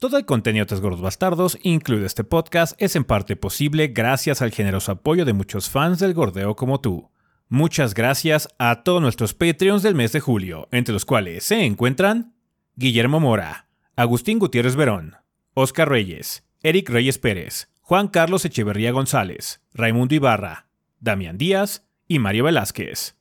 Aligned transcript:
Todo 0.00 0.16
el 0.16 0.26
contenido 0.26 0.64
de 0.64 0.76
Gordos 0.76 1.00
Bastardos, 1.00 1.58
incluido 1.64 2.06
este 2.06 2.22
podcast, 2.22 2.80
es 2.80 2.94
en 2.94 3.02
parte 3.02 3.34
posible 3.34 3.88
gracias 3.88 4.42
al 4.42 4.52
generoso 4.52 4.92
apoyo 4.92 5.24
de 5.24 5.32
muchos 5.32 5.70
fans 5.70 5.98
del 5.98 6.14
gordeo 6.14 6.54
como 6.54 6.80
tú. 6.80 7.10
Muchas 7.48 7.94
gracias 7.94 8.48
a 8.60 8.84
todos 8.84 9.02
nuestros 9.02 9.34
Patreons 9.34 9.82
del 9.82 9.96
mes 9.96 10.12
de 10.12 10.20
julio, 10.20 10.68
entre 10.70 10.92
los 10.92 11.04
cuales 11.04 11.42
se 11.42 11.64
encuentran 11.64 12.32
Guillermo 12.76 13.18
Mora, 13.18 13.66
Agustín 13.96 14.38
Gutiérrez 14.38 14.76
Verón, 14.76 15.16
Oscar 15.54 15.88
Reyes, 15.88 16.44
Eric 16.62 16.90
Reyes 16.90 17.18
Pérez, 17.18 17.68
Juan 17.80 18.06
Carlos 18.06 18.44
Echeverría 18.44 18.92
González, 18.92 19.64
Raimundo 19.74 20.14
Ibarra, 20.14 20.68
Damián 21.00 21.38
Díaz 21.38 21.88
y 22.06 22.20
Mario 22.20 22.44
Velázquez. 22.44 23.17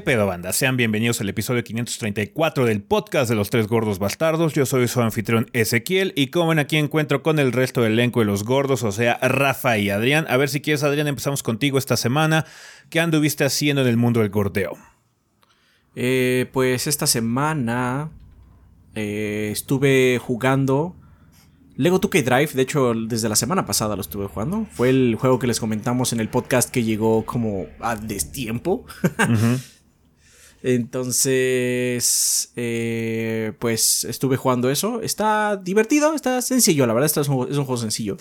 ¿Qué 0.00 0.04
pedo 0.12 0.26
banda? 0.26 0.54
Sean 0.54 0.78
bienvenidos 0.78 1.20
al 1.20 1.28
episodio 1.28 1.62
534 1.62 2.64
del 2.64 2.80
podcast 2.80 3.28
de 3.28 3.36
los 3.36 3.50
tres 3.50 3.68
gordos 3.68 3.98
bastardos. 3.98 4.54
Yo 4.54 4.64
soy 4.64 4.88
su 4.88 5.02
anfitrión 5.02 5.50
Ezequiel 5.52 6.14
y 6.16 6.28
como 6.28 6.48
ven 6.48 6.58
aquí 6.58 6.78
encuentro 6.78 7.22
con 7.22 7.38
el 7.38 7.52
resto 7.52 7.82
del 7.82 7.92
elenco 7.92 8.20
de 8.20 8.24
los 8.24 8.44
gordos, 8.44 8.82
o 8.82 8.92
sea, 8.92 9.18
Rafa 9.20 9.76
y 9.76 9.90
Adrián. 9.90 10.24
A 10.30 10.38
ver 10.38 10.48
si 10.48 10.62
quieres 10.62 10.84
Adrián, 10.84 11.06
empezamos 11.06 11.42
contigo 11.42 11.76
esta 11.76 11.98
semana. 11.98 12.46
¿Qué 12.88 12.98
anduviste 12.98 13.44
haciendo 13.44 13.82
en 13.82 13.88
el 13.88 13.98
mundo 13.98 14.20
del 14.20 14.30
gordeo? 14.30 14.78
Eh, 15.94 16.48
pues 16.50 16.86
esta 16.86 17.06
semana 17.06 18.10
eh, 18.94 19.50
estuve 19.52 20.18
jugando 20.18 20.96
Lego 21.76 22.00
2K 22.00 22.24
Drive, 22.24 22.52
de 22.54 22.62
hecho, 22.62 22.94
desde 22.94 23.28
la 23.28 23.36
semana 23.36 23.66
pasada 23.66 23.96
lo 23.96 24.00
estuve 24.00 24.28
jugando. 24.28 24.66
Fue 24.72 24.88
el 24.88 25.16
juego 25.20 25.38
que 25.38 25.46
les 25.46 25.60
comentamos 25.60 26.14
en 26.14 26.20
el 26.20 26.30
podcast 26.30 26.70
que 26.70 26.84
llegó 26.84 27.26
como 27.26 27.66
a 27.80 27.96
destiempo. 27.96 28.86
Entonces, 30.62 32.52
eh, 32.56 33.52
pues 33.58 34.04
estuve 34.04 34.36
jugando 34.36 34.70
eso. 34.70 35.00
Está 35.00 35.56
divertido, 35.56 36.14
está 36.14 36.42
sencillo, 36.42 36.86
la 36.86 36.92
verdad, 36.92 37.10
es 37.18 37.28
un, 37.28 37.46
juego 37.46 37.76
sencillo. 37.78 38.18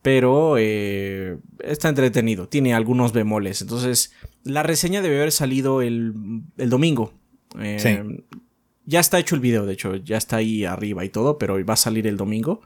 Pero 0.00 0.56
eh, 0.58 1.38
está 1.60 1.88
entretenido, 1.88 2.48
tiene 2.48 2.74
algunos 2.74 3.12
bemoles. 3.12 3.62
Entonces, 3.62 4.12
la 4.44 4.62
reseña 4.62 5.02
debe 5.02 5.16
haber 5.16 5.32
salido 5.32 5.82
el, 5.82 6.12
domingo. 6.56 7.14
Eh, 7.58 7.78
sí. 7.80 8.24
Ya 8.84 9.00
está 9.00 9.18
hecho 9.18 9.34
el 9.34 9.40
video, 9.40 9.64
de 9.64 9.72
hecho, 9.72 9.96
ya 9.96 10.18
está 10.18 10.36
ahí 10.36 10.64
arriba 10.64 11.04
y 11.04 11.08
todo, 11.08 11.38
pero 11.38 11.64
va 11.64 11.74
a 11.74 11.78
salir 11.78 12.06
el 12.06 12.16
domingo. 12.16 12.60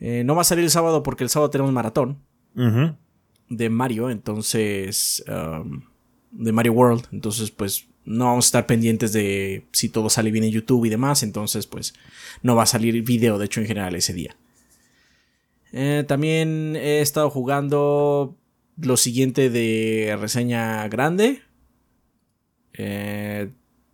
No 0.00 0.34
va 0.34 0.42
a 0.42 0.44
salir 0.44 0.64
el 0.64 0.70
sábado 0.70 1.02
porque 1.02 1.22
el 1.22 1.30
sábado 1.30 1.50
tenemos 1.50 1.72
maratón 1.72 2.18
de 3.48 3.68
Mario, 3.70 4.10
entonces... 4.10 5.24
Um, 5.28 5.93
de 6.34 6.52
Mario 6.52 6.72
World, 6.72 7.06
entonces 7.12 7.50
pues 7.50 7.86
no 8.04 8.26
vamos 8.26 8.46
a 8.46 8.48
estar 8.48 8.66
pendientes 8.66 9.12
de 9.12 9.64
si 9.72 9.88
todo 9.88 10.10
sale 10.10 10.30
bien 10.30 10.44
en 10.44 10.50
YouTube 10.50 10.84
y 10.84 10.90
demás, 10.90 11.22
entonces 11.22 11.66
pues 11.66 11.94
no 12.42 12.54
va 12.54 12.64
a 12.64 12.66
salir 12.66 13.02
video, 13.02 13.38
de 13.38 13.46
hecho, 13.46 13.60
en 13.60 13.66
general 13.66 13.94
ese 13.94 14.12
día. 14.12 14.36
Eh, 15.72 16.04
también 16.06 16.76
he 16.76 17.00
estado 17.00 17.30
jugando 17.30 18.36
lo 18.76 18.96
siguiente 18.96 19.50
de 19.50 20.16
reseña 20.20 20.86
grande. 20.88 21.42
Eh, 22.74 23.50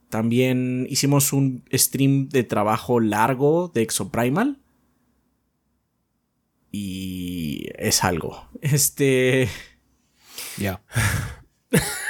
también 0.08 0.86
hicimos 0.90 1.32
un 1.32 1.64
stream 1.72 2.28
de 2.28 2.42
trabajo 2.44 3.00
largo 3.00 3.70
de 3.72 3.82
Exoprimal. 3.82 4.58
Y 6.72 7.68
es 7.76 8.04
algo. 8.04 8.48
Este. 8.60 9.48
Ya. 10.58 10.82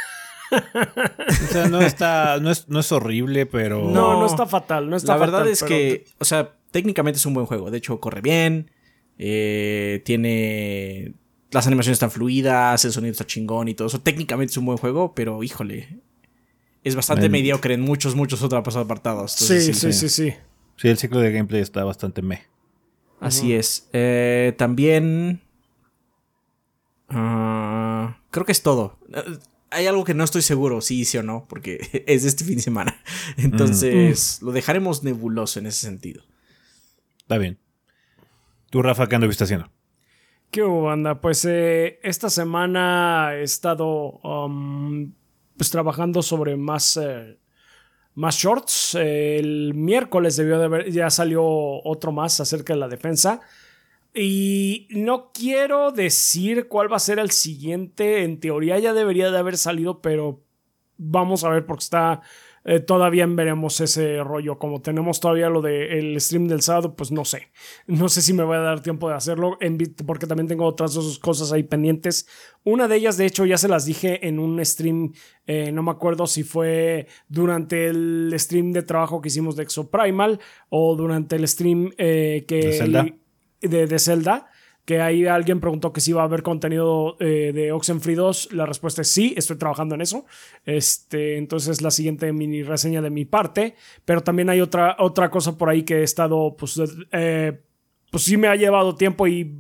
o 1.28 1.53
sea, 1.53 1.69
no 1.69 1.81
está. 1.81 2.38
No 2.41 2.50
es, 2.50 2.93
horrible, 2.93 3.47
pero. 3.47 3.91
No, 3.91 4.19
no 4.21 4.27
está 4.27 4.47
fatal. 4.47 4.91
No 4.91 4.97
está 4.97 5.12
La 5.15 5.19
verdad 5.19 5.49
es 5.49 5.62
que. 5.62 6.06
O 6.19 6.25
sea, 6.25 6.56
técnicamente 6.71 7.19
es 7.19 7.27
un 7.27 7.34
buen 7.34 7.47
juego. 7.47 7.71
De 7.71 7.78
hecho, 7.78 8.00
corre 8.00 8.21
bien. 8.21 8.71
Eh, 9.19 10.03
tiene. 10.05 11.15
Las 11.50 11.66
animaciones 11.66 11.97
están 11.97 12.11
fluidas. 12.11 12.84
El 12.84 12.93
sonido 12.93 13.12
está 13.12 13.27
chingón 13.27 13.69
y 13.69 13.75
todo 13.75 13.88
eso. 13.88 14.00
Técnicamente 14.00 14.53
es 14.53 14.56
un 14.56 14.66
buen 14.66 14.78
juego, 14.78 15.15
pero 15.15 15.43
híjole 15.43 16.00
es 16.82 16.97
bastante 16.97 17.28
mediocre 17.28 17.75
en 17.75 17.82
muchos, 17.82 18.15
muchos 18.15 18.43
otros 18.43 18.77
apartados. 18.77 19.32
Sí, 19.32 19.61
sí, 19.61 19.75
sí, 19.75 19.93
sí, 19.93 20.09
sí, 20.09 20.34
el 20.88 20.99
ciclo 20.99 21.21
de 21.21 21.32
gameplay 21.32 21.61
está 21.61 21.84
bastante 21.84 22.22
me. 22.22 22.43
Así 23.21 23.53
es. 23.55 23.88
Eh, 23.93 24.55
también... 24.56 25.43
Ah, 27.11 28.19
creo 28.31 28.47
que 28.47 28.53
es 28.53 28.62
todo. 28.62 28.99
Hay 29.70 29.86
algo 29.86 30.04
que 30.04 30.14
no 30.14 30.25
estoy 30.25 30.42
seguro 30.42 30.81
si 30.81 31.00
hice 31.00 31.20
o 31.20 31.22
no, 31.22 31.47
porque 31.48 32.04
es 32.06 32.25
este 32.25 32.44
fin 32.44 32.56
de 32.56 32.62
semana. 32.62 33.00
Entonces, 33.36 34.38
mm. 34.41 34.47
lo 34.47 34.53
dejaremos 34.53 35.03
nebuloso 35.03 35.58
en 35.58 35.66
ese 35.66 35.81
sentido. 35.81 36.22
Está 37.22 37.38
bien. 37.38 37.58
¿Tú, 38.70 38.82
Rafa, 38.82 39.08
qué 39.08 39.16
anduviste 39.16 39.44
haciendo? 39.44 39.70
¿Qué 40.50 40.62
hubo, 40.62 40.82
banda? 40.82 41.20
Pues 41.20 41.44
eh, 41.44 42.00
esta 42.03 42.28
semana 42.28 43.34
he 43.34 43.42
estado 43.42 44.19
um, 44.22 45.12
pues 45.56 45.70
trabajando 45.70 46.22
sobre 46.22 46.56
más, 46.56 46.97
eh, 46.97 47.38
más 48.14 48.37
shorts. 48.37 48.97
el 48.97 49.75
miércoles 49.75 50.37
debió 50.37 50.58
de 50.58 50.64
haber, 50.64 50.91
ya 50.91 51.08
salió 51.10 51.44
otro 51.44 52.10
más 52.10 52.41
acerca 52.41 52.72
de 52.72 52.81
la 52.81 52.88
defensa. 52.88 53.41
Y 54.15 54.88
no 54.91 55.31
quiero 55.32 55.93
decir 55.93 56.69
cuál 56.69 56.93
va 56.93 56.97
a 56.97 57.00
ser 57.00 57.19
el 57.19 57.31
siguiente. 57.31 58.25
En 58.25 58.41
teoría 58.41 58.78
ya 58.78 58.93
debería 58.93 59.31
de 59.31 59.38
haber 59.38 59.56
salido, 59.56 60.00
pero 60.00 60.43
vamos 60.97 61.44
a 61.44 61.50
ver 61.50 61.65
porque 61.65 61.84
está 61.84 62.22
eh, 62.62 62.81
todavía 62.81 63.26
veremos 63.26 63.81
ese 63.81 64.22
rollo. 64.22 64.59
Como 64.59 64.81
tenemos 64.82 65.20
todavía 65.20 65.49
lo 65.49 65.62
del 65.62 66.20
stream 66.20 66.47
del 66.47 66.60
sábado, 66.62 66.94
pues 66.94 67.10
no 67.10 67.25
sé. 67.25 67.49
No 67.87 68.09
sé 68.09 68.22
si 68.22 68.32
me 68.32 68.44
voy 68.44 68.56
a 68.56 68.60
dar 68.60 68.82
tiempo 68.82 69.09
de 69.09 69.15
hacerlo, 69.15 69.59
porque 70.06 70.26
también 70.26 70.47
tengo 70.47 70.66
otras 70.66 70.94
dos 70.94 71.19
cosas 71.19 71.53
ahí 71.53 71.62
pendientes. 71.62 72.28
Una 72.65 72.88
de 72.88 72.97
ellas, 72.97 73.16
de 73.16 73.26
hecho, 73.26 73.47
ya 73.47 73.56
se 73.56 73.69
las 73.69 73.87
dije 73.87 74.26
en 74.26 74.38
un 74.38 74.65
stream, 74.65 75.12
eh, 75.47 75.72
no 75.72 75.82
me 75.82 75.91
acuerdo 75.91 76.26
si 76.26 76.43
fue 76.43 77.06
durante 77.28 77.88
el 77.88 78.32
stream 78.37 78.72
de 78.72 78.82
trabajo 78.82 79.20
que 79.20 79.28
hicimos 79.28 79.56
de 79.56 79.62
Exoprimal 79.62 80.38
o 80.69 80.97
durante 80.97 81.37
el 81.37 81.49
stream 81.49 81.93
eh, 81.97 82.44
que... 82.47 82.56
De 82.56 83.20
Zelda. 83.60 83.87
de 83.87 83.98
Zelda 83.98 84.50
que 84.91 85.00
ahí 85.00 85.26
alguien 85.26 85.60
preguntó 85.60 85.93
que 85.93 86.00
si 86.00 86.10
iba 86.10 86.22
a 86.22 86.25
haber 86.25 86.43
contenido 86.43 87.16
eh, 87.21 87.53
de 87.54 87.71
Oxenfree 87.71 88.16
2. 88.16 88.53
La 88.54 88.66
respuesta 88.66 89.03
es 89.03 89.12
sí, 89.12 89.34
estoy 89.37 89.56
trabajando 89.56 89.94
en 89.94 90.00
eso. 90.00 90.26
Este, 90.65 91.37
entonces 91.37 91.81
la 91.81 91.93
siguiente 91.93 92.32
mini 92.32 92.65
reseña 92.65 93.00
de 93.00 93.10
mi 93.10 93.25
parte. 93.25 93.76
Pero 94.04 94.22
también 94.22 94.50
hay 94.50 94.60
otra, 94.60 94.97
otra 94.99 95.31
cosa 95.31 95.56
por 95.56 95.69
ahí 95.69 95.84
que 95.84 95.99
he 95.99 96.03
estado, 96.03 96.56
pues, 96.56 96.81
eh, 97.12 97.60
pues 98.10 98.25
sí 98.25 98.37
me 98.37 98.49
ha 98.49 98.56
llevado 98.56 98.97
tiempo 98.97 99.28
y 99.28 99.54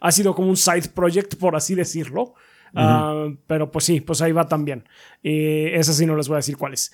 ha 0.00 0.10
sido 0.10 0.34
como 0.34 0.48
un 0.48 0.56
side 0.56 0.88
project, 0.94 1.34
por 1.36 1.54
así 1.54 1.74
decirlo. 1.74 2.34
Ah, 2.74 3.28
pero 3.46 3.70
pues 3.70 3.84
sí, 3.84 4.00
pues 4.00 4.22
ahí 4.22 4.32
va 4.32 4.48
también. 4.48 4.88
Y 5.22 5.66
esa 5.66 5.92
sí 5.92 6.06
no 6.06 6.16
les 6.16 6.28
voy 6.28 6.36
a 6.36 6.38
decir 6.38 6.56
cuáles. 6.56 6.92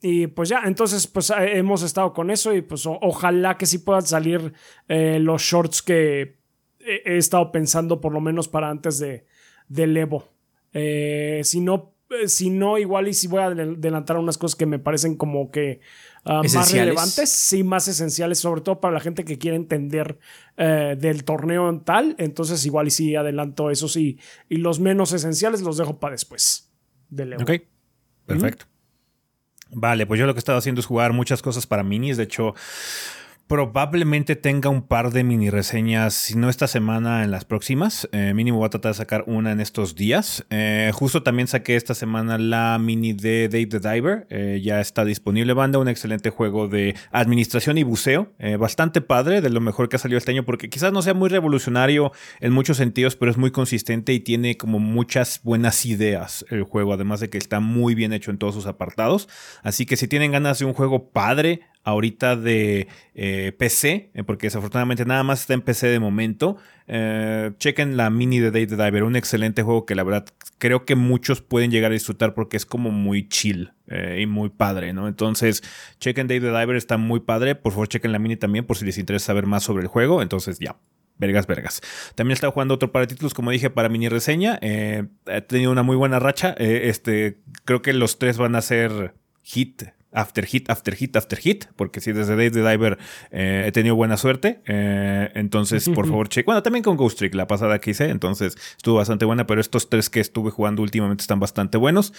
Y 0.00 0.28
pues 0.28 0.48
ya, 0.48 0.62
entonces 0.64 1.06
pues 1.06 1.30
eh, 1.30 1.58
hemos 1.58 1.82
estado 1.82 2.12
con 2.12 2.30
eso 2.30 2.54
y 2.54 2.62
pues 2.62 2.84
ojalá 2.86 3.56
que 3.56 3.66
sí 3.66 3.78
puedan 3.78 4.06
salir 4.06 4.52
eh, 4.86 5.18
los 5.18 5.42
shorts 5.42 5.82
que 5.82 6.38
he, 6.78 7.16
estado 7.16 7.50
pensando 7.50 8.00
por 8.00 8.12
lo 8.12 8.20
menos 8.20 8.48
para 8.48 8.70
antes 8.70 8.98
de, 9.00 9.26
del 9.68 9.96
Evo. 9.96 10.28
Eh, 10.72 11.40
si 11.42 11.60
no, 11.60 11.94
si 12.26 12.50
no, 12.50 12.78
igual 12.78 13.08
y 13.08 13.14
si 13.14 13.26
voy 13.26 13.40
a 13.40 13.46
adelantar 13.46 14.18
unas 14.18 14.38
cosas 14.38 14.54
que 14.54 14.66
me 14.66 14.78
parecen 14.78 15.16
como 15.16 15.50
que 15.50 15.80
ah, 16.24 16.42
más 16.54 16.72
relevantes, 16.72 17.28
sí, 17.28 17.64
más 17.64 17.88
esenciales, 17.88 18.38
sobre 18.38 18.60
todo 18.60 18.80
para 18.80 18.94
la 18.94 19.00
gente 19.00 19.24
que 19.24 19.36
quiere 19.36 19.56
entender 19.56 20.18
del 20.56 21.24
torneo 21.24 21.68
en 21.68 21.80
tal. 21.80 22.14
Entonces 22.18 22.64
igual 22.64 22.86
y 22.86 22.90
sí 22.90 23.16
adelanto 23.16 23.70
eso 23.70 23.88
sí. 23.88 24.18
Y 24.48 24.58
los 24.58 24.78
menos 24.78 25.12
esenciales 25.12 25.60
los 25.62 25.76
dejo 25.76 25.98
para 25.98 26.12
después 26.12 26.70
del 27.10 27.32
Evo. 27.32 27.42
Ok, 27.42 27.62
perfecto. 28.26 28.66
Vale, 29.70 30.06
pues 30.06 30.18
yo 30.18 30.26
lo 30.26 30.32
que 30.32 30.38
he 30.38 30.40
estado 30.40 30.58
haciendo 30.58 30.80
es 30.80 30.86
jugar 30.86 31.12
muchas 31.12 31.42
cosas 31.42 31.66
para 31.66 31.82
minis. 31.82 32.16
De 32.16 32.24
hecho, 32.24 32.54
probablemente 33.48 34.36
tenga 34.36 34.68
un 34.68 34.82
par 34.82 35.10
de 35.10 35.24
mini 35.24 35.48
reseñas, 35.48 36.12
si 36.12 36.36
no 36.36 36.50
esta 36.50 36.66
semana, 36.66 37.24
en 37.24 37.30
las 37.30 37.46
próximas. 37.46 38.06
Eh, 38.12 38.34
mínimo 38.34 38.58
voy 38.58 38.66
a 38.66 38.70
tratar 38.70 38.92
de 38.92 38.98
sacar 38.98 39.24
una 39.26 39.52
en 39.52 39.60
estos 39.60 39.94
días. 39.94 40.46
Eh, 40.50 40.90
justo 40.92 41.22
también 41.22 41.48
saqué 41.48 41.74
esta 41.74 41.94
semana 41.94 42.36
la 42.36 42.78
mini 42.78 43.14
de 43.14 43.48
Dave 43.48 43.66
the 43.66 43.80
Diver. 43.80 44.26
Eh, 44.28 44.60
ya 44.62 44.80
está 44.80 45.06
disponible, 45.06 45.54
banda. 45.54 45.78
Un 45.78 45.88
excelente 45.88 46.28
juego 46.28 46.68
de 46.68 46.94
administración 47.10 47.78
y 47.78 47.82
buceo. 47.82 48.32
bastante 48.58 49.00
padre, 49.00 49.40
de 49.40 49.48
lo 49.48 49.60
mejor 49.60 49.88
que 49.88 49.96
ha 49.96 49.98
salido 49.98 50.18
este 50.18 50.32
año, 50.32 50.44
porque 50.44 50.68
quizás 50.68 50.92
no 50.92 51.00
sea 51.00 51.14
muy 51.14 51.30
revolucionario 51.30 52.12
en 52.40 52.52
muchos 52.52 52.76
sentidos, 52.76 53.16
pero 53.16 53.30
es 53.30 53.38
muy 53.38 53.50
consistente 53.50 54.12
y 54.12 54.20
tiene 54.20 54.58
como 54.58 54.78
muchas 54.78 55.40
buenas 55.42 55.86
ideas 55.86 56.44
el 56.50 56.64
juego, 56.64 56.92
además 56.92 57.20
de 57.20 57.30
que 57.30 57.38
está 57.38 57.60
muy 57.60 57.94
bien 57.94 58.12
hecho 58.12 58.30
en 58.30 58.36
todos 58.36 58.54
sus 58.54 58.66
apartados. 58.66 59.28
Así 59.62 59.86
que 59.86 59.96
si 59.96 60.06
tienen 60.06 60.32
ganas 60.32 60.58
de 60.58 60.66
un 60.66 60.74
juego 60.74 61.10
padre, 61.10 61.60
ahorita 61.88 62.36
de 62.36 62.88
eh, 63.14 63.52
PC, 63.56 64.10
eh, 64.14 64.24
porque 64.24 64.46
desafortunadamente 64.46 65.04
nada 65.04 65.22
más 65.22 65.40
está 65.40 65.54
en 65.54 65.62
PC 65.62 65.88
de 65.88 65.98
momento. 65.98 66.56
Eh, 66.86 67.52
chequen 67.58 67.96
la 67.96 68.10
mini 68.10 68.38
de 68.38 68.50
Day 68.50 68.66
the 68.66 68.76
Diver, 68.76 69.02
un 69.02 69.16
excelente 69.16 69.62
juego 69.62 69.86
que 69.86 69.94
la 69.94 70.04
verdad 70.04 70.26
creo 70.58 70.84
que 70.84 70.94
muchos 70.94 71.40
pueden 71.40 71.70
llegar 71.70 71.90
a 71.90 71.94
disfrutar 71.94 72.34
porque 72.34 72.56
es 72.56 72.66
como 72.66 72.90
muy 72.90 73.28
chill 73.28 73.72
y 74.18 74.26
muy 74.26 74.50
padre, 74.50 74.92
¿no? 74.92 75.08
Entonces, 75.08 75.62
chequen 75.98 76.28
Day 76.28 76.40
the 76.40 76.48
Diver, 76.48 76.76
está 76.76 76.98
muy 76.98 77.20
padre. 77.20 77.54
Por 77.54 77.72
favor, 77.72 77.88
chequen 77.88 78.12
la 78.12 78.18
mini 78.18 78.36
también 78.36 78.66
por 78.66 78.76
si 78.76 78.84
les 78.84 78.98
interesa 78.98 79.26
saber 79.26 79.46
más 79.46 79.62
sobre 79.62 79.82
el 79.82 79.88
juego. 79.88 80.20
Entonces, 80.20 80.58
ya. 80.58 80.76
Vergas, 81.16 81.46
vergas. 81.46 81.80
También 82.14 82.34
estaba 82.34 82.52
jugando 82.52 82.74
otro 82.74 82.92
par 82.92 83.02
de 83.02 83.14
títulos, 83.14 83.32
como 83.32 83.50
dije, 83.50 83.70
para 83.70 83.88
mini 83.88 84.10
reseña. 84.10 84.58
he 84.60 85.08
tenido 85.48 85.72
una 85.72 85.82
muy 85.82 85.96
buena 85.96 86.18
racha. 86.18 86.54
este, 86.58 87.40
creo 87.64 87.80
que 87.80 87.94
los 87.94 88.18
tres 88.18 88.36
van 88.36 88.54
a 88.54 88.60
ser 88.60 89.14
hit 89.42 89.84
after 90.18 90.44
hit, 90.44 90.68
after 90.68 90.94
hit, 90.94 91.16
after 91.16 91.38
hit, 91.38 91.66
porque 91.76 92.00
si 92.00 92.12
desde 92.12 92.34
Days 92.34 92.52
the 92.52 92.68
Diver 92.68 92.98
eh, 93.30 93.64
he 93.66 93.72
tenido 93.72 93.94
buena 93.94 94.16
suerte, 94.16 94.60
eh, 94.66 95.30
entonces 95.34 95.88
por 95.88 96.08
favor 96.08 96.28
cheque. 96.28 96.46
Bueno, 96.46 96.62
también 96.62 96.82
con 96.82 96.96
Ghost 96.96 97.18
Trick, 97.18 97.34
la 97.34 97.46
pasada 97.46 97.78
que 97.78 97.92
hice, 97.92 98.10
entonces 98.10 98.56
estuvo 98.76 98.96
bastante 98.96 99.24
buena, 99.24 99.46
pero 99.46 99.60
estos 99.60 99.88
tres 99.88 100.10
que 100.10 100.18
estuve 100.18 100.50
jugando 100.50 100.82
últimamente 100.82 101.22
están 101.22 101.38
bastante 101.38 101.78
buenos. 101.78 102.12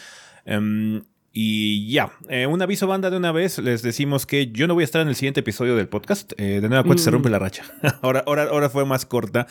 Em, 0.46 1.04
y 1.34 1.92
ya, 1.92 2.12
eh, 2.30 2.48
un 2.48 2.62
aviso 2.62 2.88
banda 2.88 3.10
de 3.10 3.18
una 3.18 3.34
vez, 3.34 3.60
les 3.60 3.82
decimos 3.82 4.26
que 4.26 4.48
yo 4.48 4.66
no 4.68 4.76
voy 4.76 4.84
a 4.84 4.86
estar 4.86 5.02
en 5.02 5.10
el 5.10 5.16
siguiente 5.16 5.42
episodio 5.42 5.76
del 5.76 5.90
podcast. 5.90 6.32
de 6.38 6.62
nueva 6.62 6.84
cuenta 6.84 7.04
se 7.04 7.12
mm. 7.12 7.14
rompe 7.14 7.30
la 7.30 7.40
racha. 7.40 7.64
ahora, 8.02 8.24
ahora, 8.26 8.44
ahora 8.44 8.70
fue 8.70 8.86
más 8.86 9.06
corta 9.06 9.46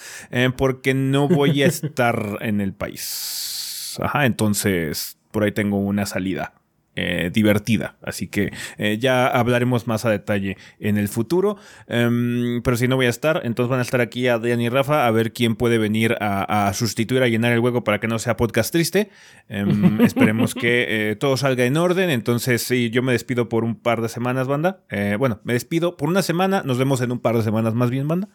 porque 0.57 0.95
no 0.95 1.29
voy 1.29 1.63
a 1.63 1.67
estar 1.69 2.39
en 2.41 2.63
el 2.63 2.73
país. 2.73 3.99
Ajá, 4.01 4.25
entonces 4.25 5.19
por 5.31 5.45
ahí 5.45 5.53
tengo 5.53 5.79
una 5.79 6.07
salida. 6.07 6.55
Eh, 7.01 7.31
divertida. 7.33 7.97
Así 8.03 8.27
que 8.27 8.51
eh, 8.77 8.99
ya 8.99 9.29
hablaremos 9.29 9.87
más 9.87 10.05
a 10.05 10.11
detalle 10.11 10.57
en 10.81 10.99
el 10.99 11.07
futuro. 11.07 11.57
Em, 11.87 12.61
pero 12.63 12.77
si 12.77 12.89
no 12.89 12.97
voy 12.97 13.07
a 13.07 13.09
estar, 13.09 13.43
entonces 13.45 13.71
van 13.71 13.79
a 13.79 13.83
estar 13.83 14.01
aquí 14.01 14.27
Adrián 14.27 14.61
y 14.61 14.69
Rafa 14.69 15.07
a 15.07 15.11
ver 15.13 15.33
quién 15.33 15.55
puede 15.55 15.79
venir 15.79 16.17
a, 16.21 16.73
sustituir, 16.75 17.23
a 17.23 17.29
llenar 17.29 17.53
el 17.53 17.61
hueco 17.61 17.85
para 17.85 18.01
que 18.01 18.09
no 18.09 18.19
sea 18.19 18.37
podcast 18.37 18.73
triste. 18.73 19.11
Em, 19.49 20.01
esperemos 20.03 20.57
que 20.57 21.11
eh, 21.11 21.15
todo 21.15 21.37
salga 21.37 21.67
en 21.67 21.77
orden. 21.77 22.11
Entonces, 22.11 22.63
sí, 22.63 22.91
yo 22.91 23.01
me 23.05 23.13
despido 23.13 23.49
por 23.49 23.63
un 23.63 23.77
par 23.77 24.03
de 24.03 24.09
semanas, 24.09 24.49
banda. 24.49 24.83
bueno, 25.21 25.41
me 25.45 25.53
despido 25.53 25.97
por 25.97 26.09
una 26.09 26.23
semana. 26.23 26.65
Nos 26.65 26.79
vemos 26.79 27.01
en 27.01 27.13
un 27.13 27.21
par 27.21 27.37
de 27.37 27.45
semanas 27.45 27.75
más 27.75 27.91
bien, 27.91 28.09
banda. 28.09 28.29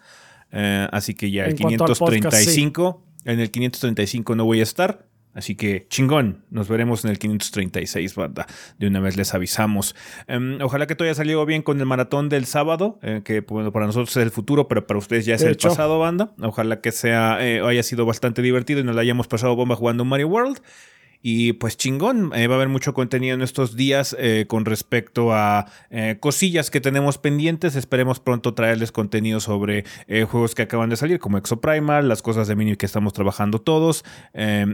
así 0.90 1.12
que 1.12 1.30
ya 1.30 1.44
el 1.44 1.54
535. 1.54 3.04
En 3.26 3.40
el 3.40 3.50
535 3.50 4.34
no 4.36 4.46
voy 4.46 4.60
a 4.60 4.62
estar. 4.62 5.04
Así 5.34 5.56
que 5.56 5.86
chingón, 5.88 6.44
nos 6.50 6.68
veremos 6.68 7.04
en 7.04 7.10
el 7.10 7.18
536, 7.18 8.14
banda. 8.14 8.46
De 8.78 8.86
una 8.86 9.00
vez 9.00 9.16
les 9.16 9.34
avisamos. 9.34 9.96
Em, 10.28 10.60
ojalá 10.62 10.86
que 10.86 10.94
todo 10.94 11.06
haya 11.06 11.14
salido 11.14 11.44
bien 11.44 11.62
con 11.62 11.80
el 11.80 11.86
maratón 11.86 12.28
del 12.28 12.46
sábado, 12.46 12.98
eh, 13.02 13.22
que 13.24 13.40
bueno, 13.40 13.72
para 13.72 13.86
nosotros 13.86 14.16
es 14.16 14.22
el 14.22 14.30
futuro, 14.30 14.68
pero 14.68 14.86
para 14.86 14.98
ustedes 14.98 15.26
ya 15.26 15.34
es 15.34 15.42
el 15.42 15.56
pasado, 15.56 15.98
banda. 15.98 16.32
Ojalá 16.40 16.80
que 16.80 16.92
sea, 16.92 17.38
eh, 17.40 17.60
haya 17.60 17.82
sido 17.82 18.06
bastante 18.06 18.42
divertido 18.42 18.80
y 18.80 18.84
nos 18.84 18.94
la 18.94 19.02
hayamos 19.02 19.26
pasado 19.26 19.56
bomba 19.56 19.76
jugando 19.76 20.04
Mario 20.04 20.28
World. 20.28 20.60
Y 21.26 21.54
pues 21.54 21.78
chingón, 21.78 22.32
eh, 22.34 22.48
va 22.48 22.56
a 22.56 22.58
haber 22.58 22.68
mucho 22.68 22.92
contenido 22.92 23.34
en 23.34 23.40
estos 23.40 23.76
días 23.76 24.14
eh, 24.18 24.44
con 24.46 24.66
respecto 24.66 25.32
a 25.32 25.64
eh, 25.88 26.18
cosillas 26.20 26.70
que 26.70 26.82
tenemos 26.82 27.16
pendientes. 27.16 27.76
Esperemos 27.76 28.20
pronto 28.20 28.52
traerles 28.52 28.92
contenido 28.92 29.40
sobre 29.40 29.86
juegos 30.28 30.54
que 30.54 30.60
acaban 30.60 30.90
de 30.90 30.96
salir, 30.96 31.20
como 31.20 31.38
Exoprimal, 31.38 32.08
las 32.08 32.20
cosas 32.20 32.46
de 32.46 32.56
Mini 32.56 32.76
que 32.76 32.84
estamos 32.84 33.14
trabajando 33.14 33.58
todos. 33.58 34.04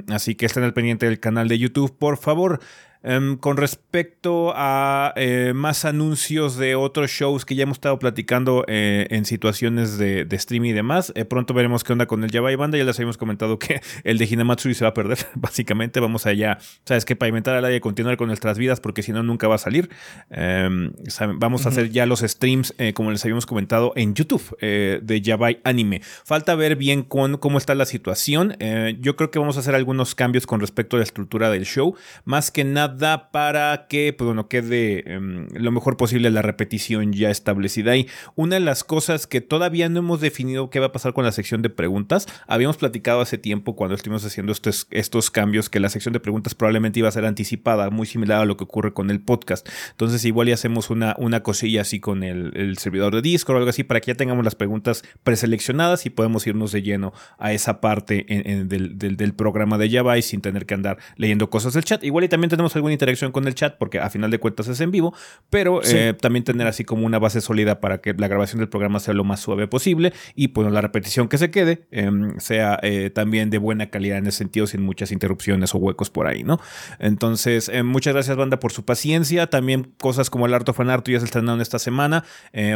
así 0.08 0.34
que 0.34 0.46
estén 0.46 0.64
al 0.64 0.74
pendiente 0.74 1.06
del 1.06 1.20
canal 1.20 1.46
de 1.46 1.56
YouTube, 1.56 1.96
por 1.96 2.16
favor. 2.16 2.58
Em, 3.02 3.38
con 3.38 3.56
respecto 3.56 4.52
a 4.54 5.14
eh, 5.16 5.52
más 5.54 5.86
anuncios 5.86 6.58
de 6.58 6.74
otros 6.74 7.10
shows 7.10 7.46
que 7.46 7.54
ya 7.54 7.62
hemos 7.62 7.76
estado 7.76 7.98
platicando 7.98 8.64
eh, 8.68 9.06
en 9.08 9.24
situaciones 9.24 9.96
de, 9.96 10.26
de, 10.26 10.38
stream 10.38 10.66
y 10.66 10.72
demás, 10.72 11.10
eh, 11.16 11.24
pronto 11.24 11.54
veremos 11.54 11.82
qué 11.82 11.94
onda 11.94 12.04
con 12.04 12.24
el 12.24 12.30
Java 12.30 12.52
y 12.52 12.56
Banda. 12.56 12.76
Ya 12.76 12.84
les 12.84 12.98
habíamos 12.98 13.16
comentado 13.16 13.58
que 13.58 13.80
el 14.04 14.18
de 14.18 14.26
Hinamatsuri 14.26 14.74
se 14.74 14.84
va 14.84 14.90
a 14.90 14.94
perder. 14.94 15.18
Básicamente, 15.34 15.98
vamos 15.98 16.26
allá, 16.26 16.58
¿sabes 16.84 17.06
qué? 17.06 17.16
Pavimentar 17.16 17.56
al 17.56 17.64
aire 17.64 17.78
y 17.78 17.80
continuar 17.80 18.18
con 18.18 18.26
nuestras 18.26 18.58
vidas, 18.58 18.80
porque 18.80 19.02
si 19.02 19.12
no, 19.12 19.22
nunca 19.22 19.48
va 19.48 19.54
a 19.54 19.58
salir. 19.58 19.88
Em, 20.28 20.92
vamos 21.36 21.64
a 21.64 21.70
hacer 21.70 21.90
ya 21.90 22.04
los 22.04 22.20
streams, 22.20 22.74
como 22.94 23.10
les 23.10 23.24
habíamos 23.24 23.46
comentado, 23.46 23.92
en 23.96 24.14
YouTube 24.14 24.58
de 24.60 25.22
Java 25.24 25.50
Anime. 25.64 26.02
Falta 26.24 26.54
ver 26.54 26.76
bien 26.76 27.02
con, 27.02 27.38
cómo 27.38 27.58
está 27.58 27.74
la 27.74 27.86
situación. 27.86 28.56
yo 29.00 29.16
creo 29.16 29.30
que 29.30 29.38
vamos 29.38 29.56
a 29.56 29.60
hacer 29.60 29.74
algunos 29.74 30.14
cambios 30.14 30.46
con 30.46 30.60
respecto 30.60 30.96
a 30.96 30.98
la 30.98 31.04
estructura 31.04 31.50
del 31.50 31.64
show. 31.64 31.94
Más 32.24 32.50
que 32.50 32.64
nada 32.64 32.89
da 32.90 33.30
para 33.30 33.86
que, 33.88 34.12
pues 34.12 34.26
bueno, 34.26 34.48
quede 34.48 35.12
em, 35.12 35.48
lo 35.54 35.72
mejor 35.72 35.96
posible 35.96 36.30
la 36.30 36.42
repetición 36.42 37.12
ya 37.12 37.30
establecida. 37.30 37.96
Y 37.96 38.08
una 38.34 38.56
de 38.56 38.60
las 38.60 38.84
cosas 38.84 39.26
que 39.26 39.40
todavía 39.40 39.88
no 39.88 40.00
hemos 40.00 40.20
definido 40.20 40.70
qué 40.70 40.80
va 40.80 40.86
a 40.86 40.92
pasar 40.92 41.12
con 41.12 41.24
la 41.24 41.32
sección 41.32 41.62
de 41.62 41.70
preguntas, 41.70 42.26
habíamos 42.46 42.76
platicado 42.76 43.20
hace 43.20 43.38
tiempo 43.38 43.76
cuando 43.76 43.94
estuvimos 43.94 44.24
haciendo 44.24 44.52
estos, 44.52 44.86
estos 44.90 45.30
cambios 45.30 45.68
que 45.68 45.80
la 45.80 45.88
sección 45.88 46.12
de 46.12 46.20
preguntas 46.20 46.54
probablemente 46.54 46.98
iba 46.98 47.08
a 47.08 47.12
ser 47.12 47.24
anticipada, 47.24 47.90
muy 47.90 48.06
similar 48.06 48.42
a 48.42 48.44
lo 48.44 48.56
que 48.56 48.64
ocurre 48.64 48.92
con 48.92 49.10
el 49.10 49.20
podcast. 49.20 49.68
Entonces 49.90 50.24
igual 50.24 50.48
ya 50.48 50.54
hacemos 50.54 50.90
una, 50.90 51.14
una 51.18 51.42
cosilla 51.42 51.82
así 51.82 52.00
con 52.00 52.22
el, 52.22 52.76
servidor 52.78 53.14
de 53.14 53.22
Discord 53.22 53.56
o 53.56 53.58
algo 53.58 53.70
así 53.70 53.84
para 53.84 54.00
que 54.00 54.12
ya 54.12 54.14
tengamos 54.16 54.44
las 54.44 54.54
preguntas 54.54 55.02
preseleccionadas 55.22 56.06
y 56.06 56.10
podemos 56.10 56.46
irnos 56.46 56.72
de 56.72 56.82
lleno 56.82 57.12
a 57.38 57.52
esa 57.52 57.80
parte 57.80 58.24
del, 58.66 59.34
programa 59.34 59.78
de 59.78 59.90
Java 59.90 60.18
y 60.18 60.22
sin 60.22 60.40
tener 60.40 60.66
que 60.66 60.74
andar 60.74 60.98
leyendo 61.16 61.50
cosas 61.50 61.72
del 61.74 61.84
chat. 61.84 62.02
Igual 62.04 62.24
y 62.24 62.28
también 62.28 62.50
tenemos 62.50 62.74
alguna 62.80 62.92
interacción 62.92 63.32
con 63.32 63.46
el 63.46 63.54
chat, 63.54 63.76
porque 63.78 63.98
a 63.98 64.10
final 64.10 64.30
de 64.30 64.38
cuentas 64.38 64.68
es 64.68 64.80
en 64.80 64.90
vivo, 64.90 65.14
pero 65.48 65.80
eh, 65.84 66.14
también 66.20 66.44
tener 66.44 66.66
así 66.66 66.84
como 66.84 67.06
una 67.06 67.18
base 67.18 67.40
sólida 67.40 67.80
para 67.80 67.98
que 67.98 68.14
la 68.14 68.28
grabación 68.28 68.58
del 68.58 68.68
programa 68.68 69.00
sea 69.00 69.14
lo 69.14 69.24
más 69.24 69.40
suave 69.40 69.68
posible 69.68 70.12
y 70.34 70.48
pues 70.48 70.70
la 70.70 70.80
repetición 70.80 71.28
que 71.28 71.38
se 71.38 71.50
quede 71.50 71.86
em, 71.90 72.38
sea 72.38 72.78
eh, 72.82 73.10
también 73.10 73.50
de 73.50 73.58
buena 73.58 73.90
calidad 73.90 74.18
en 74.18 74.26
ese 74.26 74.38
sentido, 74.38 74.66
sin 74.66 74.82
muchas 74.82 75.12
interrupciones 75.12 75.74
o 75.74 75.78
huecos 75.78 76.10
por 76.10 76.26
ahí, 76.26 76.42
¿no? 76.42 76.58
Entonces, 76.98 77.68
eh, 77.68 77.82
muchas 77.82 78.14
gracias, 78.14 78.36
banda, 78.36 78.58
por 78.58 78.72
su 78.72 78.84
paciencia. 78.84 79.48
También 79.48 79.92
cosas 79.98 80.30
como 80.30 80.46
el 80.46 80.54
Arto 80.54 80.72
Fanarto 80.72 81.10
ya 81.10 81.18
se 81.18 81.26
estrenaron 81.26 81.60
esta 81.60 81.78
semana. 81.78 82.24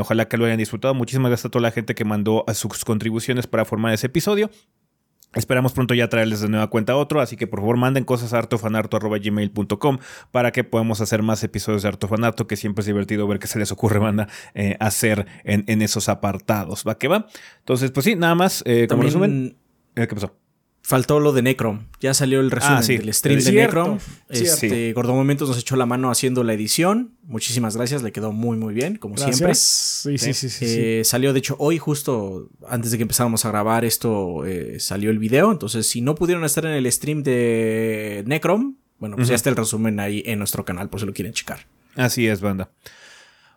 ojalá 0.00 0.28
que 0.28 0.36
lo 0.36 0.44
hayan 0.44 0.58
disfrutado. 0.58 0.94
Muchísimas 0.94 1.30
gracias 1.30 1.46
a 1.46 1.50
toda 1.50 1.62
la 1.62 1.70
gente 1.70 1.94
que 1.94 2.04
mandó 2.04 2.44
sus 2.52 2.84
contribuciones 2.84 3.46
para 3.46 3.64
formar 3.64 3.94
ese 3.94 4.06
episodio. 4.06 4.50
Esperamos 5.34 5.72
pronto 5.72 5.94
ya 5.94 6.08
traerles 6.08 6.40
de 6.40 6.48
nueva 6.48 6.68
cuenta 6.68 6.96
otro, 6.96 7.20
así 7.20 7.36
que 7.36 7.46
por 7.46 7.60
favor 7.60 7.76
manden 7.76 8.04
cosas 8.04 8.32
a 8.32 8.38
artofanarto.gmail.com 8.38 9.98
para 10.30 10.52
que 10.52 10.64
podamos 10.64 11.00
hacer 11.00 11.22
más 11.22 11.42
episodios 11.44 11.82
de 11.82 11.88
Artofanarto, 11.88 12.46
que 12.46 12.56
siempre 12.56 12.82
es 12.82 12.86
divertido 12.86 13.26
ver 13.26 13.38
qué 13.38 13.46
se 13.46 13.58
les 13.58 13.72
ocurre, 13.72 13.98
banda, 13.98 14.28
eh, 14.54 14.76
hacer 14.80 15.26
en, 15.44 15.82
esos 15.82 16.08
apartados. 16.08 16.84
¿Va 16.86 16.96
que 16.98 17.08
va? 17.08 17.26
Entonces, 17.58 17.90
pues 17.90 18.04
sí, 18.04 18.16
nada 18.16 18.34
más, 18.34 18.62
eh, 18.66 18.86
como 18.88 19.02
resumen. 19.02 19.56
Eh, 19.96 20.06
¿Qué 20.06 20.14
pasó? 20.14 20.34
Faltó 20.86 21.18
lo 21.18 21.32
de 21.32 21.40
Necrom. 21.40 21.86
Ya 21.98 22.12
salió 22.12 22.40
el 22.40 22.50
resumen 22.50 22.82
ah, 22.82 22.86
del 22.86 23.14
stream 23.14 23.40
de 23.40 23.52
Necrom. 23.52 23.98
Este, 24.28 24.92
Gordo 24.92 25.14
Momentos 25.14 25.48
nos 25.48 25.58
echó 25.58 25.76
la 25.76 25.86
mano 25.86 26.10
haciendo 26.10 26.44
la 26.44 26.52
edición. 26.52 27.12
Muchísimas 27.22 27.74
gracias, 27.74 28.02
le 28.02 28.12
quedó 28.12 28.32
muy, 28.32 28.58
muy 28.58 28.74
bien, 28.74 28.96
como 28.96 29.16
siempre. 29.16 29.54
Sí, 29.54 30.18
sí, 30.18 30.34
sí. 30.34 30.50
sí, 30.50 30.64
eh, 30.68 31.02
Salió, 31.06 31.32
de 31.32 31.38
hecho, 31.38 31.56
hoy, 31.58 31.78
justo 31.78 32.50
antes 32.68 32.90
de 32.90 32.98
que 32.98 33.02
empezáramos 33.02 33.46
a 33.46 33.48
grabar 33.48 33.86
esto, 33.86 34.44
eh, 34.44 34.78
salió 34.78 35.08
el 35.10 35.18
video. 35.18 35.50
Entonces, 35.52 35.88
si 35.88 36.02
no 36.02 36.14
pudieron 36.14 36.44
estar 36.44 36.66
en 36.66 36.72
el 36.72 36.92
stream 36.92 37.22
de 37.22 38.22
Necrom, 38.26 38.76
bueno, 38.98 39.16
pues 39.16 39.28
ya 39.28 39.36
está 39.36 39.48
el 39.48 39.56
resumen 39.56 39.98
ahí 40.00 40.22
en 40.26 40.38
nuestro 40.38 40.66
canal, 40.66 40.90
por 40.90 41.00
si 41.00 41.06
lo 41.06 41.14
quieren 41.14 41.32
checar. 41.32 41.60
Así 41.96 42.26
es, 42.26 42.42
banda. 42.42 42.68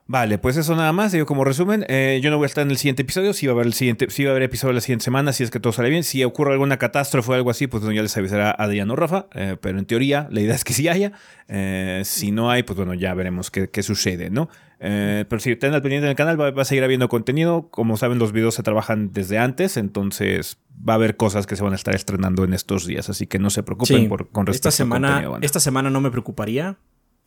Vale, 0.09 0.37
pues 0.37 0.55
eso 0.55 0.73
nada 0.73 0.93
más, 0.93 1.11
digo 1.11 1.25
como 1.25 1.43
resumen, 1.43 1.85
eh, 1.89 2.21
yo 2.23 2.31
no 2.31 2.37
voy 2.37 2.45
a 2.45 2.47
estar 2.47 2.61
en 2.61 2.71
el 2.71 2.77
siguiente 2.77 3.01
episodio, 3.01 3.33
si 3.33 3.45
va 3.45 3.51
a 3.51 3.55
haber 3.55 3.67
el 3.67 3.73
siguiente, 3.73 4.09
si 4.09 4.23
va 4.23 4.29
a 4.29 4.31
haber 4.31 4.43
episodio 4.43 4.73
la 4.73 4.79
siguiente 4.79 5.03
semana, 5.03 5.33
si 5.33 5.43
es 5.43 5.51
que 5.51 5.59
todo 5.59 5.73
sale 5.73 5.89
bien, 5.89 6.05
si 6.05 6.23
ocurre 6.23 6.53
alguna 6.53 6.77
catástrofe 6.77 7.29
o 7.29 7.33
algo 7.33 7.49
así, 7.49 7.67
pues 7.67 7.83
bueno, 7.83 7.93
ya 7.93 8.03
les 8.03 8.15
avisará 8.15 8.51
a 8.51 8.63
Adrián 8.63 8.89
o 8.89 8.95
Rafa, 8.95 9.27
eh, 9.33 9.57
pero 9.59 9.79
en 9.79 9.85
teoría 9.85 10.29
la 10.31 10.39
idea 10.39 10.55
es 10.55 10.63
que 10.63 10.71
sí 10.71 10.87
haya, 10.87 11.11
eh, 11.49 12.03
si 12.05 12.31
no 12.31 12.49
hay, 12.49 12.63
pues 12.63 12.77
bueno, 12.77 12.93
ya 12.93 13.13
veremos 13.15 13.51
qué, 13.51 13.83
sucede, 13.83 14.29
¿no? 14.29 14.49
pero 14.79 15.39
si 15.39 15.51
están 15.51 15.73
al 15.73 15.81
pendiente 15.81 16.05
del 16.05 16.15
canal, 16.15 16.39
va, 16.39 16.61
a 16.61 16.65
seguir 16.65 16.83
habiendo 16.83 17.09
contenido, 17.09 17.67
como 17.69 17.97
saben 17.97 18.19
los 18.19 18.31
videos 18.31 18.53
se 18.55 18.63
trabajan 18.63 19.11
desde 19.11 19.39
antes, 19.39 19.75
entonces 19.75 20.59
va 20.87 20.93
a 20.93 20.95
haber 20.97 21.17
cosas 21.17 21.47
que 21.47 21.55
se 21.55 21.63
van 21.63 21.73
a 21.73 21.75
estar 21.75 21.95
estrenando 21.95 22.43
en 22.45 22.53
estos 22.53 22.85
días, 22.85 23.09
así 23.09 23.27
que 23.27 23.39
no 23.39 23.49
se 23.49 23.63
preocupen 23.63 24.07
por, 24.07 24.29
con 24.29 24.45
respecto 24.45 24.69
esta 24.69 24.77
semana, 24.77 25.39
Esta 25.41 25.59
semana 25.59 25.89
no 25.89 25.99
me 25.99 26.11
preocuparía, 26.11 26.77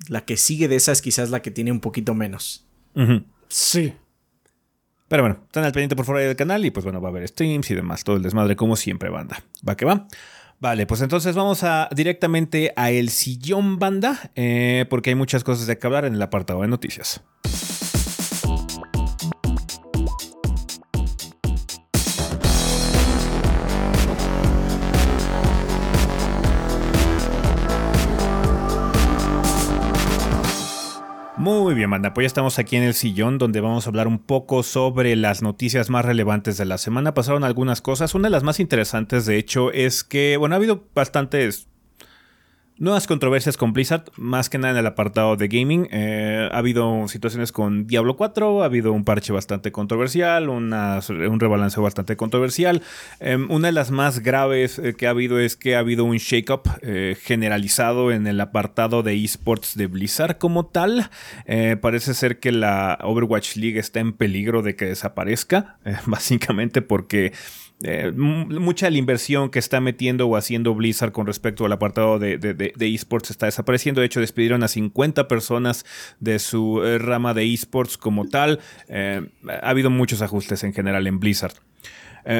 la 0.08 0.24
que 0.24 0.36
sigue 0.38 0.68
de 0.68 0.76
esa 0.76 0.92
es 0.92 1.02
quizás 1.02 1.30
la 1.30 1.42
que 1.42 1.50
tiene 1.50 1.72
un 1.72 1.80
poquito 1.80 2.14
menos. 2.14 2.69
Sí. 3.48 3.94
Pero 5.08 5.24
bueno, 5.24 5.40
están 5.44 5.64
al 5.64 5.72
pendiente 5.72 5.96
por 5.96 6.04
fuera 6.04 6.20
del 6.20 6.36
canal 6.36 6.64
y 6.64 6.70
pues 6.70 6.84
bueno, 6.84 7.00
va 7.00 7.08
a 7.08 7.10
haber 7.10 7.26
streams 7.26 7.70
y 7.70 7.74
demás, 7.74 8.04
todo 8.04 8.16
el 8.16 8.22
desmadre 8.22 8.54
como 8.54 8.76
siempre, 8.76 9.10
banda. 9.10 9.42
Va 9.68 9.76
que 9.76 9.84
va. 9.84 10.06
Vale, 10.60 10.86
pues 10.86 11.00
entonces 11.00 11.34
vamos 11.34 11.64
a 11.64 11.88
directamente 11.90 12.72
a 12.76 12.90
el 12.90 13.08
sillón 13.08 13.78
banda, 13.78 14.30
eh, 14.34 14.84
porque 14.90 15.10
hay 15.10 15.16
muchas 15.16 15.42
cosas 15.42 15.66
de 15.66 15.78
que 15.78 15.86
hablar 15.86 16.04
en 16.04 16.14
el 16.14 16.22
apartado 16.22 16.60
de 16.60 16.68
noticias. 16.68 17.22
Muy 31.40 31.72
bien, 31.72 31.88
banda. 31.88 32.12
Pues 32.12 32.24
ya 32.24 32.26
estamos 32.26 32.58
aquí 32.58 32.76
en 32.76 32.82
el 32.82 32.92
sillón 32.92 33.38
donde 33.38 33.62
vamos 33.62 33.86
a 33.86 33.88
hablar 33.88 34.06
un 34.06 34.18
poco 34.18 34.62
sobre 34.62 35.16
las 35.16 35.40
noticias 35.40 35.88
más 35.88 36.04
relevantes 36.04 36.58
de 36.58 36.66
la 36.66 36.76
semana. 36.76 37.14
Pasaron 37.14 37.44
algunas 37.44 37.80
cosas. 37.80 38.14
Una 38.14 38.28
de 38.28 38.32
las 38.32 38.42
más 38.42 38.60
interesantes, 38.60 39.24
de 39.24 39.38
hecho, 39.38 39.72
es 39.72 40.04
que, 40.04 40.36
bueno, 40.36 40.54
ha 40.54 40.58
habido 40.58 40.84
bastantes 40.94 41.69
Nuevas 42.80 43.06
controversias 43.06 43.58
con 43.58 43.74
Blizzard, 43.74 44.04
más 44.16 44.48
que 44.48 44.56
nada 44.56 44.72
en 44.72 44.78
el 44.78 44.86
apartado 44.86 45.36
de 45.36 45.48
gaming. 45.48 45.86
Eh, 45.90 46.48
ha 46.50 46.56
habido 46.56 47.08
situaciones 47.08 47.52
con 47.52 47.86
Diablo 47.86 48.16
4, 48.16 48.62
ha 48.62 48.64
habido 48.64 48.94
un 48.94 49.04
parche 49.04 49.34
bastante 49.34 49.70
controversial, 49.70 50.48
un 50.48 50.70
rebalanceo 51.38 51.82
bastante 51.82 52.16
controversial. 52.16 52.80
Em, 53.18 53.50
una 53.50 53.68
de 53.68 53.72
las 53.72 53.90
más 53.90 54.20
graves 54.20 54.78
eh, 54.78 54.94
que 54.94 55.06
ha 55.06 55.10
habido 55.10 55.38
es 55.38 55.56
que 55.56 55.76
ha 55.76 55.80
habido 55.80 56.06
un 56.06 56.16
shake-up 56.16 56.62
eh, 56.80 57.18
generalizado 57.20 58.12
en 58.12 58.26
el 58.26 58.40
apartado 58.40 59.02
de 59.02 59.14
esports 59.22 59.76
de 59.76 59.86
Blizzard 59.86 60.38
como 60.38 60.64
tal. 60.64 61.10
parece 61.82 62.14
ser 62.14 62.40
que 62.40 62.50
la 62.50 62.98
Overwatch 63.02 63.56
League 63.56 63.78
está 63.78 64.00
en 64.00 64.14
peligro 64.14 64.62
de 64.62 64.74
que 64.74 64.86
desaparezca, 64.86 65.76
básicamente 66.06 66.80
porque 66.80 67.34
eh, 67.82 68.12
mucha 68.12 68.86
de 68.86 68.92
la 68.92 68.98
inversión 68.98 69.48
que 69.48 69.58
está 69.58 69.80
metiendo 69.80 70.26
o 70.26 70.36
haciendo 70.36 70.74
Blizzard 70.74 71.12
con 71.12 71.26
respecto 71.26 71.64
al 71.64 71.72
apartado 71.72 72.18
de, 72.18 72.74
esports 72.78 73.30
está 73.30 73.46
desapareciendo. 73.46 74.00
De 74.00 74.06
hecho, 74.06 74.20
despidieron 74.20 74.62
a 74.62 74.68
50 74.68 75.28
personas 75.28 75.86
de 76.18 76.38
su 76.38 76.82
eh, 76.84 76.98
rama 76.98 77.32
de 77.32 77.52
esports 77.52 77.96
como 77.96 78.28
tal. 78.28 78.60
Eh, 78.88 79.22
ha 79.48 79.70
habido 79.70 79.88
muchos 79.88 80.20
ajustes 80.20 80.62
en 80.64 80.74
general 80.74 81.06
en 81.06 81.20
Blizzard. 81.20 81.54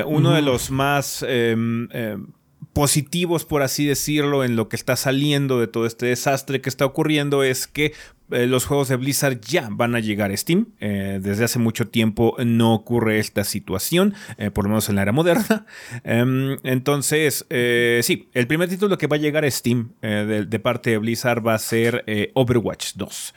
uno 0.07 0.33
de 0.35 0.43
los 0.43 0.71
más 0.71 1.25
em, 1.27 1.89
em, 1.93 2.27
positivos, 2.75 3.47
por 3.47 3.63
así 3.63 3.87
decirlo, 3.87 4.45
en 4.45 4.57
lo 4.57 4.69
que 4.69 4.77
está 4.77 4.95
saliendo 4.95 5.59
de 5.59 5.69
todo 5.69 5.87
este 5.87 6.07
desastre 6.07 6.61
que 6.61 6.69
está 6.69 6.85
ocurriendo 6.85 7.43
es 7.43 7.67
que 7.67 7.95
eh, 8.31 8.47
los 8.47 8.67
juegos 8.67 8.89
de 8.89 8.97
Blizzard 8.97 9.41
ya 9.41 9.69
van 9.71 9.95
a 9.95 10.01
llegar 10.01 10.31
a 10.31 10.37
Steam. 10.37 10.69
Eh, 10.81 11.19
desde 11.23 11.45
hace 11.45 11.59
mucho 11.59 11.89
tiempo 11.89 12.37
no 12.45 12.75
ocurre 12.75 13.19
esta 13.19 13.45
situación, 13.45 14.15
eh, 14.39 14.51
por 14.51 14.65
lo 14.65 14.71
menos 14.71 14.89
en 14.89 14.97
la 14.97 15.03
era 15.03 15.13
moderna. 15.13 15.67
Em, 16.05 16.59
entonces, 16.63 17.47
sí, 17.49 18.29
el 18.33 18.47
primer 18.47 18.69
título 18.69 18.97
que 18.99 19.07
va 19.07 19.17
a 19.17 19.19
llegar 19.19 19.45
a 19.45 19.51
Steam 19.51 19.93
de, 20.01 20.45
de, 20.47 20.59
parte 20.59 20.91
de 20.91 20.99
Blizzard 20.99 21.47
va 21.47 21.55
a 21.55 21.59
ser 21.59 22.05
Overwatch 22.35 22.95
2. 22.95 23.35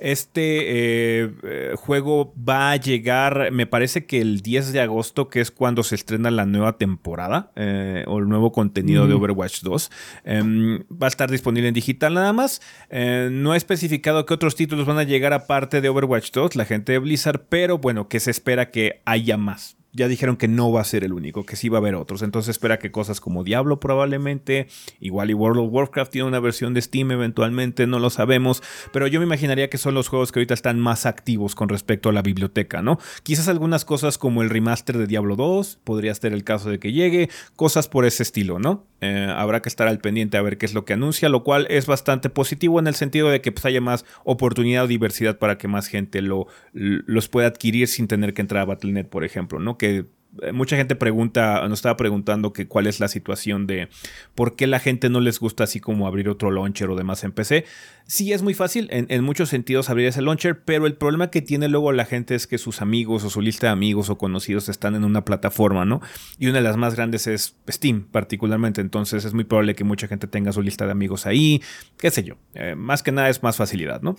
Este 0.00 1.22
eh, 1.22 1.30
eh, 1.42 1.74
juego 1.76 2.34
va 2.36 2.70
a 2.70 2.76
llegar, 2.76 3.52
me 3.52 3.66
parece 3.66 4.06
que 4.06 4.20
el 4.20 4.40
10 4.40 4.72
de 4.72 4.80
agosto, 4.80 5.28
que 5.28 5.40
es 5.40 5.50
cuando 5.50 5.82
se 5.82 5.94
estrena 5.94 6.30
la 6.30 6.46
nueva 6.46 6.78
temporada 6.78 7.52
eh, 7.56 8.04
o 8.06 8.18
el 8.18 8.28
nuevo 8.28 8.52
contenido 8.52 9.06
de 9.06 9.14
Overwatch 9.14 9.62
2. 9.62 9.90
Em, 10.24 10.80
va 10.90 11.06
a 11.06 11.08
estar 11.08 11.30
disponible 11.30 11.68
en 11.68 11.74
digital 11.74 12.14
nada 12.14 12.32
más. 12.32 12.60
no 12.90 13.54
he 13.54 13.56
especificado 13.56 14.26
qué 14.26 14.34
otros 14.34 14.54
títulos 14.54 14.86
van 14.86 14.98
a 14.98 15.04
llegar 15.04 15.32
aparte 15.32 15.80
de 15.80 15.88
Overwatch 15.88 16.30
2, 16.32 16.56
la 16.56 16.64
gente 16.64 16.92
de 16.92 16.98
Blizzard, 16.98 17.46
pero 17.48 17.78
bueno, 17.78 18.08
que 18.08 18.20
se 18.20 18.30
espera 18.30 18.70
que 18.70 19.02
haya 19.04 19.36
más 19.36 19.79
ya 19.92 20.08
dijeron 20.08 20.36
que 20.36 20.48
no 20.48 20.70
va 20.72 20.80
a 20.80 20.84
ser 20.84 21.04
el 21.04 21.12
único, 21.12 21.44
que 21.44 21.56
sí 21.56 21.68
va 21.68 21.78
a 21.78 21.80
haber 21.80 21.94
otros. 21.94 22.22
Entonces 22.22 22.50
espera 22.50 22.78
que 22.78 22.90
cosas 22.90 23.20
como 23.20 23.44
Diablo 23.44 23.80
probablemente, 23.80 24.68
igual 25.00 25.30
y 25.30 25.34
World 25.34 25.60
of 25.60 25.72
Warcraft 25.72 26.12
tiene 26.12 26.28
una 26.28 26.40
versión 26.40 26.74
de 26.74 26.82
Steam 26.82 27.10
eventualmente, 27.10 27.86
no 27.86 27.98
lo 27.98 28.10
sabemos, 28.10 28.62
pero 28.92 29.06
yo 29.06 29.20
me 29.20 29.26
imaginaría 29.26 29.70
que 29.70 29.78
son 29.78 29.94
los 29.94 30.08
juegos 30.08 30.32
que 30.32 30.40
ahorita 30.40 30.54
están 30.54 30.78
más 30.78 31.06
activos 31.06 31.54
con 31.54 31.68
respecto 31.68 32.08
a 32.08 32.12
la 32.12 32.22
biblioteca, 32.22 32.82
¿no? 32.82 32.98
Quizás 33.22 33.48
algunas 33.48 33.84
cosas 33.84 34.18
como 34.18 34.42
el 34.42 34.50
remaster 34.50 34.98
de 34.98 35.06
Diablo 35.06 35.36
2, 35.36 35.80
podría 35.84 36.14
ser 36.14 36.32
el 36.32 36.44
caso 36.44 36.70
de 36.70 36.78
que 36.78 36.92
llegue, 36.92 37.28
cosas 37.56 37.88
por 37.88 38.04
ese 38.04 38.22
estilo, 38.22 38.58
¿no? 38.58 38.86
Eh, 39.00 39.32
habrá 39.34 39.62
que 39.62 39.68
estar 39.68 39.88
al 39.88 39.98
pendiente 39.98 40.36
a 40.36 40.42
ver 40.42 40.58
qué 40.58 40.66
es 40.66 40.74
lo 40.74 40.84
que 40.84 40.92
anuncia, 40.92 41.28
lo 41.28 41.42
cual 41.42 41.66
es 41.70 41.86
bastante 41.86 42.28
positivo 42.28 42.78
en 42.78 42.86
el 42.86 42.94
sentido 42.94 43.30
de 43.30 43.40
que 43.40 43.50
pues, 43.50 43.64
haya 43.64 43.80
más 43.80 44.04
oportunidad 44.24 44.84
o 44.84 44.86
diversidad 44.86 45.38
para 45.38 45.56
que 45.56 45.68
más 45.68 45.86
gente 45.86 46.20
lo, 46.20 46.46
los 46.72 47.28
pueda 47.28 47.48
adquirir 47.48 47.88
sin 47.88 48.08
tener 48.08 48.34
que 48.34 48.42
entrar 48.42 48.62
a 48.62 48.66
Battle.net, 48.66 49.06
por 49.06 49.24
ejemplo, 49.24 49.58
¿no? 49.58 49.78
Que 49.80 50.04
eh, 50.42 50.52
mucha 50.52 50.76
gente 50.76 50.94
pregunta, 50.94 51.66
nos 51.68 51.80
estaba 51.80 51.96
preguntando 51.96 52.52
que 52.52 52.68
cuál 52.68 52.86
es 52.86 53.00
la 53.00 53.08
situación 53.08 53.66
de 53.66 53.88
por 54.34 54.54
qué 54.54 54.66
la 54.66 54.78
gente 54.78 55.08
no 55.08 55.20
les 55.20 55.40
gusta 55.40 55.64
así 55.64 55.80
como 55.80 56.06
abrir 56.06 56.28
otro 56.28 56.50
launcher 56.50 56.88
o 56.90 56.96
demás 56.96 57.24
en 57.24 57.32
PC. 57.32 57.64
Sí 58.06 58.32
es 58.32 58.42
muy 58.42 58.54
fácil 58.54 58.88
en, 58.90 59.24
muchos 59.24 59.48
sentidos 59.48 59.90
abrir 59.90 60.06
ese 60.06 60.22
launcher, 60.22 60.62
pero 60.64 60.86
el 60.86 60.94
problema 60.94 61.30
que 61.30 61.42
tiene 61.42 61.68
luego 61.68 61.92
la 61.92 62.04
gente 62.04 62.34
es 62.34 62.46
que 62.46 62.58
sus 62.58 62.82
amigos 62.82 63.24
o 63.24 63.30
su 63.30 63.40
lista 63.40 63.68
de 63.68 63.72
amigos 63.72 64.10
o 64.10 64.18
conocidos 64.18 64.68
están 64.68 64.94
en 64.94 65.04
una 65.04 65.24
plataforma, 65.24 65.84
¿no? 65.84 66.00
Y 66.38 66.46
una 66.46 66.58
de 66.58 66.64
las 66.64 66.76
más 66.76 66.94
grandes 66.94 67.26
es 67.26 67.56
Steam 67.68 68.04
particularmente, 68.10 68.80
entonces 68.80 69.24
es 69.24 69.34
muy 69.34 69.44
probable 69.44 69.74
que 69.74 69.84
mucha 69.84 70.06
gente 70.06 70.26
tenga 70.26 70.52
su 70.52 70.62
lista 70.62 70.86
de 70.86 70.92
amigos 70.92 71.26
ahí, 71.26 71.62
qué 71.98 72.10
sé 72.10 72.22
yo. 72.22 72.36
Eh, 72.54 72.74
más 72.76 73.02
que 73.02 73.12
nada 73.12 73.28
es 73.28 73.42
más 73.42 73.56
facilidad, 73.56 74.02
¿no? 74.02 74.16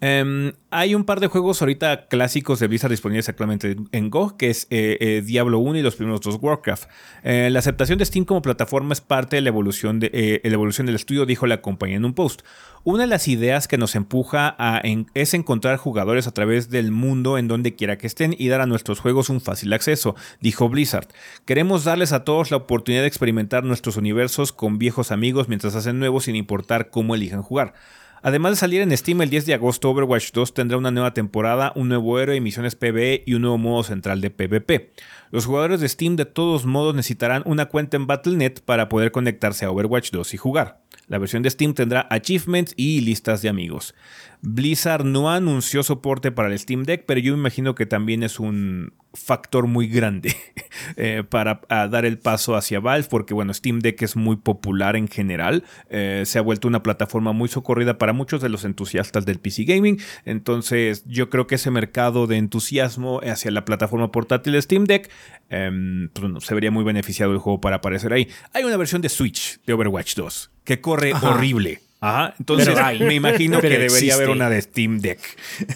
Em, 0.00 0.52
hay 0.70 0.94
un 0.94 1.02
par 1.04 1.18
de 1.18 1.26
juegos 1.26 1.60
ahorita 1.60 2.06
clásicos 2.06 2.60
de 2.60 2.68
Blizzard 2.68 2.90
disponibles 2.90 3.28
actualmente 3.28 3.76
en 3.90 4.10
Go, 4.10 4.36
que 4.36 4.50
es 4.50 4.68
eh, 4.70 4.96
eh, 5.00 5.22
Diablo 5.26 5.58
1 5.58 5.78
y 5.78 5.82
los 5.82 5.96
primeros 5.96 6.20
dos 6.20 6.38
Warcraft. 6.40 6.88
Eh, 7.24 7.48
la 7.50 7.58
aceptación 7.58 7.98
de 7.98 8.04
Steam 8.04 8.24
como 8.24 8.40
plataforma 8.40 8.92
es 8.92 9.00
parte 9.00 9.36
de 9.36 9.42
la 9.42 9.48
evolución, 9.48 9.98
del 9.98 10.94
estudio, 10.94 11.26
dijo 11.26 11.48
la 11.48 11.62
compañía 11.62 11.96
en 11.96 12.04
un 12.04 12.14
post. 12.14 12.42
Una 12.84 13.02
de 13.02 13.06
las 13.08 13.26
ideas 13.26 13.66
que 13.66 13.76
nos 13.76 13.96
empuja 13.96 14.54
a 14.56 14.80
es 15.14 15.34
encontrar 15.34 15.76
jugadores 15.78 16.28
a 16.28 16.32
través 16.32 16.70
del 16.70 16.92
mundo 16.92 17.36
en 17.36 17.48
donde 17.48 17.74
quiera 17.74 17.98
que 17.98 18.06
estén 18.06 18.36
y 18.38 18.48
dar 18.48 18.60
a 18.60 18.66
nuestros 18.66 19.00
juegos 19.00 19.30
un 19.30 19.40
fácil 19.40 19.72
acceso, 19.72 20.14
dijo 20.40 20.68
Blizzard. 20.68 21.08
Queremos 21.44 21.82
darles 21.82 22.12
a 22.12 22.22
todos 22.22 22.52
la 22.52 22.58
oportunidad 22.58 23.02
de 23.02 23.08
experimentar 23.08 23.64
nuestros 23.64 23.96
universos 23.96 24.52
con 24.52 24.78
viejos 24.78 25.10
amigos 25.10 25.48
mientras 25.48 25.74
hacen 25.74 25.98
nuevos 25.98 26.24
sin 26.24 26.36
importar 26.36 26.90
cómo 26.90 27.16
elijan 27.16 27.42
jugar. 27.42 27.74
Además 28.22 28.52
de 28.52 28.56
salir 28.56 28.80
en 28.82 28.96
Steam 28.96 29.22
el 29.22 29.30
10 29.30 29.46
de 29.46 29.54
agosto, 29.54 29.90
Overwatch 29.90 30.32
2 30.32 30.54
tendrá 30.54 30.76
una 30.76 30.90
nueva 30.90 31.14
temporada, 31.14 31.72
un 31.76 31.88
nuevo 31.88 32.18
héroe, 32.18 32.40
misiones 32.40 32.74
PvE 32.74 33.22
y 33.26 33.34
un 33.34 33.42
nuevo 33.42 33.58
modo 33.58 33.82
central 33.82 34.20
de 34.20 34.30
PvP. 34.30 34.92
Los 35.30 35.46
jugadores 35.46 35.80
de 35.80 35.88
Steam 35.88 36.16
de 36.16 36.24
todos 36.24 36.66
modos 36.66 36.94
necesitarán 36.94 37.42
una 37.46 37.66
cuenta 37.66 37.96
en 37.96 38.06
Battle.net 38.06 38.60
para 38.64 38.88
poder 38.88 39.12
conectarse 39.12 39.64
a 39.64 39.70
Overwatch 39.70 40.10
2 40.10 40.34
y 40.34 40.36
jugar. 40.36 40.80
La 41.06 41.18
versión 41.18 41.42
de 41.42 41.50
Steam 41.50 41.74
tendrá 41.74 42.06
achievements 42.10 42.74
y 42.76 43.00
listas 43.00 43.40
de 43.40 43.48
amigos. 43.48 43.94
Blizzard 44.40 45.04
no 45.04 45.30
anunció 45.30 45.82
soporte 45.82 46.30
para 46.30 46.48
el 46.48 46.58
Steam 46.58 46.84
Deck, 46.84 47.04
pero 47.06 47.20
yo 47.20 47.32
me 47.32 47.40
imagino 47.40 47.74
que 47.74 47.86
también 47.86 48.22
es 48.22 48.38
un 48.38 48.92
factor 49.14 49.66
muy 49.66 49.88
grande 49.88 50.36
eh, 50.96 51.24
para 51.28 51.60
dar 51.68 52.04
el 52.04 52.18
paso 52.18 52.54
hacia 52.54 52.78
Valve, 52.78 53.08
porque 53.10 53.34
bueno, 53.34 53.52
Steam 53.52 53.80
Deck 53.80 54.02
es 54.02 54.16
muy 54.16 54.36
popular 54.36 54.96
en 54.96 55.08
general, 55.08 55.64
eh, 55.90 56.22
se 56.26 56.38
ha 56.38 56.42
vuelto 56.42 56.68
una 56.68 56.82
plataforma 56.82 57.32
muy 57.32 57.48
socorrida 57.48 57.98
para 57.98 58.12
muchos 58.12 58.40
de 58.40 58.48
los 58.48 58.64
entusiastas 58.64 59.26
del 59.26 59.40
PC 59.40 59.64
Gaming, 59.64 60.00
entonces 60.24 61.04
yo 61.06 61.30
creo 61.30 61.46
que 61.46 61.56
ese 61.56 61.70
mercado 61.70 62.26
de 62.26 62.36
entusiasmo 62.36 63.20
hacia 63.20 63.50
la 63.50 63.64
plataforma 63.64 64.12
portátil 64.12 64.60
Steam 64.62 64.84
Deck 64.84 65.10
em, 65.48 66.10
pues, 66.10 66.44
se 66.44 66.54
vería 66.54 66.70
muy 66.70 66.84
beneficiado 66.84 67.32
el 67.32 67.38
juego 67.38 67.60
para 67.60 67.76
aparecer 67.76 68.12
ahí. 68.12 68.28
Hay 68.52 68.64
una 68.64 68.76
versión 68.76 69.02
de 69.02 69.08
Switch 69.08 69.60
de 69.66 69.72
Overwatch 69.72 70.14
2 70.14 70.50
que 70.64 70.80
corre 70.80 71.12
horrible 71.14 71.80
Ajá, 72.00 72.34
entonces 72.38 72.76
me 73.00 73.14
imagino 73.14 73.60
que 73.60 73.68
debería 73.68 74.14
haber 74.14 74.30
una 74.30 74.48
de 74.48 74.62
Steam 74.62 75.00
Deck. 75.00 75.20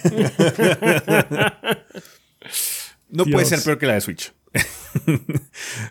no 3.10 3.24
puede 3.26 3.44
ser 3.44 3.60
peor 3.62 3.78
que 3.78 3.86
la 3.86 3.94
de 3.94 4.00
Switch. 4.00 4.32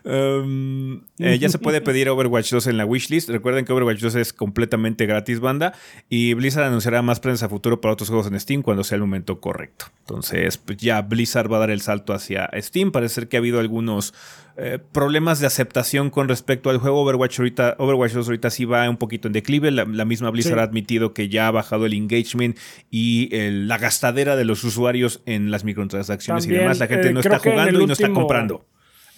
Um, 0.03 1.01
eh, 1.19 1.37
ya 1.39 1.49
se 1.49 1.59
puede 1.59 1.81
pedir 1.81 2.09
Overwatch 2.09 2.51
2 2.51 2.67
en 2.67 2.77
la 2.77 2.85
wishlist. 2.85 3.29
Recuerden 3.29 3.65
que 3.65 3.73
Overwatch 3.73 3.99
2 3.99 4.15
es 4.15 4.33
completamente 4.33 5.05
gratis, 5.05 5.39
banda. 5.39 5.73
Y 6.09 6.33
Blizzard 6.33 6.65
anunciará 6.65 7.01
más 7.01 7.19
prensa 7.19 7.49
futuro 7.49 7.81
para 7.81 7.93
otros 7.93 8.09
juegos 8.09 8.27
en 8.27 8.39
Steam 8.39 8.61
cuando 8.61 8.83
sea 8.83 8.95
el 8.95 9.01
momento 9.01 9.39
correcto. 9.39 9.85
Entonces, 9.99 10.57
pues 10.57 10.77
ya 10.77 11.01
Blizzard 11.01 11.51
va 11.51 11.57
a 11.57 11.61
dar 11.61 11.71
el 11.71 11.81
salto 11.81 12.13
hacia 12.13 12.49
Steam. 12.57 12.91
Parece 12.91 13.15
ser 13.15 13.27
que 13.27 13.37
ha 13.37 13.39
habido 13.39 13.59
algunos 13.59 14.13
eh, 14.57 14.79
problemas 14.91 15.39
de 15.39 15.47
aceptación 15.47 16.09
con 16.09 16.27
respecto 16.27 16.69
al 16.69 16.77
juego. 16.77 17.01
Overwatch 17.01 17.39
ahorita, 17.39 17.75
Overwatch 17.77 18.13
2 18.13 18.27
ahorita 18.27 18.49
sí 18.49 18.65
va 18.65 18.89
un 18.89 18.97
poquito 18.97 19.27
en 19.27 19.33
declive. 19.33 19.71
La, 19.71 20.05
misma 20.05 20.29
Blizzard 20.29 20.59
ha 20.59 20.63
admitido 20.63 21.13
que 21.13 21.29
ya 21.29 21.47
ha 21.47 21.51
bajado 21.51 21.85
el 21.85 21.93
engagement 21.93 22.57
y 22.89 23.29
la 23.31 23.77
gastadera 23.77 24.35
de 24.35 24.45
los 24.45 24.63
usuarios 24.63 25.21
en 25.25 25.51
las 25.51 25.63
microtransacciones 25.63 26.45
y 26.45 26.49
demás. 26.49 26.79
La 26.79 26.87
gente 26.87 27.09
eh, 27.09 27.13
no 27.13 27.21
está 27.21 27.39
jugando 27.39 27.81
y 27.81 27.85
no 27.85 27.93
está 27.93 28.11
comprando. 28.11 28.65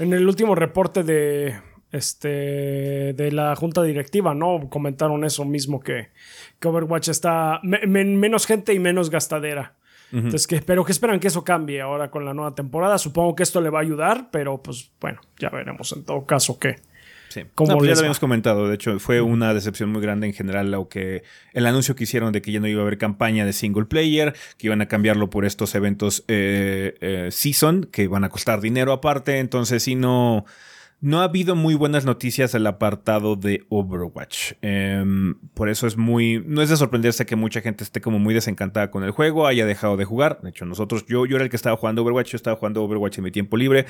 En 0.03 0.11
el 0.11 0.27
último 0.27 0.53
reporte 0.53 1.01
de 1.03 1.55
este 1.89 3.13
de 3.13 3.31
la 3.31 3.55
junta 3.55 3.81
directiva, 3.83 4.35
¿no? 4.35 4.67
Comentaron 4.69 5.23
eso 5.23 5.45
mismo 5.45 5.79
que, 5.79 6.09
que 6.59 6.67
Overwatch 6.67 7.07
está 7.07 7.61
menos 7.63 8.45
gente 8.45 8.73
y 8.73 8.79
menos 8.79 9.09
gastadera. 9.09 9.75
Entonces, 10.11 10.45
que, 10.45 10.61
pero 10.61 10.83
que 10.83 10.91
esperan 10.91 11.21
que 11.21 11.29
eso 11.29 11.45
cambie 11.45 11.79
ahora 11.79 12.11
con 12.11 12.25
la 12.25 12.33
nueva 12.33 12.53
temporada. 12.53 12.97
Supongo 12.97 13.33
que 13.33 13.43
esto 13.43 13.61
le 13.61 13.69
va 13.69 13.79
a 13.79 13.81
ayudar, 13.81 14.27
pero 14.29 14.61
pues 14.61 14.91
bueno, 14.99 15.21
ya 15.39 15.49
veremos 15.49 15.93
en 15.93 16.03
todo 16.03 16.25
caso 16.25 16.59
qué. 16.59 16.75
Sí. 17.33 17.45
Como 17.55 17.79
pues 17.79 17.87
ya 17.87 17.95
lo 17.95 17.99
habíamos 18.01 18.19
comentado, 18.19 18.67
de 18.67 18.75
hecho 18.75 18.99
fue 18.99 19.19
una 19.19 19.55
decepción 19.55 19.91
muy 19.91 20.03
grande 20.03 20.27
en 20.27 20.33
general 20.33 20.69
lo 20.69 20.87
que 20.87 21.23
el 21.53 21.65
anuncio 21.65 21.95
que 21.95 22.03
hicieron 22.03 22.31
de 22.31 22.43
que 22.43 22.51
ya 22.51 22.59
no 22.59 22.67
iba 22.67 22.81
a 22.81 22.83
haber 22.83 22.99
campaña 22.99 23.43
de 23.43 23.53
single 23.53 23.85
player, 23.85 24.35
que 24.59 24.67
iban 24.67 24.81
a 24.81 24.87
cambiarlo 24.87 25.31
por 25.31 25.43
estos 25.43 25.73
eventos 25.73 26.25
eh, 26.27 26.93
eh, 27.01 27.29
season, 27.31 27.85
que 27.91 28.07
van 28.07 28.23
a 28.23 28.29
costar 28.29 28.61
dinero 28.61 28.91
aparte, 28.91 29.39
entonces 29.39 29.81
sí 29.81 29.95
no... 29.95 30.45
No 31.01 31.19
ha 31.19 31.25
habido 31.25 31.57
muy 31.57 31.75
buenas 31.75 32.05
noticias 32.05 32.53
del 32.53 32.65
apartado 32.65 33.35
de 33.35 33.65
Overwatch. 33.67 34.53
Em, 34.61 35.35
por 35.53 35.67
eso 35.67 35.85
es 35.85 35.97
muy. 35.97 36.41
No 36.47 36.61
es 36.61 36.69
de 36.69 36.77
sorprenderse 36.77 37.25
que 37.25 37.35
mucha 37.35 37.59
gente 37.59 37.83
esté 37.83 37.99
como 37.99 38.19
muy 38.19 38.33
desencantada 38.33 38.89
con 38.89 39.03
el 39.03 39.11
juego, 39.11 39.45
haya 39.45 39.65
dejado 39.65 39.97
de 39.97 40.05
jugar. 40.05 40.39
De 40.41 40.51
hecho, 40.51 40.63
nosotros, 40.63 41.05
yo, 41.05 41.25
yo 41.25 41.35
era 41.35 41.43
el 41.43 41.49
que 41.49 41.57
estaba 41.57 41.75
jugando 41.75 42.03
Overwatch, 42.03 42.31
yo 42.31 42.37
estaba 42.37 42.55
jugando 42.55 42.81
Overwatch 42.85 43.17
en 43.17 43.25
mi 43.25 43.31
tiempo 43.31 43.57
libre. 43.57 43.85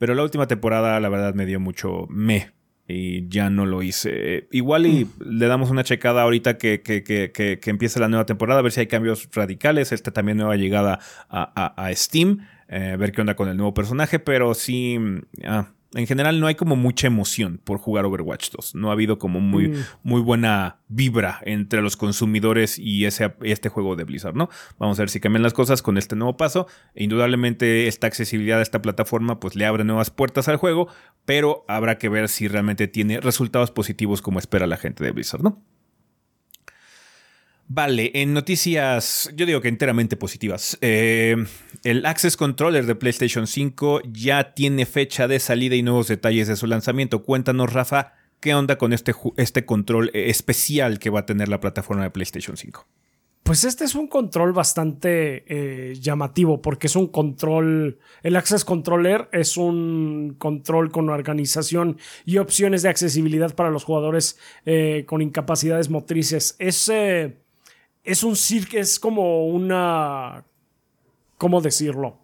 Pero 0.00 0.16
la 0.16 0.24
última 0.24 0.48
temporada, 0.48 0.98
la 0.98 1.08
verdad, 1.08 1.34
me 1.34 1.46
dio 1.46 1.60
mucho 1.60 2.08
me. 2.10 2.50
Y 2.88 3.28
ya 3.28 3.50
no 3.50 3.66
lo 3.66 3.82
hice. 3.82 4.46
Igual 4.52 4.86
y 4.86 5.08
le 5.18 5.46
damos 5.46 5.70
una 5.70 5.82
checada 5.82 6.22
ahorita 6.22 6.56
que, 6.56 6.82
que, 6.82 7.02
que, 7.02 7.32
que, 7.32 7.70
empiece 7.70 7.98
la 7.98 8.08
nueva 8.08 8.26
temporada, 8.26 8.60
a 8.60 8.62
ver 8.62 8.70
si 8.70 8.80
hay 8.80 8.86
cambios 8.86 9.28
radicales. 9.32 9.90
Esta 9.90 10.12
también 10.12 10.38
nueva 10.38 10.56
llegada 10.56 11.00
a, 11.28 11.84
a, 11.84 11.94
Steam. 11.94 12.46
Eh, 12.68 12.96
ver 12.98 13.12
qué 13.12 13.20
onda 13.20 13.34
con 13.34 13.48
el 13.48 13.56
nuevo 13.56 13.74
personaje. 13.74 14.18
Pero 14.20 14.54
sí. 14.54 14.98
Ah, 15.44 15.68
en 15.94 16.06
general 16.06 16.40
no 16.40 16.46
hay 16.46 16.54
como 16.54 16.76
mucha 16.76 17.06
emoción 17.06 17.60
por 17.62 17.78
jugar 17.78 18.04
Overwatch 18.04 18.50
2. 18.50 18.74
No 18.74 18.90
ha 18.90 18.92
habido 18.92 19.18
como 19.18 19.40
muy, 19.40 19.68
mm. 19.68 19.84
muy 20.02 20.20
buena 20.20 20.80
vibra 20.88 21.40
entre 21.44 21.82
los 21.82 21.96
consumidores 21.96 22.78
y 22.78 23.04
ese, 23.04 23.34
este 23.42 23.68
juego 23.68 23.96
de 23.96 24.04
Blizzard, 24.04 24.34
¿no? 24.34 24.48
Vamos 24.78 24.98
a 24.98 25.02
ver 25.02 25.10
si 25.10 25.20
cambian 25.20 25.42
las 25.42 25.52
cosas 25.52 25.82
con 25.82 25.98
este 25.98 26.16
nuevo 26.16 26.36
paso. 26.36 26.66
indudablemente 26.94 27.86
esta 27.86 28.06
accesibilidad 28.06 28.58
a 28.58 28.62
esta 28.62 28.82
plataforma 28.82 29.40
pues 29.40 29.56
le 29.56 29.66
abre 29.66 29.84
nuevas 29.84 30.10
puertas 30.10 30.48
al 30.48 30.56
juego, 30.56 30.88
pero 31.24 31.64
habrá 31.68 31.98
que 31.98 32.08
ver 32.08 32.28
si 32.28 32.48
realmente 32.48 32.88
tiene 32.88 33.20
resultados 33.20 33.70
positivos 33.70 34.22
como 34.22 34.38
espera 34.38 34.66
la 34.66 34.76
gente 34.76 35.04
de 35.04 35.12
Blizzard, 35.12 35.42
¿no? 35.42 35.62
Vale, 37.68 38.12
en 38.14 38.32
noticias, 38.32 39.28
yo 39.34 39.44
digo 39.44 39.60
que 39.60 39.68
enteramente 39.68 40.16
positivas. 40.16 40.78
Eh, 40.82 41.36
el 41.82 42.06
Access 42.06 42.36
Controller 42.36 42.86
de 42.86 42.94
PlayStation 42.94 43.48
5 43.48 44.02
ya 44.12 44.54
tiene 44.54 44.86
fecha 44.86 45.26
de 45.26 45.40
salida 45.40 45.74
y 45.74 45.82
nuevos 45.82 46.06
detalles 46.06 46.46
de 46.46 46.54
su 46.54 46.68
lanzamiento. 46.68 47.22
Cuéntanos, 47.22 47.72
Rafa, 47.72 48.12
¿qué 48.38 48.54
onda 48.54 48.78
con 48.78 48.92
este, 48.92 49.14
este 49.36 49.64
control 49.64 50.10
especial 50.14 51.00
que 51.00 51.10
va 51.10 51.20
a 51.20 51.26
tener 51.26 51.48
la 51.48 51.58
plataforma 51.58 52.04
de 52.04 52.10
PlayStation 52.10 52.56
5? 52.56 52.86
Pues 53.42 53.62
este 53.62 53.84
es 53.84 53.94
un 53.94 54.08
control 54.08 54.52
bastante 54.52 55.44
eh, 55.46 55.94
llamativo 55.94 56.60
porque 56.60 56.88
es 56.88 56.96
un 56.96 57.06
control, 57.06 57.98
el 58.24 58.34
Access 58.34 58.64
Controller 58.64 59.28
es 59.30 59.56
un 59.56 60.34
control 60.38 60.90
con 60.90 61.08
organización 61.10 61.96
y 62.24 62.38
opciones 62.38 62.82
de 62.82 62.88
accesibilidad 62.88 63.54
para 63.54 63.70
los 63.70 63.84
jugadores 63.84 64.36
eh, 64.64 65.04
con 65.06 65.22
incapacidades 65.22 65.90
motrices. 65.90 66.56
Es 66.58 66.90
es 68.06 68.22
un 68.22 68.36
circo, 68.36 68.76
es 68.78 68.98
como 68.98 69.46
una. 69.48 70.44
¿Cómo 71.36 71.60
decirlo? 71.60 72.18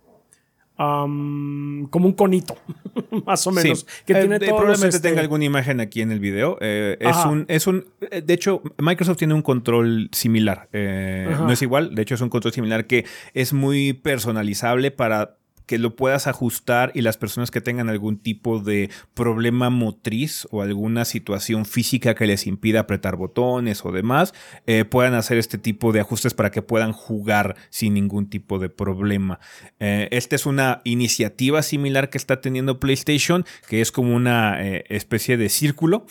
como 0.75 2.07
un 2.07 2.13
conito, 2.13 2.57
más 3.27 3.47
o 3.47 3.53
menos. 3.53 3.87
que 4.05 4.15
tiene 4.15 4.37
eh, 4.37 4.41
probablemente 4.41 4.97
este 4.97 5.09
tenga 5.09 5.21
alguna 5.21 5.45
imagen 5.45 5.81
aquí 5.81 6.01
en 6.01 6.11
el 6.11 6.19
video. 6.19 6.59
Eh, 6.61 6.97
es, 6.99 7.17
un, 7.25 7.45
es 7.49 7.67
un. 7.67 7.87
Eh, 8.11 8.23
de 8.23 8.35
hecho, 8.35 8.63
Microsoft 8.79 9.19
tiene 9.19 9.35
un 9.35 9.43
control 9.43 10.09
similar. 10.13 10.69
no 10.73 11.53
es 11.53 11.63
igual, 11.63 11.95
de 11.95 12.03
hecho, 12.03 12.15
es 12.15 12.21
un 12.21 12.31
control 12.31 12.53
similar 12.53 12.87
que 12.87 13.05
es 13.35 13.53
muy 13.53 13.93
personalizable 13.93 14.91
para 14.91 15.37
que 15.67 15.79
lo 15.79 15.97
puedas 15.97 16.27
ajustar 16.27 16.93
y 16.95 17.03
las 17.03 17.17
personas 17.17 17.51
que 17.51 17.61
tengan 17.61 17.89
algún 17.89 18.19
tipo 18.19 18.59
de 18.59 18.91
problema 19.15 19.71
motriz 19.71 20.47
o 20.51 20.63
alguna 20.63 21.05
situación 21.05 21.65
física 21.65 22.15
que 22.15 22.27
les 22.27 22.47
impida 22.47 22.81
apretar 22.81 23.17
botones 23.17 23.85
o 23.85 23.93
demás, 23.93 24.35
eh, 24.67 24.85
puedan 24.85 25.15
hacer 25.15 25.39
este 25.39 25.59
tipo 25.59 25.93
de 25.93 26.01
ajustes 26.01 26.35
para 26.35 26.51
que 26.51 26.63
puedan 26.63 26.93
jugar 26.93 27.57
sin 27.71 27.95
ningún 27.95 28.29
tipo 28.29 28.59
de 28.59 28.69
problema. 28.69 29.41
Eh, 29.81 30.09
esta 30.11 30.37
es 30.37 30.47
una 30.47 30.81
iniciativa 30.85 31.63
similar 31.63 32.11
que 32.11 32.19
está 32.19 32.41
teniendo 32.41 32.81
PlayStation, 32.81 33.45
que 33.69 33.81
es 33.81 33.93
como 33.93 34.15
una 34.15 34.65
eh, 34.65 34.85
especie 34.89 35.37
de 35.37 35.49
círculo 35.49 36.07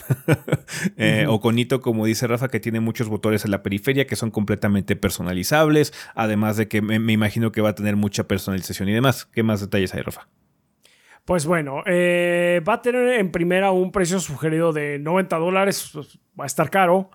o 1.28 1.40
conito, 1.40 1.80
como 1.80 2.06
dice 2.06 2.26
Rafa, 2.26 2.48
que 2.48 2.60
tiene 2.60 2.80
muchos 2.80 3.08
botones 3.08 3.44
en 3.44 3.50
la 3.50 3.62
periferia 3.62 4.06
que 4.06 4.16
son 4.16 4.30
completamente 4.30 4.96
personalizables, 4.96 5.92
además 6.14 6.56
de 6.56 6.68
que 6.68 6.82
me, 6.82 7.12
imagino 7.12 7.52
que 7.52 7.60
va 7.60 7.70
a 7.70 7.74
tener 7.74 7.96
mucha 7.96 8.26
personalización 8.26 8.88
y 8.88 8.92
demás. 8.92 9.26
¿Qué 9.26 9.41
más 9.42 9.52
más 9.52 9.60
detalles 9.60 9.94
ahí, 9.94 10.02
Rafa? 10.02 10.28
Pues 11.24 11.46
bueno, 11.46 11.84
eh, 11.86 12.60
va 12.66 12.74
a 12.74 12.82
tener 12.82 13.20
en 13.20 13.30
primera 13.30 13.70
un 13.70 13.92
precio 13.92 14.18
sugerido 14.18 14.72
de 14.72 14.98
90 14.98 15.36
dólares, 15.36 15.90
pues, 15.92 16.18
va 16.38 16.44
a 16.44 16.46
estar 16.48 16.68
caro, 16.68 17.10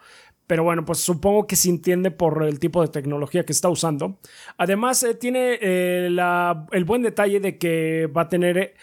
pero 0.45 0.63
bueno, 0.63 0.85
pues 0.85 0.99
supongo 0.99 1.45
que 1.45 1.57
se 1.57 1.69
entiende 1.69 2.09
por 2.09 2.41
el 2.43 2.57
tipo 2.57 2.81
de 2.81 2.87
tecnología 2.87 3.45
que 3.45 3.51
está 3.51 3.67
usando. 3.67 4.17
Además, 4.57 5.03
eh, 5.03 5.13
tiene 5.15 5.59
eh, 5.59 6.07
el 6.71 6.85
buen 6.85 7.01
detalle 7.01 7.41
de 7.41 7.57
que 7.57 8.07
va 8.07 8.21
a 8.21 8.29
tener, 8.29 8.75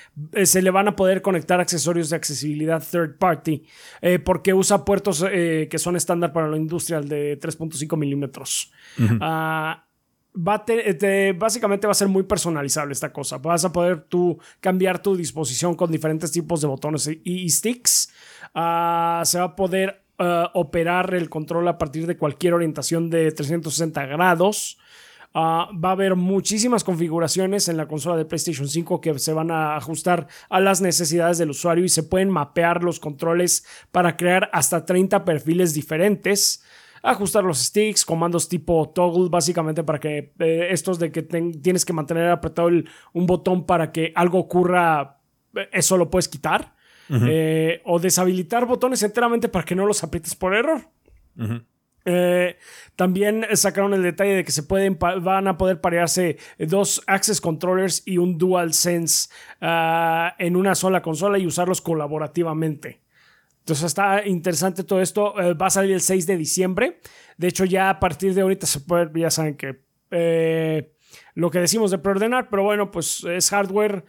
se 0.42 0.60
le 0.60 0.70
van 0.70 0.88
a 0.88 0.96
poder 0.96 1.22
conectar 1.22 1.58
accesorios 1.58 2.10
de 2.10 2.16
accesibilidad 2.16 2.82
third 2.86 3.16
party, 3.16 3.64
porque 4.26 4.52
usa 4.52 4.84
puertos 4.84 5.24
que 5.24 5.78
son 5.78 5.96
estándar 5.96 6.34
para 6.34 6.48
la 6.48 6.58
industria 6.58 7.00
de 7.00 7.40
3.5 7.40 7.96
milímetros 7.96 8.70
va 10.36 10.64
básicamente 11.36 11.86
va 11.86 11.92
a 11.92 11.94
ser 11.94 12.08
muy 12.08 12.24
personalizable 12.24 12.92
esta 12.92 13.12
cosa. 13.12 13.38
Vas 13.38 13.64
a 13.64 13.72
poder 13.72 14.00
tú 14.02 14.38
cambiar 14.60 15.00
tu 15.00 15.16
disposición 15.16 15.74
con 15.74 15.90
diferentes 15.90 16.32
tipos 16.32 16.60
de 16.60 16.66
botones 16.66 17.08
y, 17.22 17.48
sticks. 17.48 18.12
Ah, 18.54 19.22
se 19.24 19.38
va 19.38 19.44
a 19.44 19.56
poder 19.56 20.02
ah, 20.18 20.50
operar 20.54 21.14
el 21.14 21.30
control 21.30 21.68
a 21.68 21.78
partir 21.78 22.06
de 22.06 22.16
cualquier 22.16 22.54
orientación 22.54 23.10
de 23.10 23.30
360 23.30 24.06
grados. 24.06 24.78
Ah, 25.36 25.68
va 25.72 25.88
a 25.88 25.92
haber 25.92 26.14
muchísimas 26.14 26.84
configuraciones 26.84 27.68
en 27.68 27.76
la 27.76 27.88
consola 27.88 28.16
de 28.16 28.24
PlayStation 28.24 28.68
5 28.68 29.00
que 29.00 29.18
se 29.18 29.32
van 29.32 29.50
a 29.50 29.76
ajustar 29.76 30.28
a 30.48 30.60
las 30.60 30.80
necesidades 30.80 31.38
del 31.38 31.50
usuario 31.50 31.84
y 31.84 31.88
se 31.88 32.04
pueden 32.04 32.30
mapear 32.30 32.84
los 32.84 33.00
controles 33.00 33.66
para 33.90 34.16
crear 34.16 34.48
hasta 34.52 34.84
30 34.84 35.24
perfiles 35.24 35.74
diferentes 35.74 36.62
ajustar 37.04 37.44
los 37.44 37.58
sticks, 37.58 38.04
comandos 38.04 38.48
tipo 38.48 38.90
toggle, 38.94 39.28
básicamente 39.28 39.84
para 39.84 40.00
que 40.00 40.32
eh, 40.38 40.68
estos 40.70 40.98
de 40.98 41.12
que 41.12 41.22
tienes 41.22 41.84
que 41.84 41.92
mantener 41.92 42.30
apretado 42.30 42.70
un 43.12 43.26
botón 43.26 43.66
para 43.66 43.92
que 43.92 44.12
algo 44.16 44.38
ocurra, 44.38 45.18
eh, 45.54 45.68
eso 45.72 45.96
lo 45.96 46.10
puedes 46.10 46.28
quitar. 46.28 46.74
Eh, 47.10 47.82
o 47.84 47.98
deshabilitar 47.98 48.64
botones 48.64 49.02
enteramente 49.02 49.50
para 49.50 49.66
que 49.66 49.74
no 49.74 49.84
los 49.84 50.02
aprietes 50.02 50.34
por 50.34 50.54
error. 50.54 50.88
también 52.96 53.44
sacaron 53.52 53.92
el 53.92 54.02
detalle 54.02 54.36
de 54.36 54.44
que 54.44 54.52
se 54.52 54.62
pueden 54.62 54.98
van 54.98 55.46
a 55.46 55.58
poder 55.58 55.82
parearse 55.82 56.38
dos 56.58 57.02
Access 57.06 57.42
Controllers 57.42 58.02
y 58.06 58.16
un 58.16 58.38
Dual 58.38 58.72
Sense 58.72 59.28
ah, 59.60 60.34
en 60.38 60.56
una 60.56 60.74
sola 60.74 61.02
consola 61.02 61.38
y 61.38 61.46
usarlos 61.46 61.82
colaborativamente. 61.82 63.03
Entonces 63.64 63.86
está 63.86 64.26
interesante 64.26 64.84
todo 64.84 65.00
esto. 65.00 65.40
Eh, 65.40 65.54
va 65.54 65.68
a 65.68 65.70
salir 65.70 65.92
el 65.94 66.02
6 66.02 66.26
de 66.26 66.36
diciembre. 66.36 67.00
De 67.38 67.48
hecho, 67.48 67.64
ya 67.64 67.88
a 67.88 67.98
partir 67.98 68.34
de 68.34 68.42
ahorita 68.42 68.66
se 68.66 68.80
puede, 68.80 69.10
ya 69.18 69.30
saben 69.30 69.56
que 69.56 69.86
eh, 70.10 70.92
lo 71.34 71.50
que 71.50 71.60
decimos 71.60 71.90
de 71.90 71.96
preordenar, 71.96 72.50
pero 72.50 72.62
bueno, 72.62 72.90
pues 72.90 73.24
es 73.24 73.48
hardware. 73.48 74.04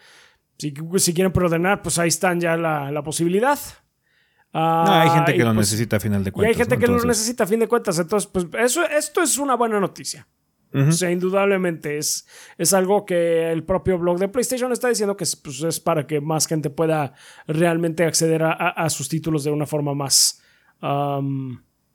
Si, 0.58 0.74
quieren 1.14 1.32
preordenar, 1.32 1.82
pues 1.82 1.98
ahí 2.00 2.10
están 2.10 2.42
ya 2.42 2.58
la, 2.58 3.02
posibilidad. 3.02 3.58
hay 4.52 5.10
gente 5.10 5.34
que 5.34 5.40
lo 5.40 5.54
pues, 5.54 5.68
necesita 5.68 5.96
a 5.96 6.00
final 6.02 6.26
de 6.26 6.34
cuentas. 6.34 6.50
Y 6.50 6.52
hay 6.52 6.58
gente 6.58 6.78
que 6.78 6.92
lo 6.92 7.02
necesita 7.06 7.46
a 7.46 7.48
fin 7.48 7.60
de 7.62 7.70
cuentas. 7.70 7.98
Entonces, 7.98 8.30
pues 8.30 8.48
eso, 8.60 8.86
esto 8.86 9.22
es 9.22 9.38
una 9.38 9.56
buena 9.56 9.80
noticia. 9.80 10.28
O 10.76 10.92
sea, 10.92 11.10
indudablemente 11.10 11.98
es, 11.98 12.28
es 12.58 12.74
algo 12.74 13.06
que 13.06 13.52
el 13.52 13.64
propio 13.64 13.98
blog 13.98 14.20
de 14.20 14.28
PlayStation 14.28 14.72
está 14.74 14.90
diciendo 14.90 15.16
que 15.16 15.24
es, 15.24 15.36
pues, 15.36 15.62
es 15.64 15.80
para 15.80 16.06
que 16.06 16.20
más 16.20 16.48
gente 16.48 16.70
pueda 16.70 17.14
realmente 17.48 18.04
acceder 18.04 18.44
a, 18.44 18.90
sus 18.90 19.08
títulos 19.08 19.46
de 19.46 19.52
una 19.52 19.66
forma 19.66 19.94
más 19.94 20.42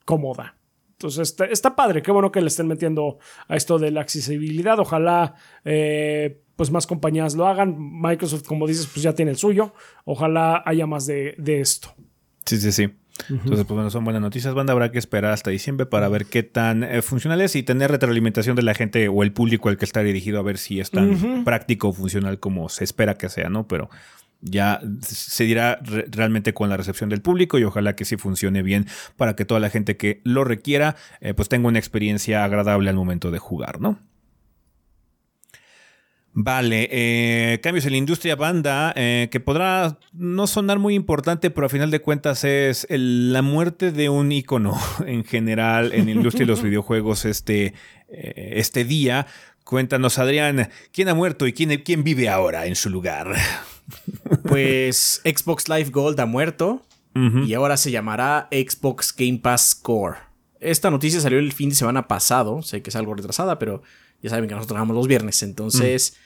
cómoda. 0.05 0.55
Entonces 0.93 1.35
está, 1.49 1.75
padre, 1.75 2.01
qué 2.01 2.11
bueno 2.11 2.31
que 2.31 2.41
le 2.41 2.47
estén 2.47 2.67
metiendo 2.67 3.17
a 3.47 3.55
esto 3.55 3.79
de 3.79 3.91
la 3.91 4.01
accesibilidad. 4.01 4.79
Ojalá 4.79 5.35
eh, 5.65 6.43
pues 6.55 6.69
más 6.69 6.85
compañías 6.85 7.35
lo 7.35 7.47
hagan. 7.47 7.75
Microsoft, 7.79 8.43
como 8.43 8.67
dices, 8.67 8.87
pues 8.87 9.01
ya 9.03 9.13
tiene 9.13 9.31
el 9.31 9.37
suyo. 9.37 9.73
Ojalá 10.05 10.61
haya 10.65 10.85
más 10.85 11.07
de, 11.07 11.33
de 11.37 11.59
esto. 11.59 11.93
Sí, 12.45 12.57
sí, 12.57 12.71
sí. 12.71 13.00
Entonces, 13.29 13.65
pues 13.65 13.75
bueno, 13.75 13.89
son 13.89 14.03
buenas 14.03 14.21
noticias, 14.21 14.53
banda. 14.53 14.73
Habrá 14.73 14.91
que 14.91 14.99
esperar 14.99 15.31
hasta 15.31 15.51
diciembre 15.51 15.85
para 15.85 16.09
ver 16.09 16.25
qué 16.25 16.43
tan 16.43 16.83
eh, 16.83 17.01
funcional 17.01 17.41
es 17.41 17.55
y 17.55 17.63
tener 17.63 17.91
retroalimentación 17.91 18.55
de 18.55 18.63
la 18.63 18.73
gente 18.73 19.07
o 19.07 19.23
el 19.23 19.31
público 19.31 19.69
al 19.69 19.77
que 19.77 19.85
está 19.85 20.01
dirigido 20.01 20.39
a 20.39 20.43
ver 20.43 20.57
si 20.57 20.79
es 20.79 20.91
tan 20.91 21.43
práctico 21.43 21.89
o 21.89 21.93
funcional 21.93 22.39
como 22.39 22.69
se 22.69 22.83
espera 22.83 23.15
que 23.15 23.29
sea, 23.29 23.49
¿no? 23.49 23.67
Pero 23.67 23.89
ya 24.41 24.81
se 25.01 25.43
dirá 25.43 25.79
realmente 25.83 26.53
con 26.53 26.69
la 26.69 26.77
recepción 26.77 27.09
del 27.09 27.21
público 27.21 27.59
y 27.59 27.63
ojalá 27.63 27.95
que 27.95 28.05
sí 28.05 28.17
funcione 28.17 28.63
bien 28.63 28.87
para 29.15 29.35
que 29.35 29.45
toda 29.45 29.59
la 29.59 29.69
gente 29.69 29.97
que 29.97 30.21
lo 30.23 30.43
requiera, 30.43 30.95
eh, 31.19 31.33
pues 31.33 31.47
tenga 31.47 31.67
una 31.67 31.79
experiencia 31.79 32.43
agradable 32.43 32.89
al 32.89 32.95
momento 32.95 33.31
de 33.31 33.39
jugar, 33.39 33.79
¿no? 33.79 33.99
Vale, 36.33 36.87
eh, 36.91 37.59
cambios 37.61 37.85
en 37.85 37.91
la 37.91 37.97
industria 37.97 38.37
banda, 38.37 38.93
eh, 38.95 39.27
que 39.29 39.41
podrá 39.41 39.99
no 40.13 40.47
sonar 40.47 40.79
muy 40.79 40.95
importante, 40.95 41.49
pero 41.51 41.67
a 41.67 41.69
final 41.69 41.91
de 41.91 41.99
cuentas 41.99 42.45
es 42.45 42.87
la 42.89 43.41
muerte 43.41 43.91
de 43.91 44.07
un 44.07 44.31
icono 44.31 44.79
en 45.05 45.25
general 45.25 45.91
en 45.93 46.05
la 46.05 46.11
industria 46.11 46.45
de 46.45 46.51
los 46.51 46.63
videojuegos 46.63 47.25
este, 47.25 47.73
eh, 48.09 48.53
este 48.55 48.85
día. 48.85 49.27
Cuéntanos, 49.65 50.19
Adrián, 50.19 50.69
¿quién 50.93 51.09
ha 51.09 51.13
muerto 51.13 51.47
y 51.47 51.53
quién, 51.53 51.81
quién 51.83 52.03
vive 52.03 52.29
ahora 52.29 52.65
en 52.65 52.75
su 52.75 52.89
lugar? 52.89 53.35
Pues 54.43 55.21
Xbox 55.25 55.67
Live 55.67 55.89
Gold 55.89 56.17
ha 56.21 56.25
muerto 56.25 56.85
y 57.13 57.53
ahora 57.53 57.75
se 57.75 57.91
llamará 57.91 58.47
Xbox 58.49 59.13
Game 59.13 59.39
Pass 59.39 59.75
Core. 59.75 60.17
Esta 60.61 60.89
noticia 60.89 61.19
salió 61.19 61.39
el 61.39 61.51
fin 61.51 61.69
de 61.69 61.75
semana 61.75 62.07
pasado, 62.07 62.61
sé 62.61 62.81
que 62.81 62.89
es 62.89 62.95
algo 62.95 63.15
retrasada, 63.15 63.59
pero 63.59 63.81
ya 64.21 64.29
saben 64.29 64.47
que 64.47 64.53
nosotros 64.53 64.67
trabajamos 64.67 64.95
los 64.95 65.07
viernes, 65.07 65.43
entonces 65.43 66.13
mm. 66.13 66.20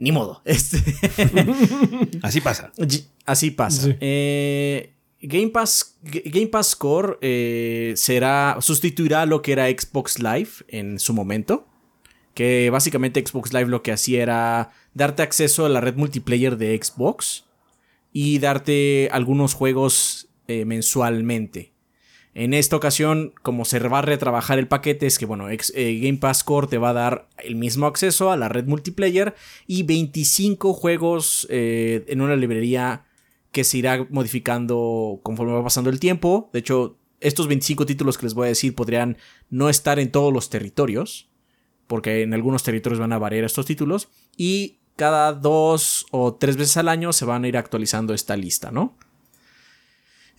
Ni 0.00 0.10
modo. 0.12 0.42
Este 0.44 0.78
así 2.22 2.40
pasa. 2.40 2.72
Así 3.24 3.50
pasa. 3.52 3.96
Eh, 4.00 4.94
Game 5.22 5.50
Pass, 5.50 5.98
Game 6.02 6.48
Pass 6.48 6.74
Core 6.74 7.18
eh, 7.20 7.92
será, 7.96 8.56
sustituirá 8.60 9.26
lo 9.26 9.42
que 9.42 9.52
era 9.52 9.68
Xbox 9.68 10.18
Live 10.18 10.50
en 10.68 10.98
su 10.98 11.12
momento. 11.12 11.68
Que 12.34 12.70
básicamente 12.70 13.24
Xbox 13.24 13.52
Live 13.52 13.68
lo 13.68 13.82
que 13.82 13.92
hacía 13.92 14.22
era 14.22 14.70
darte 14.94 15.22
acceso 15.22 15.66
a 15.66 15.68
la 15.68 15.80
red 15.80 15.96
multiplayer 15.96 16.56
de 16.56 16.80
Xbox 16.82 17.44
y 18.12 18.38
darte 18.38 19.08
algunos 19.12 19.54
juegos 19.54 20.28
eh, 20.48 20.64
mensualmente. 20.64 21.69
En 22.32 22.54
esta 22.54 22.76
ocasión, 22.76 23.32
como 23.42 23.64
se 23.64 23.80
va 23.80 23.98
a 23.98 24.02
retrabajar 24.02 24.58
el 24.58 24.68
paquete, 24.68 25.06
es 25.06 25.18
que 25.18 25.26
bueno, 25.26 25.48
eh, 25.50 26.00
Game 26.00 26.18
Pass 26.18 26.44
Core 26.44 26.68
te 26.68 26.78
va 26.78 26.90
a 26.90 26.94
dar 26.94 27.28
el 27.38 27.56
mismo 27.56 27.86
acceso 27.86 28.30
a 28.30 28.36
la 28.36 28.48
red 28.48 28.66
multiplayer 28.66 29.34
y 29.66 29.82
25 29.82 30.72
juegos 30.72 31.46
eh, 31.50 32.04
en 32.06 32.20
una 32.20 32.36
librería 32.36 33.04
que 33.50 33.64
se 33.64 33.78
irá 33.78 34.06
modificando 34.10 35.18
conforme 35.24 35.54
va 35.54 35.64
pasando 35.64 35.90
el 35.90 35.98
tiempo. 35.98 36.50
De 36.52 36.60
hecho, 36.60 36.98
estos 37.18 37.48
25 37.48 37.84
títulos 37.84 38.16
que 38.16 38.26
les 38.26 38.34
voy 38.34 38.46
a 38.46 38.50
decir 38.50 38.76
podrían 38.76 39.16
no 39.50 39.68
estar 39.68 39.98
en 39.98 40.12
todos 40.12 40.32
los 40.32 40.50
territorios, 40.50 41.28
porque 41.88 42.22
en 42.22 42.32
algunos 42.32 42.62
territorios 42.62 43.00
van 43.00 43.12
a 43.12 43.18
variar 43.18 43.44
estos 43.44 43.66
títulos, 43.66 44.08
y 44.36 44.78
cada 44.94 45.32
dos 45.32 46.06
o 46.12 46.34
tres 46.34 46.56
veces 46.56 46.76
al 46.76 46.88
año 46.88 47.12
se 47.12 47.24
van 47.24 47.42
a 47.42 47.48
ir 47.48 47.56
actualizando 47.56 48.14
esta 48.14 48.36
lista, 48.36 48.70
¿no? 48.70 48.96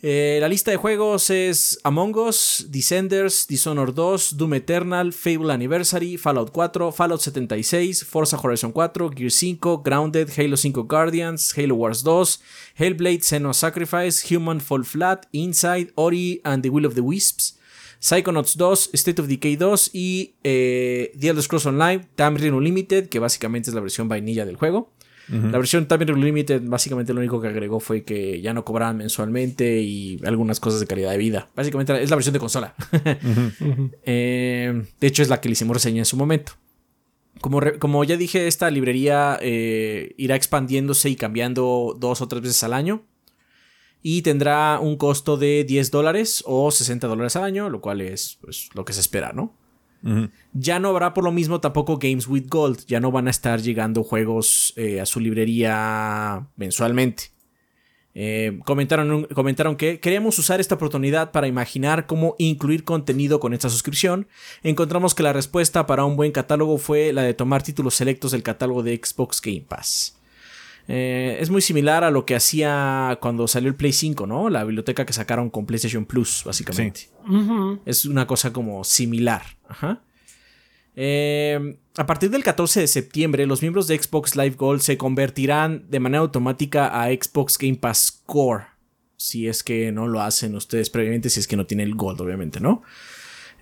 Eh, 0.04 0.40
la 0.42 0.48
lista 0.48 0.72
de 0.72 0.78
juegos 0.78 1.30
es 1.30 1.80
Among 1.84 2.16
Us, 2.16 2.66
Descenders, 2.70 3.46
Dishonored 3.48 3.94
2, 3.94 4.36
Doom 4.36 4.56
Eternal, 4.56 5.14
Fable 5.14 5.54
Anniversary, 5.54 6.18
Fallout 6.18 6.50
4, 6.52 6.92
Fallout 6.92 7.20
76, 7.22 8.04
Forza 8.06 8.36
Horizon 8.42 8.72
4, 8.72 9.12
Gear 9.12 9.30
5, 9.30 9.84
Grounded, 9.84 10.30
Halo 10.36 10.58
5 10.58 10.88
Guardians, 10.88 11.56
Halo 11.56 11.76
Wars 11.76 12.02
2, 12.02 12.40
Hellblade, 12.78 13.22
Senua 13.22 13.54
Sacrifice, 13.54 14.24
Human 14.34 14.60
Fall 14.60 14.86
Flat, 14.86 15.28
Inside, 15.34 15.92
Ori 15.94 16.42
and 16.44 16.64
the 16.64 16.70
Will 16.72 16.88
of 16.88 16.96
the 16.96 17.02
Wisps, 17.02 17.60
Psychonauts 18.00 18.58
2, 18.58 18.98
State 18.98 19.22
of 19.22 19.28
Decay 19.28 19.56
2 19.56 19.92
y 19.94 20.34
eh, 20.44 21.12
The 21.20 21.28
Elder 21.28 21.44
Scrolls 21.44 21.68
Online, 21.68 22.08
Tamriel 22.16 22.56
Unlimited, 22.56 23.08
que 23.08 23.20
básicamente 23.20 23.70
es 23.70 23.76
la 23.76 23.82
versión 23.82 24.10
vainilla 24.10 24.48
del 24.48 24.56
juego. 24.56 24.92
La 25.32 25.58
versión 25.58 25.88
Time 25.88 26.12
Unlimited 26.12 26.62
básicamente 26.66 27.14
lo 27.14 27.22
único 27.22 27.40
que 27.40 27.48
agregó 27.48 27.80
fue 27.80 28.04
que 28.04 28.42
ya 28.42 28.54
no 28.54 28.66
cobraban 28.66 28.98
mensualmente 28.98 29.80
y 29.80 30.20
algunas 30.26 30.60
cosas 30.60 30.82
de 30.82 30.88
calidad 30.88 31.12
de 31.12 31.18
vida. 31.18 31.50
Básicamente 31.56 32.04
es 32.04 32.10
la 32.10 32.16
versión 32.18 32.34
de 32.34 32.40
consola. 32.40 32.76
Eh, 34.04 34.84
de 35.00 35.08
hecho 35.08 35.22
es 35.22 35.30
la 35.30 35.40
que 35.40 35.48
le 35.48 35.54
hicimos 35.54 35.76
reseña 35.76 36.00
en 36.00 36.06
su 36.06 36.18
momento. 36.18 36.54
Como, 37.40 37.62
como 37.80 38.04
ya 38.04 38.18
dije, 38.18 38.48
esta 38.48 38.70
librería 38.70 39.38
eh, 39.42 40.14
irá 40.18 40.36
expandiéndose 40.36 41.10
y 41.10 41.16
cambiando 41.16 41.96
dos 41.98 42.22
o 42.22 42.28
tres 42.28 42.42
veces 42.42 42.64
al 42.64 42.74
año. 42.74 43.04
Y 44.04 44.24
tendrá 44.24 44.80
un 44.80 44.98
costo 44.98 45.38
de 45.38 45.64
10 45.64 45.92
dólares 45.92 46.44
o 46.46 46.72
60 46.72 47.08
dólares 47.08 47.36
al 47.36 47.44
año, 47.44 47.70
lo 47.70 47.82
cual 47.82 48.02
es 48.02 48.38
pues, 48.42 48.70
lo 48.74 48.84
que 48.84 48.94
se 48.94 49.00
espera, 49.00 49.32
¿no? 49.34 49.56
Ya 50.54 50.80
no 50.80 50.90
habrá 50.90 51.14
por 51.14 51.24
lo 51.24 51.32
mismo 51.32 51.62
tampoco 51.62 51.98
Games 51.98 52.28
with 52.28 52.48
Gold, 52.48 52.86
ya 52.88 53.00
no 53.00 53.12
van 53.12 53.28
a 53.28 53.32
estar 53.32 53.62
llegando 53.62 54.04
juegos 54.04 54.74
eh, 54.76 55.00
a 55.00 55.06
su 55.06 55.20
librería 55.20 56.48
mensualmente. 56.56 57.32
Eh, 58.14 58.60
comentaron, 58.66 59.26
comentaron 59.34 59.78
que 59.78 60.00
queríamos 60.00 60.38
usar 60.38 60.60
esta 60.60 60.76
oportunidad 60.76 61.32
para 61.32 61.48
imaginar 61.48 62.08
cómo 62.08 62.36
incluir 62.40 62.84
contenido 62.84 63.40
con 63.40 63.54
esta 63.54 63.70
suscripción. 63.70 64.28
Encontramos 64.64 65.16
que 65.16 65.24
la 65.24 65.34
respuesta 65.34 65.86
para 65.86 66.04
un 66.04 66.18
buen 66.18 66.32
catálogo 66.32 66.78
fue 66.78 67.14
la 67.14 67.22
de 67.24 67.34
tomar 67.34 67.64
títulos 67.64 67.96
selectos 67.96 68.32
del 68.32 68.44
catálogo 68.44 68.84
de 68.84 69.00
Xbox 69.02 69.42
Game 69.42 69.66
Pass. 69.68 70.21
Eh, 70.88 71.38
es 71.40 71.50
muy 71.50 71.62
similar 71.62 72.04
a 72.04 72.12
lo 72.12 72.26
que 72.26 72.36
hacía 72.36 73.18
cuando 73.22 73.48
salió 73.48 73.70
el 73.70 73.76
Play 73.76 73.94
5, 73.94 74.28
¿no? 74.28 74.50
La 74.50 74.64
biblioteca 74.64 75.06
que 75.06 75.14
sacaron 75.14 75.50
con 75.50 75.66
PlayStation 75.66 76.06
Plus, 76.06 76.44
básicamente. 76.46 77.10
Es 77.86 78.06
una 78.06 78.28
cosa 78.28 78.52
como 78.52 78.84
similar. 78.84 79.44
Eh, 80.96 81.78
a 81.98 82.06
partir 82.06 82.30
del 82.30 82.44
14 82.44 82.82
de 82.82 82.88
septiembre, 82.88 83.46
los 83.46 83.62
miembros 83.62 83.88
de 83.88 83.98
Xbox 83.98 84.36
Live 84.36 84.56
Gold 84.58 84.82
se 84.82 84.98
convertirán 84.98 85.90
de 85.90 86.00
manera 86.00 86.22
automática 86.22 87.02
a 87.02 87.08
Xbox 87.08 87.58
Game 87.58 87.76
Pass 87.76 88.22
Core. 88.26 88.66
Si 89.16 89.48
es 89.48 89.64
que 89.64 89.92
no 89.92 90.08
lo 90.08 90.22
hacen 90.22 90.56
ustedes 90.56 90.90
previamente, 90.90 91.30
si 91.30 91.40
es 91.40 91.48
que 91.48 91.56
no 91.56 91.66
tienen 91.66 91.88
el 91.88 91.96
Gold, 91.96 92.22
obviamente, 92.22 92.60
¿no? 92.60 92.82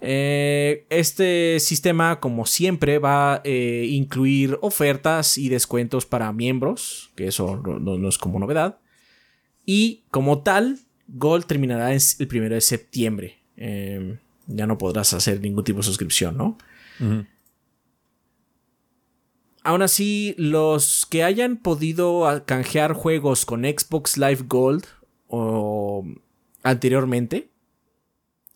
Eh, 0.02 0.86
este 0.90 1.60
sistema, 1.60 2.20
como 2.20 2.46
siempre, 2.46 3.00
va 3.00 3.36
a 3.36 3.42
eh, 3.44 3.88
incluir 3.90 4.58
ofertas 4.62 5.38
y 5.38 5.50
descuentos 5.50 6.06
para 6.06 6.32
miembros, 6.32 7.12
que 7.16 7.28
eso 7.28 7.58
no, 7.58 8.10
es 8.10 8.18
como 8.18 8.40
novedad. 8.40 8.80
Y 9.66 10.04
como 10.10 10.42
tal, 10.42 10.80
Gold 11.08 11.46
terminará 11.46 11.94
el 11.94 12.28
primero 12.28 12.56
de 12.56 12.62
septiembre. 12.62 13.40
Em, 13.58 14.20
ya 14.48 14.66
no 14.66 14.78
podrás 14.78 15.14
hacer 15.14 15.42
ningún 15.42 15.64
tipo 15.64 15.80
de 15.80 15.84
suscripción, 15.84 16.38
¿no? 16.38 16.58
Aún 19.64 19.82
así, 19.82 20.34
los 20.38 21.06
que 21.06 21.24
hayan 21.24 21.58
podido 21.58 22.44
canjear 22.46 22.94
juegos 22.94 23.46
con 23.46 23.64
Xbox 23.64 24.18
Live 24.18 24.46
Gold 24.48 24.86
o 25.28 26.06
anteriormente, 26.64 27.50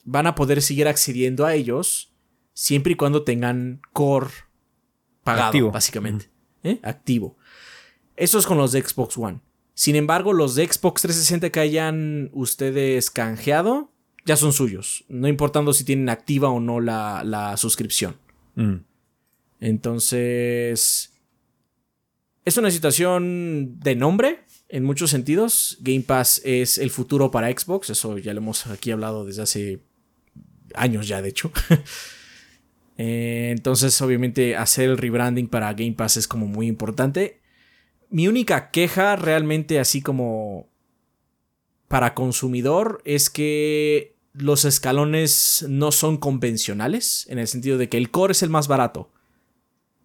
van 0.03 0.27
a 0.27 0.35
poder 0.35 0.61
seguir 0.61 0.87
accediendo 0.87 1.45
a 1.45 1.55
ellos 1.55 2.13
siempre 2.53 2.93
y 2.93 2.95
cuando 2.95 3.23
tengan 3.23 3.81
core 3.91 4.31
pagado, 5.23 5.71
básicamente. 5.71 6.29
¿Eh? 6.63 6.79
Activo. 6.83 7.37
Eso 8.15 8.39
es 8.39 8.45
con 8.45 8.57
los 8.57 8.71
de 8.71 8.81
Xbox 8.81 9.17
One. 9.17 9.41
Sin 9.73 9.95
embargo, 9.95 10.33
los 10.33 10.55
de 10.55 10.65
Xbox 10.65 11.01
360 11.01 11.49
que 11.49 11.59
hayan 11.59 12.29
ustedes 12.33 13.09
canjeado 13.09 13.91
ya 14.25 14.37
son 14.37 14.53
suyos, 14.53 15.03
no 15.09 15.27
importando 15.27 15.73
si 15.73 15.83
tienen 15.83 16.07
activa 16.07 16.49
o 16.49 16.59
no 16.59 16.79
la, 16.79 17.55
suscripción. 17.57 18.15
Mm. 18.55 18.75
Entonces, 19.59 21.13
es 22.45 22.57
una 22.57 22.71
situación 22.71 23.79
de 23.79 23.95
nombre 23.95 24.45
en 24.69 24.85
muchos 24.85 25.09
sentidos. 25.09 25.77
Game 25.81 26.01
Pass 26.01 26.41
es 26.45 26.77
el 26.77 26.89
futuro 26.89 27.31
para 27.31 27.51
Xbox, 27.51 27.89
eso 27.89 28.17
ya 28.17 28.33
lo 28.33 28.39
hemos 28.39 28.67
aquí 28.67 28.91
hablado 28.91 29.25
desde 29.25 29.41
hace 29.41 29.83
años 30.75 31.07
ya, 31.07 31.21
de 31.21 31.29
hecho. 31.29 31.51
Eh, 32.95 33.49
entonces, 33.49 33.99
obviamente, 34.03 34.55
hacer 34.55 34.87
el 34.87 34.99
rebranding 34.99 35.47
para 35.47 35.73
Game 35.73 35.93
Pass 35.93 36.15
es 36.15 36.27
como 36.27 36.45
muy 36.45 36.67
importante. 36.67 37.41
Mi 38.11 38.27
única 38.27 38.69
queja 38.69 39.15
realmente 39.15 39.79
así 39.79 40.03
como 40.03 40.69
para 41.87 42.13
consumidor 42.13 43.01
es 43.03 43.31
que 43.31 44.15
los 44.33 44.63
escalones 44.65 45.65
no 45.67 45.91
son 45.91 46.17
convencionales, 46.17 47.25
en 47.29 47.39
el 47.39 47.47
sentido 47.47 47.79
de 47.79 47.89
que 47.89 47.97
el 47.97 48.11
core 48.11 48.33
es 48.33 48.43
el 48.43 48.51
más 48.51 48.67
barato. 48.67 49.11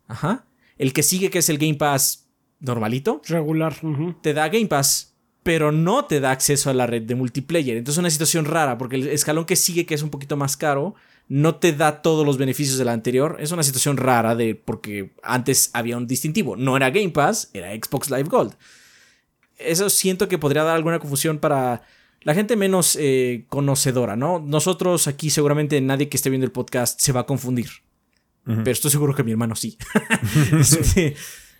Ajá. 0.07 0.47
El 0.79 0.93
que 0.93 1.03
sigue, 1.03 1.31
que 1.31 1.41
es 1.41 1.49
el 1.51 1.59
Game 1.59 1.75
Pass 1.75 2.29
normalito. 2.61 3.21
Regular. 3.27 3.75
Te 4.23 4.33
da 4.33 4.49
Game 4.49 4.67
Pass 4.67 5.18
pero 5.49 5.73
no 5.73 6.05
te 6.05 6.21
da 6.21 6.31
acceso 6.31 6.69
a 6.69 6.75
la 6.75 6.87
red 6.87 7.05
de 7.05 7.15
multiplayer. 7.15 7.79
Entonces 7.79 7.95
es 7.95 8.01
una 8.01 8.11
situación 8.11 8.45
rara, 8.45 8.77
porque 8.77 8.97
el 8.97 9.09
escalón 9.09 9.47
que 9.47 9.57
sigue, 9.57 9.87
que 9.87 9.95
es 9.95 10.03
un 10.03 10.11
poquito 10.11 10.37
más 10.37 10.59
caro, 10.59 10.95
no 11.27 11.55
te 11.55 11.73
da 11.73 12.03
todos 12.03 12.27
los 12.27 12.37
beneficios 12.37 12.77
de 12.77 12.85
la 12.85 12.93
anterior. 12.93 13.39
Es 13.41 13.51
una 13.51 13.63
situación 13.63 13.97
rara 13.97 14.35
de 14.35 14.55
porque 14.55 15.13
antes 15.23 15.71
había 15.73 15.97
un 15.97 16.07
distintivo. 16.07 16.55
No 16.55 16.77
era 16.77 16.91
Game 16.91 17.09
Pass, 17.09 17.49
era 17.55 17.73
Xbox 17.73 18.11
Live 18.11 18.29
Gold. 18.29 18.57
Eso 19.57 19.89
siento 19.89 20.29
que 20.29 20.37
podría 20.37 20.65
dar 20.65 20.77
alguna 20.77 20.99
confusión 20.99 21.39
para 21.39 21.81
la 22.21 22.35
gente 22.35 22.55
menos 22.55 22.95
eh, 23.01 23.47
conocedora, 23.49 24.17
¿no? 24.17 24.41
Nosotros 24.41 25.09
aquí 25.09 25.31
seguramente 25.31 25.81
nadie 25.81 26.11
que 26.11 26.19
esté 26.19 26.29
viendo 26.29 26.45
el 26.45 26.53
podcast 26.53 27.01
se 27.01 27.13
va 27.13 27.21
a 27.21 27.27
confundir. 27.27 27.71
Pero 28.45 28.71
estoy 28.71 28.91
seguro 28.91 29.15
que 29.15 29.25
mi 29.25 29.31
hermano 29.31 29.57
sí. 29.57 29.79
sí 30.63 31.15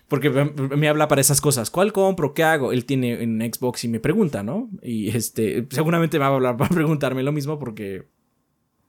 porque 0.09 0.29
me 0.29 0.89
habla 0.89 1.07
para 1.07 1.21
esas 1.21 1.39
cosas. 1.39 1.69
¿Cuál 1.69 1.93
compro? 1.93 2.33
¿Qué 2.33 2.43
hago? 2.43 2.73
Él 2.73 2.85
tiene 2.85 3.21
en 3.21 3.39
Xbox 3.41 3.83
y 3.83 3.87
me 3.87 3.99
pregunta, 3.99 4.43
¿no? 4.43 4.69
Y 4.81 5.09
este, 5.09 5.67
seguramente 5.69 6.17
me 6.17 6.25
va 6.25 6.31
a 6.31 6.35
hablar 6.35 6.57
para 6.57 6.73
preguntarme 6.75 7.23
lo 7.23 7.31
mismo 7.31 7.59
porque, 7.59 8.07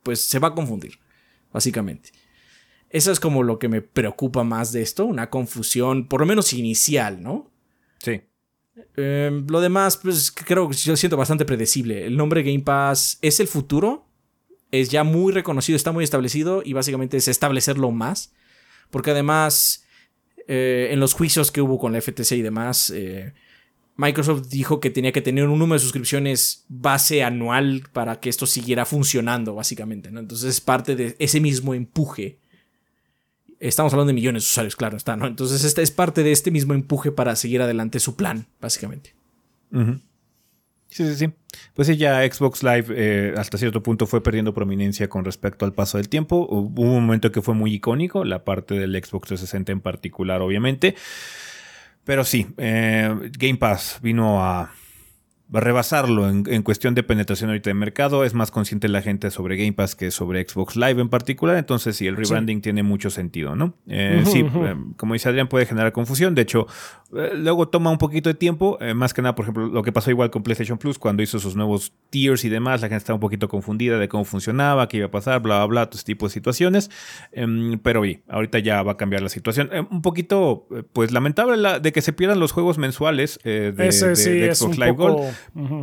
pues, 0.02 0.22
se 0.22 0.38
va 0.38 0.48
a 0.48 0.54
confundir, 0.54 0.98
básicamente. 1.52 2.10
Eso 2.88 3.12
es 3.12 3.20
como 3.20 3.42
lo 3.42 3.58
que 3.58 3.68
me 3.68 3.82
preocupa 3.82 4.42
más 4.42 4.72
de 4.72 4.82
esto, 4.82 5.04
una 5.04 5.30
confusión, 5.30 6.08
por 6.08 6.20
lo 6.20 6.26
menos 6.26 6.52
inicial, 6.54 7.22
¿no? 7.22 7.52
Sí. 7.98 8.22
Em, 8.96 9.46
lo 9.46 9.60
demás, 9.60 9.98
pues 9.98 10.32
creo 10.32 10.68
que 10.68 10.76
yo 10.76 10.96
siento 10.96 11.16
bastante 11.16 11.44
predecible. 11.44 12.06
El 12.06 12.16
nombre 12.16 12.42
Game 12.42 12.60
Pass 12.60 13.18
es 13.20 13.40
el 13.40 13.46
futuro, 13.46 14.06
es 14.72 14.88
ya 14.88 15.04
muy 15.04 15.32
reconocido, 15.32 15.76
está 15.76 15.92
muy 15.92 16.02
establecido 16.02 16.62
y 16.64 16.72
básicamente 16.72 17.18
es 17.18 17.28
establecerlo 17.28 17.90
más. 17.90 18.32
Porque 18.90 19.10
además, 19.10 19.84
eh, 20.52 20.88
en 20.90 20.98
los 20.98 21.14
juicios 21.14 21.52
que 21.52 21.62
hubo 21.62 21.78
con 21.78 21.92
la 21.92 22.00
FTC 22.00 22.32
y 22.32 22.42
demás, 22.42 22.90
eh, 22.90 23.32
Microsoft 23.96 24.48
dijo 24.48 24.80
que 24.80 24.90
tenía 24.90 25.12
que 25.12 25.22
tener 25.22 25.46
un 25.46 25.58
número 25.58 25.74
de 25.74 25.84
suscripciones 25.84 26.64
base 26.68 27.22
anual 27.22 27.84
para 27.92 28.18
que 28.18 28.28
esto 28.28 28.46
siguiera 28.46 28.84
funcionando, 28.84 29.54
básicamente. 29.54 30.10
¿no? 30.10 30.18
Entonces 30.18 30.50
es 30.50 30.60
parte 30.60 30.96
de 30.96 31.14
ese 31.18 31.40
mismo 31.40 31.72
empuje 31.72 32.38
Estamos 33.60 33.92
hablando 33.92 34.08
de 34.08 34.14
millones 34.14 34.44
de 34.44 34.46
usuarios, 34.46 34.74
claro, 34.74 34.96
está, 34.96 35.16
¿no? 35.16 35.26
Entonces, 35.26 35.64
esta 35.64 35.82
es 35.82 35.90
parte 35.90 36.22
de 36.22 36.32
este 36.32 36.50
mismo 36.50 36.72
empuje 36.72 37.12
para 37.12 37.36
seguir 37.36 37.60
adelante 37.60 38.00
su 38.00 38.16
plan, 38.16 38.46
básicamente. 38.58 39.14
Sí, 40.90 41.06
sí, 41.06 41.14
sí. 41.14 41.32
Pues 41.74 41.88
sí, 41.88 41.96
ya 41.96 42.20
Xbox 42.30 42.62
Live 42.62 42.86
eh, 42.90 43.34
hasta 43.36 43.58
cierto 43.58 43.82
punto 43.82 44.06
fue 44.06 44.22
perdiendo 44.22 44.52
prominencia 44.52 45.08
con 45.08 45.24
respecto 45.24 45.64
al 45.64 45.72
paso 45.72 45.98
del 45.98 46.08
tiempo. 46.08 46.46
Hubo 46.50 46.82
un 46.82 47.02
momento 47.06 47.32
que 47.32 47.42
fue 47.42 47.54
muy 47.54 47.72
icónico, 47.72 48.24
la 48.24 48.44
parte 48.44 48.74
del 48.74 48.92
Xbox 48.92 49.28
360 49.28 49.72
en 49.72 49.80
particular, 49.80 50.42
obviamente. 50.42 50.96
Pero 52.04 52.24
sí, 52.24 52.48
eh, 52.56 53.14
Game 53.38 53.56
Pass 53.56 53.98
vino 54.02 54.44
a 54.44 54.72
rebasarlo 55.52 56.28
en, 56.28 56.62
cuestión 56.62 56.94
de 56.94 57.02
penetración 57.02 57.50
ahorita 57.50 57.70
de 57.70 57.74
mercado. 57.74 58.24
Es 58.24 58.34
más 58.34 58.50
consciente 58.50 58.88
la 58.88 59.02
gente 59.02 59.30
sobre 59.30 59.56
Game 59.56 59.72
Pass 59.72 59.96
que 59.96 60.12
sobre 60.12 60.46
Xbox 60.46 60.76
Live 60.76 61.00
en 61.00 61.08
particular. 61.08 61.56
Entonces, 61.56 61.96
sí, 61.96 62.06
el 62.06 62.16
rebranding 62.16 62.60
tiene 62.60 62.82
mucho 62.84 63.10
sentido, 63.10 63.56
¿no? 63.56 63.74
Eh, 63.88 64.22
sí, 64.26 64.40
eh, 64.40 64.76
como 64.96 65.14
dice 65.14 65.28
Adrián, 65.28 65.48
puede 65.48 65.66
generar 65.66 65.92
confusión. 65.92 66.36
De 66.36 66.42
hecho, 66.42 66.68
luego 67.12 67.68
toma 67.68 67.90
un 67.90 67.98
poquito 67.98 68.28
de 68.28 68.34
tiempo. 68.34 68.78
más 68.94 69.14
que 69.14 69.22
nada, 69.22 69.34
por 69.34 69.44
ejemplo, 69.44 69.66
lo 69.66 69.82
que 69.82 69.92
pasó 69.92 70.10
igual 70.10 70.30
con 70.30 70.42
PlayStation 70.42 70.78
Plus 70.78 70.98
cuando 70.98 71.22
hizo 71.22 71.38
sus 71.38 71.56
nuevos 71.56 71.92
tiers 72.10 72.44
y 72.44 72.48
demás. 72.48 72.80
La 72.80 72.88
gente 72.88 72.98
estaba 72.98 73.16
un 73.16 73.20
poquito 73.20 73.48
confundida 73.48 73.98
de 73.98 74.08
cómo 74.08 74.24
funcionaba, 74.24 74.88
qué 74.88 74.98
iba 74.98 75.06
a 75.06 75.10
pasar, 75.10 75.40
bla, 75.40 75.58
bla, 75.58 75.66
bla, 75.66 75.86
todo 75.86 75.98
este 75.98 76.12
tipo 76.12 76.26
de 76.26 76.32
situaciones. 76.32 76.90
Em, 77.32 77.78
pero, 77.78 78.02
sí, 78.04 78.20
ahorita 78.28 78.58
ya 78.58 78.82
va 78.82 78.92
a 78.92 78.96
cambiar 78.96 79.22
la 79.22 79.28
situación. 79.28 79.70
un 79.90 80.02
poquito, 80.02 80.66
pues, 80.92 81.12
lamentable 81.12 81.56
la, 81.56 81.80
de 81.80 81.92
que 81.92 82.02
se 82.02 82.12
pierdan 82.12 82.40
los 82.40 82.52
juegos 82.52 82.78
mensuales 82.78 83.38
de, 83.44 83.92
Xbox 83.92 84.78
Live 84.78 84.92
Gold. 84.92 85.34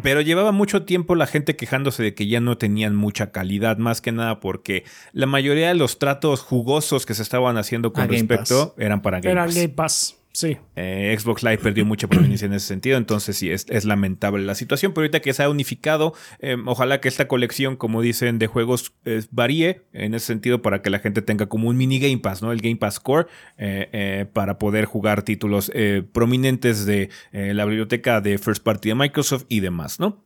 Pero 0.04 0.22
llevaba 0.22 0.52
mucho 0.52 0.84
tiempo 0.84 1.16
la 1.16 1.28
gente 1.28 1.56
quejándose 1.56 2.04
de 2.04 2.14
que 2.14 2.28
ya 2.28 2.40
no 2.40 2.58
tenían 2.58 2.96
mucha 2.96 3.32
calidad, 3.32 3.78
más 3.78 4.02
que 4.02 4.12
nada 4.12 4.40
porque 4.40 4.84
la 5.14 5.26
mayoría 5.26 5.70
de 5.70 5.76
los 5.76 6.00
tratos 6.00 6.42
jugosos 6.42 7.06
que 7.06 7.14
se 7.14 7.24
estaban 7.24 7.58
haciendo 7.58 7.94
con 7.94 8.08
respecto 8.10 8.76
eran 8.78 9.02
para 9.02 9.20
Game 9.20 9.36
Pass. 9.36 9.56
Game 9.56 9.70
Pass. 9.70 10.18
Sí. 10.38 10.56
Eh, 10.76 11.18
Xbox 11.20 11.42
Live 11.42 11.58
perdió 11.58 11.84
mucha 11.84 12.08
prominencia 12.08 12.46
en 12.46 12.54
ese 12.54 12.68
sentido, 12.68 13.00
entonces 13.00 13.36
sí, 13.36 13.50
es, 13.50 13.86
lamentable 13.86 14.46
la 14.46 14.54
situación, 14.54 14.94
pero 14.94 15.06
ahorita 15.06 15.20
que 15.20 15.34
se 15.34 15.42
ha 15.42 15.50
unificado, 15.50 16.14
em, 16.38 16.68
ojalá 16.68 17.02
que 17.02 17.08
esta 17.08 17.28
colección, 17.28 17.76
como 17.76 18.04
dicen, 18.04 18.38
de 18.38 18.46
juegos 18.46 18.94
eh, 19.06 19.24
varíe 19.32 19.82
en 19.94 20.14
ese 20.14 20.28
sentido 20.28 20.62
para 20.62 20.84
que 20.84 20.92
la 20.92 21.00
gente 21.00 21.24
tenga 21.24 21.48
como 21.48 21.70
un 21.70 21.76
mini 21.76 21.98
Game 21.98 22.20
Pass, 22.20 22.44
¿no? 22.44 22.52
El 22.52 22.62
Game 22.62 22.76
Pass 22.76 23.00
Core, 23.00 23.26
eh, 23.58 24.28
para 24.32 24.60
poder 24.60 24.86
jugar 24.86 25.24
títulos 25.24 25.72
prominentes 26.12 26.86
de 26.86 27.10
la 27.32 27.66
biblioteca 27.66 28.22
de 28.22 28.38
First 28.38 28.62
Party 28.62 28.90
de 28.90 28.96
Microsoft 28.96 29.46
y 29.50 29.62
demás, 29.62 30.00
¿no? 30.00 30.24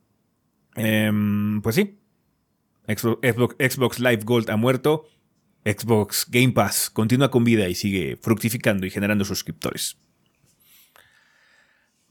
Em, 0.76 1.62
pues 1.62 1.76
sí, 1.76 1.98
Xbox 2.86 3.98
Live 3.98 4.24
Gold 4.24 4.50
ha 4.50 4.56
muerto. 4.56 5.06
Xbox 5.64 6.26
Game 6.28 6.52
Pass 6.52 6.90
continúa 6.90 7.30
con 7.30 7.44
vida 7.44 7.68
y 7.68 7.74
sigue 7.74 8.18
fructificando 8.20 8.86
y 8.86 8.90
generando 8.90 9.24
suscriptores. 9.24 9.96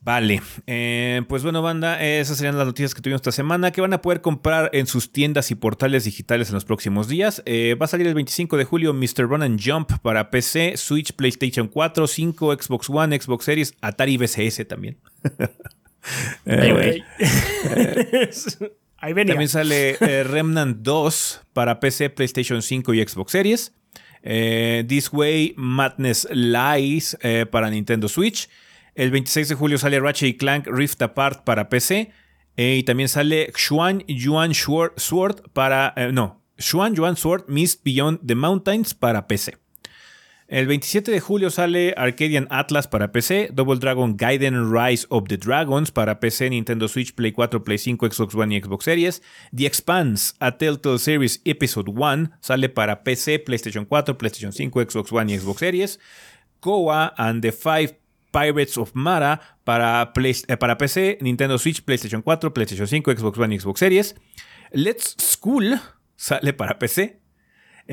Vale, 0.03 0.41
eh, 0.65 1.21
pues 1.27 1.43
bueno, 1.43 1.61
banda, 1.61 2.01
esas 2.01 2.37
serían 2.37 2.57
las 2.57 2.65
noticias 2.65 2.95
que 2.95 3.01
tuvimos 3.01 3.19
esta 3.19 3.31
semana 3.31 3.69
que 3.69 3.81
van 3.81 3.93
a 3.93 4.01
poder 4.01 4.21
comprar 4.21 4.71
en 4.73 4.87
sus 4.87 5.11
tiendas 5.11 5.51
y 5.51 5.55
portales 5.55 6.05
digitales 6.05 6.49
en 6.49 6.55
los 6.55 6.65
próximos 6.65 7.07
días. 7.07 7.43
Eh, 7.45 7.75
va 7.79 7.85
a 7.85 7.87
salir 7.87 8.07
el 8.07 8.15
25 8.15 8.57
de 8.57 8.65
julio 8.65 8.95
Mr. 8.95 9.29
Run 9.29 9.43
and 9.43 9.61
Jump 9.63 9.91
para 10.01 10.31
PC, 10.31 10.75
Switch, 10.75 11.13
PlayStation 11.13 11.67
4, 11.67 12.07
5, 12.07 12.57
Xbox 12.59 12.89
One, 12.89 13.19
Xbox 13.19 13.45
Series, 13.45 13.75
Atari 13.79 14.17
VCS 14.17 14.67
también. 14.67 14.97
eh, 16.47 17.03
Ahí 19.01 19.13
venía. 19.13 19.33
También 19.33 19.49
sale 19.49 19.97
Remnant 20.23 20.77
2 20.77 21.41
para 21.53 21.79
PC, 21.79 22.09
PlayStation 22.11 22.61
5 22.61 22.93
y 22.93 23.05
Xbox 23.05 23.31
Series. 23.31 23.73
This 24.23 25.11
Way 25.11 25.55
Madness 25.57 26.27
Lies 26.31 27.17
para 27.51 27.69
Nintendo 27.69 28.07
Switch. 28.07 28.47
El 28.95 29.11
26 29.11 29.49
de 29.49 29.55
julio 29.55 29.77
sale 29.77 29.99
Ratchet 29.99 30.37
Clank 30.37 30.67
Rift 30.67 31.01
Apart 31.01 31.43
para 31.43 31.69
PC. 31.69 32.11
Eh, 32.57 32.77
y 32.77 32.83
también 32.83 33.09
sale 33.09 33.51
Xuan 33.55 34.03
Yuan 34.07 34.53
Sword 34.53 35.49
para. 35.53 35.93
Eh, 35.95 36.11
no, 36.11 36.43
Xuan 36.59 36.93
Yuan 36.93 37.15
Sword 37.15 37.45
Mist 37.47 37.83
Beyond 37.83 38.19
the 38.25 38.35
Mountains 38.35 38.93
para 38.93 39.27
PC. 39.27 39.57
El 40.51 40.67
27 40.67 41.11
de 41.11 41.21
julio 41.21 41.49
sale 41.49 41.93
Arcadian 41.95 42.45
Atlas 42.49 42.85
para 42.85 43.13
PC, 43.13 43.51
Double 43.53 43.79
Dragon 43.79 44.17
Gaiden 44.17 44.69
Rise 44.69 45.07
of 45.07 45.29
the 45.29 45.37
Dragons 45.37 45.91
para 45.91 46.19
PC, 46.19 46.49
Nintendo 46.49 46.89
Switch, 46.89 47.15
Play 47.15 47.31
4, 47.31 47.63
Play 47.63 47.77
5, 47.77 48.05
Xbox 48.11 48.35
One 48.35 48.53
y 48.53 48.59
Xbox 48.59 48.83
Series. 48.83 49.21
The 49.55 49.65
Expanse, 49.65 50.33
a 50.41 50.57
Telltale 50.57 50.99
Series 50.99 51.41
Episode 51.45 51.89
1 51.89 52.31
sale 52.41 52.67
para 52.67 53.01
PC, 53.01 53.39
PlayStation 53.39 53.85
4, 53.85 54.17
PlayStation 54.17 54.51
5, 54.51 54.81
Xbox 54.89 55.13
One 55.13 55.31
y 55.31 55.37
Xbox 55.37 55.59
Series. 55.59 55.99
Koa 56.59 57.13
and 57.15 57.41
the 57.41 57.53
Five 57.53 57.95
Pirates 58.31 58.77
of 58.77 58.91
Mara 58.93 59.39
para, 59.63 60.11
eh, 60.13 60.57
para 60.57 60.77
PC, 60.77 61.17
Nintendo 61.21 61.57
Switch, 61.57 61.81
PlayStation 61.85 62.21
4, 62.21 62.53
PlayStation 62.53 62.87
5, 62.87 63.09
Xbox 63.15 63.37
One 63.37 63.55
y 63.55 63.57
Xbox 63.57 63.79
Series. 63.79 64.15
Let's 64.73 65.15
School 65.17 65.79
sale 66.17 66.51
para 66.51 66.77
PC. 66.77 67.20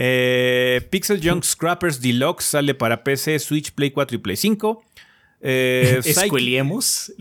Eh, 0.01 0.81
Pixel 0.91 1.21
Junk 1.21 1.43
Scrappers 1.45 2.01
Deluxe 2.01 2.45
sale 2.45 2.73
para 2.73 3.03
PC, 3.03 3.37
Switch, 3.41 3.73
Play 3.73 3.91
4 3.91 4.15
y 4.15 4.19
Play 4.19 4.37
5. 4.37 4.85
Eh, 5.41 6.01
Escueliemos. 6.05 7.13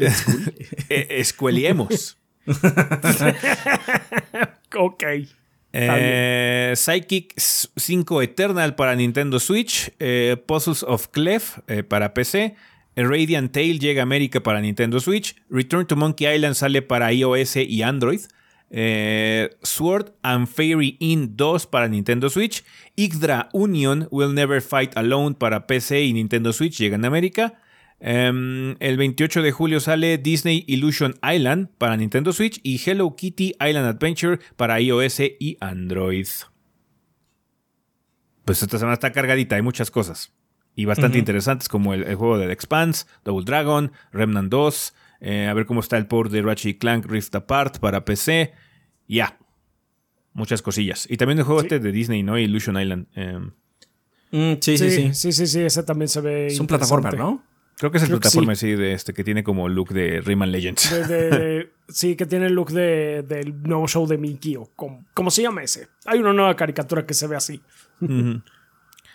Eh, 0.90 1.08
escueliemos. 1.20 2.18
ok. 4.76 5.04
Eh, 5.74 6.74
Psychic 6.76 7.36
5 7.38 8.22
Eternal 8.24 8.74
para 8.74 8.96
Nintendo 8.96 9.40
Switch, 9.40 9.92
Puzzles 10.48 10.82
of 10.82 11.10
Clef 11.10 11.60
para 11.90 12.16
PC, 12.16 12.56
Radiant 12.96 13.52
Tail 13.52 13.80
llega 13.80 14.02
a 14.02 14.04
América 14.04 14.42
para 14.42 14.62
Nintendo 14.62 15.00
Switch. 15.00 15.36
Return 15.52 15.86
to 15.86 15.96
Monkey 15.96 16.26
Island 16.26 16.56
sale 16.56 16.82
para 16.82 17.14
iOS 17.14 17.58
y 17.58 17.84
Android. 17.84 18.22
Eh, 18.70 19.50
Sword 19.64 20.14
and 20.24 20.48
Fairy 20.48 20.98
Inn 21.00 21.36
2 21.38 21.68
para 21.68 21.88
Nintendo 21.88 22.30
Switch. 22.30 22.64
Yggdra 22.96 23.50
Union 23.54 24.08
Will 24.12 24.34
Never 24.34 24.62
Fight 24.62 24.98
Alone 24.98 25.36
para 25.36 25.68
PC 25.68 26.04
y 26.04 26.14
Nintendo 26.14 26.54
Switch 26.54 26.78
llegan 26.78 27.06
a 27.06 27.08
América. 27.08 27.62
Em, 28.00 28.76
el 28.80 28.98
28 28.98 29.42
de 29.42 29.52
julio 29.52 29.80
sale 29.80 30.18
Disney 30.18 30.64
Illusion 30.68 31.16
Island 31.24 31.70
para 31.78 31.98
Nintendo 31.98 32.32
Switch 32.32 32.60
y 32.62 32.80
Hello 32.86 33.16
Kitty 33.16 33.56
Island 33.60 33.88
Adventure 33.88 34.40
para 34.56 34.80
iOS 34.80 35.20
y 35.40 35.58
Android. 35.60 36.28
Pues 38.46 38.62
esta 38.62 38.78
semana 38.78 38.94
está 38.94 39.12
cargadita, 39.12 39.56
hay 39.56 39.62
muchas 39.62 39.90
cosas 39.92 40.32
y 40.78 40.86
bastante 40.86 41.18
interesantes 41.18 41.68
como 41.68 41.96
el, 41.96 42.04
juego 42.16 42.38
de 42.38 42.46
The 42.46 42.54
Expanse, 42.54 43.08
Double 43.26 43.44
Dragon, 43.44 43.92
Remnant 44.12 44.52
2, 44.52 44.94
eh, 45.20 45.48
a 45.48 45.54
ver 45.54 45.66
cómo 45.66 45.80
está 45.80 45.98
el 45.98 46.08
port 46.08 46.32
de 46.32 46.42
Ratchet 46.42 46.78
Clank 46.78 47.06
Rift 47.06 47.34
Apart 47.36 47.80
para 47.80 48.06
PC. 48.06 48.54
Ya. 49.08 49.38
Muchas 50.34 50.62
cosillas. 50.62 51.08
Y 51.10 51.18
también 51.18 51.40
el 51.40 51.46
juego 51.46 51.62
este 51.62 51.80
de 51.80 51.92
Disney, 51.92 52.24
¿no? 52.24 52.38
Illusion 52.38 52.80
Island. 52.80 53.08
Em. 53.16 53.52
Mm, 54.32 54.60
sí, 54.62 54.78
sí, 54.78 54.92
sí, 54.92 55.14
sí, 55.14 55.32
sí. 55.32 55.48
Sí, 55.48 55.62
ese 55.62 55.84
también 55.84 56.10
se 56.10 56.22
ve. 56.22 56.48
Es 56.48 56.60
un 56.60 56.68
plataforma, 56.68 57.12
¿no? 57.12 57.44
Creo 57.78 57.92
que 57.92 57.98
es 57.98 58.04
el 58.04 58.10
plataforma, 58.10 58.56
sí. 58.56 58.72
de 58.72 58.94
este, 58.94 59.14
que 59.14 59.24
tiene 59.24 59.44
como 59.44 59.70
look 59.70 59.90
de 59.90 60.22
Rayman 60.22 60.52
Legends. 60.52 60.82
sí, 61.90 62.16
que 62.16 62.26
tiene 62.26 62.48
el 62.48 62.54
look 62.54 62.72
de, 62.72 63.24
del 63.28 63.62
nuevo 63.62 63.88
show 63.88 64.08
de 64.08 64.18
Mickey 64.18 64.56
o 64.56 64.72
como, 64.76 65.30
se 65.30 65.44
llama 65.44 65.62
ese. 65.62 65.88
Hay 66.06 66.20
una 66.20 66.34
nueva 66.34 66.56
caricatura 66.56 67.06
que 67.06 67.14
se 67.14 67.28
ve 67.28 67.36
así. 67.36 67.62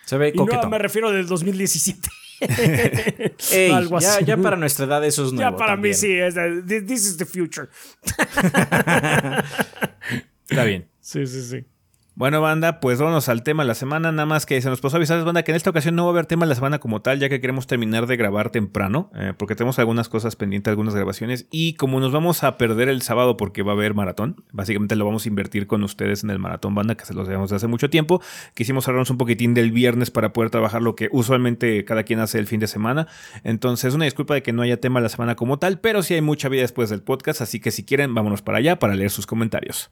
Se 0.04 0.16
ve 0.16 0.32
y 0.34 0.68
me 0.68 0.78
refiero 0.78 1.10
del 1.10 1.26
2017. 1.26 2.08
Algo 3.72 4.00
ya, 4.00 4.16
así. 4.16 4.24
ya, 4.24 4.37
para 4.37 4.57
nuestra 4.57 4.87
edad 4.87 5.05
eso 5.05 5.26
es 5.26 5.33
nuevo. 5.33 5.50
Ya 5.50 5.57
para 5.57 5.76
mí 5.76 5.94
sí, 5.94 6.12
es 6.12 6.35
this 6.66 7.07
is 7.07 7.16
the 7.16 7.26
future. 7.26 7.68
Está 10.48 10.64
bien. 10.64 10.88
Sí, 11.00 11.26
sí, 11.26 11.42
sí. 11.42 11.64
Bueno, 12.14 12.42
banda, 12.42 12.79
pues 12.79 12.98
vámonos 12.98 13.31
al 13.31 13.42
tema 13.42 13.62
de 13.62 13.68
la 13.68 13.75
semana. 13.75 14.12
Nada 14.12 14.27
más 14.27 14.44
que 14.44 14.61
se 14.61 14.68
nos 14.68 14.83
pasó 14.83 14.98
avisar, 14.98 15.25
banda, 15.25 15.44
que 15.44 15.53
en 15.53 15.57
esta 15.57 15.70
ocasión 15.70 15.94
no 15.94 16.05
va 16.05 16.11
a 16.11 16.12
haber 16.12 16.27
tema 16.27 16.44
de 16.44 16.51
la 16.51 16.55
semana 16.55 16.79
como 16.79 17.01
tal, 17.01 17.18
ya 17.18 17.31
que 17.31 17.40
queremos 17.40 17.66
terminar 17.66 18.07
de 18.07 18.18
grabar 18.18 18.51
temprano, 18.51 19.11
eh, 19.14 19.33
porque 19.35 19.55
tenemos 19.55 19.79
algunas 19.79 20.11
cosas 20.11 20.37
pendientes, 20.37 20.70
algunas 20.70 20.94
grabaciones. 20.94 21.46
Y 21.51 21.72
como 21.75 22.01
nos 22.01 22.12
vamos 22.12 22.44
a 22.44 22.59
perder 22.59 22.90
el 22.90 23.01
sábado 23.01 23.38
porque 23.38 23.62
va 23.62 23.72
a 23.72 23.77
haber 23.77 23.94
maratón, 23.94 24.44
básicamente 24.53 24.94
lo 24.94 25.07
vamos 25.07 25.25
a 25.25 25.29
invertir 25.31 25.66
con 25.66 25.83
ustedes 25.85 26.22
en 26.22 26.29
el 26.29 26.38
maratón, 26.38 26.75
banda, 26.75 26.96
que 26.96 27.07
se 27.07 27.14
los 27.14 27.27
debemos 27.27 27.48
de 27.48 27.57
hace 27.57 27.66
mucho 27.66 27.88
tiempo. 27.88 28.20
Quisimos 28.53 28.87
ahorrarnos 28.87 29.09
un 29.09 29.16
poquitín 29.16 29.55
del 29.55 29.72
viernes 29.72 30.11
para 30.11 30.35
poder 30.35 30.51
trabajar 30.51 30.83
lo 30.83 30.94
que 30.94 31.09
usualmente 31.12 31.83
cada 31.87 32.03
quien 32.03 32.20
hace 32.20 32.38
el 32.38 32.46
fin 32.46 32.61
de 32.61 32.66
semana. 32.66 33.09
Entonces, 33.42 33.94
una 33.94 34.05
disculpa 34.05 34.35
de 34.35 34.42
que 34.42 34.53
no 34.53 34.61
haya 34.61 34.77
tema 34.79 35.01
la 35.01 35.09
semana 35.09 35.35
como 35.35 35.59
tal, 35.59 35.81
pero 35.81 36.03
sí 36.03 36.12
hay 36.12 36.20
mucha 36.20 36.51
vida 36.51 36.61
después 36.61 36.90
del 36.90 37.01
podcast, 37.01 37.40
así 37.40 37.59
que 37.59 37.70
si 37.70 37.85
quieren, 37.85 38.14
vámonos 38.14 38.42
para 38.42 38.59
allá 38.59 38.79
para 38.79 38.94
leer 38.94 39.11
sus 39.11 39.27
comentarios. 39.27 39.90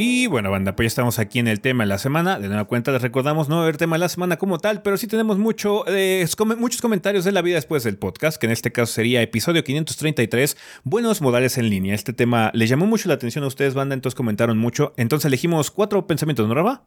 Y 0.00 0.28
bueno, 0.28 0.52
banda, 0.52 0.76
pues 0.76 0.84
ya 0.84 0.88
estamos 0.90 1.18
aquí 1.18 1.40
en 1.40 1.48
el 1.48 1.60
tema 1.60 1.82
de 1.82 1.88
la 1.88 1.98
semana. 1.98 2.38
De 2.38 2.46
nueva 2.46 2.66
cuenta 2.66 2.92
les 2.92 3.02
recordamos 3.02 3.48
no 3.48 3.62
haber 3.62 3.78
tema 3.78 3.96
de 3.96 3.98
la 3.98 4.08
semana 4.08 4.36
como 4.36 4.58
tal, 4.58 4.80
pero 4.80 4.96
sí 4.96 5.08
tenemos 5.08 5.38
mucho, 5.38 5.82
eh, 5.88 6.24
muchos 6.56 6.80
comentarios 6.80 7.24
de 7.24 7.32
la 7.32 7.42
vida 7.42 7.56
después 7.56 7.82
del 7.82 7.98
podcast, 7.98 8.40
que 8.40 8.46
en 8.46 8.52
este 8.52 8.70
caso 8.70 8.92
sería 8.92 9.22
episodio 9.22 9.64
533, 9.64 10.56
buenos 10.84 11.20
modales 11.20 11.58
en 11.58 11.68
línea. 11.68 11.96
Este 11.96 12.12
tema 12.12 12.52
les 12.54 12.70
llamó 12.70 12.86
mucho 12.86 13.08
la 13.08 13.16
atención 13.16 13.42
a 13.42 13.48
ustedes, 13.48 13.74
banda, 13.74 13.94
entonces 13.96 14.14
comentaron 14.14 14.56
mucho. 14.56 14.94
Entonces 14.96 15.24
elegimos 15.24 15.72
cuatro 15.72 16.06
pensamientos, 16.06 16.46
¿no, 16.46 16.54
Raba? 16.54 16.84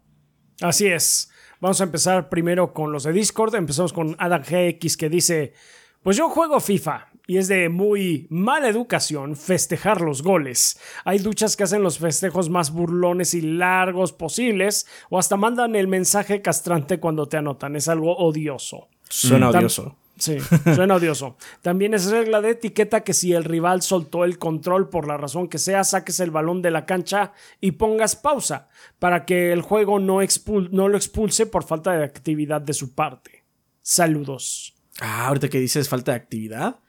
Así 0.61 0.87
es. 0.87 1.33
Vamos 1.59 1.81
a 1.81 1.83
empezar 1.83 2.29
primero 2.29 2.71
con 2.71 2.93
los 2.93 3.03
de 3.03 3.11
Discord. 3.11 3.55
Empezamos 3.55 3.91
con 3.91 4.15
Adam 4.19 4.41
GX 4.41 4.95
que 4.95 5.09
dice, 5.09 5.51
pues 6.01 6.15
yo 6.15 6.29
juego 6.29 6.61
FIFA 6.61 7.10
y 7.27 7.37
es 7.37 7.47
de 7.47 7.69
muy 7.69 8.27
mala 8.29 8.67
educación 8.67 9.35
festejar 9.35 10.01
los 10.01 10.23
goles. 10.23 10.79
Hay 11.05 11.19
duchas 11.19 11.55
que 11.55 11.63
hacen 11.63 11.83
los 11.83 11.99
festejos 11.99 12.49
más 12.49 12.71
burlones 12.71 13.33
y 13.33 13.41
largos 13.41 14.11
posibles 14.13 14.87
o 15.09 15.19
hasta 15.19 15.37
mandan 15.37 15.75
el 15.75 15.87
mensaje 15.87 16.41
castrante 16.41 16.99
cuando 16.99 17.27
te 17.27 17.37
anotan. 17.37 17.75
Es 17.75 17.87
algo 17.87 18.17
odioso. 18.17 18.89
Suena 19.07 19.49
odioso. 19.49 19.95
Sí, 20.17 20.37
suena 20.75 20.95
odioso. 20.95 21.35
También 21.61 21.93
es 21.93 22.11
regla 22.11 22.41
de 22.41 22.51
etiqueta 22.51 23.01
que 23.01 23.13
si 23.13 23.33
el 23.33 23.43
rival 23.43 23.81
soltó 23.81 24.23
el 24.23 24.37
control 24.37 24.89
por 24.89 25.07
la 25.07 25.17
razón 25.17 25.47
que 25.47 25.57
sea, 25.57 25.83
saques 25.83 26.19
el 26.19 26.29
balón 26.29 26.61
de 26.61 26.69
la 26.69 26.85
cancha 26.85 27.33
y 27.59 27.71
pongas 27.71 28.15
pausa 28.15 28.67
para 28.99 29.25
que 29.25 29.51
el 29.51 29.61
juego 29.61 29.99
no, 29.99 30.19
no 30.71 30.87
lo 30.89 30.97
expulse 30.97 31.45
por 31.47 31.63
falta 31.63 31.93
de 31.93 32.03
actividad 32.03 32.61
de 32.61 32.73
su 32.73 32.93
parte. 32.93 33.43
Saludos. 33.81 34.75
Ah, 34.99 35.27
ahorita 35.27 35.49
que 35.49 35.59
dices 35.59 35.89
falta 35.89 36.11
de 36.11 36.17
actividad 36.17 36.79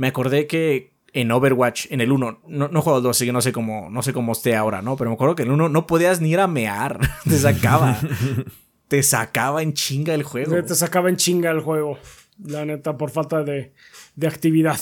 me 0.00 0.06
acordé 0.06 0.46
que 0.46 0.94
en 1.12 1.30
Overwatch, 1.30 1.88
en 1.90 2.00
el 2.00 2.10
1, 2.10 2.44
no, 2.48 2.68
no 2.68 2.80
juego 2.80 3.00
el 3.00 3.04
2, 3.04 3.14
así 3.14 3.26
que 3.26 3.34
no 3.34 3.42
sé 3.42 3.52
cómo, 3.52 3.90
no 3.90 4.02
sé 4.02 4.14
cómo 4.14 4.32
esté 4.32 4.56
ahora, 4.56 4.80
¿no? 4.80 4.96
Pero 4.96 5.10
me 5.10 5.14
acuerdo 5.14 5.34
que 5.34 5.42
en 5.42 5.48
el 5.48 5.54
1 5.56 5.68
no 5.68 5.86
podías 5.86 6.22
ni 6.22 6.30
ir 6.30 6.40
a 6.40 6.46
mear. 6.46 6.98
Te 7.24 7.36
sacaba. 7.36 8.00
te 8.88 9.02
sacaba 9.02 9.62
en 9.62 9.74
chinga 9.74 10.14
el 10.14 10.22
juego. 10.22 10.64
Te 10.64 10.74
sacaba 10.74 11.10
en 11.10 11.16
chinga 11.16 11.50
el 11.50 11.60
juego. 11.60 11.98
La 12.42 12.64
neta, 12.64 12.96
por 12.96 13.10
falta 13.10 13.44
de, 13.44 13.74
de 14.16 14.26
actividad. 14.26 14.80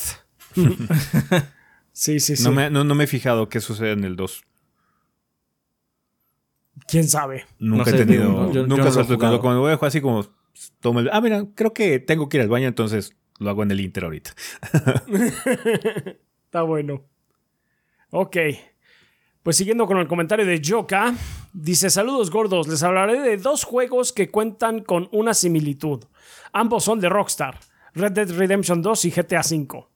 sí, 1.93 2.21
sí, 2.21 2.37
sí. 2.37 2.45
No 2.45 2.53
me, 2.53 2.71
no, 2.71 2.85
me, 2.85 3.03
he 3.03 3.09
fijado 3.09 3.49
qué 3.49 3.61
sucede 3.61 3.91
en 3.91 4.05
el 4.05 4.15
2. 4.15 4.45
¿Quién 6.87 7.09
sabe? 7.09 7.45
Nunca 7.59 7.91
he 7.91 7.95
tenido. 7.95 8.53
nunca 8.69 8.89
he 8.89 9.17
cuando, 9.17 9.41
cuando 9.41 9.61
voy 9.63 9.73
a 9.73 9.77
jugar 9.77 9.89
así 9.89 10.01
como. 10.01 10.25
Tomo 10.79 11.01
el, 11.01 11.11
ah, 11.13 11.21
mira, 11.21 11.45
creo 11.57 11.73
que 11.73 11.99
tengo 11.99 12.29
que 12.29 12.37
ir 12.37 12.43
al 12.43 12.49
baño, 12.49 12.69
entonces 12.69 13.17
lo 13.39 13.51
hago 13.51 13.63
en 13.63 13.71
el 13.71 13.81
Inter 13.81 14.05
ahorita. 14.05 14.35
Está 16.45 16.63
bueno. 16.63 17.05
Ok. 18.11 18.37
Pues 19.43 19.57
siguiendo 19.57 19.87
con 19.87 19.99
el 19.99 20.09
comentario 20.09 20.45
de 20.45 20.61
Joka, 20.61 21.15
dice: 21.53 21.91
Saludos 21.91 22.31
gordos, 22.31 22.69
les 22.69 22.83
hablaré 22.83 23.21
de 23.21 23.37
dos 23.37 23.65
juegos 23.65 24.13
que 24.13 24.31
cuentan 24.31 24.81
con 24.81 25.09
una 25.13 25.35
similitud. 25.35 26.05
Ambos 26.53 26.85
son 26.85 27.01
de 27.01 27.09
Rockstar: 27.09 27.59
Red 27.95 28.13
Dead 28.13 28.31
Redemption 28.31 28.83
2 28.83 29.05
y 29.07 29.11
GTA 29.11 29.41
V. 29.41 29.87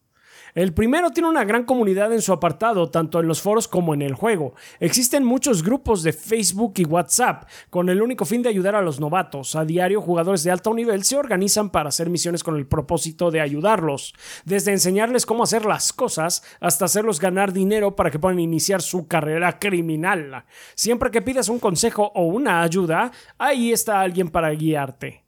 El 0.55 0.75
primero 0.75 1.11
tiene 1.11 1.31
una 1.31 1.45
gran 1.45 1.65
comunidad 1.65 2.13
en 2.13 2.21
su 2.21 2.31
apartado, 2.31 2.91
tanto 2.91 3.19
en 3.19 3.27
los 3.27 3.41
foros 3.41 3.69
como 3.69 3.95
en 3.95 4.03
el 4.03 4.13
juego. 4.13 4.55
Existen 4.81 5.25
muchos 5.25 5.63
grupos 5.63 6.03
de 6.03 6.13
Facebook 6.13 6.75
y 6.77 6.85
WhatsApp, 6.85 7.49
con 7.71 7.89
el 7.89 8.03
único 8.03 8.27
fin 8.27 8.43
de 8.43 8.51
ayudar 8.51 8.75
a 8.75 8.83
los 8.83 9.01
novatos. 9.01 9.57
A 9.57 9.65
diario, 9.65 10.03
jugadores 10.03 10.45
de 10.45 10.51
alto 10.51 10.75
nivel 10.75 11.05
se 11.05 11.17
organizan 11.17 11.71
para 11.71 11.89
hacer 11.89 12.11
misiones 12.11 12.45
con 12.45 12.57
el 12.57 12.67
propósito 12.67 13.31
de 13.31 13.41
ayudarlos, 13.41 14.13
desde 14.45 14.73
enseñarles 14.73 15.25
cómo 15.25 15.43
hacer 15.43 15.65
las 15.65 15.91
cosas 15.91 16.43
hasta 16.61 16.85
hacerlos 16.85 17.19
ganar 17.19 17.55
dinero 17.55 17.97
para 17.97 18.11
que 18.11 18.19
puedan 18.19 18.39
iniciar 18.39 18.83
su 18.83 19.09
carrera 19.09 19.59
criminal. 19.59 20.45
Siempre 20.75 21.11
que 21.11 21.23
pidas 21.23 21.49
un 21.49 21.61
consejo 21.61 22.13
o 22.15 22.25
una 22.25 22.61
ayuda, 22.61 23.11
ahí 23.39 23.73
está 23.73 24.03
alguien 24.03 24.29
para 24.29 24.51
guiarte. 24.51 25.22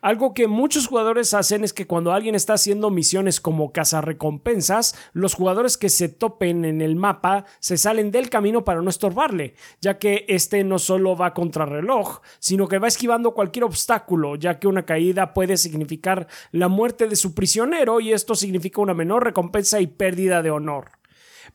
Algo 0.00 0.34
que 0.34 0.46
muchos 0.46 0.86
jugadores 0.86 1.34
hacen 1.34 1.64
es 1.64 1.72
que 1.72 1.86
cuando 1.86 2.12
alguien 2.12 2.34
está 2.34 2.54
haciendo 2.54 2.90
misiones 2.90 3.40
como 3.40 3.72
cazarrecompensas, 3.72 4.94
los 5.12 5.34
jugadores 5.34 5.76
que 5.76 5.88
se 5.88 6.08
topen 6.08 6.64
en 6.64 6.80
el 6.80 6.96
mapa 6.96 7.44
se 7.58 7.76
salen 7.76 8.10
del 8.10 8.30
camino 8.30 8.64
para 8.64 8.82
no 8.82 8.90
estorbarle, 8.90 9.54
ya 9.80 9.98
que 9.98 10.24
este 10.28 10.64
no 10.64 10.78
solo 10.78 11.16
va 11.16 11.34
contra 11.34 11.66
reloj, 11.66 12.20
sino 12.38 12.68
que 12.68 12.78
va 12.78 12.88
esquivando 12.88 13.34
cualquier 13.34 13.64
obstáculo, 13.64 14.36
ya 14.36 14.58
que 14.58 14.68
una 14.68 14.86
caída 14.86 15.34
puede 15.34 15.56
significar 15.56 16.28
la 16.52 16.68
muerte 16.68 17.08
de 17.08 17.16
su 17.16 17.34
prisionero 17.34 18.00
y 18.00 18.12
esto 18.12 18.34
significa 18.34 18.80
una 18.80 18.94
menor 18.94 19.24
recompensa 19.24 19.80
y 19.80 19.86
pérdida 19.86 20.42
de 20.42 20.50
honor. 20.50 20.97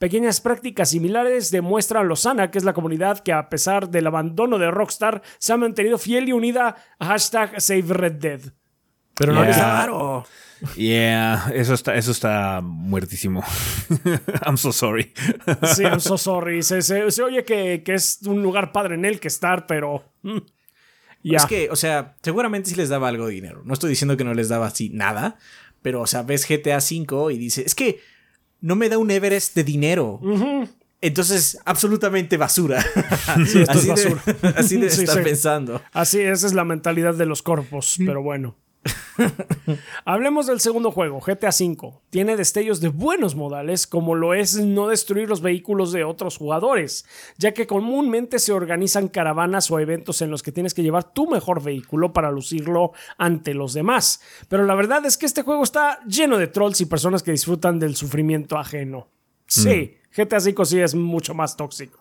Pequeñas 0.04 0.42
prácticas 0.42 0.90
similares 0.90 1.50
demuestran 1.50 2.10
Lozana, 2.10 2.52
que 2.52 2.58
es 2.58 2.66
la 2.66 2.74
comunidad 2.74 3.20
que 3.20 3.32
a 3.32 3.48
pesar 3.48 3.88
del 3.90 4.06
abandono 4.06 4.60
de 4.60 4.70
Rockstar 4.70 5.22
se 5.38 5.54
ha 5.54 5.56
mantenido 5.56 5.98
fiel 5.98 6.28
y 6.28 6.34
unida 6.34 6.76
a 7.00 7.06
hashtag 7.06 7.62
Save 7.62 7.86
Red 7.88 8.12
Dead. 8.16 8.42
Pero 9.14 9.32
no 9.32 9.46
es 9.46 9.58
raro. 9.58 10.26
Yeah, 10.76 11.50
eso 11.56 11.74
está, 11.74 11.96
eso 11.96 12.12
está 12.12 12.60
muertísimo. 12.62 13.46
I'm 14.46 14.58
so 14.58 14.74
sorry. 14.74 15.14
sí, 15.74 15.84
I'm 15.84 16.02
so 16.02 16.18
sorry. 16.18 16.64
Se, 16.64 16.82
oye 17.24 17.46
que, 17.46 17.82
es 17.86 18.24
un 18.26 18.44
lugar 18.44 18.74
padre 18.74 18.96
en 18.96 19.06
el 19.06 19.22
que 19.22 19.30
estar, 19.30 19.68
pero. 19.68 20.04
Mm, 20.24 20.40
es 21.24 21.46
que, 21.46 21.70
o 21.70 21.78
sea, 21.78 22.18
seguramente 22.22 22.72
sí 22.72 22.76
les 22.76 22.90
daba 22.90 23.08
algo 23.08 23.28
de 23.28 23.36
dinero. 23.36 23.62
No 23.64 23.72
estoy 23.72 23.92
diciendo 23.92 24.18
que 24.18 24.26
no 24.26 24.34
les 24.34 24.50
daba 24.50 24.68
así 24.68 24.90
nada, 24.90 25.38
pero, 25.82 26.02
o 26.02 26.08
sea, 26.08 26.24
ves 26.24 26.46
GTA 26.46 26.80
V 26.80 27.34
y 27.34 27.38
dice, 27.38 27.64
es 27.66 27.74
que 27.74 28.02
no 28.64 28.78
me 28.78 28.88
da 28.88 28.98
un 28.98 29.12
Everest 29.12 29.56
de 29.56 29.64
dinero. 29.66 30.22
Entonces, 31.02 31.60
absolutamente 31.66 32.38
basura. 32.38 32.84
Sí, 33.46 33.62
esto 33.62 33.72
así, 33.74 33.90
es 33.92 34.06
basura. 34.06 34.54
así 34.56 34.78
de 34.78 34.88
estar 34.88 35.22
pensando. 35.22 35.82
Así, 35.92 36.22
esa 36.22 36.48
es 36.48 36.54
la 36.54 36.64
mentalidad 36.64 37.14
de 37.14 37.26
los 37.26 37.42
corpos, 37.42 37.96
pero 37.98 38.24
bueno. 38.24 38.56
Hablemos 40.06 40.48
del 40.48 40.60
segundo 40.60 40.92
juego, 40.92 41.20
GTA 41.20 41.50
V. 41.50 41.94
Tiene 42.10 42.36
destellos 42.36 42.82
de 42.82 42.90
buenos 42.90 43.36
modales, 43.36 43.88
como 43.88 44.16
lo 44.16 44.34
es 44.34 44.58
no 44.58 44.88
destruir 44.88 45.30
los 45.30 45.42
vehículos 45.42 45.92
de 45.92 46.04
otros 46.04 46.38
jugadores, 46.38 47.06
ya 47.38 47.54
que 47.54 47.68
comúnmente 47.68 48.40
se 48.40 48.52
organizan 48.52 49.08
caravanas 49.08 49.70
o 49.72 49.80
eventos 49.80 50.22
en 50.22 50.32
los 50.32 50.44
que 50.44 50.52
tienes 50.52 50.74
que 50.74 50.84
llevar 50.84 51.14
tu 51.14 51.30
mejor 51.30 51.64
vehículo 51.64 52.14
para 52.14 52.32
lucirlo 52.32 52.92
ante 53.18 53.54
los 53.54 53.74
demás. 53.74 54.22
Pero 54.50 54.66
la 54.66 54.76
verdad 54.76 55.06
es 55.06 55.18
que 55.18 55.26
este 55.26 55.44
juego 55.44 55.64
está 55.64 56.00
lleno 56.06 56.38
de 56.38 56.48
trolls 56.48 56.82
y 56.82 56.86
personas 56.86 57.24
que 57.24 57.32
disfrutan 57.32 57.80
del 57.80 57.96
sufrimiento 57.96 58.58
ajeno. 58.58 59.08
Sí, 59.48 59.98
mm. 60.10 60.22
GTA 60.22 60.38
V 60.38 60.66
sí 60.66 60.80
es 60.80 60.96
mucho 60.96 61.34
más 61.34 61.56
tóxico. 61.56 62.00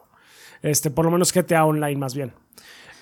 Este, 0.62 0.90
por 0.90 1.04
lo 1.04 1.10
menos 1.10 1.32
GTA 1.32 1.64
Online 1.64 1.96
más 1.96 2.14
bien. 2.14 2.32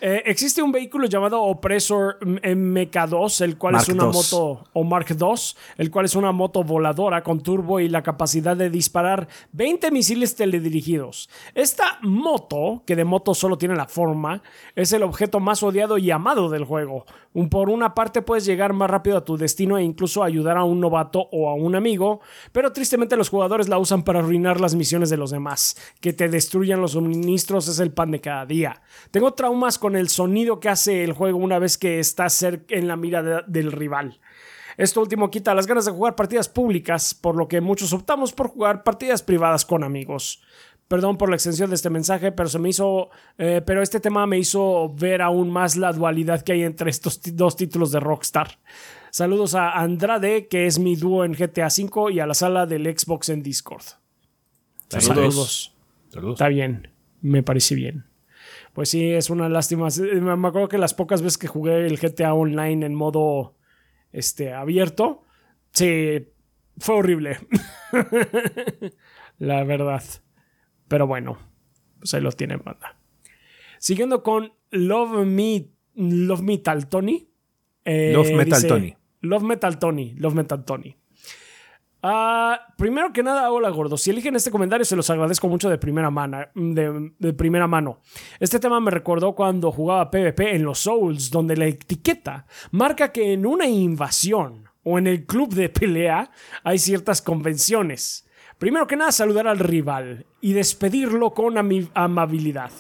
Eh, 0.01 0.23
existe 0.25 0.63
un 0.63 0.73
vehículo 0.73 1.07
llamado 1.07 1.43
Oppressor 1.43 2.19
MK2, 2.21 3.43
el 3.43 3.59
cual 3.59 3.75
es 3.75 3.89
una 3.89 4.07
moto, 4.07 4.65
o 4.73 4.85
Mark 4.85 5.07
II, 5.11 5.35
el 5.77 5.91
cual 5.91 6.07
es 6.07 6.15
una 6.15 6.33
moto 6.33 6.65
voladora 6.65 7.23
con 7.23 7.43
turbo 7.43 7.81
y 7.81 7.89
la 7.89 8.03
capacidad 8.03 8.57
de 8.57 8.71
disparar 8.71 9.29
20 9.53 9.91
misiles 9.91 10.35
teledirigidos. 10.37 11.29
Esta 11.55 11.99
moto, 12.01 12.83
que 12.87 12.97
de 12.97 13.05
moto 13.05 13.35
solo 13.35 13.59
tiene 13.59 13.77
la 13.77 13.87
forma, 13.87 14.43
es 14.75 14.93
el 14.93 15.03
objeto 15.03 15.39
más 15.39 15.63
odiado 15.63 15.99
y 15.99 16.11
amado 16.11 16.49
del 16.49 16.65
juego. 16.65 17.05
Por 17.49 17.71
una 17.71 17.95
parte 17.95 18.23
puedes 18.23 18.45
llegar 18.45 18.73
más 18.73 18.91
rápido 18.91 19.17
a 19.17 19.25
tu 19.25 19.37
destino 19.37 19.79
e 19.79 19.85
incluso 19.85 20.25
ayudar 20.25 20.57
a 20.57 20.65
un 20.65 20.81
novato 20.81 21.29
o 21.31 21.49
a 21.49 21.55
un 21.55 21.77
amigo, 21.77 22.21
pero 22.51 22.73
tristemente 22.73 23.17
los 23.17 23.29
jugadores 23.29 23.69
la 23.69 23.79
usan 23.79 24.03
para 24.03 24.19
arruinar 24.19 24.61
las 24.61 24.75
misiones 24.75 25.11
de 25.11 25.17
los 25.17 25.31
demás. 25.31 25.77
Que 26.01 26.13
te 26.13 26.29
destruyan 26.29 26.81
los 26.81 26.93
suministros 26.93 27.69
es 27.69 27.79
el 27.79 27.93
pan 27.93 28.11
de 28.11 28.21
cada 28.21 28.47
día. 28.47 28.83
Tengo 29.13 29.33
traumas 29.35 29.79
con 29.79 29.95
el 29.95 30.09
sonido 30.09 30.59
que 30.59 30.71
hace 30.71 31.05
el 31.05 31.13
juego 31.13 31.39
una 31.39 31.61
vez 31.61 31.79
que 31.79 32.01
estás 32.01 32.33
cerca 32.33 32.75
en 32.75 32.89
la 32.89 32.97
mira 32.97 33.43
del 33.47 33.71
rival. 33.71 34.19
Esto 34.77 35.01
último 35.01 35.31
quita 35.31 35.55
las 35.55 35.67
ganas 35.67 35.85
de 35.85 35.93
jugar 35.93 36.17
partidas 36.17 36.49
públicas, 36.49 37.15
por 37.15 37.37
lo 37.37 37.49
que 37.49 37.61
muchos 37.61 37.93
optamos 37.93 38.33
por 38.33 38.49
jugar 38.49 38.83
partidas 38.83 39.23
privadas 39.23 39.67
con 39.67 39.85
amigos. 39.85 40.43
Perdón 40.91 41.19
por 41.19 41.29
la 41.29 41.37
extensión 41.37 41.71
de 41.71 41.77
este 41.77 41.89
mensaje, 41.89 42.33
pero 42.33 42.49
se 42.49 42.59
me 42.59 42.69
hizo. 42.69 43.11
Eh, 43.39 43.63
pero 43.65 43.81
este 43.81 44.01
tema 44.01 44.27
me 44.27 44.41
hizo 44.41 44.93
ver 44.93 45.23
aún 45.23 45.49
más 45.49 45.77
la 45.77 45.93
dualidad 45.93 46.43
que 46.43 46.51
hay 46.51 46.65
entre 46.65 46.91
estos 46.91 47.21
dos 47.37 47.55
títulos 47.55 47.93
de 47.93 48.01
Rockstar. 48.01 48.59
Saludos 49.13 49.55
a 49.55 49.71
Andrade, 49.79 50.49
que 50.49 50.67
es 50.67 50.81
mi 50.81 50.97
dúo 50.97 51.25
en 51.25 51.35
GTA 51.35 51.69
V, 51.69 52.13
y 52.13 52.19
a 52.19 52.27
la 52.27 52.35
sala 52.35 52.67
del 52.67 52.87
Xbox 52.87 53.29
en 53.29 53.41
Discord. 53.45 53.85
Saludos. 54.89 55.77
Saludos. 56.09 56.35
Está 56.35 56.49
bien, 56.49 56.91
me 57.21 57.45
parece 57.45 57.77
bien. 57.77 58.07
Pues 58.73 58.89
sí, 58.89 59.13
es 59.13 59.31
una 59.31 59.49
lástima. 59.49 59.87
Me 59.97 60.37
me 60.37 60.49
acuerdo 60.49 60.67
que 60.67 60.79
las 60.79 60.95
pocas 60.95 61.23
veces 61.23 61.39
que 61.39 61.47
jugué 61.47 61.87
el 61.87 62.01
GTA 62.01 62.35
Online 62.35 62.85
en 62.85 62.97
modo 62.97 63.55
este, 64.11 64.53
abierto, 64.53 65.23
sí, 65.71 66.27
fue 66.79 66.97
horrible. 66.97 67.39
La 69.39 69.63
verdad. 69.63 70.03
Pero 70.91 71.07
bueno, 71.07 71.39
pues 72.01 72.13
ahí 72.15 72.21
lo 72.21 72.33
tienen, 72.33 72.61
banda. 72.65 72.97
Siguiendo 73.79 74.25
con 74.25 74.53
Love 74.73 75.25
Me, 75.25 75.69
Love 75.95 76.43
Metal 76.43 76.89
Tony. 76.89 77.29
eh, 77.85 78.11
Love 78.13 78.33
Metal 78.33 78.59
dice- 78.61 78.67
Tony. 78.69 78.97
Love 79.21 79.43
Metal 79.45 79.79
Tony. 79.79 80.15
Love 80.19 80.35
Metal 80.35 80.65
Tony. 80.65 80.97
Ah, 82.03 82.59
primero 82.77 83.13
que 83.13 83.23
nada, 83.23 83.53
hola 83.53 83.69
gordos. 83.69 84.03
Si 84.03 84.11
eligen 84.11 84.35
este 84.35 84.51
comentario, 84.51 84.85
se 84.85 84.97
los 84.97 85.09
agradezco 85.11 85.49
mucho 85.49 85.69
de 85.71 85.79
primera, 85.79 86.11
mano, 86.11 86.39
de, 86.55 87.13
de 87.19 87.33
primera 87.35 87.69
mano. 87.69 88.01
Este 88.41 88.59
tema 88.59 88.81
me 88.81 88.91
recordó 88.91 89.35
cuando 89.37 89.71
jugaba 89.71 90.11
PvP 90.11 90.57
en 90.57 90.65
los 90.65 90.81
Souls, 90.81 91.31
donde 91.31 91.57
la 91.57 91.67
etiqueta 91.67 92.47
marca 92.73 93.13
que 93.13 93.33
en 93.35 93.45
una 93.47 93.67
invasión 93.67 94.65
o 94.83 94.99
en 94.99 95.07
el 95.07 95.25
club 95.27 95.53
de 95.55 95.69
pelea 95.69 96.31
hay 96.65 96.79
ciertas 96.79 97.23
convenciones. 97.23 98.27
Primero 98.61 98.87
que 98.87 98.95
nada, 98.95 99.11
saludar 99.11 99.49
al 99.49 99.59
rival 99.59 100.27
y 100.43 100.53
despedirlo 100.53 101.31
con 101.31 101.57
amabilidad. 101.95 102.71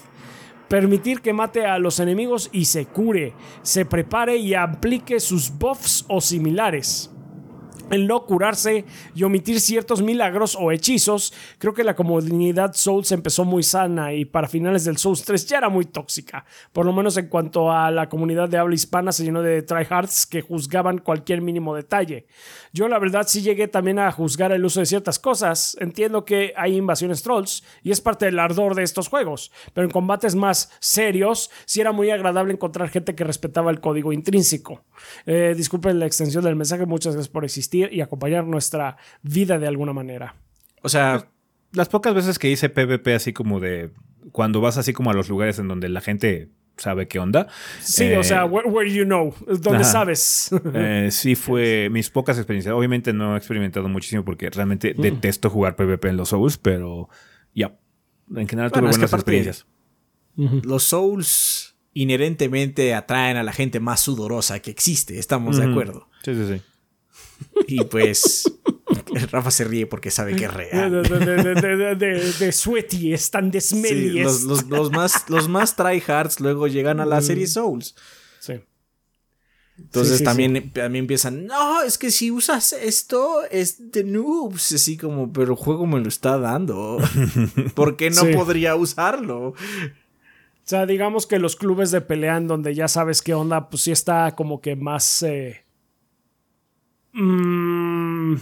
Permitir 0.68 1.22
que 1.22 1.32
mate 1.32 1.64
a 1.64 1.78
los 1.78 2.00
enemigos 2.00 2.50
y 2.52 2.66
se 2.66 2.84
cure, 2.84 3.32
se 3.62 3.86
prepare 3.86 4.36
y 4.36 4.52
aplique 4.52 5.20
sus 5.20 5.50
buffs 5.58 6.04
o 6.06 6.20
similares 6.20 7.10
el 7.90 8.06
no 8.06 8.24
curarse 8.24 8.84
y 9.14 9.22
omitir 9.24 9.60
ciertos 9.60 10.02
milagros 10.02 10.56
o 10.58 10.72
hechizos, 10.72 11.32
creo 11.58 11.74
que 11.74 11.84
la 11.84 11.94
comunidad 11.94 12.72
Souls 12.74 13.12
empezó 13.12 13.44
muy 13.44 13.62
sana 13.62 14.14
y 14.14 14.24
para 14.24 14.48
finales 14.48 14.84
del 14.84 14.96
Souls 14.96 15.24
3 15.24 15.46
ya 15.46 15.58
era 15.58 15.68
muy 15.68 15.84
tóxica. 15.84 16.44
Por 16.72 16.86
lo 16.86 16.92
menos 16.92 17.16
en 17.16 17.28
cuanto 17.28 17.70
a 17.70 17.90
la 17.90 18.08
comunidad 18.08 18.48
de 18.48 18.58
habla 18.58 18.74
hispana 18.74 19.12
se 19.12 19.24
llenó 19.24 19.42
de 19.42 19.62
tryhards 19.62 20.26
que 20.26 20.40
juzgaban 20.40 20.98
cualquier 20.98 21.40
mínimo 21.40 21.74
detalle. 21.74 22.26
Yo 22.72 22.88
la 22.88 22.98
verdad 22.98 23.26
sí 23.28 23.42
llegué 23.42 23.68
también 23.68 23.98
a 23.98 24.12
juzgar 24.12 24.52
el 24.52 24.64
uso 24.64 24.80
de 24.80 24.86
ciertas 24.86 25.18
cosas. 25.18 25.76
Entiendo 25.80 26.24
que 26.24 26.52
hay 26.56 26.76
invasiones 26.76 27.22
trolls 27.22 27.64
y 27.82 27.90
es 27.90 28.00
parte 28.00 28.26
del 28.26 28.38
ardor 28.38 28.74
de 28.74 28.82
estos 28.82 29.08
juegos, 29.08 29.50
pero 29.74 29.86
en 29.86 29.90
combates 29.90 30.34
más 30.34 30.70
serios 30.78 31.50
sí 31.64 31.80
era 31.80 31.92
muy 31.92 32.10
agradable 32.10 32.52
encontrar 32.52 32.88
gente 32.88 33.14
que 33.14 33.24
respetaba 33.24 33.70
el 33.70 33.80
código 33.80 34.12
intrínseco. 34.12 34.84
Eh, 35.26 35.54
disculpen 35.56 35.98
la 35.98 36.06
extensión 36.06 36.44
del 36.44 36.56
mensaje, 36.56 36.86
muchas 36.86 37.14
gracias 37.14 37.32
por 37.32 37.44
existir 37.44 37.79
y 37.90 38.00
acompañar 38.00 38.44
nuestra 38.44 38.96
vida 39.22 39.58
de 39.58 39.66
alguna 39.66 39.92
manera. 39.92 40.34
O 40.82 40.88
sea, 40.88 41.28
Las 41.72 41.88
pocas 41.88 42.14
veces 42.14 42.38
que 42.38 42.50
hice 42.50 42.68
PvP 42.68 43.14
así 43.14 43.32
como 43.32 43.60
de... 43.60 43.90
Cuando 44.32 44.60
vas 44.60 44.76
así 44.76 44.92
como 44.92 45.10
a 45.10 45.14
los 45.14 45.28
lugares 45.28 45.58
en 45.58 45.68
donde 45.68 45.88
la 45.88 46.00
gente 46.00 46.50
sabe 46.76 47.06
qué 47.08 47.18
onda. 47.18 47.46
Sí, 47.80 48.04
eh, 48.04 48.18
o 48.18 48.24
sea, 48.24 48.44
where, 48.44 48.68
where 48.68 48.90
you 48.90 49.04
know, 49.04 49.34
donde 49.46 49.82
ajá. 49.82 49.84
sabes. 49.84 50.50
Eh, 50.74 51.08
sí 51.10 51.34
fue 51.34 51.88
mis 51.90 52.10
pocas 52.10 52.36
experiencias. 52.38 52.74
Obviamente 52.74 53.12
no 53.12 53.34
he 53.34 53.38
experimentado 53.38 53.88
muchísimo 53.88 54.24
porque 54.24 54.50
realmente 54.50 54.94
detesto 54.96 55.48
jugar 55.50 55.76
PvP 55.76 56.08
en 56.08 56.16
los 56.16 56.30
Souls, 56.30 56.58
pero 56.58 57.08
ya. 57.54 57.76
En 58.34 58.48
general 58.48 58.70
Bueno, 58.70 58.88
tuve 58.88 58.90
es 58.90 58.96
que 58.96 59.00
buenas 59.00 59.12
experiencias. 59.14 59.66
los 60.36 60.82
Souls 60.84 61.76
inherentemente 61.92 62.94
atraen 62.94 63.36
a 63.36 63.42
la 63.42 63.52
gente 63.52 63.80
más 63.80 64.00
sudorosa 64.00 64.60
que 64.60 64.70
existe, 64.70 65.18
estamos 65.18 65.58
de 65.58 65.64
acuerdo. 65.64 66.08
Sí, 66.24 66.34
sí, 66.34 66.46
sí. 66.46 66.62
Y 67.66 67.84
pues 67.84 68.50
Rafa 69.30 69.50
se 69.50 69.64
ríe 69.64 69.86
porque 69.86 70.10
sabe 70.10 70.34
que 70.36 70.44
es 70.46 70.52
real. 70.54 70.90
de, 71.02 71.02
de, 71.02 71.94
de, 71.96 72.32
de, 72.32 72.52
sweaty, 72.52 73.12
están 73.12 73.50
de 73.50 73.60
Sí, 73.60 73.76
smelly. 73.76 74.22
los, 74.22 74.42
los- 74.42 74.66
los 74.68 74.90
más, 74.90 75.28
los 75.28 75.48
más 75.48 75.76
tryhards 75.76 76.40
luego 76.40 76.66
llegan 76.66 77.00
a 77.00 77.06
la 77.06 77.20
serie 77.20 77.46
Souls. 77.46 77.94
Sí. 78.40 78.54
Entonces 79.78 80.12
Sí, 80.14 80.18
sí, 80.18 80.24
también, 80.24 80.72
también 80.72 81.04
empiezan, 81.04 81.46
no, 81.46 81.82
es 81.82 81.96
que 81.96 82.10
si 82.10 82.30
usas 82.30 82.72
esto 82.74 83.42
es 83.50 83.90
de 83.92 84.04
noobs, 84.04 84.72
así 84.72 84.96
como, 84.98 85.32
pero 85.32 85.52
el 85.52 85.56
juego 85.58 85.86
me 85.86 86.00
lo 86.00 86.08
está 86.08 86.36
dando. 86.38 86.98
¿Por 87.74 87.96
qué 87.96 88.10
no 88.10 88.22
podría 88.34 88.74
usarlo? 88.76 89.48
O 89.48 89.54
sea, 90.64 90.84
digamos 90.86 91.26
que 91.26 91.38
los 91.38 91.56
clubes 91.56 91.90
de 91.92 92.00
pelea 92.02 92.36
en 92.36 92.46
donde 92.46 92.74
ya 92.74 92.88
sabes 92.88 93.22
qué 93.22 93.32
onda, 93.34 93.70
pues 93.70 93.82
sí 93.84 93.90
está 93.92 94.34
como 94.36 94.60
que 94.60 94.76
más... 94.76 95.22
eh, 95.22 95.64
mm, 97.22 98.34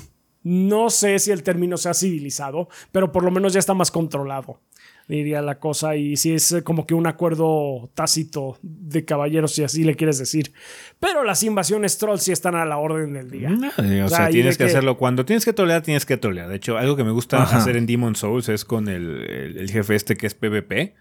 no 0.45 0.91
sé 0.91 1.18
si 1.18 1.31
el 1.31 1.43
término 1.43 1.76
sea 1.76 1.95
civilizado, 1.95 2.68
pero 2.93 3.12
por 3.12 3.22
lo 3.24 3.31
menos 3.31 3.53
ya 3.53 3.59
está 3.59 3.74
más 3.74 3.91
controlado, 3.91 4.61
diría 5.09 5.43
la 5.43 5.59
cosa. 5.59 5.97
Y 5.97 6.16
sí 6.16 6.33
es 6.33 6.53
eh, 6.53 6.62
como 6.62 6.87
que 6.87 6.95
un 6.95 7.07
acuerdo 7.07 7.91
tácito 7.95 8.57
de 8.62 9.05
caballeros, 9.05 9.53
si 9.53 9.64
así 9.64 9.85
le 9.85 9.95
quieres 9.95 10.18
decir. 10.18 10.53
Pero 11.01 11.24
las 11.24 11.43
invasiones 11.43 11.99
trolls 11.99 12.22
sí 12.22 12.33
están 12.33 12.55
a 12.55 12.64
la 12.64 12.79
orden 12.79 13.12
del 13.12 13.31
día. 13.31 13.51
Eh, 13.79 14.03
o 14.03 14.07
O 14.07 14.09
sea, 14.09 14.29
tienes 14.31 14.57
que, 14.57 14.64
que- 14.64 14.70
hacerlo. 14.70 14.97
Cuando 14.97 15.24
tienes 15.24 15.45
que 15.45 15.53
trolear, 15.53 15.83
tienes 15.83 16.07
que 16.07 16.16
trolear. 16.16 16.49
De 16.49 16.57
hecho, 16.57 16.79
algo 16.79 16.97
que 16.97 17.05
me 17.05 17.11
gusta 17.12 17.43
Ajá. 17.43 17.59
hacer 17.59 17.76
en 17.76 17.87
Demon 17.87 18.16
Souls 18.16 18.49
es 18.49 18.64
con 18.64 18.89
el, 18.89 19.22
el- 19.29 19.59
el 19.59 19.70
jefe 19.70 19.95
este 19.97 20.16
que 20.16 20.26
es 20.26 20.35
PvP. 20.35 20.95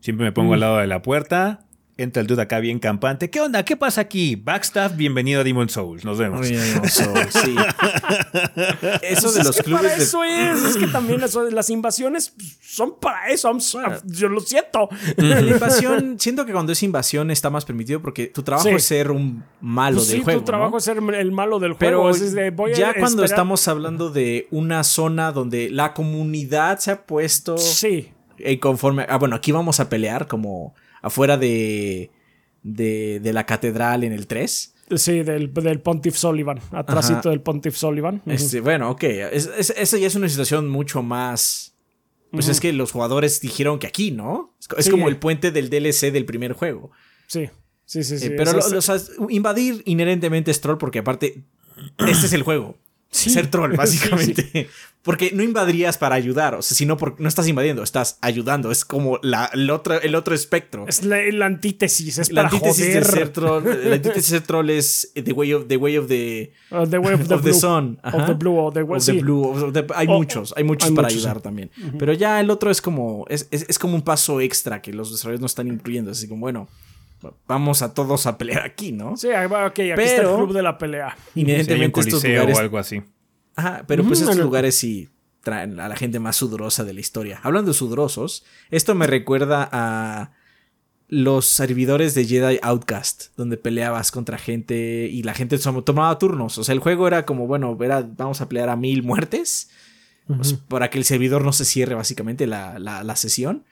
Siempre 0.00 0.24
me 0.24 0.32
pongo 0.32 0.54
al 0.54 0.60
lado 0.60 0.78
de 0.78 0.86
la 0.86 1.02
puerta. 1.02 1.66
Entra 1.96 2.20
el 2.22 2.26
dude 2.26 2.42
acá 2.42 2.58
bien 2.58 2.80
campante. 2.80 3.30
¿Qué 3.30 3.40
onda? 3.40 3.64
¿Qué 3.64 3.76
pasa 3.76 4.00
aquí? 4.00 4.34
Backstaff, 4.34 4.96
bienvenido 4.96 5.42
a 5.42 5.44
Demon 5.44 5.68
Souls. 5.68 6.04
Nos 6.04 6.18
vemos. 6.18 6.50
No, 6.50 6.88
Souls, 6.88 7.32
sí. 7.32 7.54
Eso 9.02 9.30
de 9.30 9.40
es 9.40 9.46
los 9.46 9.56
que 9.58 9.62
clubes 9.62 9.82
para 9.84 9.96
de 9.96 10.02
eso 10.02 10.24
es, 10.24 10.64
es 10.64 10.76
que 10.76 10.88
también 10.88 11.22
eso- 11.22 11.48
las 11.50 11.70
invasiones 11.70 12.34
son 12.60 12.98
para 13.00 13.28
eso. 13.28 13.56
Yo 14.06 14.28
lo 14.28 14.40
siento. 14.40 14.88
La 15.18 15.40
invasión, 15.40 16.16
siento 16.18 16.44
que 16.44 16.52
cuando 16.52 16.72
es 16.72 16.82
invasión 16.82 17.30
está 17.30 17.48
más 17.48 17.64
permitido 17.64 18.02
porque 18.02 18.26
tu 18.26 18.42
trabajo 18.42 18.68
Sí. 18.70 18.74
es 18.74 18.82
ser 18.84 19.12
un 19.12 19.44
malo 19.60 19.98
Pues 19.98 20.08
del 20.08 20.18
sí, 20.18 20.24
juego. 20.24 20.40
tu 20.40 20.46
trabajo 20.46 20.70
¿no? 20.72 20.78
es 20.78 20.84
ser 20.84 20.96
el 20.96 21.30
malo 21.30 21.60
del 21.60 21.74
juego. 21.74 21.78
Pero 21.78 22.10
es 22.10 22.32
de, 22.32 22.50
voy 22.50 22.72
a 22.72 22.74
ya 22.74 22.94
cuando 22.94 23.22
esperar- 23.22 23.24
estamos 23.26 23.68
hablando 23.68 24.10
de 24.10 24.48
una 24.50 24.82
zona 24.82 25.30
donde 25.30 25.70
la 25.70 25.94
comunidad 25.94 26.80
se 26.80 26.90
ha 26.90 27.02
puesto 27.06 27.56
Sí, 27.56 28.10
eh, 28.38 28.58
conforme. 28.58 29.06
Ah, 29.08 29.16
bueno, 29.18 29.36
aquí 29.36 29.52
vamos 29.52 29.78
a 29.78 29.88
pelear 29.88 30.26
como 30.26 30.74
afuera 31.04 31.36
de, 31.36 32.10
de, 32.62 33.20
de 33.20 33.32
la 33.32 33.46
catedral 33.46 34.04
en 34.04 34.12
el 34.12 34.26
3. 34.26 34.74
sí, 34.96 35.22
del, 35.22 35.52
del 35.52 35.80
Pontiff 35.80 36.16
Sullivan. 36.16 36.60
Atrásito 36.72 37.18
Ajá. 37.20 37.30
del 37.30 37.40
Pontiff 37.40 37.76
Sullivan. 37.76 38.22
Este, 38.26 38.60
bueno, 38.60 38.90
ok. 38.90 39.02
Es, 39.04 39.50
es- 39.56 39.74
esa 39.76 39.98
ya 39.98 40.06
es 40.06 40.14
una 40.14 40.28
situación 40.28 40.68
mucho 40.68 41.02
más. 41.02 41.70
Pues 42.30 42.48
es 42.48 42.58
que 42.60 42.72
los 42.72 42.90
jugadores 42.90 43.40
dijeron 43.40 43.78
que 43.78 43.86
aquí, 43.86 44.10
¿no? 44.10 44.56
Es, 44.60 44.66
co- 44.66 44.76
es 44.76 44.86
Sí. 44.86 44.90
como 44.90 45.08
el 45.08 45.18
puente 45.18 45.52
del 45.52 45.70
DLC 45.70 46.10
del 46.10 46.24
primer 46.24 46.52
juego. 46.52 46.90
Sí, 47.28 47.48
sí, 47.84 48.02
sí. 48.02 48.18
sí. 48.18 48.26
Eh, 48.26 48.30
pero 48.30 48.50
Eso 48.50 48.52
lo- 48.54 48.58
es- 48.58 48.72
lo- 48.72 48.78
o 48.78 48.82
sea, 48.82 48.96
invadir 49.30 49.82
inherentemente 49.86 50.50
es 50.50 50.60
troll 50.60 50.76
porque 50.78 50.98
aparte 50.98 51.44
este 51.98 52.26
es 52.26 52.32
el 52.32 52.42
juego. 52.42 52.76
Sí. 53.14 53.30
Ser 53.30 53.46
troll, 53.48 53.70
Sí, 53.72 53.76
básicamente. 53.76 54.68
Porque 55.02 55.30
no 55.34 55.42
invadirías 55.42 55.98
para 55.98 56.14
ayudar. 56.14 56.54
O 56.54 56.62
sea, 56.62 56.74
sino 56.74 56.96
porque 56.96 57.22
no 57.22 57.28
estás 57.28 57.46
invadiendo, 57.46 57.82
estás 57.82 58.16
ayudando. 58.22 58.70
Es 58.72 58.84
como 58.86 59.18
la, 59.22 59.50
el, 59.52 59.70
otro, 59.70 60.00
el 60.00 60.14
otro 60.14 60.34
espectro. 60.34 60.86
es 60.88 61.04
la, 61.04 61.18
la 61.30 61.44
antítesis. 61.46 62.18
Es 62.18 62.32
la 62.32 62.44
para 62.44 62.54
antítesis 62.56 62.86
joder. 62.86 63.04
de 63.04 63.10
ser 63.12 63.28
troll. 63.28 63.64
La 63.84 63.94
antítesis 63.96 64.30
de 64.32 64.38
ser 64.38 64.46
troll 64.46 64.70
es 64.70 65.12
the 65.14 65.32
way 65.32 65.52
of 65.52 65.66
the 65.68 65.76
way 65.76 65.96
of 65.98 66.08
the, 66.08 66.52
Uh, 66.70 66.86
the 66.86 66.98
way 66.98 67.14
of 67.14 67.28
the, 67.28 67.34
of 67.34 67.42
the 67.44 67.52
sun. 67.52 67.98
Of 68.02 68.14
Ajá. 68.14 68.26
the 68.26 68.32
blue. 68.34 68.56
O 68.58 68.72
the, 68.72 68.80
of 68.80 68.98
sí. 69.02 69.12
the 69.12 69.18
blue. 69.20 69.44
of 69.44 69.72
the- 69.74 69.84
hay 69.94 70.06
O- 70.08 70.16
muchos, 70.16 70.54
hay 70.56 70.64
muchos 70.64 70.88
hay 70.88 70.96
para 70.96 71.08
muchos, 71.08 71.18
ayudar 71.20 71.36
sí. 71.36 71.42
también. 71.42 71.70
Pero 71.98 72.12
ya 72.14 72.40
el 72.40 72.48
otro 72.50 72.70
es 72.70 72.80
como 72.80 73.26
es, 73.28 73.46
es, 73.50 73.66
es 73.68 73.78
como 73.78 73.94
un 73.94 74.02
paso 74.02 74.40
extra 74.40 74.80
que 74.82 74.92
los 74.94 75.12
desarrolladores 75.12 75.40
no 75.40 75.46
están 75.46 75.68
incluyendo. 75.68 76.10
Así 76.12 76.26
como, 76.26 76.40
bueno, 76.40 76.66
vamos 77.46 77.82
a 77.82 77.94
todos 77.94 78.26
a 78.26 78.38
pelear 78.38 78.62
aquí, 78.62 78.92
¿no? 78.92 79.16
Sí, 79.16 79.28
ok, 79.28 79.52
aquí 79.52 79.82
está 79.90 79.96
Pero- 79.96 80.30
el 80.30 80.36
club 80.44 80.52
de 80.54 80.62
la 80.62 80.78
pelea. 80.78 81.16
Inherentemente 81.34 82.00
estos 82.00 82.14
coliseo 82.20 82.32
lugares 82.40 82.56
o 82.56 82.60
algo 82.60 82.78
así. 82.78 83.02
Ajá, 83.56 83.84
pero 83.86 84.02
pues 84.04 84.20
Mm, 84.20 84.22
estos 84.22 84.36
no. 84.36 84.42
lugares 84.44 84.74
sí 84.76 85.08
traen 85.42 85.78
a 85.78 85.88
la 85.88 85.96
gente 85.96 86.18
más 86.20 86.36
sudorosa 86.36 86.84
de 86.84 86.94
la 86.94 87.00
historia. 87.00 87.40
Hablando 87.42 87.70
de 87.72 87.74
sudorosos, 87.76 88.44
esto 88.70 88.94
me 88.94 89.06
recuerda 89.06 89.68
a 89.70 90.32
los 91.08 91.44
servidores 91.46 92.14
de 92.14 92.24
Jedi 92.24 92.58
Outcast, 92.62 93.26
donde 93.36 93.56
peleabas 93.58 94.10
contra 94.10 94.38
gente 94.38 95.06
y 95.12 95.22
la 95.22 95.34
gente 95.34 95.58
tomaba 95.58 96.18
turnos. 96.18 96.56
O 96.58 96.64
sea, 96.64 96.72
el 96.72 96.78
juego 96.80 97.06
era 97.06 97.26
como, 97.26 97.46
bueno, 97.46 97.76
era, 97.82 98.02
vamos 98.16 98.40
a 98.40 98.48
pelear 98.48 98.70
a 98.70 98.76
mil 98.76 99.02
muertes 99.02 99.70
pues, 100.26 100.54
para 100.54 100.88
que 100.88 100.96
el 100.96 101.04
servidor 101.04 101.44
no 101.44 101.52
se 101.52 101.66
cierre 101.66 101.94
básicamente 101.94 102.46
la, 102.46 102.78
la- 102.78 103.04
la 103.04 103.14
sesión. 103.16 103.64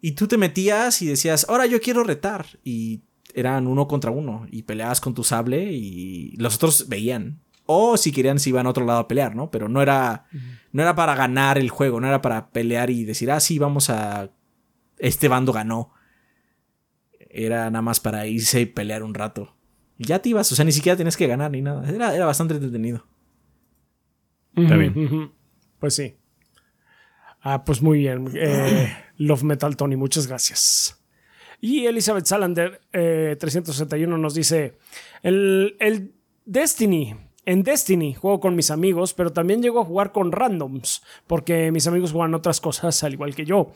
Y 0.00 0.12
tú 0.12 0.28
te 0.28 0.38
metías 0.38 1.02
y 1.02 1.06
decías, 1.06 1.46
ahora 1.48 1.66
yo 1.66 1.80
quiero 1.80 2.04
retar. 2.04 2.46
Y 2.64 3.02
eran 3.34 3.66
uno 3.66 3.88
contra 3.88 4.10
uno. 4.10 4.46
Y 4.50 4.62
peleabas 4.62 5.00
con 5.00 5.14
tu 5.14 5.24
sable 5.24 5.72
y 5.72 6.36
los 6.36 6.56
otros 6.56 6.88
veían. 6.88 7.40
O 7.66 7.96
si 7.96 8.12
querían 8.12 8.38
se 8.38 8.48
iban 8.48 8.66
a 8.66 8.70
otro 8.70 8.86
lado 8.86 9.00
a 9.00 9.08
pelear, 9.08 9.34
¿no? 9.34 9.50
Pero 9.50 9.68
no 9.68 9.82
era, 9.82 10.26
no 10.72 10.82
era 10.82 10.94
para 10.94 11.14
ganar 11.14 11.58
el 11.58 11.68
juego, 11.68 12.00
no 12.00 12.06
era 12.06 12.22
para 12.22 12.50
pelear 12.50 12.90
y 12.90 13.04
decir, 13.04 13.30
ah, 13.30 13.40
sí, 13.40 13.58
vamos 13.58 13.90
a... 13.90 14.30
Este 14.98 15.28
bando 15.28 15.52
ganó. 15.52 15.92
Era 17.30 17.70
nada 17.70 17.82
más 17.82 18.00
para 18.00 18.26
irse 18.26 18.62
y 18.62 18.66
pelear 18.66 19.02
un 19.02 19.14
rato. 19.14 19.54
Y 19.98 20.06
ya 20.06 20.20
te 20.20 20.30
ibas, 20.30 20.50
o 20.50 20.54
sea, 20.54 20.64
ni 20.64 20.72
siquiera 20.72 20.96
tenías 20.96 21.16
que 21.16 21.26
ganar 21.26 21.50
ni 21.50 21.60
nada. 21.60 21.88
Era, 21.88 22.14
era 22.14 22.24
bastante 22.24 22.54
entretenido. 22.54 23.04
Está 24.56 24.76
bien. 24.76 25.32
Pues 25.78 25.94
sí. 25.94 26.16
Ah, 27.40 27.64
pues 27.64 27.82
muy 27.82 27.98
bien. 27.98 28.30
Eh, 28.34 28.92
Love 29.16 29.42
Metal 29.44 29.76
Tony, 29.76 29.96
muchas 29.96 30.26
gracias. 30.26 31.00
Y 31.60 31.86
Elizabeth 31.86 32.26
Salander, 32.26 32.80
eh, 32.92 33.36
361, 33.38 34.18
nos 34.18 34.34
dice: 34.34 34.78
el 35.22 36.12
Destiny. 36.44 37.14
En 37.48 37.62
Destiny 37.62 38.12
juego 38.12 38.40
con 38.40 38.54
mis 38.54 38.70
amigos, 38.70 39.14
pero 39.14 39.32
también 39.32 39.62
llego 39.62 39.80
a 39.80 39.84
jugar 39.86 40.12
con 40.12 40.32
randoms, 40.32 41.02
porque 41.26 41.72
mis 41.72 41.86
amigos 41.86 42.12
juegan 42.12 42.34
otras 42.34 42.60
cosas 42.60 43.02
al 43.02 43.14
igual 43.14 43.34
que 43.34 43.46
yo. 43.46 43.72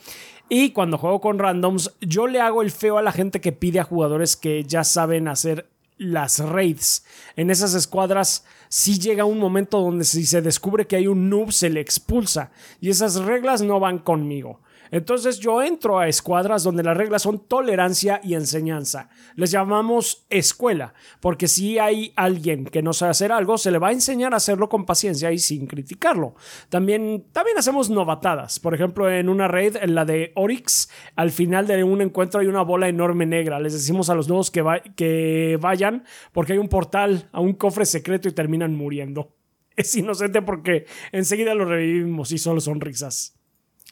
Y 0.51 0.73
cuando 0.73 0.99
juego 0.99 1.23
con 1.23 1.39
randoms, 1.39 1.97
yo 2.03 2.27
le 2.27 2.39
hago 2.39 2.61
el 2.61 2.71
feo 2.71 2.99
a 2.99 3.03
la 3.03 3.13
gente 3.13 3.41
que 3.41 3.53
pide 3.53 3.81
a 3.81 3.85
jugadores 3.85 4.37
que 4.37 4.65
ya 4.65 4.85
saben 4.85 5.27
hacer 5.27 5.71
las 6.03 6.39
raids. 6.41 7.05
En 7.37 7.51
esas 7.51 7.75
escuadras 7.75 8.45
sí 8.69 8.99
llega 8.99 9.25
un 9.25 9.39
momento 9.39 9.81
donde 9.81 10.05
si 10.05 10.27
se 10.27 10.43
descubre 10.43 10.87
que 10.87 10.97
hay 10.97 11.07
un 11.07 11.31
noob 11.31 11.53
se 11.53 11.71
le 11.71 11.81
expulsa 11.81 12.51
y 12.81 12.91
esas 12.91 13.17
reglas 13.17 13.63
no 13.63 13.81
van 13.81 13.99
conmigo. 13.99 14.61
Entonces 14.93 15.41
yo 15.41 15.63
entro 15.63 15.99
a 15.99 16.07
escuadras 16.07 16.63
donde 16.63 16.83
las 16.83 16.97
reglas 16.97 17.23
son 17.23 17.49
tolerancia 17.49 18.21
y 18.23 18.35
enseñanza. 18.35 19.09
Les 19.37 19.51
llamamos 19.51 20.27
escuela, 20.29 20.93
porque 21.19 21.49
si 21.49 21.79
hay 21.79 22.13
alguien 22.15 22.67
que 22.67 22.83
no 22.83 22.93
sabe 22.93 23.13
hacer 23.13 23.33
algo, 23.33 23.57
se 23.57 23.71
le 23.71 23.79
va 23.79 23.89
a 23.89 23.93
enseñar 23.93 24.35
a 24.35 24.37
hacerlo 24.37 24.69
con 24.69 24.85
paciencia 24.85 25.33
y 25.33 25.39
sin 25.39 25.67
criticarlo. 25.67 26.35
También, 26.69 27.25
también 27.33 27.57
hacemos 27.57 27.89
novatadas. 27.89 28.61
Por 28.61 28.75
ejemplo, 28.75 29.11
en 29.11 29.31
una 29.31 29.49
raid, 29.49 29.77
en 29.81 29.95
la 29.95 30.05
de 30.05 30.33
Oryx, 30.35 30.91
al 31.17 31.31
final 31.31 31.67
de 31.67 31.83
un 31.83 32.03
encuentro 32.03 32.41
hay 32.41 32.47
una 32.47 32.63
bola 32.63 32.87
enorme 32.87 33.25
negra. 33.25 33.59
Les 33.61 33.73
decimos 33.73 34.11
a 34.11 34.15
los 34.15 34.29
nuevos 34.29 34.51
que, 34.51 34.63
que 34.95 35.59
vayan 35.59 36.05
porque 36.33 36.53
hay 36.53 36.59
un 36.59 36.69
portal 36.69 37.31
a 37.33 37.41
un 37.41 37.55
cofre 37.55 37.87
secreto 37.87 38.29
y 38.29 38.33
terminan 38.33 38.77
muriendo. 38.77 39.35
Es 39.77 39.97
inocente 39.97 40.43
porque 40.43 40.85
enseguida 41.13 41.55
lo 41.55 41.65
revivimos 41.65 42.31
y 42.31 42.37
solo 42.37 42.61
son 42.61 42.79
risas. 42.83 43.42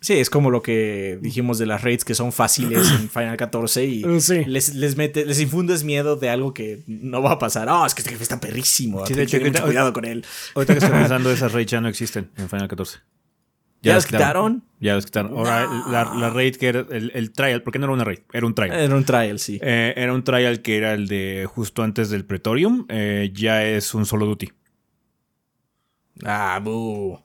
Sí, 0.01 0.15
es 0.15 0.31
como 0.31 0.51
lo 0.51 0.63
que 0.63 1.19
dijimos 1.21 1.59
de 1.59 1.67
las 1.67 1.83
raids 1.83 2.05
que 2.07 2.15
son 2.15 2.33
fáciles 2.33 2.91
en 2.91 3.09
Final 3.11 3.37
14 3.37 3.85
y 3.85 4.21
sí. 4.21 4.45
les, 4.47 4.75
les 4.75 4.97
mete, 4.97 5.27
les 5.27 5.41
infundes 5.41 5.85
miedo 5.85 6.17
de 6.17 6.31
algo 6.31 6.55
que 6.55 6.83
no 6.87 7.21
va 7.23 7.33
a 7.33 7.39
pasar. 7.39 7.69
Oh, 7.69 7.85
es 7.85 7.95
que 7.95 8.01
este 8.01 8.13
jefe 8.13 8.23
está 8.23 8.41
perrísimo. 8.41 9.07
Sí, 9.07 9.13
de 9.13 9.19
que 9.19 9.23
hecho, 9.25 9.39
tener 9.39 9.53
mucho 9.53 9.65
cuidado 9.65 9.93
con 9.93 10.07
él. 10.07 10.25
Ahorita 10.55 10.73
que 10.75 10.79
estoy 10.79 10.93
pensando, 10.99 11.31
esas 11.31 11.53
raids 11.53 11.71
ya 11.71 11.81
no 11.83 11.89
existen 11.89 12.31
en 12.39 12.49
Final 12.49 12.69
14. 12.69 12.99
¿Ya 13.83 13.95
las 13.95 14.07
quitaron? 14.07 14.63
Ya 14.79 14.95
las 14.95 15.07
quitaron. 15.07 15.33
Ahora, 15.33 15.67
la, 15.91 16.15
la 16.15 16.29
raid 16.31 16.57
que 16.57 16.69
era 16.69 16.87
el, 16.91 17.13
el 17.15 17.33
trial, 17.33 17.63
porque 17.63 17.79
no 17.79 17.87
era 17.87 17.95
una 17.95 18.05
raid, 18.05 18.19
era 18.33 18.47
un 18.47 18.55
trial. 18.55 18.79
Era 18.79 18.95
un 18.95 19.05
trial, 19.05 19.39
sí. 19.39 19.59
Eh, 19.63 19.95
era 19.97 20.13
un 20.13 20.23
trial 20.23 20.61
que 20.61 20.77
era 20.77 20.93
el 20.93 21.09
de 21.09 21.47
justo 21.51 21.83
antes 21.83 22.11
del 22.11 22.27
Pretorium. 22.27 22.85
eh, 22.91 23.31
ya 23.35 23.65
es 23.65 23.95
un 23.95 24.05
solo 24.05 24.27
duty. 24.27 24.51
Ah, 26.25 26.61
bu. 26.63 27.19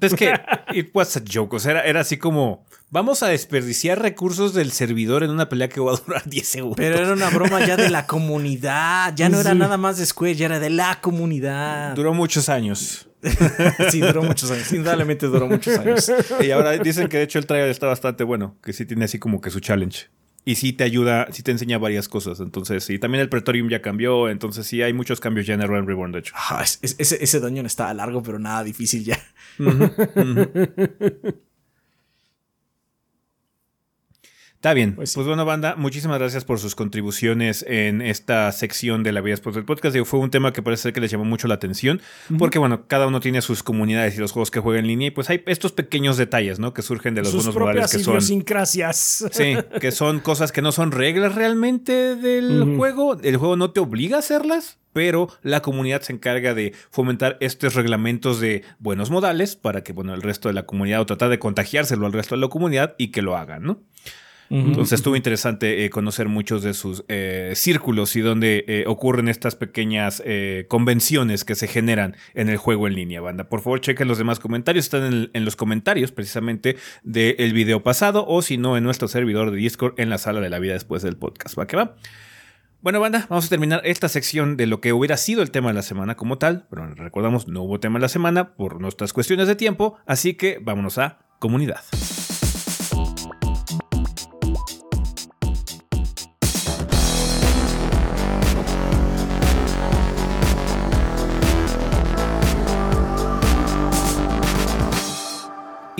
Es 0.00 0.14
que 0.14 0.32
it 0.72 0.90
was 0.94 1.16
a 1.16 1.22
joke. 1.30 1.56
O 1.56 1.58
sea, 1.58 1.72
era, 1.72 1.82
era 1.82 2.00
así 2.00 2.16
como 2.16 2.64
vamos 2.90 3.22
a 3.22 3.28
desperdiciar 3.28 4.00
recursos 4.00 4.52
del 4.52 4.72
servidor 4.72 5.22
en 5.22 5.30
una 5.30 5.48
pelea 5.48 5.68
que 5.68 5.80
va 5.80 5.92
a 5.92 5.96
durar 5.96 6.22
10 6.28 6.46
segundos. 6.46 6.76
Pero 6.76 6.98
era 6.98 7.12
una 7.12 7.30
broma 7.30 7.64
ya 7.66 7.76
de 7.76 7.90
la 7.90 8.06
comunidad. 8.06 9.14
Ya 9.16 9.28
no 9.28 9.40
era 9.40 9.54
nada 9.54 9.76
más 9.76 9.96
de 9.98 10.06
Square, 10.06 10.34
ya 10.34 10.46
era 10.46 10.60
de 10.60 10.70
la 10.70 11.00
comunidad. 11.00 11.94
Duró 11.94 12.12
muchos 12.14 12.48
años. 12.48 13.08
sí, 13.90 14.00
duró 14.00 14.22
muchos 14.22 14.50
años. 14.50 14.72
Indudablemente 14.72 15.26
duró 15.26 15.46
muchos 15.46 15.78
años. 15.78 16.10
Y 16.40 16.50
ahora 16.50 16.72
dicen 16.72 17.08
que 17.08 17.18
de 17.18 17.24
hecho 17.24 17.38
el 17.38 17.46
trial 17.46 17.68
está 17.68 17.86
bastante 17.86 18.24
bueno, 18.24 18.56
que 18.62 18.72
sí 18.72 18.86
tiene 18.86 19.04
así 19.04 19.18
como 19.18 19.40
que 19.40 19.50
su 19.50 19.60
challenge. 19.60 20.08
Y 20.44 20.54
sí 20.56 20.72
te 20.72 20.84
ayuda, 20.84 21.28
sí 21.32 21.42
te 21.42 21.50
enseña 21.50 21.78
varias 21.78 22.08
cosas. 22.08 22.40
Entonces, 22.40 22.82
sí, 22.84 22.98
también 22.98 23.20
el 23.22 23.28
Pretorium 23.28 23.68
ya 23.68 23.82
cambió. 23.82 24.28
Entonces, 24.30 24.66
sí, 24.66 24.80
hay 24.82 24.92
muchos 24.92 25.20
cambios 25.20 25.46
ya 25.46 25.54
en 25.54 25.60
el 25.62 25.68
Realm 25.68 25.86
Reborn, 25.86 26.12
de 26.12 26.20
hecho. 26.20 26.32
Ah, 26.36 26.60
es- 26.64 26.78
es- 26.82 26.96
ese, 26.98 27.22
ese 27.22 27.40
dungeon 27.40 27.66
estaba 27.66 27.92
largo, 27.94 28.22
pero 28.22 28.38
nada 28.38 28.64
difícil 28.64 29.04
ya. 29.04 29.18
Está 34.60 34.74
bien. 34.74 34.94
Pues, 34.94 35.14
Pues 35.14 35.26
bueno, 35.26 35.46
banda, 35.46 35.74
muchísimas 35.74 36.18
gracias 36.18 36.44
por 36.44 36.58
sus 36.58 36.74
contribuciones 36.74 37.64
en 37.66 38.02
esta 38.02 38.52
sección 38.52 39.02
de 39.02 39.10
la 39.10 39.22
vida 39.22 39.32
después 39.32 39.54
del 39.54 39.64
podcast. 39.64 39.94
Digo, 39.94 40.04
fue 40.04 40.20
un 40.20 40.30
tema 40.30 40.52
que 40.52 40.60
parece 40.60 40.82
ser 40.82 40.92
que 40.92 41.00
les 41.00 41.10
llamó 41.10 41.24
mucho 41.24 41.48
la 41.48 41.54
atención, 41.54 42.02
porque 42.38 42.58
bueno, 42.58 42.86
cada 42.86 43.06
uno 43.06 43.20
tiene 43.20 43.40
sus 43.40 43.62
comunidades 43.62 44.16
y 44.16 44.20
los 44.20 44.32
juegos 44.32 44.50
que 44.50 44.60
juega 44.60 44.78
en 44.78 44.86
línea 44.86 45.08
y 45.08 45.12
pues 45.12 45.30
hay 45.30 45.42
estos 45.46 45.72
pequeños 45.72 46.18
detalles, 46.18 46.58
¿no? 46.58 46.74
Que 46.74 46.82
surgen 46.82 47.14
de 47.14 47.22
los 47.22 47.30
Sus 47.30 47.44
buenos 47.44 47.54
modales 47.54 47.84
propias 47.84 47.92
que 47.92 48.04
son... 48.04 48.12
idiosincrasias. 48.16 49.24
Sí, 49.32 49.56
que 49.80 49.92
son 49.92 50.20
cosas 50.20 50.52
que 50.52 50.60
no 50.60 50.72
son 50.72 50.92
reglas 50.92 51.36
realmente 51.36 52.16
del 52.16 52.76
juego. 52.76 53.18
El 53.18 53.38
juego 53.38 53.56
no 53.56 53.70
te 53.70 53.80
obliga 53.80 54.16
a 54.16 54.18
hacerlas, 54.18 54.76
pero 54.92 55.28
la 55.40 55.62
comunidad 55.62 56.02
se 56.02 56.12
encarga 56.12 56.52
de 56.52 56.74
fomentar 56.90 57.38
estos 57.40 57.72
reglamentos 57.76 58.40
de 58.40 58.64
buenos 58.78 59.10
modales 59.10 59.56
para 59.56 59.82
que, 59.82 59.94
bueno, 59.94 60.12
el 60.12 60.20
resto 60.20 60.48
de 60.48 60.54
la 60.54 60.66
comunidad 60.66 61.00
o 61.00 61.06
tratar 61.06 61.30
de 61.30 61.38
contagiárselo 61.38 62.04
al 62.04 62.12
resto 62.12 62.34
de 62.34 62.42
la 62.42 62.48
comunidad 62.48 62.94
y 62.98 63.08
que 63.08 63.22
lo 63.22 63.38
hagan, 63.38 63.62
¿no? 63.62 63.80
Entonces 64.50 64.94
estuvo 64.94 65.14
interesante 65.14 65.84
eh, 65.84 65.90
conocer 65.90 66.28
muchos 66.28 66.64
de 66.64 66.74
sus 66.74 67.04
eh, 67.06 67.52
círculos 67.54 68.16
y 68.16 68.20
donde 68.20 68.64
eh, 68.66 68.84
ocurren 68.88 69.28
estas 69.28 69.54
pequeñas 69.54 70.22
convenciones 70.68 71.44
que 71.44 71.54
se 71.54 71.68
generan 71.68 72.16
en 72.34 72.48
el 72.48 72.56
juego 72.56 72.88
en 72.88 72.94
línea, 72.94 73.20
banda. 73.20 73.48
Por 73.48 73.60
favor, 73.60 73.80
chequen 73.80 74.08
los 74.08 74.18
demás 74.18 74.40
comentarios. 74.40 74.86
Están 74.86 75.30
en 75.32 75.44
los 75.44 75.54
comentarios 75.54 76.10
precisamente 76.10 76.76
del 77.04 77.52
video 77.52 77.82
pasado 77.82 78.26
o 78.26 78.42
si 78.42 78.58
no 78.58 78.76
en 78.76 78.84
nuestro 78.84 79.06
servidor 79.08 79.52
de 79.52 79.56
Discord 79.56 79.94
en 79.98 80.10
la 80.10 80.18
sala 80.18 80.40
de 80.40 80.50
la 80.50 80.58
vida 80.58 80.72
después 80.72 81.02
del 81.02 81.16
podcast. 81.16 81.58
¿Va 81.58 81.66
que 81.66 81.76
va? 81.76 81.96
Bueno, 82.82 82.98
banda, 82.98 83.26
vamos 83.28 83.46
a 83.46 83.48
terminar 83.50 83.82
esta 83.84 84.08
sección 84.08 84.56
de 84.56 84.66
lo 84.66 84.80
que 84.80 84.92
hubiera 84.92 85.16
sido 85.16 85.42
el 85.42 85.50
tema 85.50 85.68
de 85.68 85.74
la 85.74 85.82
semana 85.82 86.16
como 86.16 86.38
tal. 86.38 86.66
Pero 86.70 86.92
recordamos, 86.94 87.46
no 87.46 87.62
hubo 87.62 87.78
tema 87.78 87.98
de 87.98 88.02
la 88.02 88.08
semana 88.08 88.54
por 88.54 88.80
nuestras 88.80 89.12
cuestiones 89.12 89.48
de 89.48 89.54
tiempo. 89.54 89.98
Así 90.06 90.34
que 90.34 90.58
vámonos 90.60 90.98
a 90.98 91.18
comunidad. 91.38 91.82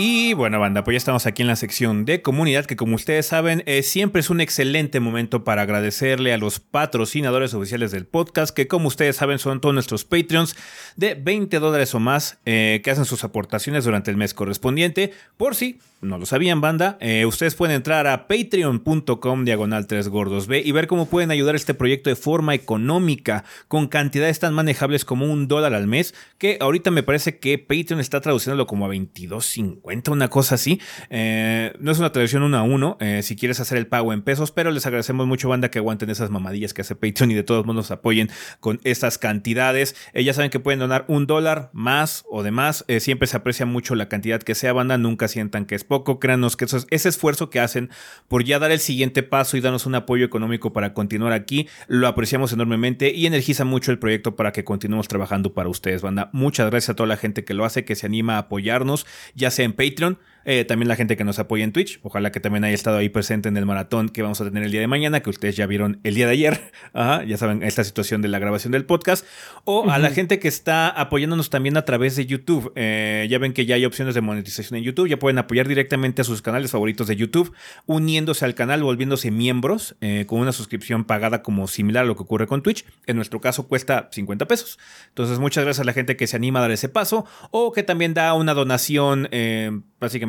Y 0.02 0.32
bueno, 0.32 0.58
banda, 0.58 0.82
pues 0.82 0.94
ya 0.94 0.96
estamos 0.96 1.26
aquí 1.26 1.42
en 1.42 1.48
la 1.48 1.56
sección 1.56 2.06
de 2.06 2.22
comunidad, 2.22 2.64
que 2.64 2.74
como 2.74 2.94
ustedes 2.94 3.26
saben, 3.26 3.62
eh, 3.66 3.82
siempre 3.82 4.20
es 4.20 4.30
un 4.30 4.40
excelente 4.40 4.98
momento 4.98 5.44
para 5.44 5.60
agradecerle 5.60 6.32
a 6.32 6.38
los 6.38 6.58
patrocinadores 6.58 7.52
oficiales 7.52 7.90
del 7.90 8.06
podcast, 8.06 8.56
que 8.56 8.66
como 8.66 8.88
ustedes 8.88 9.16
saben 9.16 9.38
son 9.38 9.60
todos 9.60 9.74
nuestros 9.74 10.06
Patreons 10.06 10.56
de 10.96 11.16
20 11.16 11.58
dólares 11.58 11.94
o 11.94 12.00
más, 12.00 12.38
eh, 12.46 12.80
que 12.82 12.90
hacen 12.90 13.04
sus 13.04 13.24
aportaciones 13.24 13.84
durante 13.84 14.10
el 14.10 14.16
mes 14.16 14.32
correspondiente. 14.32 15.12
Por 15.36 15.54
si 15.54 15.80
no 16.00 16.18
lo 16.18 16.26
sabían, 16.26 16.60
banda, 16.60 16.96
eh, 17.00 17.26
ustedes 17.26 17.54
pueden 17.54 17.76
entrar 17.76 18.06
a 18.06 18.26
patreon.com 18.26 19.44
diagonal 19.44 19.86
3 19.86 20.08
gordos 20.08 20.46
B 20.46 20.62
y 20.64 20.72
ver 20.72 20.86
cómo 20.86 21.06
pueden 21.06 21.30
ayudar 21.30 21.54
a 21.54 21.56
este 21.56 21.74
proyecto 21.74 22.10
de 22.10 22.16
forma 22.16 22.54
económica, 22.54 23.44
con 23.68 23.88
cantidades 23.88 24.38
tan 24.38 24.54
manejables 24.54 25.04
como 25.04 25.26
un 25.26 25.46
dólar 25.48 25.74
al 25.74 25.86
mes, 25.86 26.14
que 26.38 26.58
ahorita 26.60 26.90
me 26.90 27.02
parece 27.02 27.38
que 27.38 27.58
Patreon 27.58 28.00
está 28.00 28.20
traduciéndolo 28.20 28.66
como 28.66 28.86
a 28.86 28.88
22.50, 28.88 30.10
una 30.10 30.28
cosa 30.28 30.54
así. 30.54 30.80
Eh, 31.10 31.74
no 31.80 31.92
es 31.92 31.98
una 31.98 32.12
traducción 32.12 32.42
uno 32.42 32.56
a 32.56 32.62
uno, 32.62 32.96
eh, 33.00 33.22
si 33.22 33.36
quieres 33.36 33.60
hacer 33.60 33.76
el 33.76 33.86
pago 33.86 34.12
en 34.12 34.22
pesos, 34.22 34.52
pero 34.52 34.70
les 34.70 34.86
agradecemos 34.86 35.26
mucho, 35.26 35.48
banda, 35.48 35.70
que 35.70 35.78
aguanten 35.78 36.08
esas 36.10 36.30
mamadillas 36.30 36.72
que 36.72 36.82
hace 36.82 36.94
Patreon 36.94 37.30
y 37.30 37.34
de 37.34 37.42
todos 37.42 37.66
modos 37.66 37.90
apoyen 37.90 38.30
con 38.60 38.80
estas 38.84 39.18
cantidades. 39.18 39.94
Ya 40.14 40.32
saben 40.32 40.50
que 40.50 40.60
pueden 40.60 40.80
donar 40.80 41.04
un 41.08 41.26
dólar 41.26 41.70
más 41.72 42.24
o 42.30 42.42
de 42.42 42.50
más. 42.50 42.84
Eh, 42.88 43.00
siempre 43.00 43.26
se 43.26 43.36
aprecia 43.36 43.66
mucho 43.66 43.94
la 43.94 44.08
cantidad 44.08 44.40
que 44.40 44.54
sea, 44.54 44.72
banda. 44.72 44.96
Nunca 44.98 45.28
sientan 45.28 45.66
que 45.66 45.74
es 45.74 45.84
poco. 45.90 46.20
Créanos 46.20 46.56
que 46.56 46.66
eso 46.66 46.76
es- 46.76 46.86
ese 46.90 47.08
esfuerzo 47.08 47.50
que 47.50 47.58
hacen 47.58 47.90
por 48.28 48.44
ya 48.44 48.60
dar 48.60 48.70
el 48.70 48.78
siguiente 48.78 49.24
paso 49.24 49.56
y 49.56 49.60
darnos 49.60 49.86
un 49.86 49.96
apoyo 49.96 50.24
económico 50.24 50.72
para 50.72 50.94
continuar 50.94 51.32
aquí, 51.32 51.68
lo 51.88 52.06
apreciamos 52.06 52.52
enormemente 52.52 53.12
y 53.12 53.26
energiza 53.26 53.64
mucho 53.64 53.90
el 53.90 53.98
proyecto 53.98 54.36
para 54.36 54.52
que 54.52 54.62
continuemos 54.62 55.08
trabajando 55.08 55.52
para 55.52 55.68
ustedes, 55.68 56.00
banda. 56.00 56.30
Muchas 56.32 56.70
gracias 56.70 56.90
a 56.90 56.94
toda 56.94 57.08
la 57.08 57.16
gente 57.16 57.44
que 57.44 57.54
lo 57.54 57.64
hace, 57.64 57.84
que 57.84 57.96
se 57.96 58.06
anima 58.06 58.36
a 58.36 58.38
apoyarnos, 58.38 59.04
ya 59.34 59.50
sea 59.50 59.64
en 59.64 59.72
Patreon. 59.72 60.18
Eh, 60.44 60.64
también 60.64 60.88
la 60.88 60.96
gente 60.96 61.16
que 61.16 61.24
nos 61.24 61.38
apoya 61.38 61.64
en 61.64 61.72
Twitch. 61.72 62.00
Ojalá 62.02 62.32
que 62.32 62.40
también 62.40 62.64
haya 62.64 62.74
estado 62.74 62.98
ahí 62.98 63.08
presente 63.08 63.48
en 63.48 63.56
el 63.56 63.66
maratón 63.66 64.08
que 64.08 64.22
vamos 64.22 64.40
a 64.40 64.44
tener 64.44 64.62
el 64.64 64.70
día 64.70 64.80
de 64.80 64.86
mañana, 64.86 65.20
que 65.20 65.30
ustedes 65.30 65.56
ya 65.56 65.66
vieron 65.66 66.00
el 66.04 66.14
día 66.14 66.26
de 66.26 66.32
ayer. 66.32 66.72
Ajá, 66.92 67.24
ya 67.24 67.36
saben, 67.36 67.62
esta 67.62 67.84
situación 67.84 68.22
de 68.22 68.28
la 68.28 68.38
grabación 68.38 68.72
del 68.72 68.84
podcast. 68.84 69.26
O 69.64 69.90
a 69.90 69.98
la 69.98 70.10
gente 70.10 70.38
que 70.38 70.48
está 70.48 70.88
apoyándonos 70.88 71.50
también 71.50 71.76
a 71.76 71.84
través 71.84 72.16
de 72.16 72.26
YouTube. 72.26 72.72
Eh, 72.74 73.26
ya 73.30 73.38
ven 73.38 73.52
que 73.52 73.66
ya 73.66 73.74
hay 73.74 73.84
opciones 73.84 74.14
de 74.14 74.20
monetización 74.20 74.78
en 74.78 74.84
YouTube. 74.84 75.08
Ya 75.08 75.18
pueden 75.18 75.38
apoyar 75.38 75.68
directamente 75.68 76.22
a 76.22 76.24
sus 76.24 76.42
canales 76.42 76.70
favoritos 76.70 77.06
de 77.06 77.16
YouTube, 77.16 77.52
uniéndose 77.86 78.44
al 78.44 78.54
canal, 78.54 78.82
volviéndose 78.82 79.30
miembros 79.30 79.96
eh, 80.00 80.24
con 80.26 80.40
una 80.40 80.52
suscripción 80.52 81.04
pagada 81.04 81.42
como 81.42 81.68
similar 81.68 82.04
a 82.04 82.06
lo 82.06 82.16
que 82.16 82.22
ocurre 82.22 82.46
con 82.46 82.62
Twitch. 82.62 82.84
En 83.06 83.16
nuestro 83.16 83.40
caso 83.40 83.68
cuesta 83.68 84.08
50 84.12 84.46
pesos. 84.46 84.78
Entonces, 85.08 85.38
muchas 85.38 85.64
gracias 85.64 85.80
a 85.80 85.84
la 85.84 85.92
gente 85.92 86.16
que 86.16 86.26
se 86.26 86.36
anima 86.36 86.60
a 86.60 86.62
dar 86.62 86.70
ese 86.70 86.88
paso 86.88 87.26
o 87.50 87.72
que 87.72 87.82
también 87.82 88.14
da 88.14 88.34
una 88.34 88.54
donación 88.54 89.28
eh, 89.30 89.70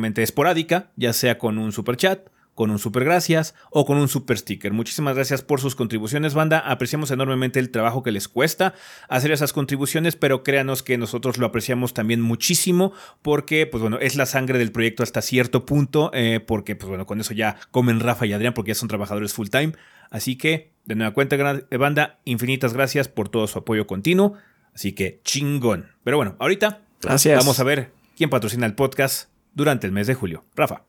esporádica, 0.04 0.90
ya 0.96 1.12
sea 1.12 1.38
con 1.38 1.58
un 1.58 1.72
super 1.72 1.96
chat 1.96 2.28
con 2.54 2.70
un 2.70 2.78
super 2.78 3.04
gracias 3.04 3.54
o 3.70 3.86
con 3.86 3.96
un 3.98 4.08
super 4.08 4.38
sticker. 4.38 4.72
Muchísimas 4.72 5.14
gracias 5.14 5.42
por 5.42 5.60
sus 5.60 5.74
contribuciones, 5.74 6.34
banda. 6.34 6.58
Apreciamos 6.58 7.10
enormemente 7.10 7.58
el 7.58 7.70
trabajo 7.70 8.02
que 8.02 8.12
les 8.12 8.28
cuesta 8.28 8.74
hacer 9.08 9.32
esas 9.32 9.52
contribuciones, 9.52 10.16
pero 10.16 10.42
créanos 10.42 10.82
que 10.82 10.98
nosotros 10.98 11.38
lo 11.38 11.46
apreciamos 11.46 11.94
también 11.94 12.20
muchísimo 12.20 12.92
porque, 13.22 13.66
pues 13.66 13.80
bueno, 13.80 13.98
es 14.00 14.16
la 14.16 14.26
sangre 14.26 14.58
del 14.58 14.72
proyecto 14.72 15.02
hasta 15.02 15.22
cierto 15.22 15.64
punto, 15.64 16.10
eh, 16.12 16.40
porque, 16.40 16.76
pues 16.76 16.88
bueno, 16.88 17.06
con 17.06 17.20
eso 17.20 17.32
ya 17.32 17.56
comen 17.70 18.00
Rafa 18.00 18.26
y 18.26 18.32
Adrián 18.32 18.54
porque 18.54 18.70
ya 18.70 18.74
son 18.74 18.88
trabajadores 18.88 19.32
full 19.32 19.48
time. 19.48 19.72
Así 20.10 20.36
que, 20.36 20.72
de 20.84 20.94
nueva 20.94 21.14
cuenta, 21.14 21.36
banda, 21.78 22.18
infinitas 22.24 22.74
gracias 22.74 23.08
por 23.08 23.30
todo 23.30 23.46
su 23.46 23.60
apoyo 23.60 23.86
continuo. 23.86 24.34
Así 24.74 24.92
que, 24.92 25.20
chingón. 25.24 25.88
Pero 26.04 26.18
bueno, 26.18 26.36
ahorita 26.38 26.82
Gracias. 27.00 27.38
vamos 27.38 27.58
a 27.60 27.64
ver 27.64 27.92
quién 28.16 28.30
patrocina 28.30 28.66
el 28.66 28.74
podcast 28.74 29.31
durante 29.54 29.86
el 29.86 29.92
mes 29.92 30.06
de 30.06 30.14
julio. 30.14 30.44
Rafa. 30.54 30.84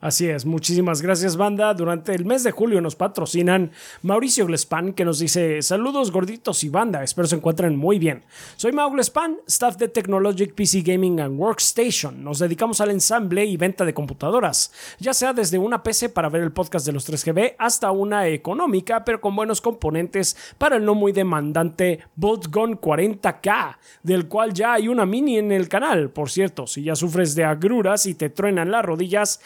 Así 0.00 0.30
es, 0.30 0.46
muchísimas 0.46 1.02
gracias 1.02 1.36
banda. 1.36 1.74
Durante 1.74 2.14
el 2.14 2.24
mes 2.24 2.42
de 2.42 2.52
julio 2.52 2.80
nos 2.80 2.96
patrocinan 2.96 3.70
Mauricio 4.00 4.46
Glespan 4.46 4.94
que 4.94 5.04
nos 5.04 5.18
dice 5.18 5.60
saludos 5.60 6.10
gorditos 6.10 6.64
y 6.64 6.70
banda, 6.70 7.04
espero 7.04 7.28
se 7.28 7.36
encuentren 7.36 7.76
muy 7.76 7.98
bien. 7.98 8.22
Soy 8.56 8.72
Mau 8.72 8.90
Glespan, 8.90 9.36
staff 9.46 9.76
de 9.76 9.88
Technologic 9.88 10.54
PC 10.54 10.80
Gaming 10.80 11.20
and 11.20 11.38
Workstation. 11.38 12.24
Nos 12.24 12.38
dedicamos 12.38 12.80
al 12.80 12.92
ensamble 12.92 13.44
y 13.44 13.58
venta 13.58 13.84
de 13.84 13.92
computadoras, 13.92 14.72
ya 14.98 15.12
sea 15.12 15.34
desde 15.34 15.58
una 15.58 15.82
PC 15.82 16.08
para 16.08 16.30
ver 16.30 16.44
el 16.44 16.52
podcast 16.52 16.86
de 16.86 16.92
los 16.92 17.06
3GB 17.06 17.56
hasta 17.58 17.90
una 17.90 18.26
económica 18.26 19.04
pero 19.04 19.20
con 19.20 19.36
buenos 19.36 19.60
componentes 19.60 20.34
para 20.56 20.76
el 20.76 20.84
no 20.86 20.94
muy 20.94 21.12
demandante 21.12 22.00
Boltgun 22.16 22.80
40K, 22.80 23.76
del 24.02 24.28
cual 24.28 24.54
ya 24.54 24.72
hay 24.72 24.88
una 24.88 25.04
mini 25.04 25.36
en 25.36 25.52
el 25.52 25.68
canal. 25.68 26.08
Por 26.08 26.30
cierto, 26.30 26.66
si 26.66 26.84
ya 26.84 26.96
sufres 26.96 27.34
de 27.34 27.44
agruras 27.44 28.06
y 28.06 28.14
te 28.14 28.30
truenan 28.30 28.70
las 28.70 28.82
rodillas, 28.82 29.42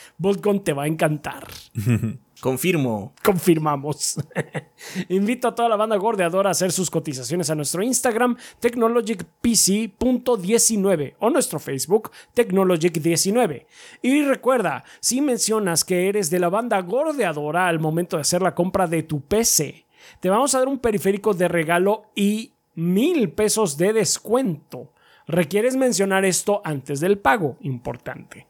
te 0.62 0.72
va 0.72 0.84
a 0.84 0.86
encantar. 0.86 1.49
Confirmo. 2.40 3.12
Confirmamos. 3.22 4.16
Invito 5.09 5.49
a 5.49 5.55
toda 5.55 5.68
la 5.70 5.76
banda 5.76 5.97
gordeadora 5.97 6.51
a 6.51 6.53
hacer 6.53 6.70
sus 6.72 6.90
cotizaciones 6.90 7.49
a 7.49 7.55
nuestro 7.55 7.82
Instagram, 7.82 8.36
technologicpc.19 8.61 11.14
o 11.20 11.30
nuestro 11.30 11.59
Facebook, 11.59 12.11
Technologic19. 12.34 13.64
Y 14.03 14.24
recuerda, 14.24 14.84
si 15.01 15.22
mencionas 15.22 15.84
que 15.84 16.07
eres 16.09 16.28
de 16.28 16.38
la 16.38 16.51
banda 16.51 16.78
gordeadora 16.82 17.66
al 17.66 17.80
momento 17.80 18.16
de 18.16 18.22
hacer 18.22 18.42
la 18.42 18.55
compra 18.55 18.86
de 18.86 19.05
tu 19.05 19.22
PC, 19.22 19.86
te 20.20 20.28
vamos 20.28 20.55
a 20.55 20.59
dar 20.59 20.68
un 20.68 20.80
periférico 20.80 21.32
de 21.32 21.49
regalo 21.49 22.11
y 22.14 22.53
mil 22.74 23.30
pesos 23.30 23.78
de 23.78 23.95
descuento. 23.95 24.92
Requieres 25.26 25.76
mencionar 25.76 26.26
esto 26.26 26.61
antes 26.62 27.01
del 27.01 27.16
pago, 27.16 27.57
importante. 27.61 28.47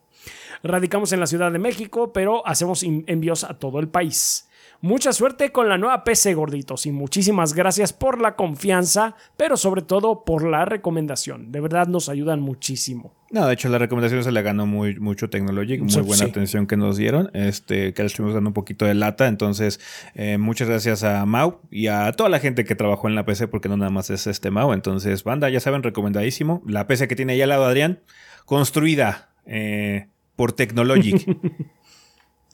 Radicamos 0.64 1.12
en 1.12 1.20
la 1.20 1.26
Ciudad 1.26 1.52
de 1.52 1.58
México, 1.58 2.12
pero 2.14 2.44
hacemos 2.46 2.82
envíos 2.82 3.44
a 3.44 3.58
todo 3.58 3.80
el 3.80 3.88
país. 3.88 4.48
Mucha 4.80 5.12
suerte 5.12 5.52
con 5.52 5.68
la 5.68 5.76
nueva 5.76 6.04
PC, 6.04 6.32
gorditos, 6.32 6.86
y 6.86 6.90
muchísimas 6.90 7.52
gracias 7.52 7.92
por 7.92 8.20
la 8.20 8.34
confianza, 8.34 9.14
pero 9.36 9.58
sobre 9.58 9.82
todo 9.82 10.24
por 10.24 10.42
la 10.42 10.64
recomendación. 10.64 11.52
De 11.52 11.60
verdad 11.60 11.86
nos 11.86 12.08
ayudan 12.08 12.40
muchísimo. 12.40 13.14
No, 13.30 13.46
de 13.46 13.52
hecho 13.52 13.68
la 13.68 13.76
recomendación 13.76 14.24
se 14.24 14.32
le 14.32 14.40
ganó 14.40 14.66
muy, 14.66 14.98
mucho 14.98 15.28
Technologic, 15.28 15.82
muy 15.82 16.02
buena 16.02 16.24
atención 16.24 16.66
que 16.66 16.78
nos 16.78 16.96
dieron, 16.96 17.30
este, 17.34 17.92
que 17.92 18.02
le 18.02 18.06
estuvimos 18.06 18.34
dando 18.34 18.48
un 18.48 18.54
poquito 18.54 18.86
de 18.86 18.94
lata, 18.94 19.26
entonces 19.26 19.80
eh, 20.14 20.38
muchas 20.38 20.68
gracias 20.68 21.04
a 21.04 21.26
Mau 21.26 21.60
y 21.70 21.88
a 21.88 22.12
toda 22.12 22.30
la 22.30 22.38
gente 22.38 22.64
que 22.64 22.74
trabajó 22.74 23.08
en 23.08 23.14
la 23.14 23.26
PC, 23.26 23.48
porque 23.48 23.68
no 23.68 23.76
nada 23.76 23.90
más 23.90 24.08
es 24.08 24.26
este 24.26 24.50
Mau, 24.50 24.72
entonces 24.72 25.24
banda, 25.24 25.50
ya 25.50 25.60
saben, 25.60 25.82
recomendadísimo. 25.82 26.62
La 26.66 26.86
PC 26.86 27.06
que 27.08 27.16
tiene 27.16 27.34
ahí 27.34 27.42
al 27.42 27.50
lado 27.50 27.64
Adrián, 27.64 28.00
construida 28.46 29.30
eh, 29.46 30.08
por 30.36 30.52
Technologic. 30.52 31.24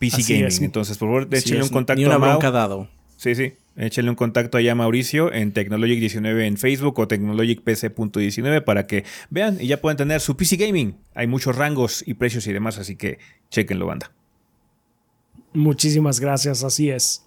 PC 0.00 0.22
Gaming. 0.22 0.64
Entonces, 0.64 0.96
por 0.96 1.08
favor, 1.08 1.28
échenle 1.30 1.62
un 1.62 1.68
contacto 1.68 2.10
a 2.10 2.18
Mau. 2.18 2.40
dado. 2.40 2.88
Sí, 3.16 3.34
sí. 3.34 3.52
Échenle 3.76 4.10
un 4.10 4.16
contacto 4.16 4.56
allá 4.56 4.72
a 4.72 4.74
Mauricio 4.74 5.30
en 5.30 5.52
Technologic19 5.52 6.46
en 6.46 6.56
Facebook 6.56 6.98
o 6.98 7.06
technologicpc.19 7.06 8.64
para 8.64 8.86
que 8.86 9.04
vean 9.28 9.58
y 9.60 9.66
ya 9.66 9.80
puedan 9.80 9.98
tener 9.98 10.22
su 10.22 10.36
PC 10.38 10.56
Gaming. 10.56 10.96
Hay 11.14 11.26
muchos 11.26 11.54
rangos 11.54 12.02
y 12.06 12.14
precios 12.14 12.46
y 12.46 12.52
demás, 12.54 12.78
así 12.78 12.96
que 12.96 13.18
chequenlo, 13.50 13.86
banda. 13.86 14.10
Muchísimas 15.52 16.18
gracias, 16.18 16.64
así 16.64 16.88
es. 16.88 17.26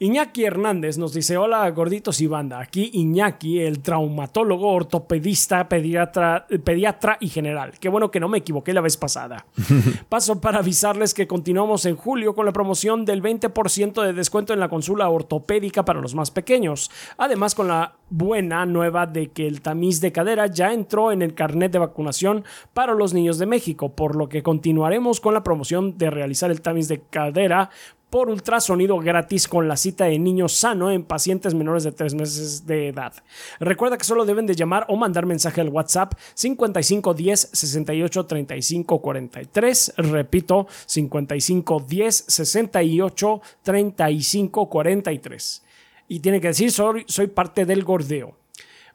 Iñaki 0.00 0.44
Hernández 0.44 0.96
nos 0.96 1.12
dice, 1.12 1.36
hola 1.36 1.68
gorditos 1.70 2.20
y 2.20 2.28
banda, 2.28 2.60
aquí 2.60 2.88
Iñaki, 2.94 3.58
el 3.58 3.80
traumatólogo, 3.80 4.70
ortopedista, 4.70 5.68
pediatra, 5.68 6.46
pediatra 6.62 7.16
y 7.20 7.28
general. 7.28 7.72
Qué 7.80 7.88
bueno 7.88 8.08
que 8.08 8.20
no 8.20 8.28
me 8.28 8.38
equivoqué 8.38 8.72
la 8.72 8.80
vez 8.80 8.96
pasada. 8.96 9.44
Paso 10.08 10.40
para 10.40 10.60
avisarles 10.60 11.14
que 11.14 11.26
continuamos 11.26 11.84
en 11.84 11.96
julio 11.96 12.36
con 12.36 12.46
la 12.46 12.52
promoción 12.52 13.04
del 13.04 13.20
20% 13.20 14.04
de 14.04 14.12
descuento 14.12 14.52
en 14.52 14.60
la 14.60 14.68
consulta 14.68 15.08
ortopédica 15.08 15.84
para 15.84 16.00
los 16.00 16.14
más 16.14 16.30
pequeños. 16.30 16.92
Además 17.16 17.56
con 17.56 17.66
la 17.66 17.96
buena 18.08 18.64
nueva 18.66 19.06
de 19.06 19.30
que 19.32 19.48
el 19.48 19.60
tamiz 19.60 20.00
de 20.00 20.12
cadera 20.12 20.46
ya 20.46 20.72
entró 20.72 21.10
en 21.10 21.22
el 21.22 21.34
carnet 21.34 21.72
de 21.72 21.78
vacunación 21.80 22.44
para 22.72 22.94
los 22.94 23.14
niños 23.14 23.38
de 23.38 23.46
México, 23.46 23.90
por 23.94 24.14
lo 24.14 24.28
que 24.28 24.44
continuaremos 24.44 25.20
con 25.20 25.34
la 25.34 25.42
promoción 25.42 25.98
de 25.98 26.10
realizar 26.10 26.52
el 26.52 26.60
tamiz 26.60 26.86
de 26.86 27.00
cadera 27.00 27.70
por 28.10 28.28
ultrasonido 28.30 28.98
gratis 28.98 29.48
con 29.48 29.68
la 29.68 29.76
cita 29.76 30.06
de 30.06 30.18
niño 30.18 30.48
sano 30.48 30.90
en 30.90 31.04
pacientes 31.04 31.54
menores 31.54 31.84
de 31.84 31.92
3 31.92 32.14
meses 32.14 32.66
de 32.66 32.88
edad. 32.88 33.12
Recuerda 33.60 33.98
que 33.98 34.04
solo 34.04 34.24
deben 34.24 34.46
de 34.46 34.54
llamar 34.54 34.86
o 34.88 34.96
mandar 34.96 35.26
mensaje 35.26 35.60
al 35.60 35.68
WhatsApp 35.68 36.14
5510 36.34 37.50
68 37.52 38.26
35 38.26 39.02
43. 39.02 39.94
Repito, 39.98 40.66
5510 40.86 42.24
68 42.26 43.40
35 43.62 44.68
43. 44.68 45.62
Y 46.08 46.20
tiene 46.20 46.40
que 46.40 46.48
decir, 46.48 46.72
soy, 46.72 47.04
soy 47.06 47.26
parte 47.26 47.66
del 47.66 47.84
gordeo. 47.84 48.38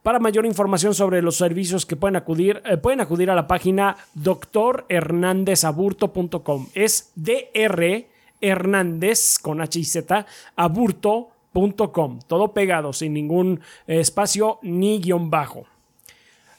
Para 0.02 0.18
mayor 0.20 0.46
información 0.46 0.94
sobre 0.94 1.22
los 1.22 1.38
servicios 1.38 1.86
que 1.86 1.96
pueden 1.96 2.18
acudir, 2.18 2.62
eh, 2.66 2.76
pueden 2.78 3.00
acudir 3.00 3.30
a 3.30 3.36
la 3.36 3.48
página 3.48 3.96
doctorhernandezaburto.com. 4.16 6.68
Es 6.74 7.12
DR 7.16 8.08
Hernández 8.44 9.40
con 9.42 9.62
H 9.62 9.80
y 9.80 9.86
Z, 9.86 10.26
aburto.com. 10.56 12.20
Todo 12.28 12.54
pegado, 12.54 12.94
sin 12.94 13.14
ningún 13.14 13.62
espacio 13.88 14.60
ni 14.62 15.00
guion 15.00 15.30
bajo. 15.30 15.66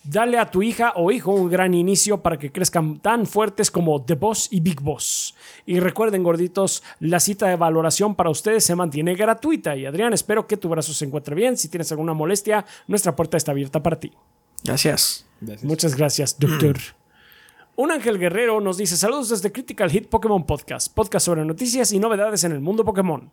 Dale 0.06 0.38
a 0.38 0.50
tu 0.50 0.62
hija 0.62 0.92
o 0.96 1.10
hijo 1.10 1.32
un 1.32 1.48
gran 1.48 1.72
inicio 1.72 2.20
para 2.20 2.38
que 2.38 2.52
crezcan 2.52 2.98
tan 2.98 3.26
fuertes 3.26 3.70
como 3.70 4.04
The 4.04 4.16
Boss 4.16 4.48
y 4.50 4.60
Big 4.60 4.82
Boss. 4.82 5.34
Y 5.64 5.80
recuerden, 5.80 6.22
gorditos, 6.22 6.82
la 7.00 7.20
cita 7.20 7.48
de 7.48 7.56
valoración 7.56 8.14
para 8.14 8.28
ustedes 8.28 8.64
se 8.64 8.76
mantiene 8.76 9.14
gratuita. 9.14 9.76
Y 9.76 9.86
Adrián, 9.86 10.12
espero 10.12 10.46
que 10.46 10.58
tu 10.58 10.68
brazo 10.68 10.92
se 10.92 11.06
encuentre 11.06 11.34
bien. 11.34 11.56
Si 11.56 11.68
tienes 11.68 11.90
alguna 11.90 12.12
molestia, 12.12 12.66
nuestra 12.86 13.16
puerta 13.16 13.38
está 13.38 13.52
abierta 13.52 13.82
para 13.82 13.98
ti. 13.98 14.12
Gracias. 14.62 15.26
Muchas 15.62 15.96
gracias, 15.96 16.38
doctor. 16.38 16.76
Un 17.76 17.90
ángel 17.90 18.20
guerrero 18.20 18.60
nos 18.60 18.76
dice 18.76 18.96
saludos 18.96 19.30
desde 19.30 19.50
Critical 19.50 19.90
Hit 19.90 20.08
Pokémon 20.08 20.46
Podcast, 20.46 20.94
podcast 20.94 21.26
sobre 21.26 21.44
noticias 21.44 21.90
y 21.90 21.98
novedades 21.98 22.44
en 22.44 22.52
el 22.52 22.60
mundo 22.60 22.84
Pokémon. 22.84 23.32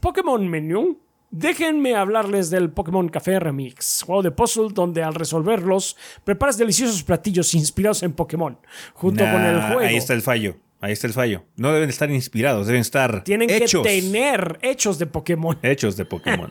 Pokémon 0.00 0.48
Menú. 0.48 0.98
Déjenme 1.30 1.94
hablarles 1.94 2.48
del 2.48 2.70
Pokémon 2.70 3.10
Café 3.10 3.38
Remix, 3.38 4.02
juego 4.06 4.22
de 4.22 4.30
puzzle 4.30 4.68
donde 4.72 5.02
al 5.02 5.14
resolverlos 5.14 5.98
preparas 6.24 6.56
deliciosos 6.56 7.02
platillos 7.02 7.52
inspirados 7.52 8.02
en 8.02 8.14
Pokémon, 8.14 8.58
junto 8.94 9.24
con 9.24 9.42
el 9.42 9.60
juego. 9.60 9.80
Ahí 9.80 9.96
está 9.96 10.14
el 10.14 10.22
fallo. 10.22 10.56
Ahí 10.82 10.90
está 10.94 11.06
el 11.06 11.12
fallo. 11.12 11.44
No 11.54 11.72
deben 11.72 11.88
estar 11.88 12.10
inspirados, 12.10 12.66
deben 12.66 12.80
estar 12.80 13.22
Tienen 13.22 13.46
que 13.46 13.66
tener 13.66 14.58
hechos 14.62 14.98
de 14.98 15.06
Pokémon. 15.06 15.56
Hechos 15.62 15.96
de 15.96 16.04
Pokémon. 16.04 16.50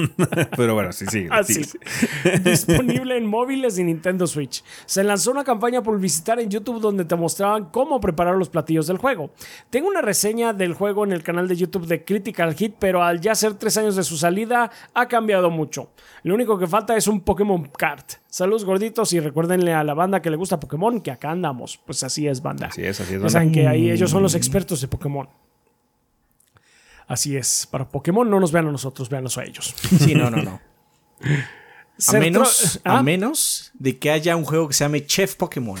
Pero 0.56 0.74
bueno, 0.74 0.92
sí, 0.92 1.06
sí. 1.06 1.26
Así. 1.30 1.62
Ah, 2.26 2.38
Disponible 2.44 3.16
en 3.16 3.24
móviles 3.24 3.78
y 3.78 3.84
Nintendo 3.84 4.26
Switch. 4.26 4.62
Se 4.84 5.02
lanzó 5.02 5.30
una 5.30 5.44
campaña 5.44 5.82
publicitaria 5.82 6.44
en 6.44 6.50
YouTube 6.50 6.78
donde 6.78 7.06
te 7.06 7.16
mostraban 7.16 7.70
cómo 7.70 8.02
preparar 8.02 8.36
los 8.36 8.50
platillos 8.50 8.86
del 8.86 8.98
juego. 8.98 9.32
Tengo 9.70 9.88
una 9.88 10.02
reseña 10.02 10.52
del 10.52 10.74
juego 10.74 11.04
en 11.04 11.12
el 11.12 11.22
canal 11.22 11.48
de 11.48 11.56
YouTube 11.56 11.86
de 11.86 12.04
Critical 12.04 12.54
Hit, 12.54 12.74
pero 12.78 13.02
al 13.02 13.18
ya 13.22 13.34
ser 13.34 13.54
tres 13.54 13.78
años 13.78 13.96
de 13.96 14.04
su 14.04 14.18
salida, 14.18 14.70
ha 14.92 15.08
cambiado 15.08 15.48
mucho. 15.48 15.88
Lo 16.22 16.34
único 16.34 16.58
que 16.58 16.66
falta 16.66 16.98
es 16.98 17.06
un 17.06 17.22
Pokémon 17.22 17.64
Card. 17.78 18.04
Saludos 18.30 18.64
gorditos 18.64 19.12
y 19.12 19.18
recuérdenle 19.18 19.74
a 19.74 19.82
la 19.82 19.92
banda 19.92 20.22
que 20.22 20.30
le 20.30 20.36
gusta 20.36 20.60
Pokémon 20.60 21.00
que 21.00 21.10
acá 21.10 21.32
andamos. 21.32 21.78
Pues 21.84 22.04
así 22.04 22.28
es, 22.28 22.40
banda. 22.40 22.68
Así 22.68 22.82
es, 22.82 23.00
así 23.00 23.14
es. 23.14 23.18
Banda. 23.18 23.30
saben 23.30 23.50
que 23.50 23.66
ahí 23.66 23.90
ellos 23.90 24.08
son 24.08 24.22
los 24.22 24.36
expertos 24.36 24.80
de 24.80 24.86
Pokémon. 24.86 25.28
Así 27.08 27.36
es. 27.36 27.66
Para 27.68 27.88
Pokémon 27.88 28.30
no 28.30 28.38
nos 28.38 28.52
vean 28.52 28.68
a 28.68 28.70
nosotros, 28.70 29.08
véanos 29.08 29.36
a 29.36 29.42
ellos. 29.42 29.74
Sí, 29.98 30.14
no, 30.14 30.30
no, 30.30 30.42
no. 30.42 30.60
a, 32.08 32.12
menos, 32.12 32.80
a 32.84 32.98
¿Ah? 32.98 33.02
menos 33.02 33.72
de 33.74 33.98
que 33.98 34.12
haya 34.12 34.36
un 34.36 34.44
juego 34.44 34.68
que 34.68 34.74
se 34.74 34.84
llame 34.84 35.04
Chef 35.04 35.34
Pokémon. 35.34 35.80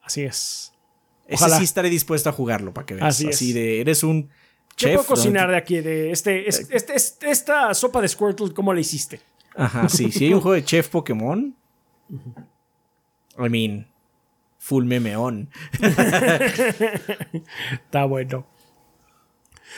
Así 0.00 0.22
es. 0.22 0.72
Ese 1.26 1.50
sí 1.50 1.64
estaré 1.64 1.90
dispuesto 1.90 2.28
a 2.28 2.32
jugarlo 2.32 2.72
para 2.72 2.86
que 2.86 2.94
veas. 2.94 3.08
Así, 3.08 3.28
Así 3.28 3.52
de, 3.52 3.80
eres 3.80 4.04
un 4.04 4.28
chef. 4.76 4.90
¿Qué 4.90 4.94
puedo 4.94 5.08
cocinar 5.08 5.50
de 5.50 5.56
aquí? 5.56 5.80
De 5.80 6.12
este, 6.12 6.48
este, 6.48 6.94
este, 6.94 7.30
esta 7.30 7.74
sopa 7.74 8.00
de 8.00 8.06
Squirtle, 8.06 8.54
¿cómo 8.54 8.72
la 8.72 8.78
hiciste? 8.78 9.20
Ajá, 9.56 9.88
sí. 9.88 10.10
Si 10.12 10.26
hay 10.26 10.34
un 10.34 10.40
juego 10.40 10.54
de 10.54 10.64
Chef 10.64 10.88
Pokémon. 10.88 11.54
I 13.38 13.48
mean. 13.48 13.86
Full 14.58 14.84
memeón. 14.84 15.48
Está 17.72 18.04
bueno. 18.04 18.46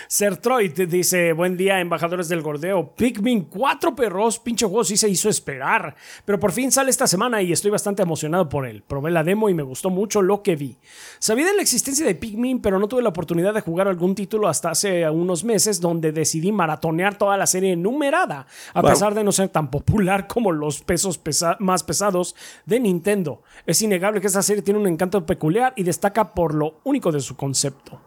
Sertroid 0.09 0.88
dice, 0.88 1.32
buen 1.32 1.57
día, 1.57 1.80
embajadores 1.80 2.28
del 2.28 2.42
gordeo. 2.42 2.95
Pikmin 2.95 3.45
4 3.45 3.95
perros, 3.95 4.38
pinche 4.38 4.66
juego 4.66 4.84
sí 4.84 4.97
se 4.97 5.09
hizo 5.09 5.28
esperar. 5.28 5.95
Pero 6.24 6.38
por 6.38 6.53
fin 6.53 6.70
sale 6.72 6.90
esta 6.90 7.07
semana 7.07 7.42
y 7.42 7.53
estoy 7.53 7.70
bastante 7.70 8.03
emocionado 8.03 8.49
por 8.49 8.66
él. 8.66 8.82
Probé 8.86 9.11
la 9.11 9.24
demo 9.24 9.49
y 9.49 9.55
me 9.55 9.62
gustó 9.62 9.90
mucho 9.90 10.22
lo 10.22 10.42
que 10.42 10.57
vi. 10.57 10.78
Sabía 11.18 11.47
de 11.47 11.55
la 11.55 11.62
existencia 11.62 12.07
de 12.07 12.14
Pikmin, 12.14 12.61
pero 12.61 12.78
no 12.78 12.88
tuve 12.88 13.03
la 13.03 13.09
oportunidad 13.09 13.55
de 13.55 13.61
jugar 13.61 13.88
algún 13.88 14.14
título 14.14 14.49
hasta 14.49 14.70
hace 14.70 15.09
unos 15.09 15.45
meses 15.45 15.80
donde 15.80 16.12
decidí 16.12 16.53
maratonear 16.53 17.16
toda 17.16 17.36
la 17.36 17.47
serie 17.47 17.76
numerada, 17.76 18.47
a 18.72 18.82
pesar 18.82 19.14
de 19.14 19.24
no 19.24 19.32
ser 19.32 19.49
tan 19.49 19.70
popular 19.70 20.26
como 20.28 20.53
los 20.53 20.80
pesos 20.82 21.18
pesa 21.18 21.57
más 21.61 21.82
pesados 21.82 22.34
de 22.66 22.80
Nintendo. 22.80 23.42
Es 23.66 23.82
innegable 23.82 24.20
que 24.20 24.26
esta 24.26 24.42
serie 24.42 24.62
tiene 24.62 24.80
un 24.80 24.86
encanto 24.86 25.24
peculiar 25.24 25.72
y 25.76 25.82
destaca 25.82 26.34
por 26.34 26.55
lo 26.55 26.80
único 26.84 27.12
de 27.12 27.20
su 27.20 27.36
concepto. 27.36 28.01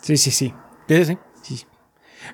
Sí, 0.00 0.16
sí, 0.16 0.30
sí. 0.30 0.52
Sí, 0.88 1.04
sí. 1.04 1.18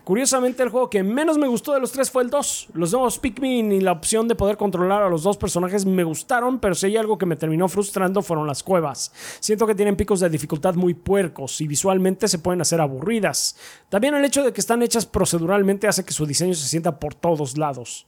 Curiosamente, 0.05 0.63
el 0.63 0.69
juego 0.69 0.91
que 0.91 1.03
menos 1.03 1.39
me 1.39 1.49
gustó 1.49 1.73
de 1.73 1.81
los 1.81 1.93
tres 1.93 2.11
fue 2.11 2.23
el 2.23 2.31
2. 2.31 2.69
Los 2.75 2.93
nuevos 2.93 3.19
Pikmin 3.19 3.73
y 3.73 3.81
la 3.81 3.93
opción 3.93 4.29
de 4.29 4.35
poder 4.35 4.57
controlar 4.57 5.03
a 5.03 5.09
los 5.09 5.23
dos 5.23 5.37
personajes 5.37 5.85
me 5.85 6.05
gustaron, 6.05 6.59
pero 6.59 6.75
si 6.75 6.87
hay 6.87 6.97
algo 6.97 7.19
que 7.19 7.27
me 7.27 7.37
terminó 7.37 7.69
frustrando 7.69 8.23
fueron 8.23 8.47
las 8.47 8.63
cuevas. 8.63 9.13
Siento 9.41 9.67
que 9.67 9.75
tienen 9.75 9.97
picos 9.97 10.21
de 10.21 10.29
dificultad 10.29 10.75
muy 10.75 10.95
puercos 10.95 11.61
y 11.61 11.67
visualmente 11.67 12.29
se 12.29 12.39
pueden 12.39 12.61
hacer 12.61 12.81
aburridas. 12.81 13.57
También 13.89 14.15
el 14.15 14.25
hecho 14.25 14.43
de 14.43 14.53
que 14.53 14.61
están 14.61 14.83
hechas 14.83 15.07
proceduralmente 15.07 15.89
hace 15.89 16.05
que 16.05 16.13
su 16.13 16.27
diseño 16.27 16.55
se 16.55 16.69
sienta 16.69 16.99
por 16.99 17.15
todos 17.15 17.57
lados. 17.57 18.07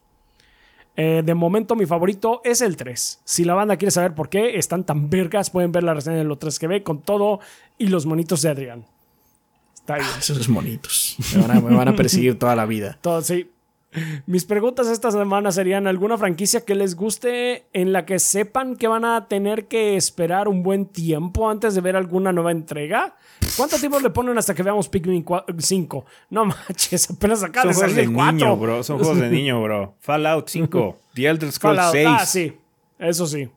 Eh, 0.96 1.22
de 1.24 1.34
momento 1.34 1.76
mi 1.76 1.86
favorito 1.86 2.42
es 2.44 2.60
el 2.60 2.76
3. 2.76 3.20
Si 3.24 3.44
la 3.44 3.54
banda 3.54 3.76
quiere 3.76 3.90
saber 3.90 4.14
por 4.14 4.28
qué 4.28 4.58
están 4.58 4.84
tan 4.84 5.08
vergas, 5.08 5.50
pueden 5.50 5.72
ver 5.72 5.84
la 5.84 5.94
reseña 5.94 6.16
de 6.16 6.24
los 6.24 6.38
3 6.38 6.58
que 6.58 6.66
ve 6.66 6.82
con 6.82 7.00
todo 7.00 7.40
y 7.78 7.86
los 7.86 8.06
monitos 8.06 8.42
de 8.42 8.50
Adrián. 8.50 8.84
Está 9.96 10.08
bien. 10.10 10.18
Esos 10.18 10.48
monitos. 10.48 11.16
Me 11.34 11.42
van, 11.42 11.50
a, 11.50 11.60
me 11.60 11.76
van 11.76 11.88
a 11.88 11.96
perseguir 11.96 12.38
toda 12.38 12.54
la 12.56 12.66
vida. 12.66 12.98
Todo, 13.02 13.22
sí. 13.22 13.50
Mis 14.26 14.44
preguntas 14.44 14.86
esta 14.86 15.10
semana 15.10 15.50
serían 15.50 15.88
alguna 15.88 16.16
franquicia 16.16 16.64
que 16.64 16.76
les 16.76 16.94
guste 16.94 17.64
en 17.72 17.92
la 17.92 18.06
que 18.06 18.20
sepan 18.20 18.76
que 18.76 18.86
van 18.86 19.04
a 19.04 19.26
tener 19.26 19.66
que 19.66 19.96
esperar 19.96 20.46
un 20.46 20.62
buen 20.62 20.86
tiempo 20.86 21.50
antes 21.50 21.74
de 21.74 21.80
ver 21.80 21.96
alguna 21.96 22.32
nueva 22.32 22.52
entrega. 22.52 23.16
¿Cuánto 23.56 23.78
tiempo 23.78 23.98
le 23.98 24.10
ponen 24.10 24.38
hasta 24.38 24.54
que 24.54 24.62
veamos 24.62 24.88
Pikmin 24.88 25.24
5? 25.58 26.04
No 26.30 26.44
manches, 26.44 27.10
apenas 27.10 27.42
acaba 27.42 27.72
Son 27.72 27.72
de 27.72 27.74
juegos 27.74 27.96
de 27.96 28.02
el 28.02 28.12
4. 28.12 28.32
niño, 28.32 28.56
bro. 28.56 28.82
Son 28.84 28.98
juegos 28.98 29.18
de 29.18 29.28
niño, 29.30 29.60
bro. 29.60 29.96
Fallout 29.98 30.48
5, 30.48 30.98
The 31.14 31.26
Elder 31.26 31.50
Scrolls 31.50 31.76
Fallout. 31.80 31.92
6, 31.92 32.06
Ah, 32.08 32.26
sí. 32.26 32.52
Eso 32.96 33.26
sí. 33.26 33.48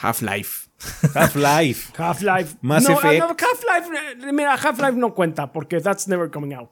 Half-Life. 0.00 0.65
Half-Life. 1.14 1.92
Half-Life. 1.96 2.56
Mass 2.60 2.82
no, 2.84 2.92
Effect. 2.98 3.18
no, 3.20 3.28
Half-Life. 3.28 4.28
eh, 4.28 4.32
Mira, 4.32 4.56
Half-Life 4.56 4.92
no 4.96 5.14
cuenta 5.14 5.50
porque 5.52 5.80
that's 5.80 6.06
never 6.06 6.30
coming 6.30 6.52
out. 6.54 6.70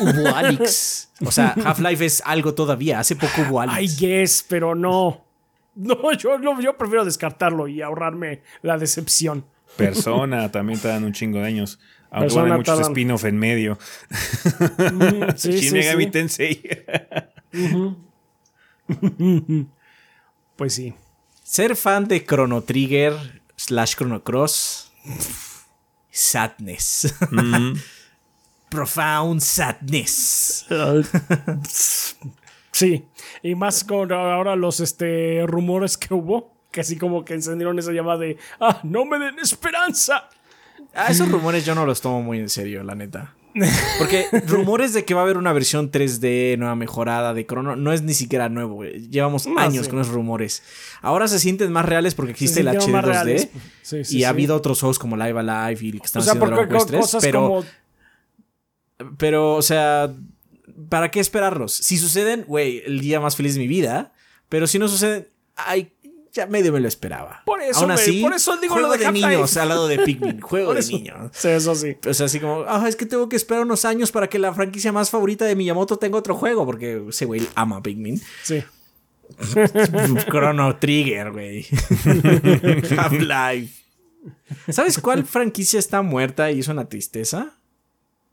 Hubo 0.00 0.34
Alex. 0.34 1.10
O 1.24 1.30
sea, 1.30 1.54
Half-Life 1.64 2.04
es 2.04 2.22
algo 2.24 2.54
todavía. 2.54 2.98
Hace 2.98 3.14
poco 3.16 3.42
hubo 3.48 3.62
I 3.64 3.68
Alex. 3.68 4.00
guess, 4.00 4.44
pero 4.48 4.74
no. 4.74 5.24
No, 5.76 6.12
yo, 6.14 6.38
no, 6.38 6.60
yo 6.60 6.76
prefiero 6.76 7.04
descartarlo 7.04 7.68
y 7.68 7.82
ahorrarme 7.82 8.42
la 8.62 8.78
decepción. 8.78 9.44
Persona 9.76 10.50
también 10.50 10.80
te 10.80 10.88
dan 10.88 11.04
un 11.04 11.12
chingo 11.12 11.38
de 11.38 11.46
años. 11.46 11.78
Aunque 12.10 12.28
Persona 12.28 12.52
hay 12.54 12.58
muchos 12.58 12.80
spin-off 12.80 13.24
en 13.26 13.36
medio. 13.38 13.78
Sí, 15.36 15.52
Shin 15.52 15.60
sí, 15.62 15.70
Megami 15.72 16.04
sí. 16.04 16.10
Tensei. 16.10 16.62
Pues 20.56 20.74
sí. 20.74 20.94
Ser 21.48 21.76
fan 21.76 22.08
de 22.08 22.26
Chrono 22.26 22.64
Trigger 22.64 23.40
slash 23.54 23.94
Chrono 23.94 24.20
Cross. 24.24 24.90
Sadness. 26.10 27.14
Profound 28.68 29.40
sadness. 29.40 30.66
Sí. 32.72 33.06
Y 33.44 33.54
más 33.54 33.84
con 33.84 34.10
ahora 34.10 34.56
los 34.56 34.80
este, 34.80 35.44
rumores 35.46 35.96
que 35.96 36.14
hubo. 36.14 36.52
Que 36.72 36.80
así 36.80 36.98
como 36.98 37.24
que 37.24 37.34
encendieron 37.34 37.78
esa 37.78 37.92
llamada 37.92 38.18
de 38.18 38.38
¡Ah, 38.58 38.80
no 38.82 39.04
me 39.04 39.20
den 39.20 39.38
esperanza! 39.38 40.28
Ah, 40.92 41.06
esos 41.10 41.30
rumores 41.30 41.64
yo 41.64 41.76
no 41.76 41.86
los 41.86 42.00
tomo 42.00 42.22
muy 42.22 42.40
en 42.40 42.48
serio, 42.48 42.82
la 42.82 42.96
neta. 42.96 43.36
Porque 43.98 44.26
rumores 44.46 44.92
de 44.92 45.04
que 45.04 45.14
va 45.14 45.20
a 45.20 45.24
haber 45.24 45.36
una 45.38 45.52
versión 45.52 45.90
3D 45.90 46.58
nueva 46.58 46.74
mejorada 46.76 47.32
de 47.34 47.46
Chrono 47.46 47.74
no 47.76 47.92
es 47.92 48.02
ni 48.02 48.12
siquiera 48.14 48.48
nuevo. 48.48 48.84
Llevamos 48.84 49.46
No, 49.46 49.58
años 49.58 49.86
sí. 49.86 49.90
con 49.90 50.00
esos 50.00 50.12
rumores. 50.12 50.62
Ahora 51.02 51.26
se 51.28 51.38
sienten 51.38 51.72
más 51.72 51.84
reales 51.86 52.14
porque 52.14 52.32
existe 52.32 52.60
el 52.60 52.68
HD 52.68 52.88
más 52.88 53.04
2D. 53.04 53.08
reales. 53.08 53.48
Sí, 53.82 54.04
sí, 54.04 54.18
y 54.18 54.24
ha 54.24 54.28
habido 54.30 54.54
otros 54.56 54.80
juegos 54.80 54.98
como 54.98 55.16
Live 55.16 55.38
Alive 55.40 55.80
y 55.86 55.98
que 56.00 56.06
están 56.06 56.20
O 56.22 56.24
sea, 56.24 56.32
haciendo 56.34 56.54
Dragon 56.56 56.68
Quest 56.68 56.80
co- 56.84 56.86
3, 56.90 57.00
cosas 57.00 57.24
pero, 57.24 57.40
como. 57.48 57.64
pero, 59.18 59.54
o 59.54 59.62
sea, 59.62 60.12
¿para 60.88 61.10
qué 61.10 61.20
esperarlos? 61.20 61.72
Si 61.72 61.96
suceden, 61.98 62.44
güey, 62.46 62.82
el 62.86 63.00
día 63.00 63.20
más 63.20 63.36
feliz 63.36 63.54
de 63.54 63.60
mi 63.60 63.68
vida. 63.68 64.12
Pero 64.48 64.66
si 64.66 64.78
no 64.78 64.86
suceden, 64.88 65.26
ay, 65.56 65.92
ya 66.36 66.46
medio 66.46 66.72
me 66.72 66.80
lo 66.80 66.86
esperaba. 66.86 67.42
Por 67.46 67.62
eso, 67.62 67.80
Aún 67.80 67.90
así, 67.90 68.20
por 68.20 68.34
eso 68.34 68.56
digo 68.58 68.74
juego 68.74 68.88
lo 68.88 68.96
de 68.96 69.10
niños 69.10 69.56
al 69.56 69.70
lado 69.70 69.88
de 69.88 69.98
Pikmin. 70.00 70.40
Juego 70.46 70.74
de 70.74 70.86
niños. 70.86 71.32
Sí, 71.32 71.48
eso 71.48 71.74
sí. 71.74 71.96
O 72.06 72.14
sea, 72.14 72.26
así 72.26 72.38
como, 72.38 72.64
ah, 72.68 72.86
es 72.86 72.94
que 72.94 73.06
tengo 73.06 73.28
que 73.28 73.36
esperar 73.36 73.64
unos 73.64 73.84
años 73.84 74.12
para 74.12 74.28
que 74.28 74.38
la 74.38 74.52
franquicia 74.52 74.92
más 74.92 75.10
favorita 75.10 75.46
de 75.46 75.56
Miyamoto 75.56 75.96
tenga 75.96 76.18
otro 76.18 76.34
juego, 76.34 76.66
porque 76.66 77.02
ese 77.08 77.24
güey 77.24 77.48
ama 77.54 77.82
Pikmin. 77.82 78.20
Sí. 78.42 78.62
Chrono 80.30 80.76
Trigger, 80.76 81.32
güey. 81.32 81.66
Half-Life. 82.98 83.82
¿Sabes 84.68 84.98
cuál 84.98 85.24
franquicia 85.24 85.78
está 85.78 86.02
muerta 86.02 86.50
y 86.50 86.60
es 86.60 86.68
una 86.68 86.88
tristeza? 86.88 87.54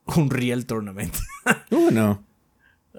Un 0.04 0.28
Real 0.30 0.66
Tournament. 0.66 1.14
Uh, 1.70 2.18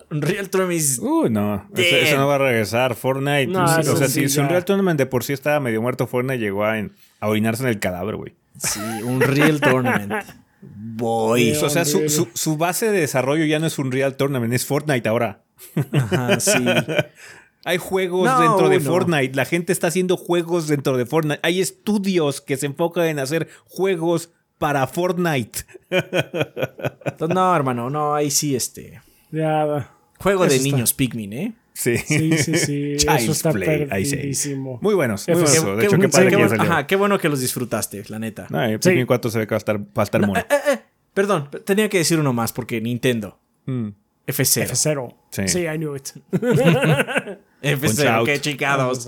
no. 0.09 0.15
Un 0.17 0.21
Real 0.21 0.49
Tournament 0.49 0.81
Uh, 1.01 1.29
no. 1.29 1.67
Eso, 1.75 2.17
no 2.17 2.27
va 2.27 2.35
a 2.35 2.37
regresar. 2.39 2.95
Fortnite. 2.95 3.47
No, 3.47 3.63
o 3.63 3.67
sea, 3.67 4.07
sí, 4.07 4.21
si, 4.23 4.29
si 4.29 4.39
un 4.39 4.45
ya. 4.45 4.51
Real 4.51 4.65
Tournament 4.65 4.97
de 4.97 5.05
por 5.05 5.23
sí 5.23 5.33
estaba 5.33 5.59
medio 5.59 5.81
muerto, 5.81 6.07
Fortnite 6.07 6.39
llegó 6.39 6.63
a, 6.65 6.77
en- 6.79 6.93
a 7.19 7.27
orinarse 7.27 7.63
en 7.63 7.69
el 7.69 7.79
cadáver, 7.79 8.15
güey. 8.15 8.33
Sí, 8.57 8.79
un 9.03 9.19
Real 9.21 9.59
Tournament. 9.61 10.13
Boy. 10.61 11.51
Yeah. 11.53 11.65
O 11.65 11.69
sea, 11.69 11.85
su, 11.85 11.97
Unreal. 11.97 12.09
su- 12.11 12.29
su 12.33 12.57
base 12.57 12.91
de 12.91 12.99
desarrollo 13.01 13.45
ya 13.45 13.59
no 13.59 13.67
es 13.67 13.77
un 13.77 13.91
Real 13.91 14.15
Tournament, 14.15 14.53
es 14.53 14.65
Fortnite 14.65 15.07
ahora. 15.09 15.43
Ajá, 15.91 16.39
sí. 16.39 16.63
Hay 17.67 17.77
juegos 17.79 18.25
No, 18.25 18.39
dentro 18.41 18.69
de 18.69 18.79
no. 18.79 18.85
Fortnite. 18.91 19.35
La 19.35 19.45
gente 19.45 19.73
está 19.73 19.87
haciendo 19.87 20.17
juegos 20.17 20.67
dentro 20.67 20.97
de 20.97 21.05
Fortnite. 21.07 21.39
Hay 21.41 21.61
estudios 21.61 22.39
que 22.41 22.57
se 22.57 22.67
enfocan 22.67 23.05
en 23.07 23.17
hacer 23.19 23.47
juegos 23.65 24.29
para 24.59 24.85
Fortnite. 24.87 25.59
Entonces, 25.89 27.29
no, 27.35 27.55
hermano, 27.55 27.89
no, 27.89 28.13
ahí 28.15 28.29
sí, 28.31 28.55
este. 28.55 29.01
Ya. 29.31 29.91
Juego 30.19 30.43
de 30.43 30.47
Eso 30.47 30.55
está. 30.57 30.75
niños 30.75 30.93
Pikmin, 30.93 31.33
¿eh? 31.33 31.53
Sí. 31.73 31.97
Sí, 31.97 32.37
sí, 32.37 32.55
sí. 32.57 32.93
Eso 32.95 33.07
Child's 33.17 33.29
está 33.29 33.51
Play, 33.51 33.87
ahí 33.91 34.05
sí. 34.05 34.15
perdidísimo. 34.15 34.79
Muy 34.81 34.95
buenos. 34.95 35.27
Muy 35.27 35.35
buenos. 35.35 35.51
qué- 35.51 35.59
de 35.75 35.85
hecho, 35.85 35.95
qué 35.97 36.01
qué- 36.01 36.09
padre 36.09 36.25
qué 36.25 36.29
que 36.29 36.35
bueno, 36.37 36.49
salió. 36.49 36.63
ajá, 36.71 36.87
qué 36.87 36.95
bueno 36.95 37.17
que 37.19 37.29
los 37.29 37.39
disfrutaste, 37.41 38.03
la 38.07 38.19
neta. 38.19 38.47
No, 38.49 38.63
el 38.63 38.81
Sí. 38.81 38.89
Pikmin 38.89 39.05
4 39.05 39.29
se 39.31 39.39
ve 39.39 39.45
que 39.47 39.51
va 39.51 39.57
a 39.57 39.59
estar, 39.59 39.79
va 39.79 39.85
a 39.97 40.03
estar 40.03 40.21
mono. 40.25 40.39
Eh, 40.39 40.45
eh, 40.49 40.55
eh, 40.73 40.79
Perdón, 41.13 41.49
tenía 41.65 41.89
que 41.89 41.97
decir 41.99 42.19
uno 42.19 42.33
más 42.33 42.51
porque 42.53 42.79
Nintendo. 42.81 43.39
Mm. 43.65 43.87
F0. 44.27 44.69
F0. 44.71 45.15
Sí. 45.31 45.47
Sí. 45.47 45.59
I 45.65 45.77
knew 45.77 45.95
it. 45.95 46.09
Punch 46.31 47.39
F0, 47.61 48.07
out. 48.09 48.25
qué 48.25 48.41
chingados. 48.41 49.05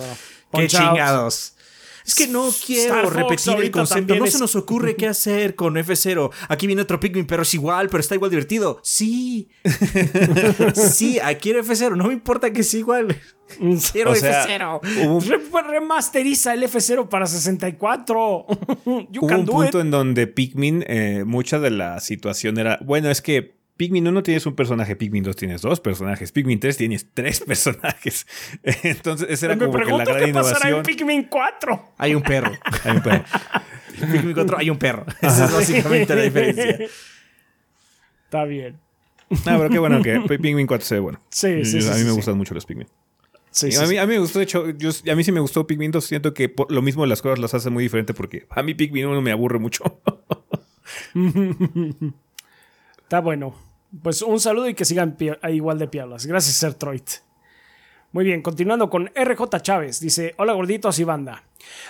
Punch 0.51 0.72
Qué 0.72 0.78
out. 0.78 0.88
chingados. 0.89 1.55
Es 2.08 2.16
que 2.16 2.26
no 2.28 2.49
quiero 2.66 3.10
repetir 3.10 3.53
el 3.60 3.70
concepto. 3.70 4.16
No 4.16 4.24
es- 4.24 4.32
se 4.34 4.39
nos 4.39 4.55
ocurre 4.55 4.95
qué 4.95 5.08
hacer 5.08 5.55
con 5.55 5.76
F0. 5.76 6.32
Aquí 6.47 6.66
viene 6.66 6.82
otro 6.82 7.01
Pikmin, 7.01 7.28
pero 7.28 7.43
es 7.43 7.53
igual, 7.53 7.89
pero 7.89 7.99
está 7.99 8.16
igual 8.16 8.32
divertido. 8.32 8.80
Sí. 8.82 9.49
sí, 10.74 11.20
ah, 11.22 11.34
quiero 11.36 11.62
F0. 11.64 11.95
No 11.97 12.05
me 12.08 12.14
importa 12.14 12.51
que 12.51 12.64
sea 12.64 12.80
igual. 12.80 13.18
Quiero 13.91 14.12
O 14.12 14.16
sea, 14.16 14.45
F0. 14.45 14.80
hubo, 15.05 15.20
Re- 15.22 15.68
remasteriza 15.70 16.53
el 16.53 16.64
F0 16.64 17.10
para 17.10 17.28
64. 17.28 18.45
you 19.12 19.22
hubo 19.22 19.28
un 19.28 19.45
punto 19.45 19.66
it. 19.66 19.76
en 19.76 19.91
donde 19.91 20.28
Pikmin, 20.28 20.84
eh, 20.88 21.24
mucha 21.26 21.60
de 21.60 21.72
la 21.72 21.99
situación 21.99 22.58
era, 22.58 22.80
bueno, 22.84 23.10
es 23.10 23.22
que 23.22 23.57
Pikmin 23.78 24.07
1 24.07 24.23
tienes 24.23 24.45
un 24.45 24.55
personaje, 24.55 24.95
Pikmin 24.95 25.23
2 25.23 25.36
tienes 25.36 25.61
dos 25.61 25.80
personajes, 25.80 26.32
Pikmin 26.32 26.59
3 26.59 26.75
tienes 26.78 27.07
tres 27.13 27.41
personajes. 27.41 28.25
Entonces, 28.63 29.28
esa 29.30 29.45
era 29.45 29.55
Me 29.55 29.65
como 29.65 29.73
que 29.73 29.78
la 29.80 29.84
pregunto 29.86 30.13
gran 30.13 30.25
qué 30.25 30.34
pasará 30.34 30.69
en. 30.78 30.84
Pikmin 30.84 31.23
4. 31.25 31.93
Hay 31.97 32.15
un 32.15 32.23
perro. 32.23 32.51
Hay 32.84 32.91
un 32.97 33.01
perro. 33.03 33.23
Pikmin 34.11 34.34
4 34.34 34.57
hay 34.59 34.69
un 34.69 34.78
perro. 34.78 35.05
Esa 35.21 35.45
es 35.45 35.53
básicamente 35.53 36.15
la 36.15 36.21
diferencia. 36.23 36.78
Está 38.25 38.43
bien. 38.45 38.78
No, 39.30 39.38
pero 39.43 39.69
qué 39.69 39.80
bueno 39.80 40.01
que 40.01 40.19
Pikmin 40.21 40.67
4 40.67 40.86
se 40.86 40.95
ve 40.95 41.01
bueno. 41.01 41.19
Sí, 41.30 41.63
sí, 41.65 41.82
sí, 41.82 41.88
A 41.88 41.91
mí 41.93 41.97
sí, 41.99 42.03
me 42.03 42.09
sí. 42.11 42.15
gustan 42.15 42.38
mucho 42.38 42.53
los 42.53 42.65
Pikmin. 42.65 42.88
Sí, 43.49 43.75
a, 43.75 43.82
mí, 43.82 43.88
sí. 43.88 43.97
a 43.97 44.05
mí 44.05 44.13
me 44.13 44.19
gustó, 44.19 44.38
de 44.39 44.43
hecho, 44.45 44.69
yo- 44.71 44.91
a 45.11 45.15
mí 45.15 45.23
sí 45.23 45.32
me 45.32 45.39
gustó 45.39 45.65
Pikmin 45.65 45.89
2. 45.91 46.05
Siento 46.05 46.34
que 46.34 46.47
por 46.49 46.71
lo 46.71 46.82
mismo 46.84 47.05
las 47.07 47.21
cosas 47.23 47.39
las 47.39 47.53
hace 47.55 47.69
muy 47.71 47.84
diferente 47.84 48.13
porque 48.13 48.45
a 48.51 48.61
mí 48.61 48.73
Pikmin 48.75 49.05
1 49.07 49.21
me 49.21 49.32
aburre 49.32 49.57
mucho. 49.59 49.84
Está 53.01 53.19
bueno. 53.21 53.55
Pues 54.01 54.21
un 54.21 54.39
saludo 54.39 54.67
y 54.67 54.73
que 54.73 54.85
sigan 54.85 55.17
igual 55.49 55.79
de 55.79 55.88
pialas. 55.88 56.25
Gracias, 56.25 56.55
Sertroid. 56.55 57.01
Muy 58.11 58.25
bien, 58.25 58.41
continuando 58.41 58.89
con 58.89 59.11
RJ 59.15 59.61
Chávez. 59.61 59.99
Dice, 59.99 60.33
hola 60.38 60.53
gorditos 60.53 60.99
y 60.99 61.03
banda. 61.03 61.43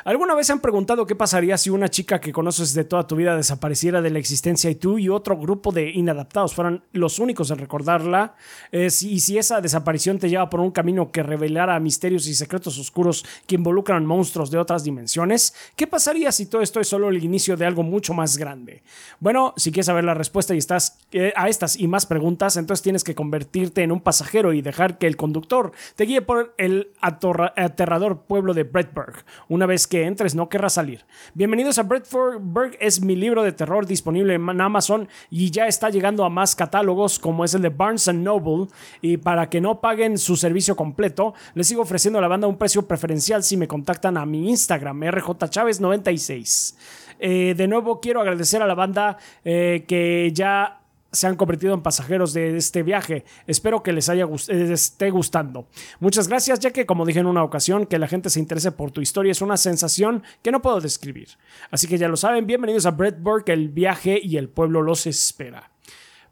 ¿Alguna 0.04 0.36
vez 0.36 0.50
han 0.50 0.60
preguntado 0.60 1.06
qué 1.06 1.16
pasaría 1.16 1.58
si 1.58 1.70
una 1.70 1.90
chica 1.90 2.20
que 2.20 2.32
conoces 2.32 2.74
de 2.74 2.84
toda 2.84 3.08
tu 3.08 3.16
vida 3.16 3.36
desapareciera 3.36 4.02
de 4.02 4.10
la 4.10 4.20
existencia 4.20 4.70
y 4.70 4.76
tú 4.76 4.98
y 4.98 5.10
otro 5.10 5.38
grupo 5.38 5.72
de 5.72 5.90
inadaptados 5.90 6.54
fueran 6.54 6.84
los 6.94 7.20
únicos 7.20 7.52
en 7.52 7.58
recordarla? 7.58 8.36
Eh, 8.72 8.88
y 9.02 9.20
si 9.20 9.38
esa 9.38 9.62
desaparición 9.62 10.20
te 10.20 10.30
lleva 10.30 10.50
por 10.50 10.60
un 10.60 10.72
camino 10.72 11.12
que 11.12 11.24
revelara 11.24 11.80
misterios 11.80 12.28
y 12.28 12.36
secretos 12.36 12.78
oscuros 12.78 13.26
que 13.46 13.56
involucran 13.56 14.06
monstruos 14.06 14.52
de 14.52 14.58
otras 14.58 14.84
dimensiones, 14.84 15.54
¿qué 15.76 15.88
pasaría 15.88 16.32
si 16.32 16.46
todo 16.46 16.62
esto 16.62 16.80
es 16.80 16.88
solo 16.88 17.10
el 17.10 17.24
inicio 17.24 17.58
de 17.58 17.66
algo 17.66 17.84
mucho 17.84 18.14
más 18.14 18.38
grande? 18.38 18.84
Bueno, 19.20 19.54
si 19.58 19.72
quieres 19.72 19.88
saber 19.88 20.04
la 20.04 20.14
respuesta 20.14 20.56
y 20.56 20.58
estás 20.58 21.00
eh, 21.12 21.34
a 21.36 21.50
estas 21.50 21.80
y 21.80 21.88
más 21.88 22.06
preguntas, 22.06 22.58
entonces 22.58 22.84
tienes 22.84 23.04
que 23.04 23.16
convertirte 23.16 23.84
en 23.84 23.92
un 23.92 24.02
pasajero 24.02 24.54
y 24.54 24.62
dejar 24.62 24.98
que 24.98 25.08
el 25.08 25.18
conductor 25.18 25.72
te 25.96 26.06
guíe 26.06 26.22
por 26.22 26.54
el 26.58 26.92
aterrador 27.02 28.24
pueblo 28.24 28.54
de 28.54 28.64
Bredberg. 28.64 29.26
Una 29.50 29.66
vez 29.68 29.86
que 29.86 30.06
entres 30.06 30.34
no 30.34 30.50
querrás 30.50 30.74
salir. 30.74 31.06
Bienvenidos 31.36 31.78
a 31.78 31.84
Bredberg 31.84 32.76
es 32.80 33.02
mi 33.02 33.16
libro 33.16 33.44
de 33.44 33.52
terror 33.52 33.86
disponible 33.86 34.34
en 34.34 34.62
Amazon 34.62 35.08
y 35.30 35.52
ya 35.52 35.68
está 35.68 35.90
llegando 35.90 36.26
a 36.26 36.30
más 36.30 36.56
catálogos 36.56 37.20
como 37.20 37.46
es 37.46 37.54
el 37.54 37.62
de 37.62 37.70
Barnes 37.70 38.12
Noble 38.14 38.68
y 39.02 39.18
para 39.18 39.50
que 39.50 39.62
no 39.62 39.80
paguen 39.82 40.18
su 40.18 40.36
servicio 40.36 40.76
completo, 40.76 41.36
les 41.54 41.68
sigo 41.68 41.84
ofreciendo 41.84 42.18
a 42.18 42.22
la 42.22 42.28
banda 42.28 42.48
un 42.48 42.58
precio 42.58 42.88
preferencial 42.88 43.44
si 43.44 43.58
me 43.58 43.68
contactan 43.68 44.18
a 44.18 44.26
mi 44.26 44.50
Instagram 44.50 45.02
rjchaves96. 45.02 46.76
Eh, 47.20 47.54
de 47.56 47.68
nuevo 47.68 48.00
quiero 48.00 48.22
agradecer 48.22 48.62
a 48.62 48.68
la 48.68 48.76
banda 48.76 49.18
eh, 49.44 49.86
que 49.88 50.32
ya 50.34 50.82
se 51.12 51.28
han 51.28 51.36
convertido 51.36 51.74
en 51.74 51.82
pasajeros 51.82 52.34
de 52.34 52.58
este 52.58 52.84
viaje. 52.84 53.26
Espero 53.46 53.84
que 53.84 53.94
les 53.94 54.10
haya 54.10 54.26
eh, 54.26 54.70
esté 54.72 55.10
gustando. 55.10 55.68
Muchas 56.00 56.28
gracias, 56.28 56.60
ya 56.60 56.72
que 56.72 56.86
como 56.86 57.06
dije 57.06 57.20
en 57.20 57.28
una 57.28 57.44
ocasión, 57.44 57.86
que 57.86 58.00
la 58.00 58.08
gente 58.08 58.30
se 58.30 58.40
interese 58.40 58.72
por 58.72 58.92
tu 58.92 59.02
historia 59.02 59.32
es 59.32 59.42
una 59.42 59.58
sensación 59.58 60.24
que 60.42 60.52
no 60.52 60.62
puedo 60.62 60.82
describir. 60.82 61.30
Así 61.72 61.88
que 61.88 61.98
ya 61.98 62.08
lo 62.08 62.18
saben, 62.18 62.48
bienvenidos 62.48 62.86
a 62.86 62.92
Bretburg, 62.92 63.44
el 63.48 63.70
viaje 63.70 64.20
y 64.22 64.38
el 64.38 64.50
pueblo 64.50 64.82
los 64.82 65.08
espera. 65.08 65.72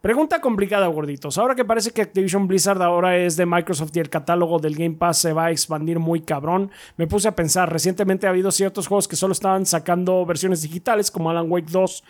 Pregunta 0.06 0.40
complicada, 0.40 0.86
gorditos. 0.86 1.40
Ahora 1.40 1.56
que 1.56 1.66
parece 1.66 1.90
que 1.90 2.04
Activision 2.04 2.48
Blizzard 2.48 2.80
ahora 2.84 3.18
es 3.18 3.38
de 3.38 3.48
Microsoft 3.48 3.90
y 3.96 4.00
el 4.00 4.12
catálogo 4.12 4.60
del 4.60 4.76
Game 4.76 4.98
Pass 4.98 5.18
se 5.18 5.34
va 5.34 5.46
a 5.46 5.52
expandir 5.52 5.98
muy 5.98 6.22
cabrón, 6.22 6.70
me 6.96 7.08
puse 7.08 7.28
a 7.28 7.36
pensar, 7.36 7.74
recientemente 7.74 8.28
ha 8.28 8.30
habido 8.30 8.52
ciertos 8.52 8.86
juegos 8.86 9.08
que 9.08 9.16
solo 9.16 9.32
estaban 9.32 9.66
sacando 9.66 10.24
versiones 10.24 10.62
digitales, 10.62 11.10
como 11.10 11.32
Alan 11.32 11.50
Wake 11.50 11.72
2 11.72 12.04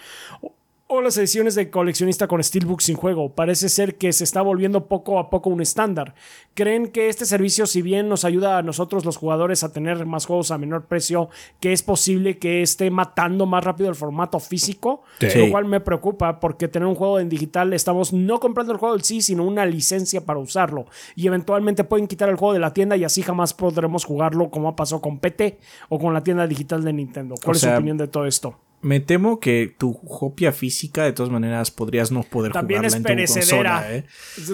o 0.88 1.02
las 1.02 1.18
ediciones 1.18 1.56
de 1.56 1.72
coleccionista 1.72 2.28
con 2.28 2.44
Steelbook 2.44 2.80
sin 2.80 2.96
juego. 2.96 3.34
Parece 3.34 3.70
ser 3.70 3.96
que 3.96 4.14
se 4.14 4.24
está 4.24 4.44
volviendo 4.44 4.86
poco 4.88 5.18
a 5.18 5.32
poco 5.32 5.50
un 5.50 5.60
estándar. 5.60 6.14
¿Creen 6.54 6.88
que 6.88 7.10
este 7.10 7.26
servicio, 7.26 7.66
si 7.66 7.82
bien 7.82 8.08
nos 8.08 8.24
ayuda 8.24 8.60
a 8.60 8.62
nosotros 8.62 9.04
los 9.04 9.18
jugadores 9.18 9.64
a 9.64 9.74
tener 9.74 10.06
más 10.06 10.28
juegos 10.28 10.52
a 10.52 10.60
menor 10.60 10.86
precio, 10.86 11.30
que 11.60 11.74
es 11.74 11.82
posible 11.82 12.38
que 12.38 12.62
esté 12.62 12.92
matando 12.92 13.48
más 13.48 13.64
rápido 13.64 13.90
el 13.90 13.96
formato 13.96 14.40
físico? 14.40 15.02
Lo 15.20 15.50
cual 15.50 15.66
me 15.66 15.80
preocupa 15.80 16.40
porque 16.40 16.68
tener 16.68 16.88
un 16.88 16.96
juego 16.96 17.20
en 17.20 17.30
digital 17.30 17.74
estamos 17.74 18.14
no 18.14 18.40
comprando 18.40 18.72
el 18.72 18.78
juego 18.78 18.96
en 18.96 19.04
sí, 19.04 19.24
sino 19.24 19.44
una 19.44 19.66
licencia 19.66 20.24
para 20.24 20.38
usarlo. 20.38 20.86
Y 21.16 21.26
eventualmente 21.26 21.84
pueden 21.84 22.08
quitar 22.08 22.30
el 22.30 22.36
juego 22.36 22.54
de 22.54 22.60
la 22.60 22.74
tienda 22.74 22.96
y 22.96 23.04
así 23.04 23.24
jamás 23.24 23.56
podremos 23.56 24.06
jugarlo 24.06 24.52
como 24.52 24.76
pasó 24.76 25.02
con 25.02 25.18
PT 25.18 25.58
o 25.90 25.98
con 25.98 26.14
la 26.14 26.22
tienda 26.22 26.46
digital 26.46 26.84
de 26.84 26.94
Nintendo. 26.94 27.34
¿Cuál 27.44 27.56
es 27.56 27.64
su 27.64 27.70
opinión 27.70 27.98
de 27.98 28.08
todo 28.08 28.28
esto? 28.28 28.56
Me 28.86 29.00
temo 29.00 29.40
que 29.40 29.74
tu 29.76 30.00
copia 30.00 30.52
física, 30.52 31.06
de 31.06 31.12
todas 31.12 31.32
maneras, 31.32 31.72
podrías 31.72 32.12
no 32.12 32.22
poder 32.22 32.52
También 32.52 32.82
jugarla 32.82 32.98
es 32.98 33.04
perecedera. 33.04 33.96
¿eh? 33.96 34.06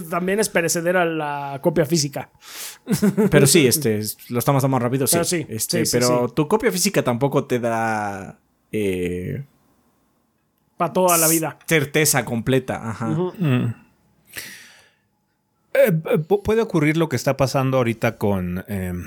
También 0.10 0.40
es 0.40 0.48
perecedera 0.48 1.04
la 1.04 1.60
copia 1.62 1.86
física. 1.86 2.30
Pero 3.30 3.46
sí, 3.46 3.68
este, 3.68 4.02
lo 4.30 4.40
estamos 4.40 4.64
dando 4.64 4.76
más 4.78 4.84
rápido, 4.84 5.06
sí. 5.06 5.18
Pero, 5.18 5.26
sí, 5.26 5.46
este, 5.50 5.84
pero 5.92 6.30
tu 6.30 6.48
copia 6.48 6.72
física 6.72 7.04
tampoco 7.04 7.44
te 7.44 7.60
da. 7.60 8.40
Eh, 8.72 9.44
Para 10.78 10.94
toda 10.94 11.18
la 11.18 11.28
vida. 11.28 11.60
Certeza 11.68 12.24
completa. 12.24 12.90
Ajá. 12.90 13.08
Mm. 13.08 13.76
Eh, 15.74 15.92
puede 16.44 16.62
ocurrir 16.62 16.96
lo 16.96 17.10
que 17.10 17.18
está 17.18 17.36
pasando 17.36 17.76
ahorita 17.76 18.18
con 18.18 18.64
em, 18.70 19.04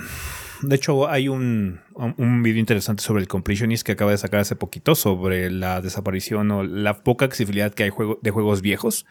de 0.68 0.76
hecho, 0.76 1.08
hay 1.08 1.28
un, 1.28 1.80
un 1.94 2.42
video 2.42 2.58
interesante 2.58 3.02
sobre 3.02 3.22
el 3.22 3.28
completionist 3.28 3.84
que 3.84 3.92
acaba 3.92 4.10
de 4.10 4.18
sacar 4.18 4.40
hace 4.40 4.56
poquito 4.56 4.94
sobre 4.94 5.50
la 5.50 5.80
desaparición 5.80 6.50
o 6.50 6.62
la 6.62 7.02
poca 7.02 7.24
accesibilidad 7.24 7.72
que 7.72 7.84
hay 7.84 7.90
de 8.22 8.30
juegos 8.30 8.62
viejos. 8.62 9.06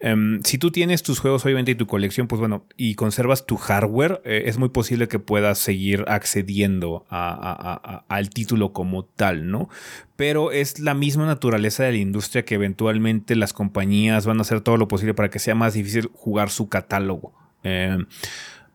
Em, 0.00 0.42
si 0.42 0.58
tú 0.58 0.70
tienes 0.70 1.02
tus 1.02 1.20
juegos, 1.20 1.44
obviamente, 1.44 1.72
y 1.72 1.74
tu 1.74 1.86
colección, 1.86 2.26
pues 2.26 2.40
bueno, 2.40 2.66
y 2.76 2.94
conservas 2.94 3.46
tu 3.46 3.56
hardware, 3.56 4.20
eh, 4.24 4.44
es 4.46 4.58
muy 4.58 4.68
posible 4.68 5.08
que 5.08 5.18
puedas 5.18 5.58
seguir 5.58 6.04
accediendo 6.08 7.06
al 7.08 8.30
título 8.30 8.72
como 8.72 9.04
tal, 9.04 9.50
¿no? 9.50 9.68
Pero 10.16 10.52
es 10.52 10.78
la 10.80 10.94
misma 10.94 11.26
naturaleza 11.26 11.84
de 11.84 11.92
la 11.92 11.98
industria 11.98 12.44
que 12.44 12.56
eventualmente 12.56 13.36
las 13.36 13.52
compañías 13.52 14.26
van 14.26 14.38
a 14.38 14.42
hacer 14.42 14.60
todo 14.60 14.76
lo 14.76 14.88
posible 14.88 15.14
para 15.14 15.30
que 15.30 15.38
sea 15.38 15.54
más 15.54 15.74
difícil 15.74 16.10
jugar 16.12 16.50
su 16.50 16.68
catálogo. 16.68 17.32
Em, 17.62 18.06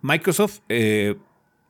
Microsoft 0.02 0.60
eh, 0.70 1.16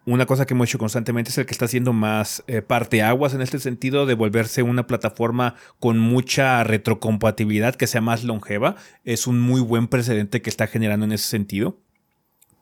una 0.09 0.25
cosa 0.25 0.45
que 0.45 0.55
hemos 0.55 0.69
hecho 0.69 0.79
constantemente 0.79 1.29
es 1.29 1.37
el 1.37 1.45
que 1.45 1.51
está 1.51 1.65
haciendo 1.65 1.93
más 1.93 2.43
eh, 2.47 2.61
parteaguas 2.61 3.35
en 3.35 3.41
este 3.41 3.59
sentido 3.59 4.07
de 4.07 4.15
volverse 4.15 4.63
una 4.63 4.87
plataforma 4.87 5.55
con 5.79 5.99
mucha 5.99 6.63
retrocompatibilidad 6.63 7.75
que 7.75 7.85
sea 7.85 8.01
más 8.01 8.23
longeva. 8.23 8.75
Es 9.05 9.27
un 9.27 9.39
muy 9.39 9.61
buen 9.61 9.87
precedente 9.87 10.41
que 10.41 10.49
está 10.49 10.65
generando 10.65 11.05
en 11.05 11.11
ese 11.11 11.27
sentido. 11.27 11.79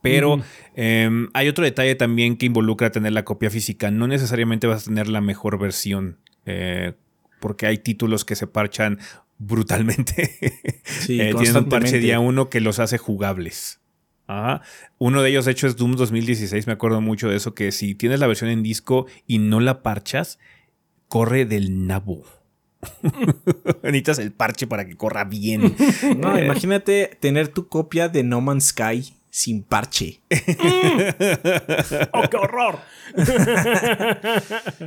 Pero 0.02 0.42
em, 0.76 1.30
hay 1.34 1.48
otro 1.48 1.64
detalle 1.64 1.96
también 1.96 2.38
que 2.38 2.46
involucra 2.46 2.92
tener 2.92 3.14
la 3.14 3.24
copia 3.24 3.50
física. 3.50 3.92
No 3.92 4.08
necesariamente 4.08 4.68
vas 4.68 4.84
a 4.84 4.86
tener 4.86 5.08
la 5.08 5.22
mejor 5.22 5.58
versión. 5.58 6.18
Eh, 6.46 6.94
porque 7.40 7.66
hay 7.66 7.78
títulos 7.78 8.26
que 8.26 8.36
se 8.36 8.48
parchan 8.48 9.00
brutalmente. 9.38 10.74
Sí, 10.88 11.20
eh, 11.20 11.34
tienen 11.38 11.58
un 11.58 11.70
parche 11.70 12.00
día 12.00 12.20
uno 12.20 12.50
que 12.50 12.60
los 12.60 12.80
hace 12.80 12.98
jugables. 12.98 13.80
Uno 14.98 15.22
de 15.22 15.30
ellos, 15.30 15.46
de 15.46 15.52
hecho, 15.52 15.68
es 15.68 15.76
Doom 15.76 15.96
2016. 15.96 16.68
Me 16.68 16.74
acuerdo 16.74 17.02
mucho 17.02 17.30
de 17.30 17.38
eso. 17.38 17.54
Que 17.54 17.72
si 17.72 17.96
tienes 17.96 18.20
la 18.20 18.28
versión 18.28 18.50
en 18.50 18.64
disco 18.64 19.08
y 19.26 19.40
no 19.40 19.60
la 19.60 19.82
parchas, 19.84 20.40
corre 21.08 21.46
del 21.46 21.88
nabo. 21.88 22.24
Necesitas 23.84 24.20
el 24.20 24.32
parche 24.32 24.68
para 24.68 24.86
que 24.86 24.96
corra 24.96 25.24
bien. 25.24 25.76
No, 26.18 26.40
imagínate 26.40 27.18
tener 27.20 27.48
tu 27.50 27.68
copia 27.68 28.10
de 28.10 28.24
No 28.24 28.42
Man's 28.42 28.68
Sky 28.68 29.14
sin 29.30 29.64
parche. 29.64 30.22
¡Oh, 32.14 32.24
qué 32.30 32.38
horror! 32.38 32.80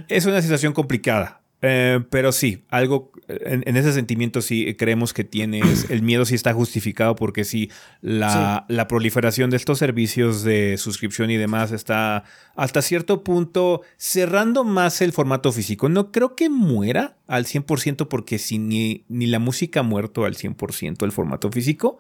es 0.09 0.27
una 0.27 0.43
situación 0.43 0.73
complicada. 0.73 1.41
Eh, 1.63 2.01
pero 2.09 2.33
sí, 2.33 2.65
algo 2.71 3.13
en, 3.29 3.77
ese 3.77 3.93
sentimiento 3.93 4.41
sí 4.41 4.75
creemos 4.77 5.13
que 5.13 5.25
tienes, 5.25 5.87
el 5.91 6.03
miedo 6.03 6.25
sí 6.25 6.35
está 6.35 6.55
justificado 6.55 7.17
porque 7.17 7.45
sí 7.45 7.71
la, 8.01 8.65
la, 8.69 8.89
proliferación 8.89 9.51
de 9.51 9.59
estos 9.59 9.79
servicios 9.79 10.43
de 10.43 10.77
suscripción 10.79 11.31
y 11.31 11.37
demás 11.37 11.73
está 11.73 12.25
hasta 12.57 12.83
cierto 12.83 13.23
punto 13.25 13.83
cerrando 13.97 14.65
más 14.65 15.01
el 15.03 15.13
formato 15.13 15.53
físico. 15.53 15.89
No 15.89 16.13
creo 16.13 16.35
que 16.35 16.49
muera 16.49 17.17
al 17.27 17.45
100% 17.45 18.09
porque 18.09 18.39
si 18.39 18.59
ni, 18.59 19.05
ni 19.09 19.27
la 19.27 19.39
música 19.39 19.81
ha 19.81 19.85
muerto 19.85 20.25
al 20.25 20.37
100% 20.37 21.05
el 21.05 21.13
formato 21.13 21.51
físico, 21.51 21.99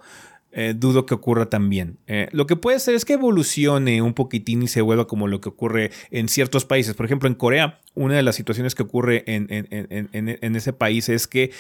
eh, 0.52 0.74
dudo 0.76 1.06
que 1.06 1.14
ocurra 1.14 1.46
también. 1.46 1.98
Eh, 2.06 2.28
lo 2.32 2.46
que 2.46 2.56
puede 2.56 2.78
ser 2.78 2.94
es 2.94 3.04
que 3.04 3.14
evolucione 3.14 4.02
un 4.02 4.14
poquitín 4.14 4.62
y 4.62 4.68
se 4.68 4.80
vuelva 4.80 5.06
como 5.06 5.28
lo 5.28 5.40
que 5.40 5.48
ocurre 5.48 5.90
en 6.10 6.28
ciertos 6.28 6.64
países. 6.64 6.94
Por 6.94 7.06
ejemplo, 7.06 7.28
en 7.28 7.34
Corea, 7.34 7.80
una 7.94 8.16
de 8.16 8.22
las 8.22 8.36
situaciones 8.36 8.74
que 8.74 8.82
ocurre 8.82 9.24
en, 9.26 9.46
en 9.50 10.56
ese 10.56 10.72
país 10.72 11.08
es 11.08 11.26
que 11.26 11.50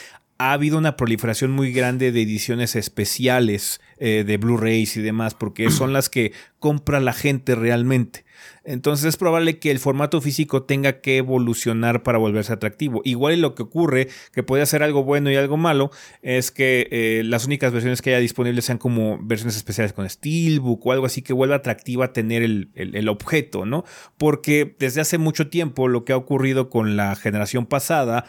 ha 0.40 0.54
habido 0.54 0.78
una 0.78 0.96
proliferación 0.96 1.50
muy 1.50 1.70
grande 1.70 2.12
de 2.12 2.22
ediciones 2.22 2.74
especiales 2.74 3.78
eh, 3.98 4.24
de 4.26 4.38
Blu-rays 4.38 4.96
y 4.96 5.02
demás, 5.02 5.34
porque 5.34 5.70
son 5.70 5.92
las 5.92 6.08
que 6.08 6.32
compra 6.58 6.98
la 6.98 7.12
gente 7.12 7.54
realmente. 7.54 8.24
Entonces 8.64 9.04
es 9.04 9.16
probable 9.18 9.58
que 9.58 9.70
el 9.70 9.78
formato 9.78 10.18
físico 10.22 10.62
tenga 10.62 11.02
que 11.02 11.18
evolucionar 11.18 12.02
para 12.02 12.16
volverse 12.16 12.54
atractivo. 12.54 13.02
Igual 13.04 13.38
lo 13.42 13.54
que 13.54 13.64
ocurre, 13.64 14.08
que 14.32 14.42
puede 14.42 14.64
ser 14.64 14.82
algo 14.82 15.04
bueno 15.04 15.30
y 15.30 15.36
algo 15.36 15.58
malo, 15.58 15.90
es 16.22 16.50
que 16.50 16.88
eh, 16.90 17.22
las 17.22 17.44
únicas 17.44 17.70
versiones 17.70 18.00
que 18.00 18.08
haya 18.08 18.20
disponibles 18.20 18.64
sean 18.64 18.78
como 18.78 19.18
versiones 19.20 19.56
especiales 19.56 19.92
con 19.92 20.08
Steelbook 20.08 20.86
o 20.86 20.92
algo 20.92 21.04
así 21.04 21.20
que 21.20 21.34
vuelva 21.34 21.56
atractiva 21.56 22.14
tener 22.14 22.42
el, 22.42 22.70
el 22.74 23.08
objeto, 23.10 23.66
¿no? 23.66 23.84
Porque 24.16 24.74
desde 24.78 25.02
hace 25.02 25.18
mucho 25.18 25.50
tiempo 25.50 25.86
lo 25.86 26.06
que 26.06 26.14
ha 26.14 26.16
ocurrido 26.16 26.70
con 26.70 26.96
la 26.96 27.14
generación 27.16 27.66
pasada 27.66 28.24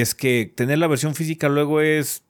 es 0.00 0.16
que 0.16 0.52
tener 0.52 0.78
la 0.78 0.88
versión 0.88 1.14
física 1.14 1.48
luego 1.48 1.80
es. 1.80 2.24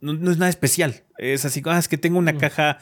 No, 0.00 0.12
es 0.12 0.38
nada 0.38 0.48
especial. 0.48 1.04
Es 1.16 1.44
así, 1.44 1.62
ah, 1.66 1.78
es 1.78 1.86
que 1.86 1.96
tengo 1.96 2.18
una 2.18 2.32
mm. 2.32 2.38
caja 2.38 2.78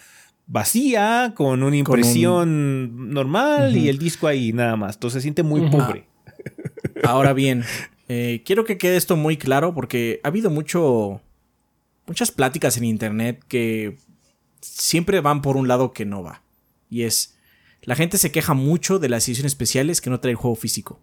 vacía 0.46 1.34
con 1.36 1.62
una 1.62 1.76
impresión 1.76 3.10
normal 3.10 3.76
y 3.76 3.90
el 3.90 3.98
disco 3.98 4.26
ahí 4.26 4.54
nada 4.54 4.76
más. 4.76 4.96
Entonces 4.96 5.18
se 5.18 5.22
siente 5.24 5.42
muy 5.42 5.68
pobre. 5.68 6.06
Ahora 7.04 7.34
bien, 7.34 7.62
eh, 8.08 8.42
quiero 8.46 8.64
que 8.64 8.78
quede 8.78 8.96
esto 8.96 9.16
muy 9.16 9.36
claro 9.36 9.74
porque 9.74 10.20
ha 10.24 10.28
habido 10.28 10.48
mucho. 10.48 11.20
muchas 12.06 12.32
pláticas 12.32 12.78
en 12.78 12.84
internet 12.84 13.44
que 13.48 13.98
siempre 14.62 15.20
van 15.20 15.42
por 15.42 15.58
un 15.58 15.68
lado 15.68 15.92
que 15.92 16.06
no 16.06 16.22
va. 16.22 16.42
Y 16.88 17.02
es. 17.02 17.36
La 17.82 17.96
gente 17.96 18.16
se 18.16 18.32
queja 18.32 18.54
mucho 18.54 18.98
de 18.98 19.10
las 19.10 19.28
ediciones 19.28 19.52
especiales 19.52 20.00
que 20.00 20.08
no 20.08 20.20
trae 20.20 20.32
el 20.32 20.36
juego 20.36 20.56
físico. 20.56 21.00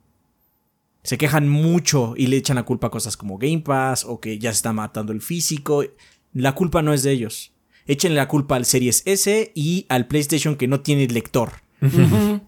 Se 1.08 1.18
quejan 1.18 1.47
mucho 1.47 2.16
y 2.18 2.28
le 2.28 2.36
echan 2.36 2.58
la 2.58 2.64
culpa 2.64 2.88
a 2.88 2.89
cosas 2.91 3.16
como 3.16 3.38
Game 3.38 3.60
Pass 3.62 4.03
o 4.03 4.20
que 4.20 4.39
ya 4.39 4.51
se 4.51 4.58
está 4.58 4.74
matando 4.74 5.14
el 5.14 5.22
físico. 5.22 5.86
La 6.34 6.53
culpa 6.53 6.82
no 6.82 6.91
es 6.93 7.01
de 7.01 7.14
ellos. 7.14 7.53
Échenle 7.86 8.18
la 8.18 8.28
culpa 8.28 8.58
al 8.58 8.66
Series 8.66 9.03
S 9.05 9.53
y 9.55 9.86
al 9.88 10.08
PlayStation 10.08 10.58
que 10.58 10.68
no 10.68 10.82
tiene 10.82 11.08
lector. 11.08 11.53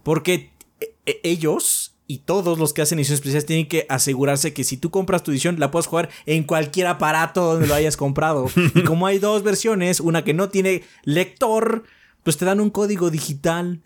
Porque 0.02 0.50
e- 0.78 0.94
e- 1.06 1.20
ellos 1.22 1.96
y 2.06 2.18
todos 2.18 2.58
los 2.58 2.74
que 2.74 2.82
hacen 2.82 2.98
ediciones 2.98 3.20
especiales 3.20 3.46
tienen 3.46 3.66
que 3.66 3.86
asegurarse 3.88 4.52
que 4.52 4.62
si 4.64 4.76
tú 4.76 4.90
compras 4.90 5.22
tu 5.22 5.30
edición 5.30 5.58
la 5.58 5.70
puedes 5.70 5.86
jugar 5.86 6.10
en 6.26 6.42
cualquier 6.44 6.86
aparato 6.88 7.42
donde 7.54 7.66
lo 7.66 7.72
hayas 7.74 7.96
comprado. 7.96 8.50
y 8.74 8.82
como 8.84 9.06
hay 9.06 9.18
dos 9.18 9.42
versiones, 9.42 10.00
una 10.00 10.22
que 10.22 10.34
no 10.34 10.50
tiene 10.50 10.82
lector, 11.04 11.84
pues 12.24 12.36
te 12.36 12.44
dan 12.44 12.60
un 12.60 12.68
código 12.68 13.10
digital. 13.10 13.80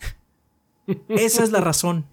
Esa 1.08 1.44
es 1.44 1.52
la 1.52 1.60
razón. 1.60 2.06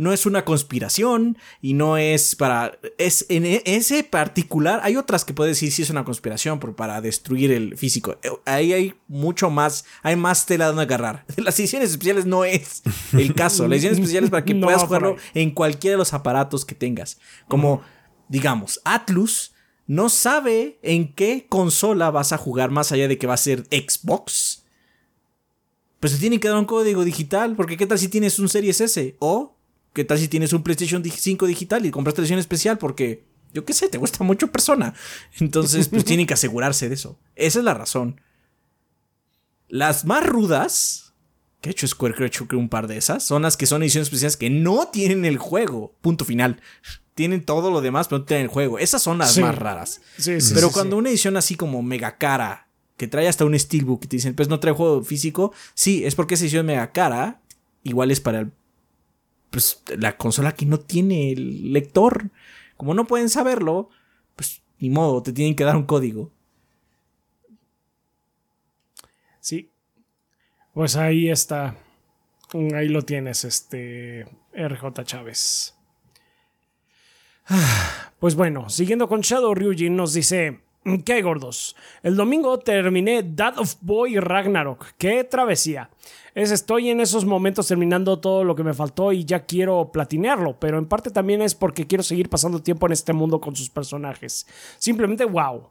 No 0.00 0.14
es 0.14 0.24
una 0.24 0.46
conspiración 0.46 1.36
y 1.60 1.74
no 1.74 1.98
es 1.98 2.34
para. 2.34 2.78
Es 2.96 3.26
en 3.28 3.44
e- 3.44 3.62
ese 3.66 4.02
particular. 4.02 4.80
Hay 4.82 4.96
otras 4.96 5.26
que 5.26 5.34
puedes 5.34 5.56
decir 5.56 5.70
si 5.72 5.82
es 5.82 5.90
una 5.90 6.06
conspiración 6.06 6.58
pero 6.58 6.74
para 6.74 7.02
destruir 7.02 7.52
el 7.52 7.76
físico. 7.76 8.16
Eh, 8.22 8.30
Ahí 8.46 8.72
hay 8.72 8.94
mucho 9.08 9.50
más. 9.50 9.84
Hay 10.02 10.16
más 10.16 10.46
tela 10.46 10.68
donde 10.68 10.84
agarrar. 10.84 11.26
Las 11.36 11.60
ediciones 11.60 11.90
especiales 11.90 12.24
no 12.24 12.46
es 12.46 12.82
el 13.12 13.34
caso. 13.34 13.64
Las 13.68 13.76
ediciones 13.76 13.98
especiales 13.98 14.28
es 14.28 14.30
para 14.30 14.46
que 14.46 14.54
No, 14.60 14.68
puedas 14.68 14.84
jugarlo 14.84 15.16
en 15.34 15.50
cualquiera 15.50 15.96
de 15.96 15.98
los 15.98 16.14
aparatos 16.14 16.64
que 16.64 16.74
tengas. 16.74 17.18
Como, 17.46 17.82
digamos, 18.30 18.80
Atlus 18.86 19.52
no 19.86 20.08
sabe 20.08 20.78
en 20.82 21.12
qué 21.12 21.44
consola 21.46 22.10
vas 22.10 22.32
a 22.32 22.38
jugar 22.38 22.70
más 22.70 22.90
allá 22.90 23.06
de 23.06 23.18
que 23.18 23.26
va 23.26 23.34
a 23.34 23.36
ser 23.36 23.66
Xbox. 23.70 24.64
Pues 26.00 26.14
te 26.14 26.18
tienen 26.18 26.40
que 26.40 26.48
dar 26.48 26.56
un 26.56 26.64
código 26.64 27.04
digital, 27.04 27.54
porque 27.54 27.76
¿qué 27.76 27.86
tal 27.86 27.98
si 27.98 28.08
tienes 28.08 28.38
un 28.38 28.48
Series 28.48 28.80
S? 28.80 29.16
O 29.18 29.58
¿qué 29.92 30.04
tal 30.04 30.18
si 30.18 30.28
tienes 30.28 30.52
un 30.52 30.62
PlayStation 30.62 31.02
5 31.04 31.46
digital 31.46 31.84
y 31.86 31.90
compraste 31.90 32.20
edición 32.22 32.38
especial? 32.38 32.78
Porque, 32.78 33.24
yo 33.52 33.64
qué 33.64 33.72
sé, 33.72 33.88
te 33.88 33.98
gusta 33.98 34.22
mucho 34.24 34.48
persona. 34.52 34.94
Entonces, 35.40 35.88
pues 35.88 36.04
tienen 36.04 36.26
que 36.26 36.34
asegurarse 36.34 36.88
de 36.88 36.94
eso. 36.94 37.18
Esa 37.36 37.58
es 37.58 37.64
la 37.64 37.74
razón. 37.74 38.20
Las 39.68 40.04
más 40.04 40.26
rudas, 40.26 41.12
que 41.60 41.70
he 41.70 41.72
hecho 41.72 41.86
Square, 41.86 42.14
creo 42.14 42.30
que 42.30 42.42
he 42.42 42.44
hecho 42.44 42.56
un 42.58 42.68
par 42.68 42.86
de 42.88 42.96
esas, 42.96 43.24
son 43.24 43.42
las 43.42 43.56
que 43.56 43.66
son 43.66 43.82
ediciones 43.82 44.06
especiales 44.08 44.36
que 44.36 44.50
no 44.50 44.88
tienen 44.88 45.24
el 45.24 45.38
juego. 45.38 45.94
Punto 46.00 46.24
final. 46.24 46.60
Tienen 47.14 47.44
todo 47.44 47.70
lo 47.70 47.80
demás, 47.80 48.08
pero 48.08 48.20
no 48.20 48.24
tienen 48.24 48.44
el 48.46 48.50
juego. 48.50 48.78
Esas 48.78 49.02
son 49.02 49.18
las 49.18 49.34
Sí. 49.34 49.40
más 49.42 49.54
raras. 49.54 50.00
Sí, 50.18 50.40
sí, 50.40 50.52
Pero 50.54 50.70
cuando 50.70 50.96
una 50.96 51.10
edición 51.10 51.36
así 51.36 51.54
como 51.54 51.82
mega 51.82 52.16
cara, 52.18 52.68
que 52.96 53.06
trae 53.08 53.28
hasta 53.28 53.44
un 53.44 53.58
steelbook 53.58 54.04
y 54.04 54.08
te 54.08 54.16
dicen, 54.16 54.34
pues 54.34 54.48
no 54.48 54.58
trae 54.60 54.74
juego 54.74 55.02
físico, 55.02 55.52
sí, 55.74 56.04
es 56.04 56.14
porque 56.14 56.34
esa 56.34 56.44
edición 56.44 56.66
mega 56.66 56.92
cara, 56.92 57.40
igual 57.82 58.10
es 58.10 58.20
para 58.20 58.40
el- 58.40 58.52
pues, 59.50 59.82
la 59.98 60.16
consola 60.16 60.54
que 60.54 60.66
no 60.66 60.78
tiene 60.78 61.32
el 61.32 61.72
lector. 61.72 62.30
Como 62.76 62.94
no 62.94 63.06
pueden 63.06 63.28
saberlo, 63.28 63.90
pues 64.36 64.62
ni 64.78 64.90
modo, 64.90 65.22
te 65.22 65.32
tienen 65.32 65.54
que 65.54 65.64
dar 65.64 65.76
un 65.76 65.84
código. 65.84 66.32
Sí. 69.40 69.70
Pues 70.72 70.96
ahí 70.96 71.28
está. 71.28 71.76
Ahí 72.74 72.88
lo 72.88 73.02
tienes, 73.02 73.44
este 73.44 74.26
RJ 74.52 75.04
Chávez. 75.04 75.74
Pues 78.20 78.34
bueno, 78.34 78.68
siguiendo 78.68 79.08
con 79.08 79.22
Shadow 79.22 79.54
Ryujin 79.54 79.96
nos 79.96 80.12
dice, 80.12 80.60
¿qué 80.98 81.22
gordos? 81.22 81.76
El 82.02 82.16
domingo 82.16 82.58
terminé 82.58 83.22
Dad 83.22 83.58
of 83.58 83.76
Boy 83.80 84.18
Ragnarok. 84.18 84.92
¡Qué 84.98 85.24
travesía! 85.24 85.90
Es, 86.34 86.50
estoy 86.50 86.90
en 86.90 87.00
esos 87.00 87.24
momentos 87.24 87.66
terminando 87.66 88.20
todo 88.20 88.44
lo 88.44 88.54
que 88.54 88.62
me 88.62 88.74
faltó 88.74 89.12
y 89.12 89.24
ya 89.24 89.46
quiero 89.46 89.90
platinearlo, 89.92 90.56
pero 90.58 90.78
en 90.78 90.86
parte 90.86 91.10
también 91.10 91.42
es 91.42 91.54
porque 91.54 91.86
quiero 91.86 92.04
seguir 92.04 92.28
pasando 92.28 92.62
tiempo 92.62 92.86
en 92.86 92.92
este 92.92 93.12
mundo 93.12 93.40
con 93.40 93.56
sus 93.56 93.68
personajes. 93.68 94.46
Simplemente 94.78 95.24
wow. 95.24 95.68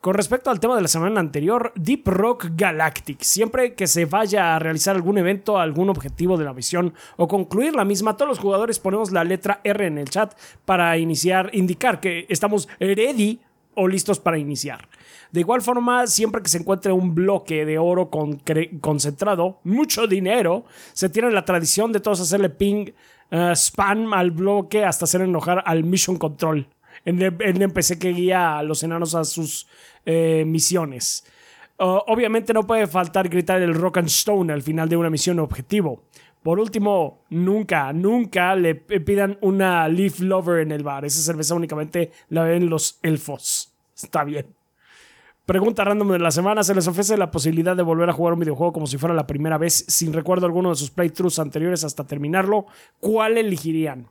Con 0.00 0.14
respecto 0.14 0.50
al 0.50 0.58
tema 0.58 0.74
de 0.74 0.82
la 0.82 0.88
semana 0.88 1.20
anterior, 1.20 1.72
Deep 1.76 2.08
Rock 2.08 2.46
Galactic. 2.56 3.20
Siempre 3.22 3.74
que 3.74 3.86
se 3.86 4.04
vaya 4.04 4.56
a 4.56 4.58
realizar 4.58 4.96
algún 4.96 5.16
evento, 5.16 5.58
algún 5.58 5.90
objetivo 5.90 6.36
de 6.36 6.44
la 6.44 6.52
misión 6.52 6.92
o 7.16 7.28
concluir 7.28 7.76
la 7.76 7.84
misma, 7.84 8.16
todos 8.16 8.28
los 8.28 8.40
jugadores 8.40 8.80
ponemos 8.80 9.12
la 9.12 9.22
letra 9.22 9.60
R 9.62 9.86
en 9.86 9.98
el 9.98 10.10
chat 10.10 10.34
para 10.64 10.98
iniciar, 10.98 11.50
indicar 11.52 12.00
que 12.00 12.26
estamos 12.28 12.68
ready 12.80 13.38
o 13.74 13.88
listos 13.88 14.18
para 14.20 14.38
iniciar. 14.38 14.88
De 15.30 15.40
igual 15.40 15.62
forma, 15.62 16.06
siempre 16.06 16.42
que 16.42 16.48
se 16.48 16.58
encuentre 16.58 16.92
un 16.92 17.14
bloque 17.14 17.64
de 17.64 17.78
oro 17.78 18.10
concentrado, 18.80 19.60
mucho 19.64 20.06
dinero, 20.06 20.64
se 20.92 21.08
tiene 21.08 21.30
la 21.30 21.44
tradición 21.44 21.92
de 21.92 22.00
todos 22.00 22.20
hacerle 22.20 22.50
ping 22.50 22.90
eh, 23.30 23.52
spam 23.56 24.12
al 24.12 24.30
bloque 24.30 24.84
hasta 24.84 25.06
hacer 25.06 25.22
enojar 25.22 25.62
al 25.64 25.84
Mission 25.84 26.18
Control, 26.18 26.68
en 27.04 27.22
el, 27.22 27.72
que 27.98 28.12
guía 28.12 28.58
a 28.58 28.62
los 28.62 28.82
enanos 28.82 29.14
a 29.14 29.24
sus 29.24 29.66
eh, 30.04 30.44
misiones. 30.46 31.24
Obviamente 31.84 32.52
no 32.52 32.64
puede 32.64 32.86
faltar 32.86 33.28
gritar 33.28 33.60
el 33.60 33.74
Rock 33.74 33.98
and 33.98 34.06
Stone 34.06 34.52
al 34.52 34.62
final 34.62 34.88
de 34.88 34.96
una 34.96 35.10
misión 35.10 35.40
objetivo. 35.40 36.02
Por 36.42 36.58
último, 36.58 37.22
nunca, 37.30 37.92
nunca 37.92 38.54
le 38.56 38.74
pidan 38.74 39.38
una 39.42 39.86
Leaf 39.88 40.20
Lover 40.20 40.60
en 40.60 40.72
el 40.72 40.82
bar. 40.82 41.04
Esa 41.04 41.22
cerveza 41.22 41.54
únicamente 41.54 42.10
la 42.30 42.42
beben 42.44 42.68
los 42.68 42.98
elfos. 43.02 43.72
Está 43.94 44.24
bien. 44.24 44.46
Pregunta 45.46 45.84
random 45.84 46.12
de 46.12 46.18
la 46.18 46.30
semana. 46.30 46.62
¿Se 46.62 46.74
les 46.74 46.86
ofrece 46.88 47.16
la 47.16 47.30
posibilidad 47.30 47.76
de 47.76 47.82
volver 47.82 48.08
a 48.08 48.12
jugar 48.12 48.34
un 48.34 48.40
videojuego 48.40 48.72
como 48.72 48.86
si 48.86 48.96
fuera 48.98 49.14
la 49.14 49.26
primera 49.26 49.58
vez 49.58 49.84
sin 49.88 50.12
recuerdo 50.12 50.46
alguno 50.46 50.70
de 50.70 50.76
sus 50.76 50.90
playthroughs 50.90 51.38
anteriores 51.38 51.84
hasta 51.84 52.04
terminarlo? 52.06 52.66
¿Cuál 53.00 53.38
elegirían? 53.38 54.08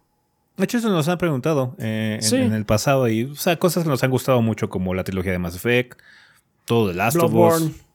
De 0.57 0.65
hecho, 0.65 0.77
eso 0.77 0.89
nos 0.89 1.07
han 1.07 1.17
preguntado 1.17 1.75
eh, 1.79 2.15
en, 2.21 2.23
Sí. 2.23 2.35
en 2.35 2.53
el 2.53 2.65
pasado. 2.65 3.07
Y, 3.09 3.23
o 3.25 3.35
sea, 3.35 3.57
cosas 3.57 3.83
que 3.83 3.89
nos 3.89 4.03
han 4.03 4.11
gustado 4.11 4.41
mucho, 4.41 4.69
como 4.69 4.93
la 4.93 5.03
trilogía 5.03 5.31
de 5.31 5.39
Mass 5.39 5.55
Effect, 5.55 5.99
todo 6.65 6.89
de 6.89 6.93
Last 6.93 7.17
of 7.17 7.31
Bloodborne. 7.31 7.65
Us, 7.67 7.85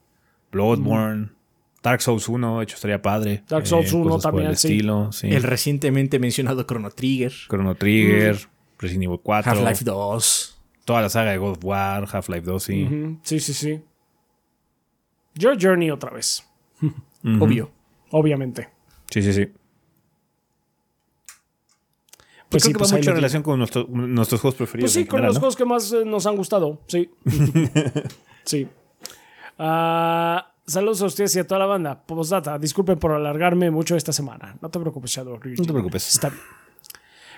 Bloodborne, 0.52 1.30
Dark 1.86 2.02
Souls 2.02 2.28
1, 2.28 2.58
de 2.58 2.64
hecho, 2.64 2.74
estaría 2.74 3.00
padre. 3.00 3.32
eh, 3.34 3.42
Dark 3.48 3.64
Souls 3.66 3.92
1 3.92 4.02
cosas 4.10 4.22
por 4.24 4.30
también, 4.32 4.50
el 4.50 4.56
sí. 4.56 4.68
estilo, 4.72 5.12
sí. 5.12 5.28
El 5.32 5.44
recientemente 5.44 6.18
mencionado 6.18 6.64
Chrono 6.64 6.90
Trigger, 6.90 7.32
Chrono 7.48 7.76
Trigger, 7.76 8.36
Resident 8.78 9.04
Evil 9.04 9.20
4, 9.22 9.52
Half-Life 9.52 9.84
2. 9.84 10.58
toda 10.84 11.00
la 11.02 11.08
saga 11.08 11.30
de 11.30 11.38
God 11.38 11.52
of 11.52 11.64
War, 11.64 12.08
Half-Life 12.12 12.40
2, 12.44 12.62
sí. 12.62 13.18
Sí, 13.22 13.38
sí, 13.40 13.54
sí. 13.54 13.80
Your 15.36 15.56
Journey 15.62 15.90
otra 15.92 16.10
vez. 16.10 16.44
Obvio. 17.40 17.70
Obviamente. 18.10 18.68
Sí, 19.10 19.22
sí, 19.22 19.32
sí. 19.32 19.46
Pues 22.48 22.62
Creo 22.62 22.68
sí, 22.68 22.72
que 22.72 22.78
pues 22.78 22.92
va 22.92 22.96
mucho 22.98 23.10
en 23.10 23.16
relación 23.16 23.42
con 23.42 23.58
nuestro- 23.58 23.86
nuestros 23.88 24.40
juegos 24.40 24.56
preferidos. 24.56 24.88
Pues 24.88 24.92
sí, 24.94 25.04
con 25.06 25.18
general, 25.18 25.28
los 25.28 25.34
¿no? 25.36 25.40
juegos 25.40 25.56
que 25.56 25.64
más 25.64 25.92
eh, 25.92 26.04
nos 26.04 26.26
han 26.26 26.36
gustado, 26.36 26.80
sí. 26.86 27.10
sí. 28.44 28.68
Ah, 29.58 30.52
saludos 30.66 31.02
a 31.02 31.06
ustedes 31.06 31.36
y 31.36 31.38
a 31.38 31.46
toda 31.46 31.60
la 31.60 31.66
banda. 31.66 32.00
Postdata, 32.06 32.58
disculpen 32.58 32.98
por 32.98 33.12
alargarme 33.12 33.70
mucho 33.70 33.96
esta 33.96 34.12
semana. 34.12 34.56
No 34.60 34.70
te 34.70 34.78
preocupes, 34.78 35.10
Shadow. 35.10 35.38
No 35.42 35.64
te 35.64 35.72
preocupes. 35.72 36.14
Está 36.14 36.28
bien. 36.28 36.40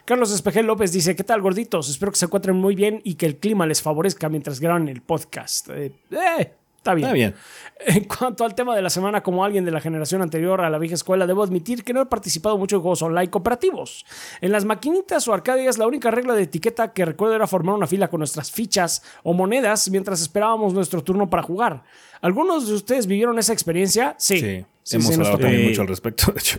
Carlos 0.04 0.32
Espejel 0.32 0.66
López 0.66 0.90
dice, 0.90 1.14
¿qué 1.14 1.22
tal 1.22 1.42
gorditos? 1.42 1.90
Espero 1.90 2.10
que 2.10 2.18
se 2.18 2.24
encuentren 2.24 2.56
muy 2.56 2.74
bien 2.74 3.02
y 3.04 3.16
que 3.16 3.26
el 3.26 3.36
clima 3.36 3.66
les 3.66 3.82
favorezca 3.82 4.30
mientras 4.30 4.58
graban 4.58 4.88
el 4.88 5.02
podcast. 5.02 5.68
Eh, 5.68 5.92
eh, 6.10 6.52
está 6.78 6.94
bien. 6.94 7.06
Está 7.06 7.14
bien. 7.14 7.34
En 7.80 8.04
cuanto 8.04 8.44
al 8.44 8.56
tema 8.56 8.74
de 8.74 8.82
la 8.82 8.90
semana, 8.90 9.22
como 9.22 9.44
alguien 9.44 9.64
de 9.64 9.70
la 9.70 9.80
generación 9.80 10.20
anterior 10.20 10.60
a 10.60 10.70
la 10.70 10.78
vieja 10.78 10.96
escuela, 10.96 11.26
debo 11.26 11.44
admitir 11.44 11.84
que 11.84 11.92
no 11.92 12.00
he 12.00 12.06
participado 12.06 12.58
mucho 12.58 12.76
en 12.76 12.82
juegos 12.82 13.02
online 13.02 13.30
cooperativos. 13.30 14.04
En 14.40 14.50
las 14.50 14.64
maquinitas 14.64 15.28
o 15.28 15.32
arcadias, 15.32 15.78
la 15.78 15.86
única 15.86 16.10
regla 16.10 16.34
de 16.34 16.42
etiqueta 16.42 16.92
que 16.92 17.04
recuerdo 17.04 17.36
era 17.36 17.46
formar 17.46 17.76
una 17.76 17.86
fila 17.86 18.08
con 18.08 18.18
nuestras 18.18 18.50
fichas 18.50 19.02
o 19.22 19.32
monedas 19.32 19.88
mientras 19.90 20.20
esperábamos 20.20 20.74
nuestro 20.74 21.04
turno 21.04 21.30
para 21.30 21.44
jugar. 21.44 21.84
¿Algunos 22.20 22.66
de 22.66 22.74
ustedes 22.74 23.06
vivieron 23.06 23.38
esa 23.38 23.52
experiencia? 23.52 24.16
Sí. 24.18 24.40
Sí, 24.40 24.64
Sí, 24.88 24.96
hemos 24.96 25.08
sí, 25.08 25.14
hablado 25.14 25.38
también 25.38 25.68
mucho 25.68 25.82
al 25.82 25.88
respecto, 25.88 26.32
de 26.32 26.38
hecho. 26.40 26.58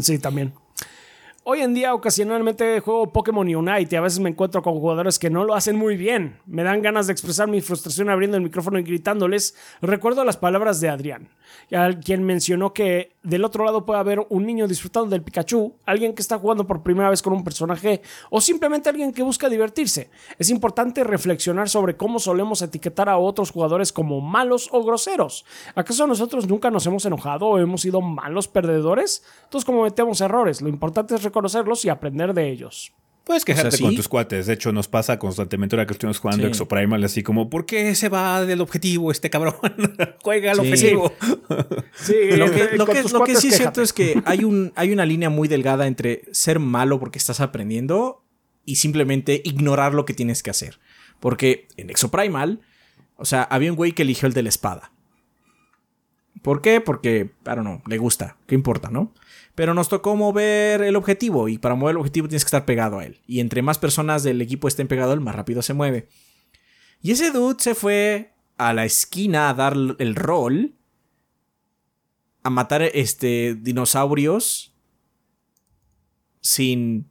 Sí, 0.00 0.18
también. 0.18 0.52
Hoy 1.44 1.60
en 1.60 1.74
día 1.74 1.92
ocasionalmente 1.92 2.78
juego 2.78 3.12
Pokémon 3.12 3.52
Unite 3.52 3.88
y 3.90 3.98
a 3.98 4.00
veces 4.00 4.20
me 4.20 4.30
encuentro 4.30 4.62
con 4.62 4.78
jugadores 4.78 5.18
que 5.18 5.28
no 5.28 5.42
lo 5.42 5.56
hacen 5.56 5.74
muy 5.74 5.96
bien. 5.96 6.38
Me 6.46 6.62
dan 6.62 6.82
ganas 6.82 7.08
de 7.08 7.12
expresar 7.12 7.48
mi 7.48 7.60
frustración 7.60 8.08
abriendo 8.10 8.36
el 8.36 8.44
micrófono 8.44 8.78
y 8.78 8.84
gritándoles. 8.84 9.56
Recuerdo 9.80 10.24
las 10.24 10.36
palabras 10.36 10.80
de 10.80 10.88
Adrián, 10.88 11.30
quien 12.04 12.22
mencionó 12.22 12.72
que 12.72 13.11
del 13.22 13.44
otro 13.44 13.64
lado 13.64 13.86
puede 13.86 14.00
haber 14.00 14.26
un 14.28 14.46
niño 14.46 14.66
disfrutando 14.66 15.10
del 15.10 15.22
Pikachu, 15.22 15.74
alguien 15.86 16.14
que 16.14 16.22
está 16.22 16.38
jugando 16.38 16.66
por 16.66 16.82
primera 16.82 17.10
vez 17.10 17.22
con 17.22 17.32
un 17.32 17.44
personaje 17.44 18.02
o 18.30 18.40
simplemente 18.40 18.88
alguien 18.88 19.12
que 19.12 19.22
busca 19.22 19.48
divertirse. 19.48 20.10
Es 20.38 20.50
importante 20.50 21.04
reflexionar 21.04 21.68
sobre 21.68 21.96
cómo 21.96 22.18
solemos 22.18 22.62
etiquetar 22.62 23.08
a 23.08 23.18
otros 23.18 23.50
jugadores 23.50 23.92
como 23.92 24.20
malos 24.20 24.68
o 24.72 24.84
groseros. 24.84 25.44
¿Acaso 25.74 26.06
nosotros 26.06 26.48
nunca 26.48 26.70
nos 26.70 26.86
hemos 26.86 27.04
enojado 27.04 27.46
o 27.46 27.58
hemos 27.58 27.82
sido 27.82 28.00
malos 28.00 28.48
perdedores? 28.48 29.24
Todos 29.50 29.64
cometemos 29.64 30.20
errores. 30.20 30.60
Lo 30.60 30.68
importante 30.68 31.14
es 31.14 31.22
reconocerlos 31.22 31.84
y 31.84 31.88
aprender 31.88 32.34
de 32.34 32.50
ellos. 32.50 32.92
Puedes 33.24 33.44
quejarte 33.44 33.68
O 33.68 33.70
sea, 33.78 33.86
con 33.86 33.94
tus 33.94 34.08
cuates. 34.08 34.46
De 34.46 34.54
hecho, 34.54 34.72
nos 34.72 34.88
pasa 34.88 35.18
constantemente 35.18 35.76
ahora 35.76 35.86
que 35.86 35.92
estuvimos 35.92 36.18
jugando 36.18 36.42
Sí. 36.44 36.48
Exoprimal, 36.48 37.04
así 37.04 37.22
como, 37.22 37.48
¿por 37.48 37.66
qué 37.66 37.94
se 37.94 38.08
va 38.08 38.44
del 38.44 38.60
objetivo 38.60 39.12
este 39.12 39.30
cabrón? 39.30 39.54
Juega 40.22 40.50
al 40.50 40.56
Sí. 40.56 40.62
objetivo. 40.62 41.12
Sí, 41.94 42.14
Lo 42.36 42.50
que, 42.50 42.62
eh, 42.62 42.68
lo 42.76 42.84
que- 42.86 43.02
lo 43.04 43.26
sí 43.26 43.48
es 43.48 43.56
cierto 43.56 43.80
es 43.80 43.92
que 43.92 44.20
hay, 44.24 44.42
un, 44.42 44.72
hay 44.74 44.92
una 44.92 45.06
línea 45.06 45.30
muy 45.30 45.46
delgada 45.46 45.86
entre 45.86 46.22
ser 46.32 46.58
malo 46.58 46.98
porque 46.98 47.18
estás 47.18 47.40
aprendiendo 47.40 48.24
y 48.64 48.76
simplemente 48.76 49.40
ignorar 49.44 49.94
lo 49.94 50.04
que 50.04 50.14
tienes 50.14 50.42
que 50.42 50.50
hacer. 50.50 50.80
Porque 51.20 51.68
en 51.76 51.90
Exoprimal, 51.90 52.60
o 53.16 53.24
sea, 53.24 53.44
había 53.44 53.70
un 53.70 53.76
güey 53.76 53.92
que 53.92 54.02
eligió 54.02 54.26
el 54.26 54.34
de 54.34 54.42
la 54.42 54.48
espada. 54.48 54.90
¿Por 56.42 56.60
qué? 56.60 56.80
Porque, 56.80 57.30
I 57.42 57.44
don't 57.44 57.60
know, 57.60 57.82
le 57.86 57.98
gusta. 57.98 58.36
¿Qué 58.46 58.56
importa, 58.56 58.90
no? 58.90 59.12
Pero 59.54 59.74
nos 59.74 59.88
tocó 59.88 60.16
mover 60.16 60.82
el 60.82 60.96
objetivo 60.96 61.48
y 61.48 61.58
para 61.58 61.74
mover 61.74 61.92
el 61.92 61.98
objetivo 61.98 62.28
tienes 62.28 62.44
que 62.44 62.48
estar 62.48 62.64
pegado 62.64 62.98
a 62.98 63.04
él. 63.04 63.20
Y 63.26 63.40
entre 63.40 63.60
más 63.60 63.78
personas 63.78 64.22
del 64.22 64.40
equipo 64.40 64.66
estén 64.66 64.88
pegados, 64.88 65.20
más 65.20 65.34
rápido 65.34 65.60
se 65.60 65.74
mueve. 65.74 66.08
Y 67.02 67.10
ese 67.10 67.30
dude 67.30 67.62
se 67.62 67.74
fue 67.74 68.32
a 68.56 68.72
la 68.72 68.84
esquina 68.84 69.50
a 69.50 69.54
dar 69.54 69.76
el 69.98 70.14
rol. 70.14 70.74
A 72.42 72.50
matar 72.50 72.82
este 72.82 73.54
dinosaurios. 73.54 74.72
Sin 76.40 77.10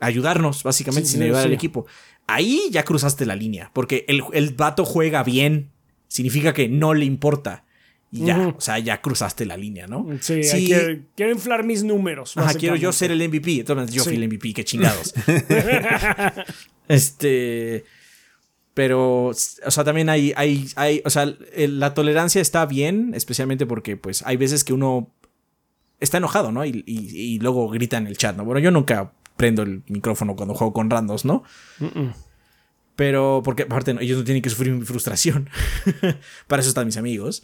ayudarnos, 0.00 0.62
básicamente, 0.62 1.08
sin 1.08 1.22
ayudar 1.22 1.46
al 1.46 1.52
equipo. 1.52 1.86
Ahí 2.26 2.68
ya 2.70 2.84
cruzaste 2.84 3.24
la 3.24 3.36
línea. 3.36 3.70
Porque 3.72 4.04
el, 4.06 4.22
el 4.32 4.54
vato 4.54 4.84
juega 4.84 5.22
bien. 5.22 5.72
Significa 6.08 6.52
que 6.52 6.68
no 6.68 6.92
le 6.92 7.06
importa. 7.06 7.64
Y 8.14 8.26
ya, 8.26 8.54
o 8.56 8.60
sea, 8.60 8.78
ya 8.78 9.00
cruzaste 9.00 9.44
la 9.44 9.56
línea, 9.56 9.88
¿no? 9.88 10.06
Sí, 10.20 10.40
quiero, 11.16 11.32
inflar 11.32 11.64
mis 11.64 11.82
números. 11.82 12.36
Ajá, 12.36 12.54
quiero 12.54 12.76
yo 12.76 12.92
ser 12.92 13.10
el 13.10 13.18
MVP. 13.28 13.58
Entonces, 13.58 13.92
yo 13.92 14.04
fui 14.04 14.14
el 14.14 14.28
MVP, 14.28 14.52
qué 14.54 14.64
chingados. 14.64 15.12
este. 16.88 17.84
Pero, 18.72 19.26
o 19.26 19.34
sea, 19.34 19.82
también 19.82 20.08
hay, 20.10 20.32
hay, 20.36 20.68
hay, 20.76 21.02
o 21.04 21.10
sea, 21.10 21.34
la 21.56 21.92
tolerancia 21.94 22.40
está 22.40 22.66
bien, 22.66 23.14
especialmente 23.14 23.66
porque, 23.66 23.96
pues, 23.96 24.22
hay 24.24 24.36
veces 24.36 24.62
que 24.62 24.72
uno 24.72 25.12
está 25.98 26.18
enojado, 26.18 26.52
¿no? 26.52 26.64
Y, 26.64 27.40
luego 27.40 27.68
grita 27.68 27.96
en 27.96 28.06
el 28.06 28.16
chat, 28.16 28.36
¿no? 28.36 28.44
Bueno, 28.44 28.60
yo 28.60 28.70
nunca 28.70 29.12
prendo 29.36 29.62
el 29.62 29.82
micrófono 29.88 30.36
cuando 30.36 30.54
juego 30.54 30.72
con 30.72 30.88
randos, 30.88 31.24
¿no? 31.24 31.42
Pero, 32.94 33.42
porque 33.44 33.64
aparte, 33.64 33.96
ellos 34.00 34.18
no 34.18 34.24
tienen 34.24 34.42
que 34.42 34.50
sufrir 34.50 34.72
mi 34.72 34.84
frustración. 34.84 35.50
Para 36.46 36.60
eso 36.60 36.68
están 36.68 36.86
mis 36.86 36.96
amigos. 36.96 37.42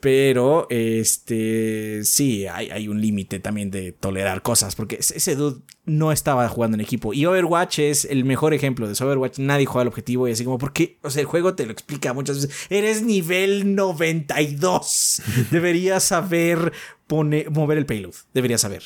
Pero, 0.00 0.66
este, 0.68 2.04
sí, 2.04 2.46
hay, 2.46 2.88
un 2.88 3.00
límite 3.00 3.38
también 3.38 3.70
de 3.70 3.92
tolerar 3.92 4.42
cosas, 4.42 4.74
porque 4.74 4.96
ese 4.96 5.36
dude 5.36 5.62
no 5.84 6.10
estaba 6.10 6.48
jugando 6.48 6.74
en 6.76 6.80
equipo. 6.80 7.14
Y 7.14 7.24
Overwatch 7.24 7.78
es 7.78 8.04
el 8.04 8.24
mejor 8.24 8.52
ejemplo 8.52 8.86
de 8.86 8.94
eso. 8.94 9.06
Overwatch 9.06 9.38
nadie 9.38 9.66
juega 9.66 9.82
al 9.82 9.88
objetivo 9.88 10.26
y 10.26 10.32
así 10.32 10.44
como, 10.44 10.58
porque, 10.58 10.98
o 11.02 11.10
sea, 11.10 11.20
el 11.20 11.26
juego 11.26 11.54
te 11.54 11.66
lo 11.66 11.72
explica 11.72 12.12
muchas 12.12 12.42
veces. 12.42 12.66
Eres 12.68 13.02
nivel 13.02 13.76
92. 13.76 15.22
Deberías 15.50 16.02
saber 16.02 16.72
mover 17.08 17.78
el 17.78 17.86
payload. 17.86 18.14
Deberías 18.34 18.62
saber. 18.62 18.82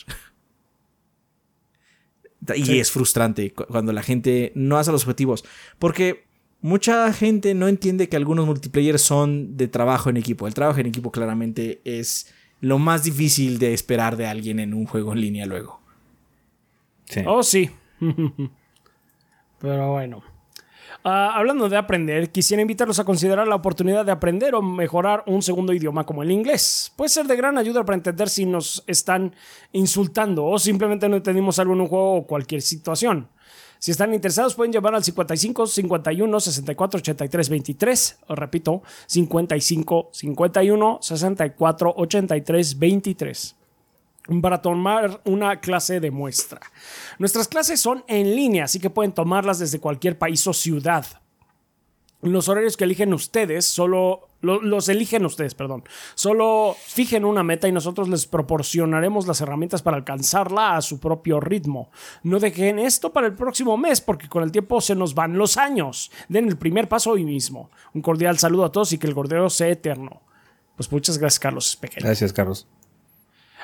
Y 2.54 2.78
es 2.78 2.90
frustrante 2.90 3.52
cuando 3.52 3.92
la 3.92 4.02
gente 4.02 4.52
no 4.54 4.76
hace 4.76 4.92
los 4.92 5.02
objetivos. 5.04 5.44
Porque 5.78 6.25
Mucha 6.66 7.12
gente 7.12 7.54
no 7.54 7.68
entiende 7.68 8.08
que 8.08 8.16
algunos 8.16 8.44
multiplayer 8.44 8.98
son 8.98 9.56
de 9.56 9.68
trabajo 9.68 10.10
en 10.10 10.16
equipo. 10.16 10.48
El 10.48 10.54
trabajo 10.54 10.80
en 10.80 10.86
equipo 10.86 11.12
claramente 11.12 11.80
es 11.84 12.34
lo 12.60 12.80
más 12.80 13.04
difícil 13.04 13.60
de 13.60 13.72
esperar 13.72 14.16
de 14.16 14.26
alguien 14.26 14.58
en 14.58 14.74
un 14.74 14.84
juego 14.84 15.12
en 15.12 15.20
línea 15.20 15.46
luego. 15.46 15.80
Sí. 17.04 17.20
Oh, 17.24 17.44
sí. 17.44 17.70
Pero 19.60 19.92
bueno. 19.92 20.24
Ah, 21.04 21.36
hablando 21.36 21.68
de 21.68 21.76
aprender, 21.76 22.32
quisiera 22.32 22.60
invitarlos 22.60 22.98
a 22.98 23.04
considerar 23.04 23.46
la 23.46 23.54
oportunidad 23.54 24.04
de 24.04 24.10
aprender 24.10 24.56
o 24.56 24.60
mejorar 24.60 25.22
un 25.28 25.42
segundo 25.42 25.72
idioma 25.72 26.02
como 26.02 26.24
el 26.24 26.32
inglés. 26.32 26.92
Puede 26.96 27.10
ser 27.10 27.28
de 27.28 27.36
gran 27.36 27.58
ayuda 27.58 27.84
para 27.84 27.94
entender 27.94 28.28
si 28.28 28.44
nos 28.44 28.82
están 28.88 29.36
insultando 29.70 30.44
o 30.44 30.58
simplemente 30.58 31.08
no 31.08 31.14
entendimos 31.14 31.60
algo 31.60 31.74
en 31.74 31.82
un 31.82 31.86
juego 31.86 32.16
o 32.16 32.26
cualquier 32.26 32.60
situación. 32.60 33.28
Si 33.86 33.92
están 33.92 34.12
interesados, 34.12 34.56
pueden 34.56 34.72
llamar 34.72 34.96
al 34.96 35.04
55 35.04 35.68
51 35.68 36.40
64 36.40 36.98
83 36.98 37.48
23. 37.48 38.18
Os 38.26 38.36
repito, 38.36 38.82
55 39.06 40.08
51 40.12 40.98
64 41.00 41.94
83 41.96 42.78
23 42.80 43.56
para 44.42 44.60
tomar 44.60 45.20
una 45.24 45.60
clase 45.60 46.00
de 46.00 46.10
muestra. 46.10 46.60
Nuestras 47.20 47.46
clases 47.46 47.80
son 47.80 48.02
en 48.08 48.34
línea, 48.34 48.64
así 48.64 48.80
que 48.80 48.90
pueden 48.90 49.12
tomarlas 49.12 49.60
desde 49.60 49.78
cualquier 49.78 50.18
país 50.18 50.44
o 50.48 50.52
ciudad. 50.52 51.06
Los 52.32 52.48
horarios 52.48 52.76
que 52.76 52.84
eligen 52.84 53.14
ustedes 53.14 53.64
solo 53.66 54.28
los 54.42 54.88
eligen 54.88 55.24
ustedes, 55.24 55.54
perdón. 55.54 55.84
Solo 56.14 56.76
fijen 56.86 57.24
una 57.24 57.42
meta 57.42 57.68
y 57.68 57.72
nosotros 57.72 58.08
les 58.08 58.26
proporcionaremos 58.26 59.26
las 59.26 59.40
herramientas 59.40 59.82
para 59.82 59.96
alcanzarla 59.96 60.76
a 60.76 60.82
su 60.82 61.00
propio 61.00 61.40
ritmo. 61.40 61.90
No 62.22 62.38
dejen 62.38 62.78
esto 62.78 63.12
para 63.12 63.26
el 63.26 63.34
próximo 63.34 63.76
mes 63.76 64.00
porque 64.00 64.28
con 64.28 64.42
el 64.42 64.52
tiempo 64.52 64.80
se 64.80 64.94
nos 64.94 65.14
van 65.14 65.36
los 65.36 65.56
años. 65.56 66.10
Den 66.28 66.48
el 66.48 66.58
primer 66.58 66.88
paso 66.88 67.12
hoy 67.12 67.24
mismo. 67.24 67.70
Un 67.94 68.02
cordial 68.02 68.38
saludo 68.38 68.66
a 68.66 68.72
todos 68.72 68.92
y 68.92 68.98
que 68.98 69.06
el 69.06 69.14
gordeo 69.14 69.50
sea 69.50 69.68
eterno. 69.68 70.20
Pues 70.76 70.92
muchas 70.92 71.18
gracias, 71.18 71.40
Carlos. 71.40 71.78
Gracias, 72.02 72.32
Carlos. 72.32 72.66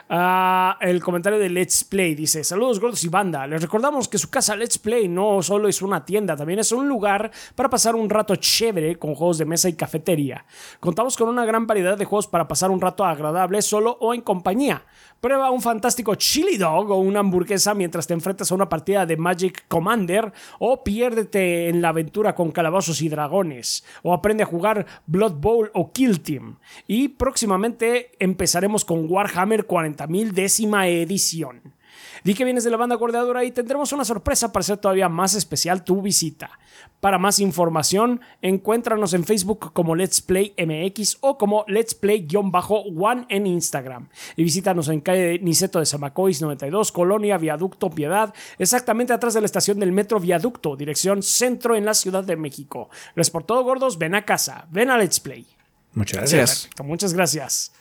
Ah, 0.09 0.77
el 0.81 1.03
comentario 1.03 1.39
de 1.39 1.49
Let's 1.49 1.85
Play 1.85 2.15
dice: 2.15 2.45
Saludos 2.45 2.81
gordos 2.81 3.05
y 3.05 3.09
banda. 3.09 3.47
Les 3.47 3.63
recordamos 3.63 4.09
que 4.09 4.19
su 4.19 4.31
casa 4.31 4.57
Let's 4.57 4.79
Play 4.79 5.09
no 5.09 5.43
solo 5.43 5.69
es 5.69 5.81
una 5.83 6.05
tienda, 6.05 6.37
también 6.37 6.59
es 6.59 6.73
un 6.73 6.89
lugar 6.89 7.31
para 7.55 7.71
pasar 7.71 7.95
un 7.95 8.11
rato 8.11 8.37
chévere 8.37 8.99
con 8.99 9.15
juegos 9.15 9.39
de 9.39 9.45
mesa 9.45 9.69
y 9.69 9.75
cafetería. 9.75 10.45
Contamos 10.81 11.17
con 11.17 11.29
una 11.29 11.45
gran 11.45 11.67
variedad 11.67 11.97
de 11.97 12.05
juegos 12.05 12.27
para 12.27 12.49
pasar 12.49 12.71
un 12.71 12.81
rato 12.81 13.05
agradable 13.05 13.63
solo 13.63 13.97
o 14.01 14.13
en 14.15 14.21
compañía. 14.21 14.85
Prueba 15.21 15.53
un 15.53 15.63
fantástico 15.63 16.17
chili 16.17 16.57
dog 16.57 16.91
o 16.91 16.97
una 16.97 17.21
hamburguesa 17.21 17.75
mientras 17.75 18.09
te 18.09 18.13
enfrentas 18.13 18.51
a 18.51 18.57
una 18.57 18.69
partida 18.69 19.07
de 19.07 19.17
Magic 19.17 19.67
Commander 19.69 20.33
o 20.59 20.83
piérdete 20.83 21.69
en 21.69 21.81
la 21.81 21.91
aventura 21.91 22.35
con 22.35 22.51
calabozos 22.51 23.01
y 23.03 23.09
dragones 23.09 23.85
o 24.03 24.13
aprende 24.13 24.43
a 24.43 24.47
jugar 24.47 24.85
Blood 25.07 25.35
Bowl 25.35 25.71
o 25.75 25.93
Kill 25.93 26.23
Team. 26.23 26.59
Y 26.89 27.07
próximamente 27.07 28.11
empezaremos 28.19 28.85
con 28.85 29.07
Warhammer 29.09 29.67
40.000 29.97 30.33
décima 30.33 30.89
edición. 30.89 31.61
Di 32.25 32.35
que 32.35 32.45
vienes 32.45 32.63
de 32.63 32.71
la 32.71 32.77
banda 32.77 32.97
coordinadora 32.99 33.45
y 33.45 33.51
tendremos 33.51 33.93
una 33.93 34.05
sorpresa 34.05 34.53
para 34.53 34.61
hacer 34.61 34.77
todavía 34.77 35.09
más 35.09 35.35
especial 35.35 35.83
tu 35.83 36.03
visita. 36.03 36.51
Para 37.01 37.19
más 37.19 37.41
información, 37.41 38.21
encuéntranos 38.43 39.13
en 39.13 39.25
Facebook 39.25 39.73
como 39.73 39.97
Let's 39.97 40.21
Play 40.21 40.55
MX 40.57 41.19
o 41.21 41.37
como 41.37 41.65
Let's 41.67 41.97
Play-One 41.97 43.27
en 43.29 43.47
Instagram. 43.49 44.09
Y 44.37 44.45
visítanos 44.45 44.89
en 44.89 45.01
calle 45.01 45.41
Niceto 45.41 45.81
de 45.81 45.87
Zamacois 45.87 46.41
92, 46.41 46.93
Colonia 46.93 47.39
Viaducto 47.39 47.91
Piedad, 47.91 48.33
exactamente 48.59 49.13
atrás 49.13 49.35
de 49.35 49.41
la 49.41 49.47
estación 49.47 49.81
del 49.81 49.91
Metro 49.91 50.21
Viaducto, 50.21 50.77
dirección 50.77 51.25
centro 51.25 51.75
en 51.75 51.85
la 51.85 51.95
Ciudad 51.95 52.23
de 52.23 52.37
México. 52.37 52.89
Gracias 53.17 53.33
por 53.33 53.43
todo, 53.43 53.65
gordos. 53.65 53.99
Ven 53.99 54.15
a 54.15 54.25
casa. 54.25 54.69
Ven 54.71 54.91
a 54.91 54.97
Let's 54.97 55.19
Play. 55.19 55.45
Muchas 55.95 56.19
gracias. 56.19 56.71
Muchas 56.85 57.15
gracias. 57.15 57.73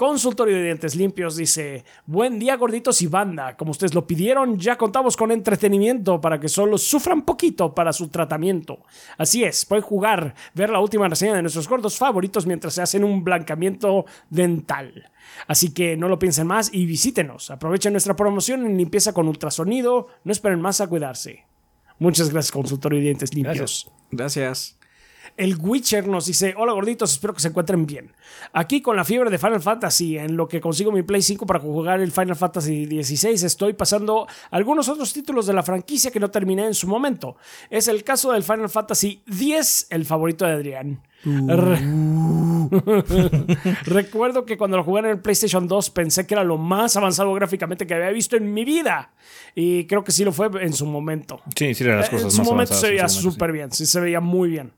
Consultorio 0.00 0.56
de 0.56 0.62
Dientes 0.62 0.96
Limpios 0.96 1.36
dice, 1.36 1.84
buen 2.06 2.38
día 2.38 2.56
gorditos 2.56 3.02
y 3.02 3.06
banda, 3.06 3.54
como 3.58 3.72
ustedes 3.72 3.92
lo 3.92 4.06
pidieron, 4.06 4.58
ya 4.58 4.78
contamos 4.78 5.14
con 5.14 5.30
entretenimiento 5.30 6.22
para 6.22 6.40
que 6.40 6.48
solo 6.48 6.78
sufran 6.78 7.20
poquito 7.26 7.74
para 7.74 7.92
su 7.92 8.08
tratamiento. 8.08 8.78
Así 9.18 9.44
es, 9.44 9.66
pueden 9.66 9.84
jugar, 9.84 10.34
ver 10.54 10.70
la 10.70 10.80
última 10.80 11.06
reseña 11.06 11.34
de 11.34 11.42
nuestros 11.42 11.68
gordos 11.68 11.98
favoritos 11.98 12.46
mientras 12.46 12.72
se 12.72 12.80
hacen 12.80 13.04
un 13.04 13.22
blancamiento 13.22 14.06
dental. 14.30 15.10
Así 15.46 15.74
que 15.74 15.98
no 15.98 16.08
lo 16.08 16.18
piensen 16.18 16.46
más 16.46 16.72
y 16.72 16.86
visítenos, 16.86 17.50
aprovechen 17.50 17.92
nuestra 17.92 18.16
promoción 18.16 18.64
en 18.64 18.78
limpieza 18.78 19.12
con 19.12 19.28
ultrasonido, 19.28 20.06
no 20.24 20.32
esperen 20.32 20.62
más 20.62 20.80
a 20.80 20.86
cuidarse. 20.86 21.44
Muchas 21.98 22.30
gracias 22.30 22.52
Consultorio 22.52 23.00
de 23.00 23.04
Dientes 23.04 23.34
Limpios. 23.34 23.92
gracias. 24.10 24.79
El 25.36 25.56
Witcher 25.56 26.06
nos 26.06 26.26
dice, 26.26 26.54
hola 26.56 26.72
gorditos, 26.72 27.12
espero 27.12 27.34
que 27.34 27.40
se 27.40 27.48
encuentren 27.48 27.86
bien. 27.86 28.12
Aquí 28.52 28.80
con 28.80 28.96
la 28.96 29.04
fiebre 29.04 29.30
de 29.30 29.38
Final 29.38 29.60
Fantasy, 29.60 30.18
en 30.18 30.36
lo 30.36 30.48
que 30.48 30.60
consigo 30.60 30.92
mi 30.92 31.02
Play 31.02 31.22
5 31.22 31.46
para 31.46 31.60
jugar 31.60 32.00
el 32.00 32.12
Final 32.12 32.36
Fantasy 32.36 32.86
XVI, 32.86 33.46
estoy 33.46 33.72
pasando 33.72 34.26
algunos 34.50 34.88
otros 34.88 35.12
títulos 35.12 35.46
de 35.46 35.52
la 35.52 35.62
franquicia 35.62 36.10
que 36.10 36.20
no 36.20 36.30
terminé 36.30 36.66
en 36.66 36.74
su 36.74 36.86
momento. 36.88 37.36
Es 37.70 37.88
el 37.88 38.04
caso 38.04 38.32
del 38.32 38.42
Final 38.42 38.68
Fantasy 38.68 39.22
X, 39.26 39.86
el 39.90 40.04
favorito 40.04 40.44
de 40.44 40.52
Adrián. 40.52 41.00
Uh. 41.24 42.68
Recuerdo 43.84 44.46
que 44.46 44.56
cuando 44.56 44.78
lo 44.78 44.84
jugué 44.84 45.00
en 45.00 45.06
el 45.06 45.20
PlayStation 45.20 45.68
2 45.68 45.90
pensé 45.90 46.26
que 46.26 46.34
era 46.34 46.44
lo 46.44 46.56
más 46.56 46.96
avanzado 46.96 47.32
gráficamente 47.34 47.86
que 47.86 47.94
había 47.94 48.10
visto 48.10 48.36
en 48.36 48.52
mi 48.52 48.64
vida. 48.64 49.12
Y 49.54 49.84
creo 49.86 50.02
que 50.04 50.12
sí 50.12 50.24
lo 50.24 50.32
fue 50.32 50.48
en 50.60 50.72
su 50.72 50.86
momento. 50.86 51.40
Sí, 51.56 51.74
sí, 51.74 51.84
eran 51.84 51.98
las 51.98 52.08
cosas 52.08 52.26
En 52.26 52.30
su 52.30 52.42
momento 52.42 52.74
se 52.74 52.90
veía 52.90 53.08
súper 53.08 53.52
bien, 53.52 53.70
sí 53.72 53.86
se 53.86 54.00
veía 54.00 54.20
muy 54.20 54.50
bien. 54.50 54.72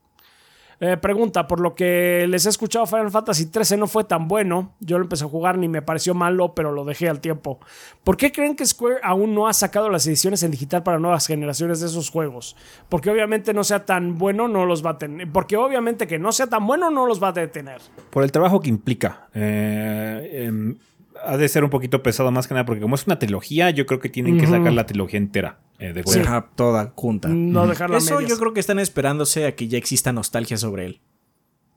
Eh, 0.85 0.97
pregunta, 0.97 1.47
por 1.47 1.61
lo 1.61 1.77
que 1.77 2.27
les 2.29 2.45
he 2.45 2.49
escuchado, 2.49 2.87
Final 2.87 3.13
Fantasy 3.13 3.45
XIII 3.55 3.79
no 3.79 3.87
fue 3.87 4.03
tan 4.03 4.27
bueno. 4.27 4.75
Yo 4.81 4.99
lo 4.99 5.05
empecé 5.05 5.23
a 5.23 5.29
jugar 5.29 5.57
ni 5.57 5.69
me 5.69 5.81
pareció 5.81 6.13
malo, 6.13 6.57
pero 6.57 6.73
lo 6.73 6.85
dejé 6.85 7.09
al 7.09 7.21
tiempo. 7.21 7.61
¿Por 8.03 8.17
qué 8.17 8.33
creen 8.33 8.57
que 8.57 8.67
Square 8.67 8.97
aún 9.05 9.33
no 9.33 9.47
ha 9.47 9.53
sacado 9.53 9.89
las 9.91 10.05
ediciones 10.09 10.43
en 10.43 10.51
digital 10.51 10.83
para 10.83 10.99
nuevas 10.99 11.25
generaciones 11.29 11.79
de 11.79 11.87
esos 11.87 12.11
juegos? 12.11 12.57
Porque 12.89 13.11
obviamente 13.11 13.55
no 13.55 13.63
sea 13.63 13.87
tan 13.87 14.19
bueno, 14.19 14.49
no 14.49 14.67
los 14.67 14.85
va 14.85 14.91
a 14.91 14.99
tener. 14.99 15.31
Porque 15.31 15.57
obviamente 15.57 16.09
que 16.09 16.19
no 16.19 16.33
sea 16.33 16.49
tan 16.49 16.67
bueno, 16.67 16.91
no 16.91 17.07
los 17.07 17.23
va 17.23 17.29
a 17.29 17.33
detener. 17.33 17.81
Por 18.11 18.25
el 18.25 18.33
trabajo 18.33 18.59
que 18.59 18.69
implica. 18.69 19.29
Eh, 19.35 20.47
em, 20.49 20.77
ha 21.25 21.37
de 21.37 21.49
ser 21.49 21.65
un 21.65 21.71
poquito 21.71 22.03
pesado 22.03 22.31
más 22.31 22.47
que 22.49 22.55
nada, 22.55 22.65
porque 22.67 22.81
como 22.81 22.95
es 22.95 23.07
una 23.07 23.19
trilogía, 23.19 23.71
yo 23.71 23.87
creo 23.87 24.01
que 24.01 24.09
tienen 24.09 24.39
que 24.39 24.47
sacar 24.47 24.73
la 24.73 24.87
trilogía 24.87 25.19
entera 25.19 25.59
eh, 25.79 25.93
de 25.93 26.03
Sí, 26.05 26.21
toda 26.55 26.93
junta. 26.97 27.29
No 27.29 27.67
dejarla 27.67 27.97
a 27.97 27.99
Eso 27.99 28.17
medias. 28.17 28.31
yo 28.31 28.39
creo 28.39 28.53
que 28.53 28.61
están 28.61 28.79
esperándose 28.79 29.47
a 29.47 29.55
que 29.55 29.69
ya 29.69 29.79
exista 29.79 30.13
nostalgia 30.13 30.57
sobre 30.57 30.87
él. 30.87 31.01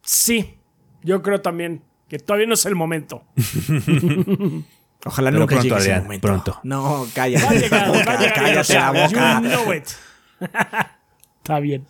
Sí, 0.01 0.55
yo 1.03 1.21
creo 1.21 1.41
también 1.41 1.81
que 2.07 2.19
todavía 2.19 2.47
no 2.47 2.53
es 2.53 2.65
el 2.65 2.75
momento. 2.75 3.23
Ojalá 5.07 5.29
Pero 5.29 5.39
nunca 5.41 5.55
pronto, 5.55 5.63
llegue 5.63 5.75
ese 5.77 5.91
Adrián, 5.91 6.03
momento. 6.03 6.27
pronto. 6.27 6.59
No, 6.63 7.05
cállate. 7.13 7.45
Va 7.45 7.51
a 7.51 7.53
llegar, 7.53 7.91
va 7.91 7.97
a 8.13 8.19
llegar. 8.19 8.33
cállate 8.33 8.73
la 8.73 8.91
boca. 8.91 9.41
You 9.41 9.49
know 9.49 9.73
it. 9.73 9.83
Está 11.37 11.59
bien. 11.59 11.85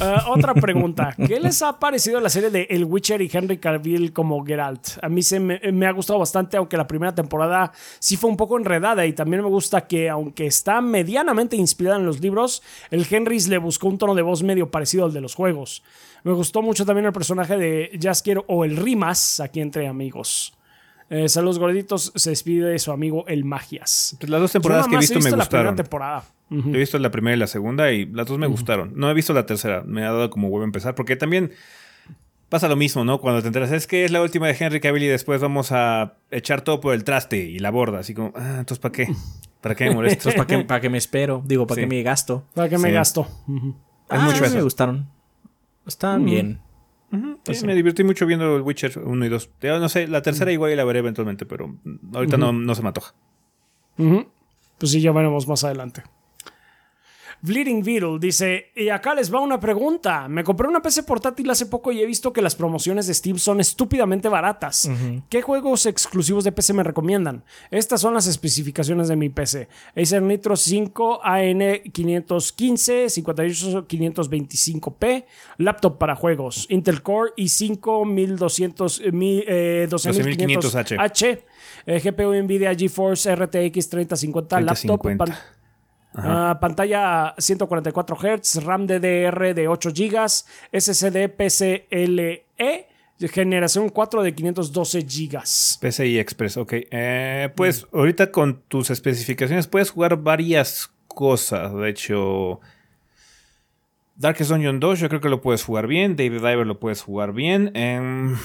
Uh, 0.00 0.30
otra 0.30 0.54
pregunta. 0.54 1.14
¿Qué 1.14 1.38
les 1.38 1.60
ha 1.62 1.78
parecido 1.78 2.20
la 2.20 2.30
serie 2.30 2.48
de 2.48 2.66
El 2.70 2.84
Witcher 2.84 3.20
y 3.20 3.30
Henry 3.30 3.58
Cavill 3.58 4.12
como 4.12 4.44
Geralt? 4.44 4.98
A 5.02 5.08
mí 5.08 5.22
se 5.22 5.38
me, 5.38 5.60
me 5.72 5.86
ha 5.86 5.92
gustado 5.92 6.18
bastante, 6.18 6.56
aunque 6.56 6.76
la 6.76 6.86
primera 6.86 7.14
temporada 7.14 7.70
sí 7.98 8.16
fue 8.16 8.30
un 8.30 8.36
poco 8.36 8.56
enredada 8.56 9.04
y 9.04 9.12
también 9.12 9.42
me 9.42 9.48
gusta 9.48 9.86
que, 9.86 10.08
aunque 10.08 10.46
está 10.46 10.80
medianamente 10.80 11.56
inspirada 11.56 11.98
en 11.98 12.06
los 12.06 12.20
libros, 12.20 12.62
el 12.90 13.06
Henry 13.08 13.40
le 13.40 13.58
buscó 13.58 13.88
un 13.88 13.98
tono 13.98 14.14
de 14.14 14.22
voz 14.22 14.42
medio 14.42 14.70
parecido 14.70 15.04
al 15.04 15.12
de 15.12 15.20
los 15.20 15.34
juegos. 15.34 15.82
Me 16.24 16.32
gustó 16.32 16.62
mucho 16.62 16.86
también 16.86 17.06
el 17.06 17.12
personaje 17.12 17.56
de 17.56 17.98
Jaskier 18.00 18.42
o 18.46 18.64
el 18.64 18.76
Rimas, 18.76 19.40
aquí 19.40 19.60
entre 19.60 19.86
amigos. 19.86 20.54
Eh, 21.10 21.28
saludos 21.28 21.58
gorditos, 21.58 22.12
se 22.14 22.30
despide 22.30 22.78
su 22.78 22.92
amigo 22.92 23.26
el 23.26 23.44
Magias. 23.44 24.16
Las 24.20 24.40
dos 24.40 24.52
temporadas 24.52 24.86
que 24.86 24.94
he 24.94 24.98
visto, 24.98 25.18
me 25.18 25.30
la 25.30 25.44
primera 25.44 25.74
temporada. 26.50 26.76
He 26.76 26.80
visto 26.80 26.98
la 26.98 27.10
primera 27.10 27.36
y 27.36 27.38
la 27.38 27.46
segunda 27.46 27.90
y 27.92 28.06
las 28.06 28.26
dos 28.26 28.38
me 28.38 28.46
gustaron. 28.46 28.92
No 28.96 29.10
he 29.10 29.14
visto 29.14 29.32
la 29.32 29.46
tercera, 29.46 29.82
me 29.86 30.02
ha 30.04 30.12
dado 30.12 30.28
como 30.30 30.48
huevo 30.48 30.64
empezar, 30.64 30.94
porque 30.94 31.16
también 31.16 31.52
pasa 32.48 32.68
lo 32.68 32.76
mismo, 32.76 33.04
¿no? 33.04 33.18
Cuando 33.20 33.40
te 33.40 33.46
enteras, 33.46 33.70
es 33.72 33.86
que 33.86 34.04
es 34.04 34.10
la 34.10 34.20
última 34.22 34.46
de 34.48 34.56
Henry 34.58 34.80
Cavill 34.80 35.04
y 35.04 35.06
después 35.06 35.40
vamos 35.40 35.70
a 35.72 36.14
echar 36.30 36.62
todo 36.62 36.80
por 36.80 36.94
el 36.94 37.04
traste 37.04 37.38
y 37.38 37.58
la 37.60 37.70
borda, 37.70 38.00
así 38.00 38.12
como, 38.14 38.32
ah, 38.34 38.56
entonces 38.58 38.78
¿para 38.80 38.92
qué? 38.92 39.08
¿Para 39.60 39.74
qué 39.74 39.84
me 39.88 39.94
molesto? 39.94 40.28
Entonces, 40.30 40.34
¿para 40.46 40.46
qué, 40.58 40.64
para 40.66 40.80
qué 40.80 40.90
me 40.90 40.98
espero? 40.98 41.42
Digo, 41.46 41.66
¿para 41.66 41.76
Sí. 41.76 41.80
qué 41.82 41.86
me 41.86 42.02
gasto? 42.02 42.44
¿Para 42.54 42.68
qué 42.68 42.78
me 42.78 42.88
Sí. 42.88 42.94
gasto? 42.94 43.20
Ujú. 43.46 43.74
Hay 44.08 44.18
Ah, 44.20 44.24
mucho 44.24 44.44
eso. 44.44 44.56
me 44.56 44.62
gustaron. 44.62 45.08
Están 45.86 46.24
bien. 46.24 46.60
Sí, 47.44 47.66
me 47.66 47.74
divertí 47.74 48.04
mucho 48.04 48.24
viendo 48.26 48.54
el 48.56 48.62
Witcher 48.62 48.98
1 49.04 49.26
y 49.26 49.28
2. 49.28 49.50
Ya 49.60 49.78
No 49.80 49.88
sé, 49.88 50.06
la 50.06 50.22
tercera 50.22 50.52
igual 50.52 50.70
y 50.72 50.76
la 50.76 50.84
veré 50.84 51.00
eventualmente, 51.00 51.44
pero 51.46 51.74
ahorita 52.14 52.36
no, 52.36 52.52
no 52.52 52.74
se 52.74 52.82
me 52.82 52.88
antoja. 52.88 53.14
Pues 53.96 54.92
sí, 54.92 55.00
ya 55.00 55.10
veremos 55.12 55.46
más 55.48 55.64
adelante. 55.64 56.02
Bleeding 57.42 57.82
Beetle 57.82 58.18
dice, 58.20 58.66
y 58.76 58.88
acá 58.90 59.14
les 59.14 59.32
va 59.32 59.40
una 59.40 59.58
pregunta. 59.58 60.28
Me 60.28 60.44
compré 60.44 60.68
una 60.68 60.82
PC 60.82 61.02
portátil 61.04 61.48
hace 61.50 61.66
poco 61.66 61.90
y 61.92 62.00
he 62.00 62.06
visto 62.06 62.32
que 62.32 62.42
las 62.42 62.54
promociones 62.54 63.06
de 63.06 63.14
Steam 63.14 63.38
son 63.38 63.60
estúpidamente 63.60 64.28
baratas. 64.28 64.90
¿Qué 65.28 65.42
juegos 65.42 65.86
exclusivos 65.86 66.44
de 66.44 66.52
PC 66.52 66.72
me 66.74 66.82
recomiendan? 66.82 67.42
Estas 67.70 68.00
son 68.00 68.14
las 68.14 68.26
especificaciones 68.26 69.08
de 69.08 69.16
mi 69.16 69.28
PC. 69.30 69.68
Acer 69.96 70.22
Nitro 70.22 70.56
5 70.56 71.20
AN515 71.22 73.08
58525P, 73.88 75.24
laptop 75.58 75.98
para 75.98 76.14
juegos, 76.16 76.66
Intel 76.68 77.02
Core 77.02 77.32
i5 77.36 78.06
1200 78.06 79.00
eh, 79.04 79.12
mi- 79.12 79.42
eh, 79.46 79.86
12500H, 79.90 80.98
12500H. 80.98 81.38
eh, 81.86 82.00
GPU 82.00 82.34
Nvidia 82.42 82.74
GeForce 82.74 83.34
RTX 83.34 83.88
3050, 83.88 84.60
laptop, 84.60 85.00
3050. 85.02 85.59
Ah, 86.14 86.58
pantalla 86.60 87.34
144 87.38 88.16
Hz, 88.16 88.64
RAM 88.64 88.86
DDR 88.86 89.54
de 89.54 89.68
8 89.68 89.90
GB, 89.94 90.26
SSD 90.72 91.28
PCLE, 91.28 92.46
generación 93.28 93.88
4 93.90 94.22
de 94.22 94.34
512 94.34 95.00
GB. 95.02 95.42
PCI 95.80 96.18
Express, 96.18 96.56
ok. 96.56 96.72
Eh, 96.90 97.50
pues 97.54 97.86
ahorita 97.92 98.30
con 98.30 98.62
tus 98.68 98.90
especificaciones 98.90 99.66
puedes 99.66 99.90
jugar 99.90 100.16
varias 100.16 100.90
cosas. 101.06 101.74
De 101.74 101.90
hecho, 101.90 102.60
Darkest 104.16 104.50
Dungeon 104.50 104.80
2 104.80 105.00
yo 105.00 105.08
creo 105.08 105.20
que 105.20 105.28
lo 105.28 105.40
puedes 105.40 105.64
jugar 105.64 105.86
bien. 105.86 106.16
David 106.16 106.40
Diver 106.40 106.66
lo 106.66 106.78
puedes 106.78 107.02
jugar 107.02 107.32
bien. 107.32 107.70
Em, 107.74 108.36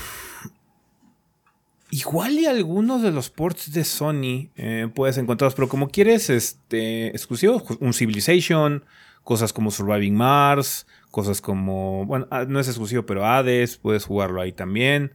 igual 1.97 2.33
y 2.33 2.45
algunos 2.45 3.01
de 3.01 3.11
los 3.11 3.29
ports 3.29 3.71
de 3.71 3.83
Sony 3.83 4.49
eh, 4.55 4.89
puedes 4.93 5.17
encontrarlos, 5.17 5.55
pero 5.55 5.69
como 5.69 5.89
quieres 5.89 6.29
este, 6.29 7.07
exclusivos, 7.07 7.63
un 7.79 7.93
Civilization, 7.93 8.83
cosas 9.23 9.53
como 9.53 9.71
Surviving 9.71 10.15
Mars, 10.15 10.87
cosas 11.11 11.41
como, 11.41 12.05
bueno, 12.05 12.27
ah, 12.31 12.45
no 12.47 12.59
es 12.59 12.67
exclusivo, 12.67 13.05
pero 13.05 13.25
Hades, 13.25 13.77
puedes 13.77 14.05
jugarlo 14.05 14.41
ahí 14.41 14.51
también. 14.51 15.13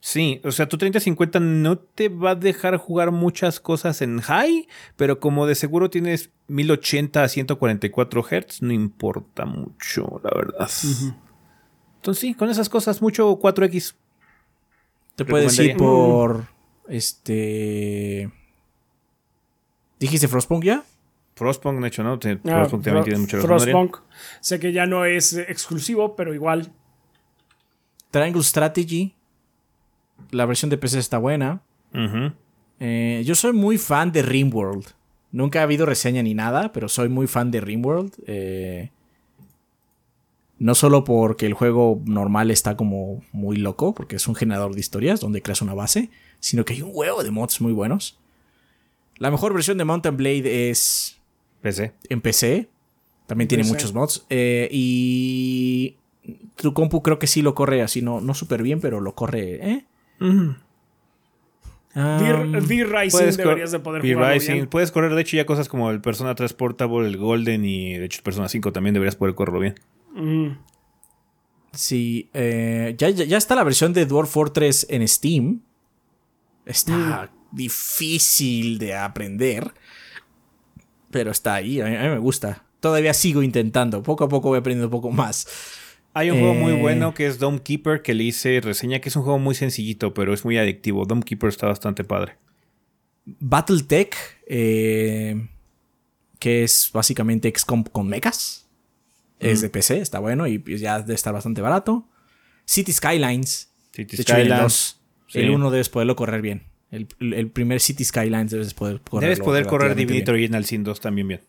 Sí, 0.00 0.40
o 0.44 0.50
sea, 0.50 0.66
tu 0.66 0.78
3050 0.78 1.40
no 1.40 1.78
te 1.78 2.08
va 2.08 2.30
a 2.30 2.34
dejar 2.34 2.78
jugar 2.78 3.10
muchas 3.10 3.60
cosas 3.60 4.00
en 4.00 4.20
high, 4.20 4.66
pero 4.96 5.20
como 5.20 5.46
de 5.46 5.54
seguro 5.54 5.90
tienes 5.90 6.30
1080 6.48 7.22
a 7.22 7.28
144 7.28 8.22
Hz, 8.22 8.62
no 8.62 8.72
importa 8.72 9.44
mucho, 9.44 10.20
la 10.24 10.30
verdad. 10.34 10.70
Entonces 12.00 12.20
sí, 12.22 12.32
con 12.34 12.48
esas 12.48 12.70
cosas, 12.70 13.02
mucho 13.02 13.38
4X. 13.38 13.94
Te 15.16 15.26
puedes 15.26 15.58
ir 15.58 15.76
por. 15.76 16.46
Este. 16.88 18.30
¿Dijiste 19.98 20.28
Frostpunk 20.28 20.64
ya? 20.64 20.82
Frostpunk, 21.34 21.78
de 21.78 21.88
hecho, 21.88 22.02
¿no? 22.02 22.14
Ah, 22.14 22.18
Frostpunk 22.18 22.84
también 22.84 23.04
tiene. 23.04 23.24
Adrián. 23.24 23.42
Frostpunk. 23.42 23.98
Sé 24.40 24.58
que 24.58 24.72
ya 24.72 24.86
no 24.86 25.04
es 25.04 25.34
exclusivo, 25.34 26.16
pero 26.16 26.32
igual. 26.32 26.72
Triangle 28.10 28.42
Strategy. 28.42 29.14
La 30.30 30.46
versión 30.46 30.70
de 30.70 30.78
PC 30.78 30.98
está 30.98 31.18
buena. 31.18 31.60
Eh, 32.78 33.22
yo 33.26 33.34
soy 33.34 33.52
muy 33.52 33.76
fan 33.76 34.10
de 34.10 34.22
Rimworld. 34.22 34.86
Nunca 35.32 35.60
ha 35.60 35.64
habido 35.64 35.84
reseña 35.84 36.22
ni 36.22 36.32
nada, 36.32 36.72
pero 36.72 36.88
soy 36.88 37.10
muy 37.10 37.26
fan 37.26 37.50
de 37.50 37.60
Rimworld. 37.60 38.14
Eh, 38.26 38.90
no 40.60 40.74
solo 40.76 41.02
porque 41.02 41.46
el 41.46 41.54
juego 41.54 42.00
normal 42.04 42.50
está 42.52 42.76
como 42.76 43.22
muy 43.32 43.56
loco, 43.56 43.94
porque 43.94 44.14
es 44.16 44.28
un 44.28 44.36
generador 44.36 44.74
de 44.74 44.80
historias 44.80 45.18
donde 45.18 45.42
creas 45.42 45.60
una 45.62 45.74
base, 45.74 46.10
sino 46.38 46.64
que 46.64 46.74
hay 46.74 46.82
un 46.82 46.90
huevo 46.94 47.24
de 47.24 47.30
mods 47.32 47.60
muy 47.60 47.72
buenos. 47.72 48.18
La 49.16 49.30
mejor 49.32 49.52
versión 49.54 49.76
de 49.78 49.84
Mountain 49.84 50.16
Blade 50.16 50.70
es 50.70 51.18
PC. 51.62 51.92
en 52.08 52.20
PC. 52.20 52.68
También 53.26 53.48
tiene 53.48 53.64
PC. 53.64 53.72
muchos 53.74 53.92
mods. 53.94 54.26
Eh, 54.30 54.68
y 54.70 55.96
tu 56.56 56.72
compu 56.74 57.02
creo 57.02 57.18
que 57.18 57.26
sí 57.26 57.42
lo 57.42 57.54
corre 57.54 57.82
así, 57.82 58.02
no, 58.02 58.20
no 58.20 58.34
súper 58.34 58.62
bien, 58.62 58.80
pero 58.80 59.00
lo 59.00 59.14
corre. 59.14 59.70
¿eh? 59.70 59.84
V- 61.94 62.60
V-Rising 62.60 63.18
deberías 63.36 63.72
de 63.72 63.78
poder 63.80 64.02
jugarlo. 64.14 64.70
Puedes 64.70 64.92
correr, 64.92 65.14
de 65.14 65.22
hecho, 65.22 65.36
ya 65.36 65.44
cosas 65.46 65.68
como 65.68 65.90
el 65.90 66.00
Persona 66.00 66.34
3 66.34 66.52
Portable, 66.52 67.08
el 67.08 67.16
Golden 67.16 67.64
y 67.64 67.94
de 67.98 68.04
hecho 68.04 68.18
el 68.18 68.22
Persona 68.24 68.48
5 68.48 68.72
también 68.72 68.94
deberías 68.94 69.16
poder 69.16 69.34
correrlo 69.34 69.58
bien. 69.60 69.74
Mm. 70.14 70.48
Sí, 71.72 72.30
eh, 72.34 72.94
ya, 72.98 73.10
ya, 73.10 73.36
está 73.38 73.54
la 73.54 73.64
versión 73.64 73.92
de 73.92 74.06
Dwarf 74.06 74.30
Fortress 74.30 74.86
en 74.90 75.06
Steam. 75.06 75.62
Está 76.66 77.30
difícil 77.52 78.78
de 78.78 78.94
aprender. 78.96 79.72
Pero 81.10 81.30
está 81.30 81.54
ahí, 81.54 81.80
a 81.80 81.86
mí, 81.86 81.96
a 81.96 82.02
mí 82.02 82.08
me 82.08 82.18
gusta. 82.18 82.64
Todavía 82.80 83.14
sigo 83.14 83.42
intentando. 83.42 84.02
Poco 84.02 84.24
a 84.24 84.28
poco 84.28 84.48
voy 84.48 84.58
aprendiendo 84.58 84.86
un 84.88 84.92
poco 84.92 85.10
más. 85.10 85.46
Hay 86.12 86.30
un 86.30 86.38
juego 86.38 86.54
muy 86.54 86.72
Eh. 86.72 86.80
bueno 86.80 87.14
que 87.14 87.26
es 87.26 87.38
Dome 87.38 87.60
Keeper 87.62 88.02
que 88.02 88.14
le 88.14 88.24
hice 88.24 88.60
reseña, 88.60 89.00
que 89.00 89.08
es 89.10 89.16
un 89.16 89.22
juego 89.22 89.38
muy 89.38 89.54
sencillito, 89.54 90.12
pero 90.12 90.34
es 90.34 90.44
muy 90.44 90.58
adictivo. 90.58 91.04
Dome 91.04 91.22
Keeper 91.22 91.50
está 91.50 91.66
bastante 91.68 92.02
padre. 92.02 92.36
Battletech, 93.26 94.16
eh, 94.46 95.48
que 96.40 96.64
es 96.64 96.90
básicamente 96.92 97.52
XCOM 97.54 97.84
con 97.84 98.08
mechas. 98.08 98.59
Es 99.40 99.60
de 99.60 99.70
PC, 99.70 99.98
está 99.98 100.18
bueno 100.18 100.46
y 100.46 100.58
pues 100.58 100.80
ya 100.80 101.00
debe 101.00 101.14
estar 101.14 101.32
bastante 101.32 101.60
barato. 101.60 102.06
City 102.66 102.92
Skylines. 102.92 103.72
City 103.92 104.16
De 104.16 104.22
hecho, 104.22 104.36
el 104.36 104.46
Skylines. 104.46 104.62
2. 104.62 105.00
Sí. 105.28 105.38
El 105.40 105.50
1 105.50 105.70
debes 105.70 105.88
poderlo 105.88 106.14
correr 106.14 106.42
bien. 106.42 106.64
El, 106.90 107.08
el 107.20 107.50
primer 107.50 107.80
City 107.80 108.04
Skylines 108.04 108.50
debes 108.50 108.74
poder 108.74 109.00
correr 109.00 109.30
Debes 109.30 109.40
poder 109.40 109.66
correr 109.66 109.94
Divinity 109.94 110.30
Original 110.30 110.64
Sin 110.64 110.84
2 110.84 111.00
también 111.00 111.28
bien. 111.28 111.40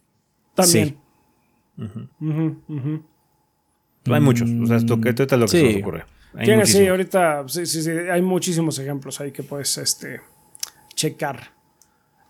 También. 0.55 0.97
Sí. 1.77 2.21
Hay 4.05 4.21
muchos. 4.21 4.49
O 4.49 4.65
sea, 4.65 4.77
esto, 4.77 4.99
esto 5.03 5.23
es 5.23 5.31
lo 5.31 5.45
que 5.45 5.47
sí. 5.47 5.57
se 5.57 5.73
nos 5.73 5.81
ocurre. 5.81 6.05
Hay 6.33 6.65
sí, 6.65 6.87
ahorita 6.87 7.43
sí, 7.47 7.65
sí, 7.65 7.81
sí, 7.83 7.89
hay 7.89 8.21
muchísimos 8.21 8.79
ejemplos 8.79 9.19
ahí 9.19 9.31
que 9.31 9.43
puedes 9.43 9.77
este, 9.77 10.21
checar. 10.95 11.51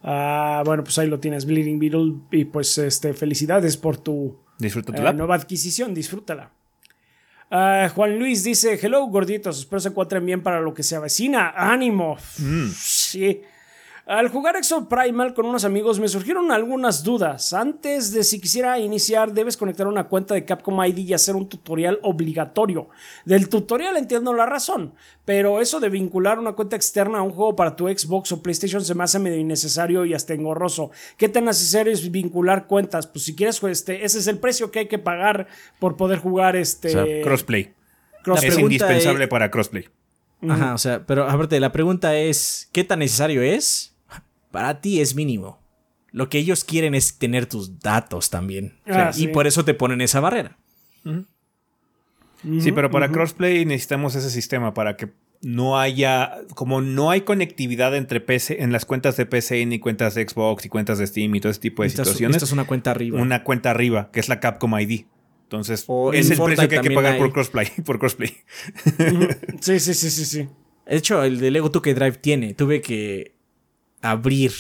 Ah, 0.02 0.64
bueno, 0.66 0.84
pues 0.84 0.98
ahí 0.98 1.08
lo 1.08 1.20
tienes, 1.20 1.46
Bleeding 1.46 1.80
Beetle. 1.80 2.16
Y 2.32 2.46
pues 2.46 2.78
este, 2.80 3.14
felicidades 3.14 3.78
por 3.78 3.98
tu 3.98 4.40
Disfruta 4.62 4.94
tu 4.94 5.02
eh, 5.02 5.14
nueva 5.14 5.36
adquisición, 5.36 5.94
disfrútala. 5.94 6.52
Ah, 7.50 7.90
Juan 7.94 8.18
Luis 8.20 8.44
dice: 8.44 8.80
Hello, 8.82 9.06
gorditos, 9.08 9.60
espero 9.60 9.80
se 9.80 9.90
encuentren 9.90 10.26
bien 10.26 10.42
para 10.42 10.62
lo 10.62 10.74
que 10.74 10.84
se 10.84 10.96
avecina. 10.96 11.52
¡Ánimo! 11.56 12.18
Mm. 12.38 12.70
Sí. 12.78 13.42
Al 14.08 14.30
jugar 14.30 14.56
Exo 14.56 14.90
Primal 14.90 15.34
con 15.34 15.46
unos 15.46 15.64
amigos 15.64 16.00
me 16.00 16.08
surgieron 16.08 16.52
algunas 16.52 17.04
dudas. 17.04 17.54
Antes 17.54 18.12
de 18.12 18.24
si 18.24 18.42
quisiera 18.42 18.80
iniciar, 18.80 19.32
debes 19.32 19.56
conectar 19.56 19.88
una 19.88 20.06
cuenta 20.06 20.34
de 20.34 20.44
Capcom 20.44 20.84
ID 20.84 20.98
y 20.98 21.14
hacer 21.14 21.36
un 21.36 21.48
tutorial 21.48 22.00
obligatorio. 22.02 22.90
Del 23.26 23.48
tutorial 23.48 23.96
entiendo 23.98 24.34
la 24.34 24.48
razón, 24.48 24.96
pero 25.24 25.62
eso 25.62 25.80
de 25.80 25.90
vincular 25.90 26.40
una 26.40 26.54
cuenta 26.54 26.76
externa 26.76 27.20
a 27.20 27.22
un 27.22 27.30
juego 27.32 27.56
para 27.56 27.76
tu 27.76 27.88
Xbox 27.88 28.32
o 28.32 28.42
PlayStation 28.42 28.84
se 28.84 28.96
me 28.96 29.04
hace 29.04 29.20
medio 29.20 29.38
innecesario 29.38 30.04
y 30.04 30.14
hasta 30.16 30.34
engorroso. 30.34 30.90
¿Qué 31.16 31.30
tan 31.30 31.46
necesario 31.46 31.94
es 31.94 32.10
vincular 32.12 32.66
cuentas? 32.66 33.06
Pues 33.06 33.24
si 33.24 33.36
quieres, 33.36 33.60
pues, 33.60 33.80
este, 33.80 34.04
ese 34.04 34.18
es 34.18 34.28
el 34.28 34.40
precio 34.40 34.72
que 34.72 34.80
hay 34.80 34.88
que 34.88 35.00
pagar 35.00 35.48
por 35.80 35.96
poder 35.96 36.18
jugar 36.20 36.56
este. 36.56 36.88
O 36.90 36.92
sea, 36.92 37.22
crossplay. 37.24 37.74
crossplay. 38.24 38.50
Es 38.52 38.58
indispensable 38.58 39.26
es- 39.26 39.30
para 39.30 39.52
crossplay. 39.52 39.86
Ajá, 40.50 40.74
o 40.74 40.78
sea, 40.80 41.06
pero 41.06 41.30
aparte, 41.30 41.60
la 41.60 41.72
pregunta 41.72 42.18
es: 42.18 42.68
¿qué 42.72 42.84
tan 42.84 42.98
necesario 43.00 43.44
es? 43.44 43.91
Para 44.52 44.82
ti 44.82 45.02
es 45.02 45.16
mínimo. 45.16 45.60
Lo 46.12 46.30
que 46.30 46.38
ellos 46.38 46.64
quieren 46.64 46.94
es 46.94 47.18
tener 47.18 47.46
tus 47.46 47.80
datos 47.80 48.30
también. 48.30 48.80
Ah, 48.86 49.12
y 49.14 49.22
sí. 49.22 49.28
por 49.28 49.48
eso 49.48 49.64
te 49.64 49.74
ponen 49.74 50.02
esa 50.02 50.20
barrera. 50.20 50.58
Sí, 52.60 52.72
pero 52.72 52.90
para 52.92 53.12
crossplay 53.12 53.66
necesitamos 53.66 54.16
ese 54.16 54.30
sistema 54.30 54.74
para 54.74 54.98
que 54.98 55.10
no 55.42 55.80
haya, 55.80 56.42
como 56.54 56.82
no 56.82 57.10
hay 57.10 57.22
conectividad 57.22 57.96
entre 57.96 58.20
PC, 58.20 58.62
en 58.62 58.72
las 58.72 58.86
cuentas 58.86 59.18
de 59.18 59.26
PC 59.26 59.66
ni 59.66 59.80
cuentas 59.80 60.16
de 60.16 60.28
Xbox 60.28 60.66
y 60.66 60.70
cuentas 60.70 61.00
de 61.00 61.08
Steam 61.08 61.34
y 61.36 61.40
todo 61.40 61.52
ese 61.52 61.62
tipo 61.62 61.82
de 61.82 61.88
Esta 61.88 62.04
situaciones, 62.04 62.38
esta 62.38 62.46
es 62.46 62.52
una 62.52 62.66
cuenta 62.66 62.92
arriba. 62.92 63.20
una 63.20 63.44
cuenta 63.44 63.72
arriba, 63.72 64.10
que 64.12 64.20
es 64.20 64.30
la 64.30 64.40
Capcom 64.40 64.78
ID. 64.78 65.06
Entonces, 65.44 65.84
O 65.88 66.14
es 66.14 66.28
en 66.28 66.32
el 66.32 66.38
Fortnite 66.38 66.56
precio 66.56 66.70
que 66.70 66.76
hay 66.78 66.90
que 66.90 66.96
pagar 66.96 67.14
hay. 67.14 67.20
por 67.22 67.34
crossplay, 67.34 67.68
por 67.86 68.00
crossplay. 68.00 68.38
Sí, 69.60 69.80
sí, 69.80 69.94
sí, 69.94 70.10
sí, 70.10 70.26
sí. 70.26 70.50
De 70.86 70.98
hecho, 70.98 71.24
el 71.24 71.40
de 71.40 71.52
Lego 71.52 71.72
2K 71.72 71.94
Drive 71.94 72.18
tiene. 72.18 72.54
Tuve 72.54 72.82
que 72.82 73.36
abrir 74.02 74.52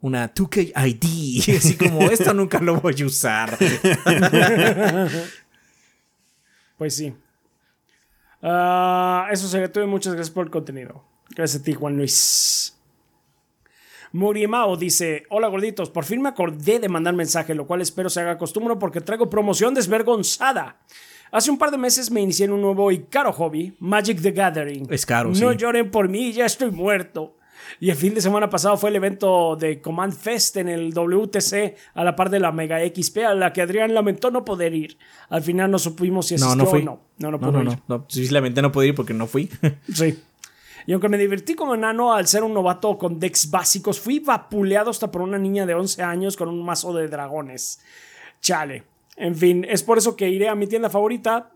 una 0.00 0.32
2K 0.32 0.72
ID. 0.74 1.56
Así 1.58 1.76
como, 1.76 2.02
esto 2.10 2.32
nunca 2.34 2.58
lo 2.60 2.80
voy 2.80 2.94
a 3.02 3.06
usar. 3.06 3.56
Pues 6.78 6.96
sí. 6.96 7.12
Ah, 8.42 9.28
eso 9.30 9.46
sería 9.48 9.70
todo 9.70 9.84
y 9.84 9.86
muchas 9.86 10.14
gracias 10.14 10.32
por 10.32 10.46
el 10.46 10.50
contenido. 10.50 11.04
Gracias 11.36 11.60
a 11.60 11.64
ti, 11.64 11.74
Juan 11.74 11.96
Luis. 11.98 12.74
Murimao 14.12 14.78
dice: 14.78 15.24
Hola 15.28 15.48
gorditos, 15.48 15.90
por 15.90 16.04
fin 16.04 16.22
me 16.22 16.30
acordé 16.30 16.78
de 16.78 16.88
mandar 16.88 17.14
mensaje, 17.14 17.54
lo 17.54 17.66
cual 17.66 17.82
espero 17.82 18.08
se 18.08 18.20
haga 18.20 18.38
costumbre 18.38 18.76
porque 18.76 19.02
traigo 19.02 19.28
promoción 19.28 19.74
desvergonzada. 19.74 20.78
Hace 21.30 21.50
un 21.50 21.58
par 21.58 21.70
de 21.70 21.76
meses 21.78 22.10
me 22.10 22.22
inicié 22.22 22.46
en 22.46 22.52
un 22.52 22.62
nuevo 22.62 22.90
y 22.90 23.00
caro 23.04 23.30
hobby, 23.32 23.76
Magic 23.78 24.20
the 24.20 24.32
Gathering. 24.32 24.86
Es 24.90 25.04
caro, 25.06 25.28
No 25.28 25.50
sí. 25.52 25.56
lloren 25.58 25.90
por 25.90 26.08
mí, 26.08 26.32
ya 26.32 26.46
estoy 26.46 26.70
muerto. 26.72 27.36
Y 27.78 27.90
el 27.90 27.96
fin 27.96 28.14
de 28.14 28.20
semana 28.20 28.50
pasado 28.50 28.76
fue 28.76 28.90
el 28.90 28.96
evento 28.96 29.54
de 29.56 29.80
Command 29.80 30.12
Fest 30.12 30.56
en 30.56 30.68
el 30.68 30.92
WTC 30.92 31.76
a 31.94 32.04
la 32.04 32.16
par 32.16 32.30
de 32.30 32.40
la 32.40 32.50
Mega 32.52 32.78
XP 32.80 33.18
a 33.18 33.34
la 33.34 33.52
que 33.52 33.62
Adrián 33.62 33.94
lamentó 33.94 34.30
no 34.30 34.44
poder 34.44 34.74
ir. 34.74 34.98
Al 35.28 35.42
final 35.42 35.70
no 35.70 35.78
supimos 35.78 36.26
si 36.26 36.36
No, 36.36 36.46
asistió 36.46 36.64
no 36.64 36.70
fui. 36.70 36.80
o 36.80 36.84
no. 36.84 37.00
No, 37.18 37.30
no 37.30 37.38
No, 37.38 37.38
pudo 37.38 37.52
no, 37.62 37.72
ir. 37.72 37.78
no, 37.88 37.98
no. 37.98 38.04
Simplemente 38.08 38.62
no 38.62 38.72
pude 38.72 38.88
ir 38.88 38.94
porque 38.94 39.14
no 39.14 39.26
fui. 39.26 39.48
Sí. 39.92 40.18
Y 40.86 40.92
aunque 40.92 41.10
me 41.10 41.18
divertí 41.18 41.54
como 41.54 41.74
enano 41.74 42.14
al 42.14 42.26
ser 42.26 42.42
un 42.42 42.54
novato 42.54 42.96
con 42.96 43.20
decks 43.20 43.50
básicos, 43.50 44.00
fui 44.00 44.18
vapuleado 44.18 44.90
hasta 44.90 45.10
por 45.10 45.20
una 45.20 45.38
niña 45.38 45.66
de 45.66 45.74
11 45.74 46.02
años 46.02 46.36
con 46.38 46.48
un 46.48 46.64
mazo 46.64 46.94
de 46.94 47.06
dragones. 47.06 47.80
Chale. 48.40 48.84
En 49.16 49.36
fin, 49.36 49.66
es 49.68 49.82
por 49.82 49.98
eso 49.98 50.16
que 50.16 50.30
iré 50.30 50.48
a 50.48 50.54
mi 50.54 50.66
tienda 50.66 50.88
favorita 50.88 51.50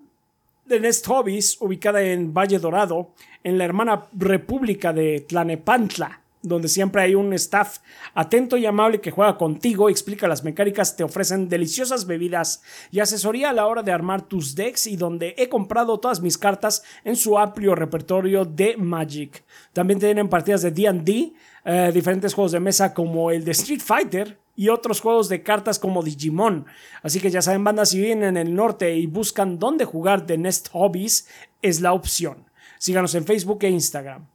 de 0.66 0.80
Nest 0.80 1.06
Hobbies, 1.06 1.56
ubicada 1.60 2.02
en 2.02 2.32
Valle 2.32 2.58
Dorado, 2.58 3.10
en 3.42 3.58
la 3.58 3.64
hermana 3.64 4.06
república 4.12 4.92
de 4.92 5.20
Tlanepantla, 5.20 6.20
donde 6.44 6.68
siempre 6.68 7.02
hay 7.02 7.14
un 7.14 7.32
staff 7.32 7.78
atento 8.14 8.56
y 8.56 8.66
amable 8.66 9.00
que 9.00 9.10
juega 9.10 9.36
contigo, 9.36 9.88
explica 9.88 10.28
las 10.28 10.44
mecánicas, 10.44 10.94
te 10.94 11.02
ofrecen 11.02 11.48
deliciosas 11.48 12.06
bebidas 12.06 12.62
y 12.90 13.00
asesoría 13.00 13.50
a 13.50 13.52
la 13.52 13.66
hora 13.66 13.82
de 13.82 13.92
armar 13.92 14.22
tus 14.22 14.54
decks 14.54 14.86
y 14.86 14.96
donde 14.96 15.34
he 15.38 15.48
comprado 15.48 15.98
todas 15.98 16.20
mis 16.20 16.36
cartas 16.36 16.82
en 17.02 17.16
su 17.16 17.38
amplio 17.38 17.74
repertorio 17.74 18.44
de 18.44 18.76
Magic. 18.76 19.42
También 19.72 19.98
tienen 19.98 20.28
partidas 20.28 20.62
de 20.62 20.70
D&D, 20.70 21.32
eh, 21.64 21.90
diferentes 21.94 22.34
juegos 22.34 22.52
de 22.52 22.60
mesa 22.60 22.92
como 22.92 23.30
el 23.30 23.44
de 23.44 23.52
Street 23.52 23.80
Fighter, 23.82 24.38
y 24.56 24.68
otros 24.68 25.00
juegos 25.00 25.28
de 25.28 25.42
cartas 25.42 25.78
como 25.78 26.02
Digimon. 26.02 26.66
Así 27.02 27.20
que 27.20 27.30
ya 27.30 27.42
saben, 27.42 27.64
bandas, 27.64 27.90
si 27.90 28.00
viven 28.00 28.22
en 28.22 28.36
el 28.36 28.54
norte 28.54 28.94
y 28.94 29.06
buscan 29.06 29.58
dónde 29.58 29.84
jugar 29.84 30.26
de 30.26 30.38
Nest 30.38 30.68
Hobbies, 30.72 31.28
es 31.62 31.80
la 31.80 31.92
opción. 31.92 32.44
Síganos 32.78 33.14
en 33.14 33.24
Facebook 33.24 33.58
e 33.62 33.70
Instagram. 33.70 34.26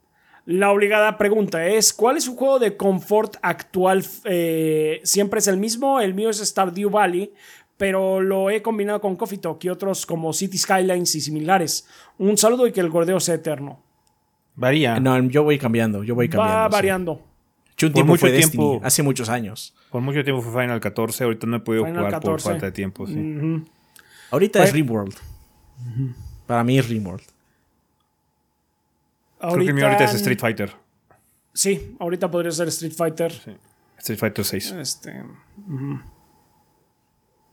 La 0.46 0.72
obligada 0.72 1.16
pregunta 1.16 1.66
es, 1.66 1.92
¿cuál 1.92 2.16
es 2.16 2.24
su 2.24 2.34
juego 2.34 2.58
de 2.58 2.76
confort 2.76 3.36
actual? 3.42 4.04
Eh, 4.24 5.00
¿Siempre 5.04 5.38
es 5.38 5.48
el 5.48 5.58
mismo? 5.58 6.00
El 6.00 6.14
mío 6.14 6.30
es 6.30 6.38
Stardew 6.38 6.90
Valley, 6.90 7.32
pero 7.76 8.20
lo 8.20 8.50
he 8.50 8.60
combinado 8.60 9.00
con 9.00 9.16
Coffee 9.16 9.38
Talk 9.38 9.62
y 9.64 9.68
otros 9.68 10.06
como 10.06 10.32
City 10.32 10.58
Skylines 10.58 11.14
y 11.14 11.20
similares. 11.20 11.86
Un 12.18 12.36
saludo 12.36 12.66
y 12.66 12.72
que 12.72 12.80
el 12.80 12.90
gordeo 12.90 13.20
sea 13.20 13.36
eterno. 13.36 13.80
Varía. 14.56 14.98
No, 14.98 15.18
yo 15.28 15.44
voy 15.44 15.58
cambiando. 15.58 16.02
Yo 16.02 16.14
voy 16.14 16.28
cambiando. 16.28 16.76
Va 16.76 16.80
sí. 17.16 17.29
Yo 17.80 17.86
un 17.88 17.92
Por 17.92 17.94
tiempo 17.94 18.12
mucho 18.12 18.20
fue 18.20 18.30
tiempo- 18.32 18.70
Destiny, 18.72 18.86
hace 18.86 19.02
muchos 19.02 19.28
años. 19.28 19.74
Por 19.90 20.00
mucho 20.02 20.22
tiempo 20.22 20.42
fue 20.42 20.62
Final 20.62 20.80
14, 20.80 21.24
ahorita 21.24 21.46
no 21.46 21.56
he 21.56 21.60
podido 21.60 21.84
Final 21.84 21.98
jugar 21.98 22.12
14. 22.12 22.30
por 22.30 22.40
falta 22.40 22.66
de 22.66 22.72
tiempo. 22.72 23.06
Sí. 23.06 23.64
Ahorita 24.30 24.62
es 24.62 24.70
Fue- 24.70 24.76
Rimworld. 24.76 25.14
Para 26.46 26.62
mí 26.64 26.78
es 26.78 26.88
Rimworld. 26.88 27.22
Creo 29.40 29.56
que 29.66 29.72
mío 29.72 29.86
ahorita 29.86 30.04
es 30.04 30.14
Street 30.14 30.38
Fighter. 30.38 30.72
Sí, 31.54 31.96
ahorita 31.98 32.30
podría 32.30 32.52
ser 32.52 32.68
Street 32.68 32.92
Fighter. 32.92 33.32
Street 33.98 34.18
Fighter 34.18 34.44
6. 34.44 34.72
Este. 34.72 35.24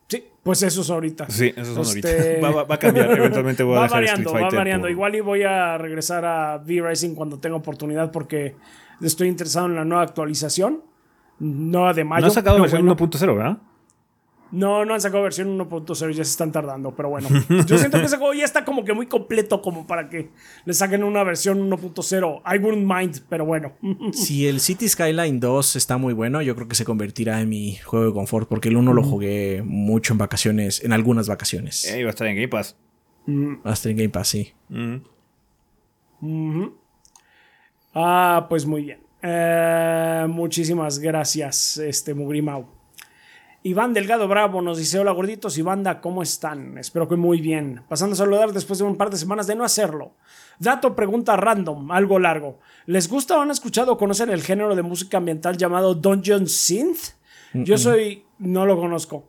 Sí, 0.09 0.23
pues 0.43 0.63
eso 0.63 0.81
es 0.81 0.89
ahorita. 0.89 1.29
Sí, 1.29 1.53
esos 1.55 1.73
son 1.87 1.97
Este- 1.97 2.17
ahorita. 2.39 2.41
Va, 2.47 2.51
va- 2.51 2.63
va 2.63 2.75
a 2.75 2.79
cambiar, 2.79 3.11
eventualmente 3.11 3.63
voy 3.63 3.75
a 3.75 3.77
va 3.79 3.83
dejar 3.83 3.97
variando, 4.01 4.21
Street 4.29 4.33
Fighter. 4.41 4.53
va 4.53 4.59
variando. 4.59 4.83
por- 4.85 4.91
Igual 4.91 5.15
y 5.15 5.19
voy 5.21 5.43
a 5.43 5.77
regresar 5.77 6.25
a 6.25 6.57
V-Racing 6.57 7.15
cuando 7.15 7.39
tenga 7.39 7.55
oportunidad 7.55 8.11
porque 8.11 8.55
estoy 9.01 9.27
interesado 9.27 9.67
en 9.67 9.75
la 9.75 9.85
nueva 9.85 10.03
actualización. 10.03 10.83
Nueva 11.39 11.93
de 11.93 12.03
mayo. 12.03 12.21
No 12.21 12.27
has 12.27 12.33
sacado 12.33 12.59
versión 12.59 12.85
bueno. 12.85 12.97
1.0, 12.97 13.35
¿verdad? 13.35 13.57
No, 14.51 14.85
no 14.85 14.93
han 14.93 15.01
sacado 15.01 15.23
versión 15.23 15.57
1.0, 15.59 16.11
ya 16.11 16.23
se 16.23 16.31
están 16.31 16.51
tardando, 16.51 16.95
pero 16.95 17.09
bueno. 17.09 17.27
Yo 17.67 17.77
siento 17.77 17.99
que 17.99 18.05
ese 18.05 18.17
juego 18.17 18.33
ya 18.33 18.45
está 18.45 18.63
como 18.63 18.85
que 18.85 18.93
muy 18.93 19.07
completo 19.07 19.61
como 19.61 19.85
para 19.85 20.09
que 20.09 20.29
le 20.65 20.73
saquen 20.73 21.03
una 21.03 21.23
versión 21.23 21.69
1.0. 21.69 22.41
I 22.45 22.57
wouldn't 22.57 22.87
mind, 22.87 23.23
pero 23.29 23.45
bueno. 23.45 23.73
Si 24.13 24.47
el 24.47 24.59
City 24.59 24.87
Skyline 24.87 25.39
2 25.39 25.75
está 25.75 25.97
muy 25.97 26.13
bueno, 26.13 26.41
yo 26.41 26.55
creo 26.55 26.67
que 26.67 26.75
se 26.75 26.85
convertirá 26.85 27.41
en 27.41 27.49
mi 27.49 27.75
juego 27.77 28.05
de 28.05 28.13
confort. 28.13 28.47
Porque 28.47 28.69
el 28.69 28.77
1 28.77 28.93
lo 28.93 29.03
jugué 29.03 29.61
mucho 29.65 30.13
en 30.13 30.19
vacaciones, 30.19 30.83
en 30.83 30.93
algunas 30.93 31.27
vacaciones. 31.27 31.85
Eh, 31.85 31.99
iba 31.99 32.07
a 32.07 32.11
estar 32.11 32.27
en 32.27 32.35
Game 32.35 32.47
Pass. 32.47 32.77
Hasta 33.65 33.89
en 33.89 33.97
Game 33.97 34.09
Pass, 34.09 34.29
sí. 34.29 34.53
Mm. 34.69 34.97
Ah, 37.99 38.45
pues 38.47 38.67
muy 38.67 38.83
bien. 38.83 38.99
Eh, 39.23 40.27
muchísimas 40.29 40.99
gracias, 40.99 41.79
este 41.79 42.13
Mugrimau. 42.13 42.67
Iván 43.63 43.95
Delgado 43.95 44.27
Bravo 44.27 44.61
nos 44.61 44.77
dice: 44.77 44.99
Hola 44.99 45.13
gorditos 45.13 45.57
y 45.57 45.63
banda, 45.63 45.99
¿cómo 45.99 46.21
están? 46.21 46.77
Espero 46.77 47.07
que 47.07 47.15
muy 47.15 47.41
bien. 47.41 47.81
Pasando 47.89 48.13
a 48.13 48.17
saludar 48.17 48.53
después 48.53 48.77
de 48.77 48.85
un 48.85 48.97
par 48.97 49.09
de 49.09 49.17
semanas 49.17 49.47
de 49.47 49.55
no 49.55 49.63
hacerlo. 49.63 50.11
Dato, 50.59 50.95
pregunta 50.95 51.35
random, 51.37 51.91
algo 51.91 52.19
largo. 52.19 52.59
¿Les 52.85 53.09
gusta 53.09 53.35
o 53.35 53.41
han 53.41 53.49
escuchado 53.49 53.93
o 53.93 53.97
conocen 53.97 54.29
el 54.29 54.43
género 54.43 54.75
de 54.75 54.83
música 54.83 55.17
ambiental 55.17 55.57
llamado 55.57 55.95
Dungeon 55.95 56.45
Synth? 56.45 57.15
Yo 57.53 57.79
soy. 57.79 58.25
No 58.37 58.67
lo 58.67 58.77
conozco. 58.77 59.27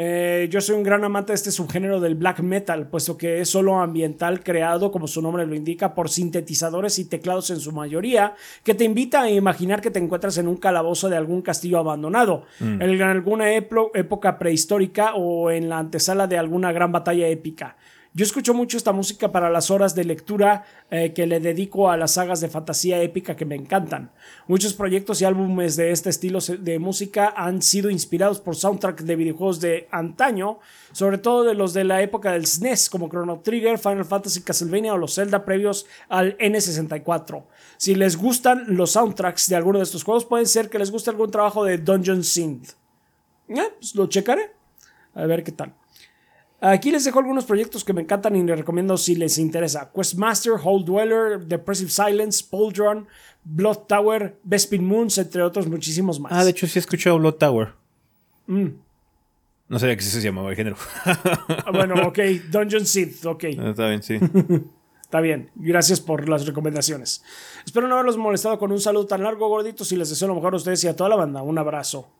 Eh, 0.00 0.46
yo 0.48 0.60
soy 0.60 0.76
un 0.76 0.84
gran 0.84 1.02
amante 1.02 1.32
de 1.32 1.34
este 1.34 1.50
subgénero 1.50 1.98
del 1.98 2.14
black 2.14 2.38
metal, 2.38 2.86
puesto 2.86 3.18
que 3.18 3.40
es 3.40 3.48
solo 3.48 3.80
ambiental 3.80 4.44
creado, 4.44 4.92
como 4.92 5.08
su 5.08 5.20
nombre 5.20 5.44
lo 5.44 5.56
indica, 5.56 5.92
por 5.92 6.08
sintetizadores 6.08 7.00
y 7.00 7.06
teclados 7.06 7.50
en 7.50 7.58
su 7.58 7.72
mayoría, 7.72 8.36
que 8.62 8.74
te 8.74 8.84
invita 8.84 9.22
a 9.22 9.30
imaginar 9.30 9.80
que 9.80 9.90
te 9.90 9.98
encuentras 9.98 10.38
en 10.38 10.46
un 10.46 10.56
calabozo 10.56 11.08
de 11.08 11.16
algún 11.16 11.42
castillo 11.42 11.80
abandonado, 11.80 12.44
en 12.60 13.02
alguna 13.02 13.52
época 13.52 14.38
prehistórica 14.38 15.14
o 15.16 15.50
en 15.50 15.68
la 15.68 15.78
antesala 15.78 16.28
de 16.28 16.38
alguna 16.38 16.70
gran 16.70 16.92
batalla 16.92 17.26
épica. 17.26 17.76
Yo 18.14 18.24
escucho 18.24 18.54
mucho 18.54 18.76
esta 18.78 18.92
música 18.92 19.30
para 19.30 19.50
las 19.50 19.70
horas 19.70 19.94
de 19.94 20.04
lectura 20.04 20.64
eh, 20.90 21.12
que 21.12 21.26
le 21.26 21.40
dedico 21.40 21.90
a 21.90 21.96
las 21.96 22.12
sagas 22.12 22.40
de 22.40 22.48
fantasía 22.48 23.00
épica 23.02 23.36
que 23.36 23.44
me 23.44 23.54
encantan. 23.54 24.10
Muchos 24.46 24.72
proyectos 24.72 25.20
y 25.20 25.26
álbumes 25.26 25.76
de 25.76 25.92
este 25.92 26.08
estilo 26.08 26.38
de 26.40 26.78
música 26.78 27.32
han 27.36 27.60
sido 27.60 27.90
inspirados 27.90 28.40
por 28.40 28.56
soundtrack 28.56 29.02
de 29.02 29.14
videojuegos 29.14 29.60
de 29.60 29.88
antaño, 29.90 30.58
sobre 30.92 31.18
todo 31.18 31.44
de 31.44 31.54
los 31.54 31.74
de 31.74 31.84
la 31.84 32.02
época 32.02 32.32
del 32.32 32.46
SNES, 32.46 32.88
como 32.88 33.08
Chrono 33.08 33.40
Trigger, 33.40 33.78
Final 33.78 34.06
Fantasy, 34.06 34.40
Castlevania 34.40 34.94
o 34.94 34.98
los 34.98 35.14
Zelda 35.14 35.44
previos 35.44 35.86
al 36.08 36.36
N64. 36.38 37.44
Si 37.76 37.94
les 37.94 38.16
gustan 38.16 38.64
los 38.68 38.92
soundtracks 38.92 39.48
de 39.48 39.56
alguno 39.56 39.78
de 39.78 39.84
estos 39.84 40.02
juegos, 40.02 40.24
puede 40.24 40.46
ser 40.46 40.70
que 40.70 40.78
les 40.78 40.90
guste 40.90 41.10
algún 41.10 41.30
trabajo 41.30 41.62
de 41.62 41.76
Dungeon 41.76 42.24
Synth. 42.24 42.70
Eh, 43.48 43.62
pues 43.78 43.94
lo 43.94 44.06
checaré. 44.06 44.50
A 45.14 45.26
ver 45.26 45.44
qué 45.44 45.52
tal. 45.52 45.77
Aquí 46.60 46.90
les 46.90 47.04
dejo 47.04 47.20
algunos 47.20 47.44
proyectos 47.44 47.84
que 47.84 47.92
me 47.92 48.02
encantan 48.02 48.34
y 48.34 48.42
les 48.42 48.58
recomiendo 48.58 48.96
si 48.96 49.14
les 49.14 49.38
interesa. 49.38 49.92
Questmaster, 49.94 50.54
Hole 50.62 50.84
Dweller, 50.84 51.46
Depressive 51.46 51.90
Silence, 51.90 52.44
Pauldron, 52.50 53.06
Blood 53.44 53.86
Tower, 53.86 54.36
Bespin 54.42 54.84
Moons, 54.84 55.18
entre 55.18 55.42
otros 55.42 55.68
muchísimos 55.68 56.18
más. 56.18 56.32
Ah, 56.32 56.44
de 56.44 56.50
hecho 56.50 56.66
sí 56.66 56.78
he 56.78 56.80
escuchado 56.80 57.18
Blood 57.18 57.34
Tower. 57.34 57.68
No 58.46 59.78
sabía 59.78 59.96
que 59.96 60.02
se 60.02 60.20
llamaba 60.20 60.50
el 60.50 60.56
género. 60.56 60.76
Ah, 61.04 61.70
bueno, 61.72 61.94
ok. 62.08 62.18
Dungeon 62.50 62.86
Seed, 62.86 63.24
ok. 63.26 63.44
Está 63.44 63.86
bien, 63.88 64.02
sí. 64.02 64.18
Está 65.02 65.20
bien. 65.20 65.50
Gracias 65.54 66.00
por 66.00 66.28
las 66.28 66.44
recomendaciones. 66.44 67.22
Espero 67.64 67.86
no 67.86 67.94
haberlos 67.94 68.16
molestado 68.16 68.58
con 68.58 68.72
un 68.72 68.80
saludo 68.80 69.06
tan 69.06 69.22
largo, 69.22 69.48
gorditos, 69.48 69.92
y 69.92 69.96
les 69.96 70.10
deseo 70.10 70.28
lo 70.28 70.34
mejor 70.34 70.54
a 70.54 70.56
ustedes 70.56 70.82
y 70.84 70.88
a 70.88 70.96
toda 70.96 71.08
la 71.08 71.16
banda. 71.16 71.42
Un 71.42 71.56
abrazo. 71.56 72.10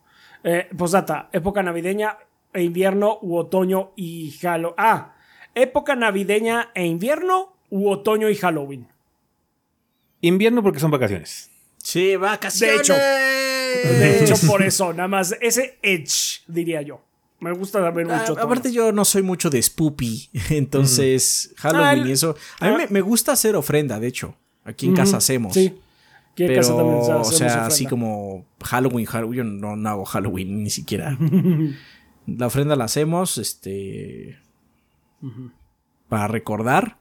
Eh, 0.44 0.69
postdata, 0.77 1.28
época 1.32 1.62
navideña 1.62 2.16
e 2.52 2.62
invierno 2.62 3.18
u 3.22 3.36
otoño 3.36 3.92
y 3.96 4.30
Halloween. 4.40 4.74
Ah, 4.78 5.14
época 5.54 5.94
navideña 5.96 6.70
e 6.74 6.86
invierno 6.86 7.52
u 7.70 7.88
otoño 7.90 8.28
y 8.30 8.36
Halloween. 8.36 8.88
Invierno 10.20 10.62
porque 10.62 10.80
son 10.80 10.90
vacaciones. 10.90 11.50
Sí, 11.78 12.16
vacaciones. 12.16 12.76
De 12.76 12.82
hecho. 12.82 12.94
De 12.94 14.24
hecho, 14.24 14.34
por 14.46 14.62
eso, 14.62 14.92
nada 14.92 15.08
más 15.08 15.36
ese 15.40 15.78
edge, 15.82 16.42
diría 16.46 16.82
yo. 16.82 17.00
Me 17.40 17.52
gusta 17.52 17.80
también 17.80 18.10
Ah, 18.10 18.18
mucho. 18.26 18.40
aparte 18.40 18.72
yo 18.72 18.90
no 18.90 19.04
soy 19.04 19.22
mucho 19.22 19.48
de 19.48 19.62
spoopy, 19.62 20.28
entonces 20.50 21.54
Halloween 21.58 21.86
Ah, 21.86 21.92
el- 21.92 22.08
y 22.08 22.12
eso. 22.12 22.34
A 22.58 22.68
mí 22.70 22.76
me, 22.76 22.86
me 22.88 23.00
gusta 23.00 23.32
hacer 23.32 23.54
ofrenda, 23.54 24.00
de 24.00 24.08
hecho. 24.08 24.34
Aquí 24.64 24.86
en 24.86 24.94
casa 24.96 25.18
hacemos. 25.18 25.54
Sí. 25.54 25.78
Aquí 26.32 26.42
en 26.44 26.48
Pero, 26.48 26.60
casa 26.62 26.76
también 26.76 26.96
o 26.96 27.00
hacemos 27.02 27.28
sea, 27.36 27.46
ofrenda. 27.46 27.66
así 27.66 27.86
como 27.86 28.44
Halloween, 28.64 29.06
Halloween, 29.06 29.36
yo 29.38 29.44
no, 29.44 29.76
no 29.76 29.88
hago 29.88 30.04
Halloween 30.04 30.62
ni 30.64 30.70
siquiera. 30.70 31.16
la 32.36 32.46
ofrenda 32.46 32.76
la 32.76 32.84
hacemos, 32.84 33.38
este, 33.38 34.38
para 36.09 36.28
recordar. 36.28 36.98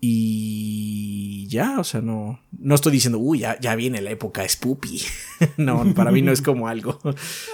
Y 0.00 1.46
ya, 1.48 1.78
o 1.78 1.84
sea, 1.84 2.00
no, 2.00 2.40
no 2.52 2.74
estoy 2.74 2.92
diciendo, 2.92 3.18
uy, 3.18 3.40
ya, 3.40 3.58
ya 3.60 3.74
viene 3.74 4.00
la 4.00 4.10
época 4.10 4.48
spoopy. 4.48 5.02
no, 5.56 5.94
para 5.94 6.10
mí 6.10 6.22
no 6.22 6.32
es 6.32 6.42
como 6.42 6.68
algo. 6.68 6.98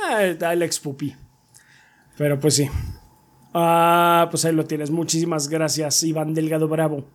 Ah, 0.04 0.24
el 0.24 0.70
pupi. 0.82 1.14
Pero 2.16 2.38
pues 2.38 2.54
sí. 2.54 2.68
Ah, 3.52 4.28
pues 4.30 4.44
ahí 4.44 4.54
lo 4.54 4.64
tienes. 4.64 4.90
Muchísimas 4.90 5.48
gracias, 5.48 6.02
Iván 6.02 6.34
Delgado 6.34 6.68
Bravo. 6.68 7.08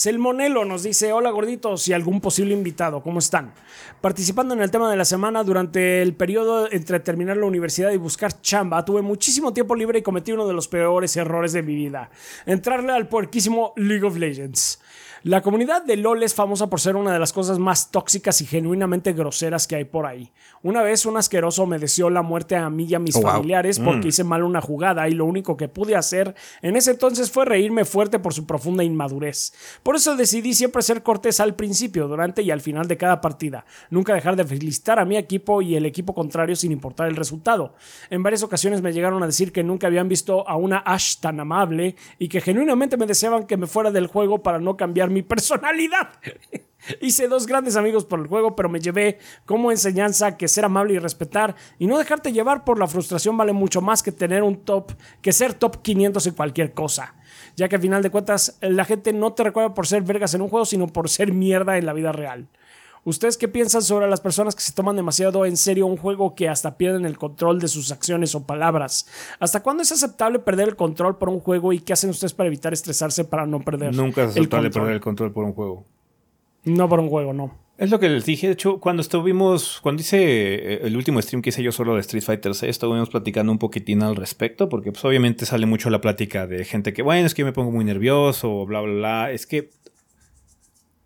Selmonelo 0.00 0.64
nos 0.64 0.82
dice, 0.82 1.12
hola 1.12 1.28
gorditos 1.28 1.86
y 1.86 1.92
algún 1.92 2.22
posible 2.22 2.54
invitado, 2.54 3.02
¿cómo 3.02 3.18
están? 3.18 3.52
Participando 4.00 4.54
en 4.54 4.62
el 4.62 4.70
tema 4.70 4.90
de 4.90 4.96
la 4.96 5.04
semana 5.04 5.44
durante 5.44 6.00
el 6.00 6.14
periodo 6.14 6.72
entre 6.72 7.00
terminar 7.00 7.36
la 7.36 7.44
universidad 7.44 7.90
y 7.90 7.98
buscar 7.98 8.40
chamba, 8.40 8.82
tuve 8.82 9.02
muchísimo 9.02 9.52
tiempo 9.52 9.74
libre 9.74 9.98
y 9.98 10.02
cometí 10.02 10.32
uno 10.32 10.48
de 10.48 10.54
los 10.54 10.68
peores 10.68 11.14
errores 11.18 11.52
de 11.52 11.62
mi 11.62 11.74
vida, 11.74 12.08
entrarle 12.46 12.94
al 12.94 13.08
puerquísimo 13.08 13.74
League 13.76 14.06
of 14.06 14.16
Legends. 14.16 14.80
La 15.22 15.42
comunidad 15.42 15.84
de 15.84 15.98
LOL 15.98 16.22
es 16.22 16.34
famosa 16.34 16.68
por 16.68 16.80
ser 16.80 16.96
una 16.96 17.12
de 17.12 17.18
las 17.18 17.34
cosas 17.34 17.58
más 17.58 17.90
tóxicas 17.90 18.40
y 18.40 18.46
genuinamente 18.46 19.12
groseras 19.12 19.66
que 19.66 19.76
hay 19.76 19.84
por 19.84 20.06
ahí. 20.06 20.32
Una 20.62 20.82
vez 20.82 21.04
un 21.04 21.18
asqueroso 21.18 21.66
me 21.66 21.78
deseó 21.78 22.08
la 22.08 22.22
muerte 22.22 22.56
a 22.56 22.70
mí 22.70 22.84
y 22.84 22.94
a 22.94 22.98
mis 22.98 23.16
Oh, 23.16 23.20
wow. 23.20 23.32
familiares 23.32 23.78
porque 23.78 24.08
hice 24.08 24.24
mal 24.24 24.42
una 24.44 24.62
jugada 24.62 25.06
y 25.08 25.12
lo 25.12 25.26
único 25.26 25.58
que 25.58 25.68
pude 25.68 25.94
hacer 25.94 26.34
en 26.62 26.74
ese 26.76 26.92
entonces 26.92 27.30
fue 27.30 27.44
reírme 27.44 27.84
fuerte 27.84 28.18
por 28.18 28.32
su 28.32 28.46
profunda 28.46 28.82
inmadurez. 28.82 29.52
Por 29.82 29.94
eso 29.96 30.16
decidí 30.16 30.54
siempre 30.54 30.80
ser 30.80 31.02
cortés 31.02 31.38
al 31.40 31.54
principio, 31.54 32.08
durante 32.08 32.40
y 32.42 32.50
al 32.50 32.62
final 32.62 32.88
de 32.88 32.96
cada 32.96 33.20
partida. 33.20 33.66
Nunca 33.90 34.14
dejar 34.14 34.36
de 34.36 34.44
felicitar 34.44 34.98
a 34.98 35.04
mi 35.04 35.18
equipo 35.18 35.60
y 35.60 35.76
el 35.76 35.84
equipo 35.84 36.14
contrario 36.14 36.56
sin 36.56 36.72
importar 36.72 37.08
el 37.08 37.16
resultado. 37.16 37.74
En 38.08 38.22
varias 38.22 38.42
ocasiones 38.42 38.80
me 38.80 38.92
llegaron 38.94 39.22
a 39.22 39.26
decir 39.26 39.52
que 39.52 39.62
nunca 39.64 39.86
habían 39.88 40.08
visto 40.08 40.48
a 40.48 40.56
una 40.56 40.78
Ash 40.78 41.16
tan 41.20 41.40
amable 41.40 41.96
y 42.18 42.28
que 42.28 42.40
genuinamente 42.40 42.96
me 42.96 43.06
deseaban 43.06 43.44
que 43.46 43.58
me 43.58 43.66
fuera 43.66 43.90
del 43.90 44.06
juego 44.06 44.42
para 44.42 44.58
no 44.60 44.78
cambiar 44.78 45.09
mi 45.10 45.22
personalidad. 45.22 46.10
Hice 47.00 47.28
dos 47.28 47.46
grandes 47.46 47.76
amigos 47.76 48.06
por 48.06 48.20
el 48.20 48.26
juego, 48.26 48.56
pero 48.56 48.68
me 48.68 48.80
llevé 48.80 49.18
como 49.44 49.70
enseñanza 49.70 50.36
que 50.36 50.48
ser 50.48 50.64
amable 50.64 50.94
y 50.94 50.98
respetar 50.98 51.54
y 51.78 51.86
no 51.86 51.98
dejarte 51.98 52.32
llevar 52.32 52.64
por 52.64 52.78
la 52.78 52.86
frustración 52.86 53.36
vale 53.36 53.52
mucho 53.52 53.82
más 53.82 54.02
que 54.02 54.12
tener 54.12 54.42
un 54.42 54.64
top, 54.64 54.92
que 55.20 55.32
ser 55.32 55.52
top 55.52 55.82
500 55.82 56.26
en 56.26 56.34
cualquier 56.34 56.72
cosa. 56.72 57.14
Ya 57.56 57.68
que 57.68 57.76
al 57.76 57.82
final 57.82 58.02
de 58.02 58.10
cuentas 58.10 58.56
la 58.62 58.84
gente 58.84 59.12
no 59.12 59.34
te 59.34 59.44
recuerda 59.44 59.74
por 59.74 59.86
ser 59.86 60.02
vergas 60.02 60.32
en 60.34 60.42
un 60.42 60.48
juego, 60.48 60.64
sino 60.64 60.86
por 60.86 61.10
ser 61.10 61.32
mierda 61.32 61.76
en 61.76 61.84
la 61.84 61.92
vida 61.92 62.12
real. 62.12 62.48
¿Ustedes 63.04 63.36
qué 63.36 63.48
piensan 63.48 63.82
sobre 63.82 64.08
las 64.08 64.20
personas 64.20 64.54
que 64.54 64.60
se 64.60 64.72
toman 64.72 64.96
demasiado 64.96 65.46
en 65.46 65.56
serio 65.56 65.86
un 65.86 65.96
juego 65.96 66.34
que 66.34 66.48
hasta 66.48 66.76
pierden 66.76 67.06
el 67.06 67.16
control 67.16 67.58
de 67.58 67.68
sus 67.68 67.90
acciones 67.92 68.34
o 68.34 68.46
palabras? 68.46 69.06
¿Hasta 69.38 69.62
cuándo 69.62 69.82
es 69.82 69.92
aceptable 69.92 70.38
perder 70.38 70.68
el 70.68 70.76
control 70.76 71.16
por 71.16 71.28
un 71.28 71.40
juego 71.40 71.72
y 71.72 71.80
qué 71.80 71.94
hacen 71.94 72.10
ustedes 72.10 72.34
para 72.34 72.48
evitar 72.48 72.72
estresarse 72.72 73.24
para 73.24 73.46
no 73.46 73.60
perder 73.60 73.94
Nunca 73.94 74.24
es 74.24 74.36
el 74.36 74.42
aceptable 74.42 74.68
control? 74.68 74.82
perder 74.82 74.94
el 74.94 75.00
control 75.00 75.32
por 75.32 75.44
un 75.44 75.52
juego. 75.52 75.84
No 76.64 76.88
por 76.88 77.00
un 77.00 77.08
juego, 77.08 77.32
no. 77.32 77.70
Es 77.78 77.90
lo 77.90 77.98
que 77.98 78.10
les 78.10 78.26
dije. 78.26 78.48
De 78.48 78.52
hecho, 78.52 78.78
cuando 78.78 79.00
estuvimos, 79.00 79.80
cuando 79.80 80.02
hice 80.02 80.18
eh, 80.18 80.80
el 80.82 80.94
último 80.94 81.22
stream 81.22 81.40
que 81.40 81.48
hice 81.48 81.62
yo 81.62 81.72
solo 81.72 81.94
de 81.94 82.00
Street 82.00 82.22
Fighter 82.22 82.54
6, 82.54 82.68
estuvimos 82.68 83.08
platicando 83.08 83.50
un 83.50 83.58
poquitín 83.58 84.02
al 84.02 84.16
respecto, 84.16 84.68
porque 84.68 84.92
pues 84.92 85.02
obviamente 85.06 85.46
sale 85.46 85.64
mucho 85.64 85.88
la 85.88 86.02
plática 86.02 86.46
de 86.46 86.66
gente 86.66 86.92
que, 86.92 87.00
bueno, 87.00 87.26
es 87.26 87.32
que 87.32 87.40
yo 87.40 87.46
me 87.46 87.54
pongo 87.54 87.70
muy 87.70 87.86
nervioso, 87.86 88.66
bla, 88.66 88.82
bla, 88.82 88.92
bla. 88.92 89.32
Es 89.32 89.46
que 89.46 89.70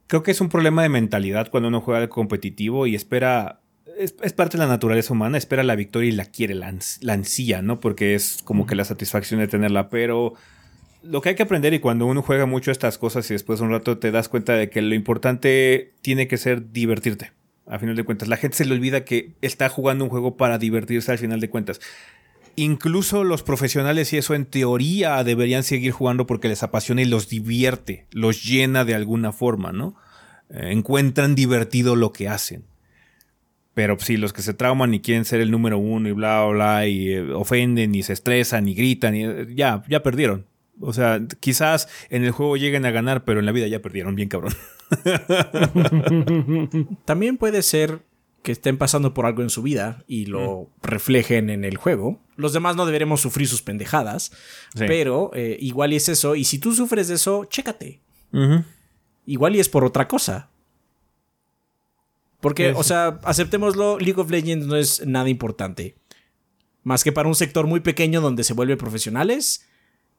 creo 0.07 0.23
que 0.23 0.31
es 0.31 0.41
un 0.41 0.49
problema 0.49 0.83
de 0.83 0.89
mentalidad 0.89 1.51
cuando 1.51 1.69
uno 1.69 1.81
juega 1.81 2.01
al 2.01 2.09
competitivo 2.09 2.87
y 2.87 2.95
espera, 2.95 3.61
es, 3.99 4.15
es 4.23 4.33
parte 4.33 4.57
de 4.57 4.65
la 4.65 4.69
naturaleza 4.69 5.13
humana, 5.13 5.39
espera 5.39 5.63
la 5.63 5.77
victoria 5.77 6.09
y 6.09 6.13
la 6.13 6.27
quiere, 6.27 6.55
la, 6.55 6.71
ans- 6.71 6.99
la 7.01 7.13
ansía, 7.15 7.63
¿no? 7.63 7.81
Porque 7.81 8.15
es 8.15 8.41
como 8.45 8.67
que 8.67 8.75
la 8.75 8.85
satisfacción 8.85 9.41
de 9.41 9.49
tenerla, 9.49 9.89
pero 9.89 10.35
lo 11.03 11.21
que 11.21 11.31
hay 11.31 11.35
que 11.35 11.43
aprender 11.43 11.75
y 11.75 11.81
cuando 11.81 12.07
uno 12.07 12.23
juega 12.23 12.47
mucho 12.47 12.71
estas 12.71 12.97
cosas 12.99 13.31
y 13.31 13.35
después 13.35 13.59
de 13.59 13.67
un 13.67 13.73
rato 13.73 13.99
te 13.99 14.11
das 14.11 14.29
cuenta 14.29 14.55
de 14.55 14.71
que 14.71 14.81
lo 14.83 14.95
importante 14.95 15.93
tiene 16.01 16.29
que 16.29 16.39
ser 16.39 16.73
divertirte. 16.73 17.33
A 17.67 17.79
final 17.79 17.97
de 17.97 18.05
cuentas, 18.05 18.29
la 18.29 18.37
gente 18.37 18.59
se 18.59 18.67
le 18.67 18.75
olvida 18.75 19.05
que 19.07 19.33
está 19.41 19.71
jugando 19.71 20.05
un 20.05 20.11
juego 20.11 20.37
para 20.37 20.59
divertirse 20.59 21.11
al 21.13 21.19
final 21.19 21.41
de 21.41 21.49
cuentas. 21.49 21.81
Incluso 22.57 23.25
los 23.25 23.43
profesionales 23.43 24.13
y 24.13 24.19
eso 24.19 24.35
en 24.35 24.47
teoría 24.47 25.25
deberían 25.25 25.63
seguir 25.63 25.93
jugando 25.93 26.27
porque 26.27 26.49
les 26.49 26.63
apasiona 26.63 27.03
y 27.03 27.07
los 27.07 27.29
divierte, 27.29 28.07
los 28.11 28.45
llena 28.45 28.85
de 28.85 28.95
alguna 28.95 29.33
forma, 29.33 29.73
¿no? 29.73 29.97
Eh, 30.51 30.71
encuentran 30.71 31.35
divertido 31.35 31.97
lo 31.97 32.13
que 32.13 32.29
hacen. 32.29 32.65
Pero 33.75 33.99
sí, 33.99 34.17
los 34.17 34.33
que 34.33 34.43
se 34.43 34.55
trauman 34.55 34.95
y 34.95 35.01
quieren 35.01 35.25
ser 35.25 35.41
el 35.41 35.51
número 35.51 35.79
uno 35.79 36.09
y 36.09 36.13
bla, 36.13 36.45
bla, 36.45 36.53
bla, 36.53 36.87
y 36.87 37.13
eh, 37.13 37.33
ofenden 37.33 37.95
y 37.95 38.05
se 38.05 38.13
estresan 38.13 38.69
y 38.69 38.75
gritan, 38.75 39.17
y, 39.17 39.25
eh, 39.25 39.47
ya, 39.55 39.83
ya 39.89 40.03
perdieron. 40.03 40.47
O 40.81 40.93
sea, 40.93 41.21
quizás 41.41 41.89
en 42.09 42.25
el 42.25 42.31
juego 42.31 42.57
lleguen 42.57 42.87
a 42.87 42.91
ganar, 42.93 43.25
pero 43.25 43.41
en 43.41 43.47
la 43.47 43.53
vida 43.53 43.67
ya 43.67 43.81
perdieron, 43.83 44.15
bien 44.15 44.29
cabrón. 44.29 44.53
También 47.05 47.37
puede 47.37 47.63
ser 47.63 48.03
que 48.45 48.53
estén 48.53 48.77
pasando 48.79 49.15
por 49.15 49.25
algo 49.27 49.43
en 49.43 49.49
su 49.51 49.63
vida 49.63 50.05
y 50.07 50.27
lo 50.27 50.69
reflejen 50.83 51.49
en 51.51 51.65
el 51.65 51.79
juego. 51.79 52.21
Los 52.37 52.53
demás 52.53 52.77
no 52.77 52.85
deberemos 52.87 53.21
sufrir 53.23 53.49
sus 53.49 53.63
pendejadas, 53.63 54.31
Sí. 54.77 54.85
pero 54.87 55.31
eh, 55.35 55.57
igual 55.61 55.93
y 55.93 55.97
es 55.97 56.09
eso. 56.11 56.37
Y 56.37 56.45
si 56.45 56.59
tú 56.59 56.73
sufres 56.75 57.09
de 57.09 57.15
eso, 57.15 57.47
chécate. 57.47 58.01
Igual 59.27 59.57
y 59.57 59.61
es 59.61 59.69
por 59.71 59.83
otra 59.85 60.07
cosa. 60.07 60.51
Porque, 62.41 62.69
Sí, 62.71 62.75
o 62.77 62.83
sea, 62.83 63.19
aceptémoslo, 63.25 63.99
League 63.99 64.21
of 64.21 64.31
Legends 64.31 64.67
no 64.67 64.77
es 64.77 65.07
nada 65.07 65.29
importante. 65.31 65.97
Más 66.83 67.03
que 67.03 67.13
para 67.13 67.29
un 67.29 67.35
sector 67.35 67.67
muy 67.67 67.81
pequeño 67.81 68.21
donde 68.21 68.45
se 68.45 68.53
vuelven 68.53 68.77
profesionales. 68.77 69.67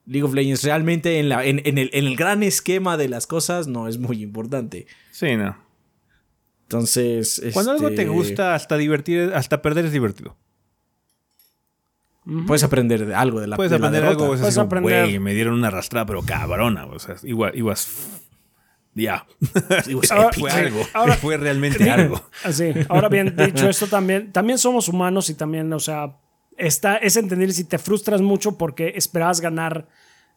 League 0.04 0.24
of 0.24 0.34
Legends 0.34 0.64
realmente 0.64 1.20
en, 1.20 1.28
la, 1.28 1.44
en, 1.44 1.60
en 1.64 1.78
el, 1.78 1.90
en 1.92 2.06
el 2.06 2.16
gran 2.16 2.42
esquema 2.42 2.96
de 2.96 3.08
las 3.08 3.28
cosas 3.28 3.68
no 3.68 3.86
es 3.86 3.98
muy 3.98 4.20
importante. 4.22 4.86
Sí, 5.12 5.36
no. 5.36 5.56
Entonces. 6.66 7.42
Cuando 7.52 7.72
algo 7.72 7.88
este, 7.88 8.02
te 8.04 8.08
gusta, 8.08 8.54
hasta 8.54 8.76
divertir, 8.76 9.32
hasta 9.34 9.62
perder 9.62 9.86
es 9.86 9.92
divertido. 9.92 10.36
Puedes 12.46 12.64
aprender 12.64 13.06
de 13.06 13.14
algo 13.14 13.40
de 13.40 13.46
la 13.46 13.54
Puedes 13.56 13.70
de 13.70 13.76
aprender 13.76 14.04
algo, 14.04 14.34
es 14.34 14.40
Puedes 14.40 14.56
como, 14.56 14.66
aprender. 14.66 15.04
güey, 15.04 15.18
me 15.20 15.32
dieron 15.32 15.54
una 15.54 15.68
arrastrada, 15.68 16.06
pero 16.06 16.22
cabrona, 16.22 16.84
o 16.86 16.98
sea, 16.98 17.14
igual, 17.22 17.56
igual, 17.56 17.76
ya, 18.94 19.24
fue 20.36 20.50
algo, 20.50 20.80
Ahora- 20.92 21.14
fue 21.18 21.36
realmente 21.36 21.88
algo. 21.88 22.20
Así. 22.42 22.72
Ahora 22.88 23.08
bien, 23.08 23.36
dicho 23.36 23.68
esto 23.68 23.86
también, 23.86 24.32
también 24.32 24.58
somos 24.58 24.88
humanos 24.88 25.30
y 25.30 25.34
también, 25.34 25.72
o 25.72 25.78
sea, 25.78 26.16
está, 26.56 26.96
es 26.96 27.16
entendible 27.16 27.54
si 27.54 27.62
te 27.62 27.78
frustras 27.78 28.20
mucho 28.20 28.58
porque 28.58 28.94
esperabas 28.96 29.40
ganar 29.40 29.86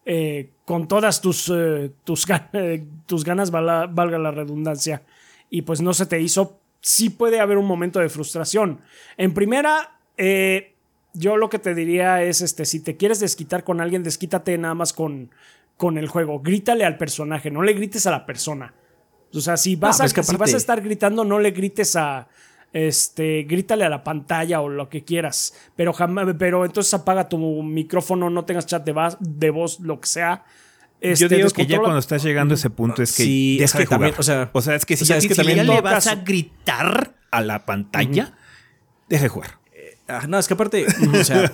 eh, 0.06 0.52
con 0.64 0.86
todas 0.86 1.20
tus, 1.20 1.50
eh, 1.52 1.90
tus, 2.04 2.24
eh, 2.52 2.86
tus 3.06 3.24
ganas, 3.24 3.50
vala- 3.50 3.88
valga 3.88 4.16
la 4.18 4.30
redundancia, 4.30 5.02
y 5.50 5.62
pues 5.62 5.80
no 5.80 5.92
se 5.92 6.06
te 6.06 6.20
hizo, 6.20 6.60
sí 6.80 7.10
puede 7.10 7.40
haber 7.40 7.58
un 7.58 7.66
momento 7.66 7.98
de 8.00 8.08
frustración. 8.08 8.80
En 9.16 9.34
primera, 9.34 9.98
eh, 10.16 10.74
yo 11.12 11.36
lo 11.36 11.50
que 11.50 11.58
te 11.58 11.74
diría 11.74 12.22
es, 12.22 12.40
este, 12.40 12.64
si 12.64 12.80
te 12.80 12.96
quieres 12.96 13.20
desquitar 13.20 13.64
con 13.64 13.80
alguien, 13.80 14.02
desquítate 14.02 14.56
nada 14.56 14.74
más 14.74 14.92
con, 14.92 15.30
con 15.76 15.98
el 15.98 16.08
juego. 16.08 16.40
Grítale 16.40 16.84
al 16.84 16.96
personaje, 16.96 17.50
no 17.50 17.62
le 17.62 17.74
grites 17.74 18.06
a 18.06 18.10
la 18.10 18.24
persona. 18.24 18.74
O 19.34 19.40
sea, 19.40 19.56
si 19.56 19.76
vas, 19.76 20.00
a, 20.00 20.08
que 20.08 20.22
si 20.22 20.36
vas 20.36 20.54
a 20.54 20.56
estar 20.56 20.80
gritando, 20.80 21.24
no 21.24 21.38
le 21.38 21.50
grites 21.52 21.94
a, 21.96 22.28
este, 22.72 23.44
grítale 23.44 23.84
a 23.84 23.88
la 23.88 24.04
pantalla 24.04 24.60
o 24.60 24.68
lo 24.68 24.88
que 24.88 25.04
quieras, 25.04 25.54
pero 25.76 25.92
jamás, 25.92 26.26
pero 26.38 26.64
entonces 26.64 26.92
apaga 26.94 27.28
tu 27.28 27.38
micrófono, 27.62 28.30
no 28.30 28.44
tengas 28.44 28.66
chat 28.66 28.84
de, 28.84 29.16
de 29.20 29.50
voz, 29.50 29.80
lo 29.80 30.00
que 30.00 30.08
sea. 30.08 30.44
Este, 31.00 31.28
Yo 31.28 31.34
digo 31.34 31.48
que 31.50 31.66
ya 31.66 31.78
cuando 31.78 31.98
estás 31.98 32.22
llegando 32.22 32.52
a 32.54 32.56
ese 32.56 32.68
punto 32.68 33.02
es 33.02 33.16
que 33.16 33.22
sí, 33.22 33.58
es 33.60 33.72
que 33.72 33.86
también, 33.86 34.14
o 34.18 34.22
sea, 34.22 34.50
o 34.52 34.60
sea, 34.60 34.74
es 34.74 34.84
que 34.84 34.96
si, 34.96 35.10
es 35.10 35.26
que 35.26 35.34
también 35.34 35.56
ya 35.58 35.64
le 35.64 35.80
vas 35.80 36.06
a 36.06 36.16
gritar 36.16 37.14
a 37.30 37.40
la 37.40 37.64
pantalla, 37.64 38.34
deja 39.08 39.22
de 39.22 39.28
jugar. 39.30 39.58
Eh, 39.72 39.96
ah, 40.08 40.26
no, 40.28 40.38
es 40.38 40.46
que 40.46 40.54
aparte, 40.54 40.86
o 41.18 41.24
sea, 41.24 41.50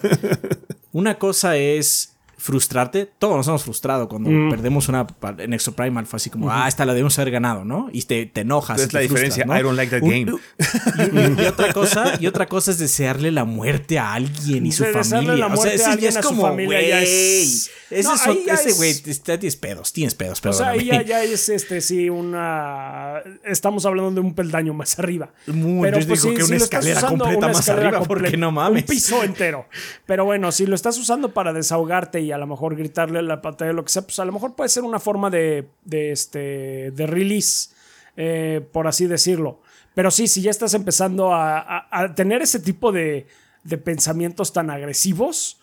una 0.93 1.19
cosa 1.19 1.57
es 1.57 2.16
frustrarte. 2.37 3.11
Todos 3.19 3.37
nos 3.37 3.49
hemos 3.49 3.65
frustrado 3.65 4.09
cuando 4.09 4.31
mm. 4.31 4.51
perdemos 4.51 4.89
una 4.89 5.07
en 5.39 5.53
Extra 5.53 5.75
Primal. 5.75 6.07
Fue 6.07 6.19
así 6.19 6.31
como, 6.31 6.51
ah, 6.51 6.69
esta 6.69 6.85
la 6.85 6.93
debemos 6.93 7.19
haber 7.19 7.33
ganado, 7.33 7.65
¿no? 7.65 7.89
Y 7.93 8.03
te, 8.03 8.27
te 8.27 8.43
enojas. 8.43 8.81
Es 8.81 8.93
la 8.93 9.01
diferencia. 9.01 9.45
I 9.45 9.63
don't 9.63 9.77
like 9.77 9.91
that 9.91 10.07
game. 10.07 10.27
Y, 10.27 11.47
otra 11.47 11.73
cosa, 11.73 12.15
y 12.21 12.27
otra 12.27 12.47
cosa 12.47 12.71
es 12.71 12.79
desearle 12.79 13.31
la 13.33 13.45
muerte 13.45 13.99
a 13.99 14.15
alguien 14.15 14.67
y 14.67 14.73
su 14.73 14.85
familia. 14.85 15.47
o 15.47 15.57
sea, 15.57 15.73
ese 15.73 15.99
ya 15.99 16.09
es 16.09 16.19
como, 16.19 16.53
güey. 16.53 16.91
Es... 16.91 17.71
Ese, 17.89 18.11
ese 18.51 18.73
güey, 18.73 18.95
tienes 19.39 19.57
pedos, 19.57 19.93
tienes 19.93 20.15
pedos, 20.17 20.45
O 20.45 20.53
sea, 20.53 20.71
ahí 20.71 20.87
ya, 20.87 21.03
ya, 21.03 21.23
es 21.23 21.49
este, 21.49 21.81
sí, 21.81 22.11
una. 22.11 23.23
Estamos 23.45 23.87
hablando 23.87 24.11
de 24.11 24.21
un 24.27 24.35
peldaño 24.35 24.75
más 24.75 24.99
arriba. 24.99 25.31
Muy, 25.47 25.83
Pero 25.83 26.01
yo 26.01 26.09
pues, 26.09 26.23
digo 26.23 26.35
que 26.35 26.43
una 26.43 26.57
escalera 26.57 27.03
completa 27.03 27.49
más 27.49 27.69
arriba, 27.69 28.03
porque 28.03 28.37
no 28.37 28.51
mames. 28.51 28.83
Un 28.83 28.89
piso 28.89 29.23
entero. 29.23 29.67
Pero 30.05 30.25
bueno, 30.25 30.51
si 30.51 30.67
lo 30.67 30.75
estás 30.75 30.99
usando 30.99 31.33
para 31.33 31.53
desahogarte 31.53 32.26
y 32.27 32.33
a 32.33 32.39
lo 32.39 32.47
mejor 32.47 32.77
gritarle 32.77 33.21
a 33.21 33.23
la 33.23 33.41
pantalla 33.41 33.73
lo 33.73 33.85
que 33.85 33.93
sea, 33.93 34.03
pues 34.03 34.19
a 34.19 34.25
lo 34.25 34.33
mejor 34.33 34.55
puede 34.55 34.69
ser 34.69 34.83
una 34.83 34.99
forma 34.99 35.31
de, 35.31 35.69
de 35.85 36.11
este, 36.13 36.91
de 36.91 37.07
release, 37.07 37.71
eh, 38.17 38.67
por 38.73 38.87
así 38.87 39.07
decirlo. 39.07 39.61
Pero 39.95 40.11
sí, 40.11 40.27
si 40.27 40.43
ya 40.43 40.51
estás 40.51 40.75
empezando 40.75 41.33
a, 41.33 41.87
a, 41.91 42.15
tener 42.15 42.43
ese 42.43 42.61
tipo 42.61 42.93
de, 42.93 43.27
de, 43.65 43.79
pensamientos 43.79 44.53
tan 44.53 44.69
agresivos, 44.71 45.59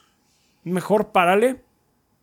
mejor 0.63 1.11
párale. 1.11 1.61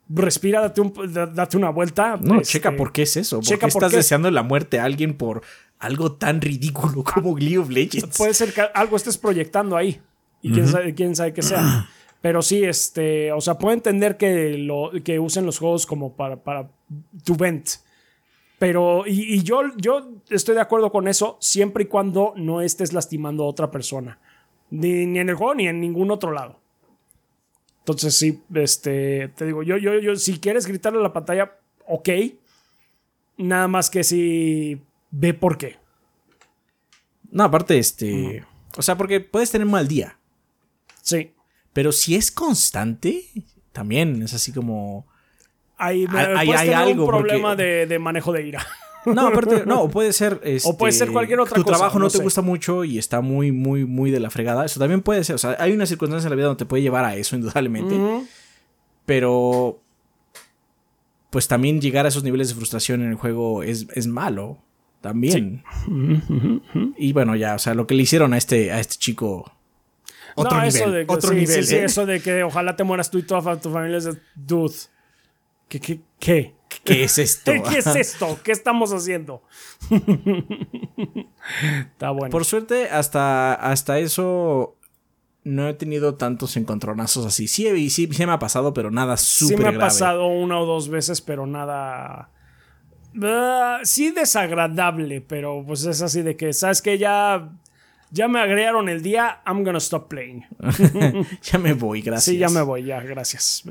Respira, 0.08 0.60
date, 0.60 0.80
un, 0.80 0.92
date 1.12 1.56
una 1.56 1.70
vuelta. 1.70 2.18
No, 2.20 2.40
este, 2.40 2.54
checa 2.54 2.74
por 2.74 2.92
qué 2.92 3.02
es 3.02 3.16
eso. 3.16 3.40
¿Por 3.40 3.58
qué 3.60 3.66
estás 3.66 3.92
deseando 3.92 4.28
la 4.32 4.42
muerte 4.42 4.80
a 4.80 4.84
alguien 4.84 5.16
por 5.16 5.42
algo 5.78 6.12
tan 6.12 6.40
ridículo 6.40 7.04
como 7.04 7.38
League 7.38 7.58
of 7.58 7.70
Legends? 7.70 8.18
Puede 8.18 8.34
ser 8.34 8.52
que 8.52 8.62
algo 8.74 8.96
estés 8.96 9.16
proyectando 9.16 9.76
ahí. 9.76 10.00
Y 10.42 10.50
quién, 10.50 10.66
sabe, 10.66 10.94
quién 10.94 11.14
sabe 11.14 11.32
qué 11.32 11.42
sea. 11.42 11.88
Pero 12.20 12.42
sí, 12.42 12.64
este, 12.64 13.32
o 13.32 13.40
sea, 13.40 13.56
puedo 13.56 13.72
entender 13.72 14.16
que, 14.16 14.58
lo, 14.58 14.90
que 15.02 15.18
usen 15.18 15.46
los 15.46 15.58
juegos 15.58 15.86
como 15.86 16.16
para, 16.16 16.36
para 16.36 16.70
tu 17.24 17.34
vent. 17.34 17.68
Pero, 18.58 19.04
y, 19.06 19.42
yo, 19.42 19.62
yo 19.78 20.22
estoy 20.28 20.54
de 20.54 20.60
acuerdo 20.60 20.92
con 20.92 21.08
eso 21.08 21.38
siempre 21.40 21.84
y 21.84 21.86
cuando 21.86 22.34
no 22.36 22.60
estés 22.60 22.92
lastimando 22.92 23.44
a 23.44 23.46
otra 23.46 23.70
persona. 23.70 24.18
Ni, 24.68 25.06
ni 25.06 25.18
en 25.18 25.30
el 25.30 25.34
juego 25.34 25.54
ni 25.54 25.66
en 25.66 25.80
ningún 25.80 26.10
otro 26.10 26.32
lado. 26.32 26.60
Entonces, 27.78 28.14
sí, 28.16 28.42
este, 28.54 29.28
te 29.28 29.46
digo, 29.46 29.62
yo, 29.62 29.78
yo, 29.78 29.98
yo, 29.98 30.14
si 30.14 30.38
quieres 30.38 30.66
gritarle 30.66 30.98
a 30.98 31.02
la 31.02 31.12
pantalla, 31.14 31.56
ok. 31.86 32.08
Nada 33.38 33.66
más 33.66 33.88
que 33.88 34.04
si 34.04 34.82
ve 35.10 35.32
por 35.32 35.56
qué. 35.56 35.78
No, 37.30 37.44
aparte, 37.44 37.78
este. 37.78 38.44
O 38.76 38.82
sea, 38.82 38.96
porque 38.96 39.20
puedes 39.20 39.50
tener 39.50 39.66
mal 39.66 39.88
día. 39.88 40.18
Sí. 41.00 41.32
Pero 41.72 41.92
si 41.92 42.16
es 42.16 42.30
constante, 42.30 43.24
también 43.72 44.22
es 44.22 44.34
así 44.34 44.52
como. 44.52 45.06
Hay, 45.76 46.06
hay, 46.12 46.50
hay 46.50 46.68
algo. 46.70 47.04
un 47.04 47.08
problema 47.10 47.56
de, 47.56 47.98
manejo 47.98 48.32
de 48.32 48.46
ira. 48.46 48.66
No, 49.06 49.28
aparte, 49.28 49.64
no, 49.64 49.88
puede 49.90 50.12
ser. 50.12 50.40
o 50.64 50.76
puede 50.76 50.92
ser 50.92 51.04
este, 51.04 51.12
cualquier 51.12 51.40
otra 51.40 51.54
cosa. 51.54 51.64
Tu 51.64 51.70
trabajo 51.70 51.98
no, 51.98 52.10
te 52.10 52.18
gusta 52.18 52.42
mucho 52.42 52.84
y 52.84 52.98
está 52.98 53.20
muy, 53.20 53.52
muy, 53.52 53.86
muy 53.86 54.10
de 54.10 54.20
la 54.20 54.30
fregada. 54.30 54.64
Eso 54.64 54.80
también 54.80 55.00
puede 55.00 55.24
ser. 55.24 55.36
O 55.36 55.38
sea, 55.38 55.56
hay 55.58 55.72
una 55.72 55.86
circunstancia 55.86 56.26
en 56.26 56.30
la 56.30 56.36
vida 56.36 56.46
donde 56.46 56.58
te 56.58 56.66
puede 56.66 56.82
llevar 56.82 57.04
a 57.04 57.16
eso, 57.16 57.36
indudablemente. 57.36 57.96
Pero. 59.06 59.80
Pues 61.30 61.46
también 61.46 61.80
llegar 61.80 62.06
a 62.06 62.08
esos 62.08 62.24
niveles 62.24 62.48
de 62.48 62.56
frustración 62.56 63.02
en 63.02 63.10
el 63.10 63.14
juego 63.14 63.62
es, 63.62 63.86
es 63.94 64.08
malo. 64.08 64.58
También. 65.00 65.62
Y 66.98 67.12
bueno, 67.12 67.36
ya, 67.36 67.54
o 67.54 67.58
sea, 67.58 67.74
lo 67.74 67.86
que 67.86 67.94
le 67.94 68.02
hicieron 68.02 68.34
a 68.34 68.36
este, 68.36 68.72
a 68.72 68.80
este 68.80 68.96
chico 68.96 69.50
otro 70.34 70.56
nivel. 70.56 70.68
Eso 70.68 70.90
de, 70.90 71.04
otro 71.08 71.32
nivel. 71.32 71.64
Sí, 71.64 71.76
¿eh? 71.76 71.84
eso 71.84 72.06
de 72.06 72.20
que 72.20 72.42
ojalá 72.42 72.76
te 72.76 72.84
mueras 72.84 73.10
tú 73.10 73.18
y 73.18 73.22
toda 73.22 73.60
tu 73.60 73.70
familia 73.70 73.98
es 73.98 74.04
de, 74.04 74.16
dude. 74.34 74.74
¿Qué, 75.68 75.80
qué, 75.80 76.00
qué? 76.18 76.54
¿Qué 76.84 77.04
es 77.04 77.18
esto? 77.18 77.52
¿Qué 77.68 77.78
es 77.78 77.86
esto? 77.86 78.38
¿Qué 78.42 78.52
estamos 78.52 78.92
haciendo? 78.92 79.42
Está 81.92 82.10
bueno. 82.10 82.30
Por 82.30 82.44
suerte, 82.44 82.88
hasta, 82.90 83.54
hasta 83.54 83.98
eso 83.98 84.76
no 85.44 85.68
he 85.68 85.74
tenido 85.74 86.14
tantos 86.14 86.56
encontronazos 86.56 87.26
así. 87.26 87.48
Sí, 87.48 87.90
sí, 87.90 88.08
sí 88.12 88.26
me 88.26 88.32
ha 88.32 88.38
pasado, 88.38 88.72
pero 88.72 88.90
nada 88.90 89.16
súper 89.16 89.56
Sí 89.56 89.62
me 89.62 89.68
ha 89.68 89.78
pasado 89.78 90.26
una 90.26 90.58
o 90.58 90.66
dos 90.66 90.88
veces, 90.88 91.20
pero 91.20 91.46
nada... 91.46 92.30
Ah, 93.22 93.80
sí 93.82 94.12
desagradable, 94.12 95.20
pero 95.20 95.64
pues 95.66 95.84
es 95.84 96.00
así 96.00 96.22
de 96.22 96.36
que, 96.36 96.52
¿sabes 96.52 96.80
que 96.80 96.96
Ya 96.96 97.50
ya 98.10 98.28
me 98.28 98.40
agregaron 98.40 98.88
el 98.88 99.02
día, 99.02 99.40
I'm 99.46 99.64
gonna 99.64 99.78
stop 99.78 100.08
playing. 100.08 100.44
ya 101.42 101.58
me 101.58 101.72
voy, 101.74 102.02
gracias. 102.02 102.24
Sí, 102.24 102.38
ya 102.38 102.48
me 102.48 102.62
voy, 102.62 102.84
ya, 102.84 103.00
gracias. 103.00 103.64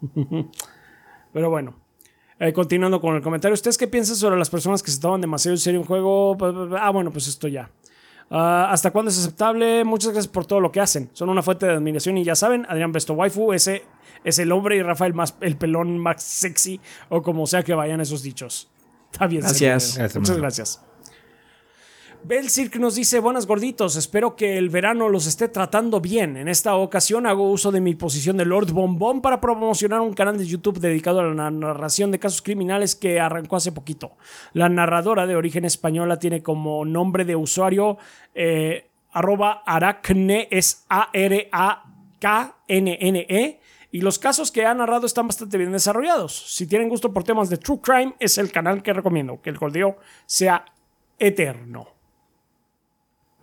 Pero, 1.32 1.50
bueno. 1.50 1.74
Eh, 2.38 2.52
continuando 2.52 3.00
con 3.00 3.16
el 3.16 3.22
comentario, 3.22 3.54
¿ustedes 3.54 3.78
qué 3.78 3.86
piensan 3.86 4.14
sobre 4.14 4.36
las 4.36 4.50
personas 4.50 4.82
que 4.82 4.90
se 4.90 5.00
toman 5.00 5.22
demasiado 5.22 5.54
en 5.54 5.58
serio 5.58 5.80
un 5.80 5.86
juego? 5.86 6.36
Ah, 6.78 6.90
bueno, 6.90 7.10
pues 7.10 7.28
esto 7.28 7.48
ya. 7.48 7.70
Ah, 8.30 8.68
¿Hasta 8.70 8.90
cuándo 8.90 9.10
es 9.10 9.18
aceptable? 9.18 9.84
Muchas 9.84 10.12
gracias 10.12 10.30
por 10.30 10.44
todo 10.44 10.60
lo 10.60 10.70
que 10.70 10.80
hacen. 10.80 11.08
Son 11.14 11.28
una 11.28 11.42
fuente 11.42 11.64
de 11.66 11.72
admiración 11.72 12.18
y 12.18 12.24
ya 12.24 12.34
saben, 12.34 12.66
Adrián 12.68 12.92
Besto 12.92 13.14
Waifu, 13.14 13.52
ese 13.52 13.84
es 14.24 14.38
el 14.38 14.52
hombre 14.52 14.76
y 14.76 14.82
Rafael 14.82 15.14
más, 15.14 15.36
el 15.40 15.56
pelón 15.56 15.98
más 15.98 16.22
sexy 16.22 16.80
o 17.08 17.22
como 17.22 17.46
sea 17.46 17.62
que 17.62 17.74
vayan 17.74 18.00
esos 18.00 18.22
dichos. 18.22 18.68
Está 19.12 19.26
bien. 19.26 19.42
Gracias. 19.42 19.98
Muchas 20.16 20.36
gracias. 20.36 20.85
Belcirk 22.26 22.74
nos 22.80 22.96
dice, 22.96 23.20
buenas 23.20 23.46
gorditos, 23.46 23.94
espero 23.94 24.34
que 24.34 24.58
el 24.58 24.68
verano 24.68 25.08
los 25.08 25.28
esté 25.28 25.46
tratando 25.46 26.00
bien. 26.00 26.36
En 26.36 26.48
esta 26.48 26.74
ocasión 26.74 27.24
hago 27.24 27.48
uso 27.48 27.70
de 27.70 27.80
mi 27.80 27.94
posición 27.94 28.36
de 28.36 28.44
Lord 28.44 28.72
Bombón 28.72 29.22
para 29.22 29.40
promocionar 29.40 30.00
un 30.00 30.12
canal 30.12 30.36
de 30.36 30.44
YouTube 30.44 30.80
dedicado 30.80 31.20
a 31.20 31.32
la 31.32 31.52
narración 31.52 32.10
de 32.10 32.18
casos 32.18 32.42
criminales 32.42 32.96
que 32.96 33.20
arrancó 33.20 33.54
hace 33.54 33.70
poquito. 33.70 34.16
La 34.54 34.68
narradora 34.68 35.24
de 35.28 35.36
origen 35.36 35.64
española 35.64 36.18
tiene 36.18 36.42
como 36.42 36.84
nombre 36.84 37.24
de 37.24 37.36
usuario 37.36 37.96
eh, 38.34 38.88
arroba 39.12 39.62
aracne, 39.64 40.48
es 40.50 40.84
A-R-A-K-N-N-E. 40.88 41.60
Y 43.92 44.00
los 44.00 44.18
casos 44.18 44.50
que 44.50 44.66
ha 44.66 44.74
narrado 44.74 45.06
están 45.06 45.28
bastante 45.28 45.58
bien 45.58 45.70
desarrollados. 45.70 46.52
Si 46.52 46.66
tienen 46.66 46.88
gusto 46.88 47.12
por 47.12 47.22
temas 47.22 47.48
de 47.50 47.58
True 47.58 47.78
Crime, 47.80 48.16
es 48.18 48.36
el 48.36 48.50
canal 48.50 48.82
que 48.82 48.92
recomiendo. 48.92 49.40
Que 49.40 49.50
el 49.50 49.58
gordeo 49.58 49.98
sea 50.26 50.64
eterno. 51.20 51.95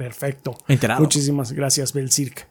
Perfecto. 0.04 0.58
Muchísimas 1.00 1.54
gracias, 1.54 1.94
Belcirc. 1.94 2.46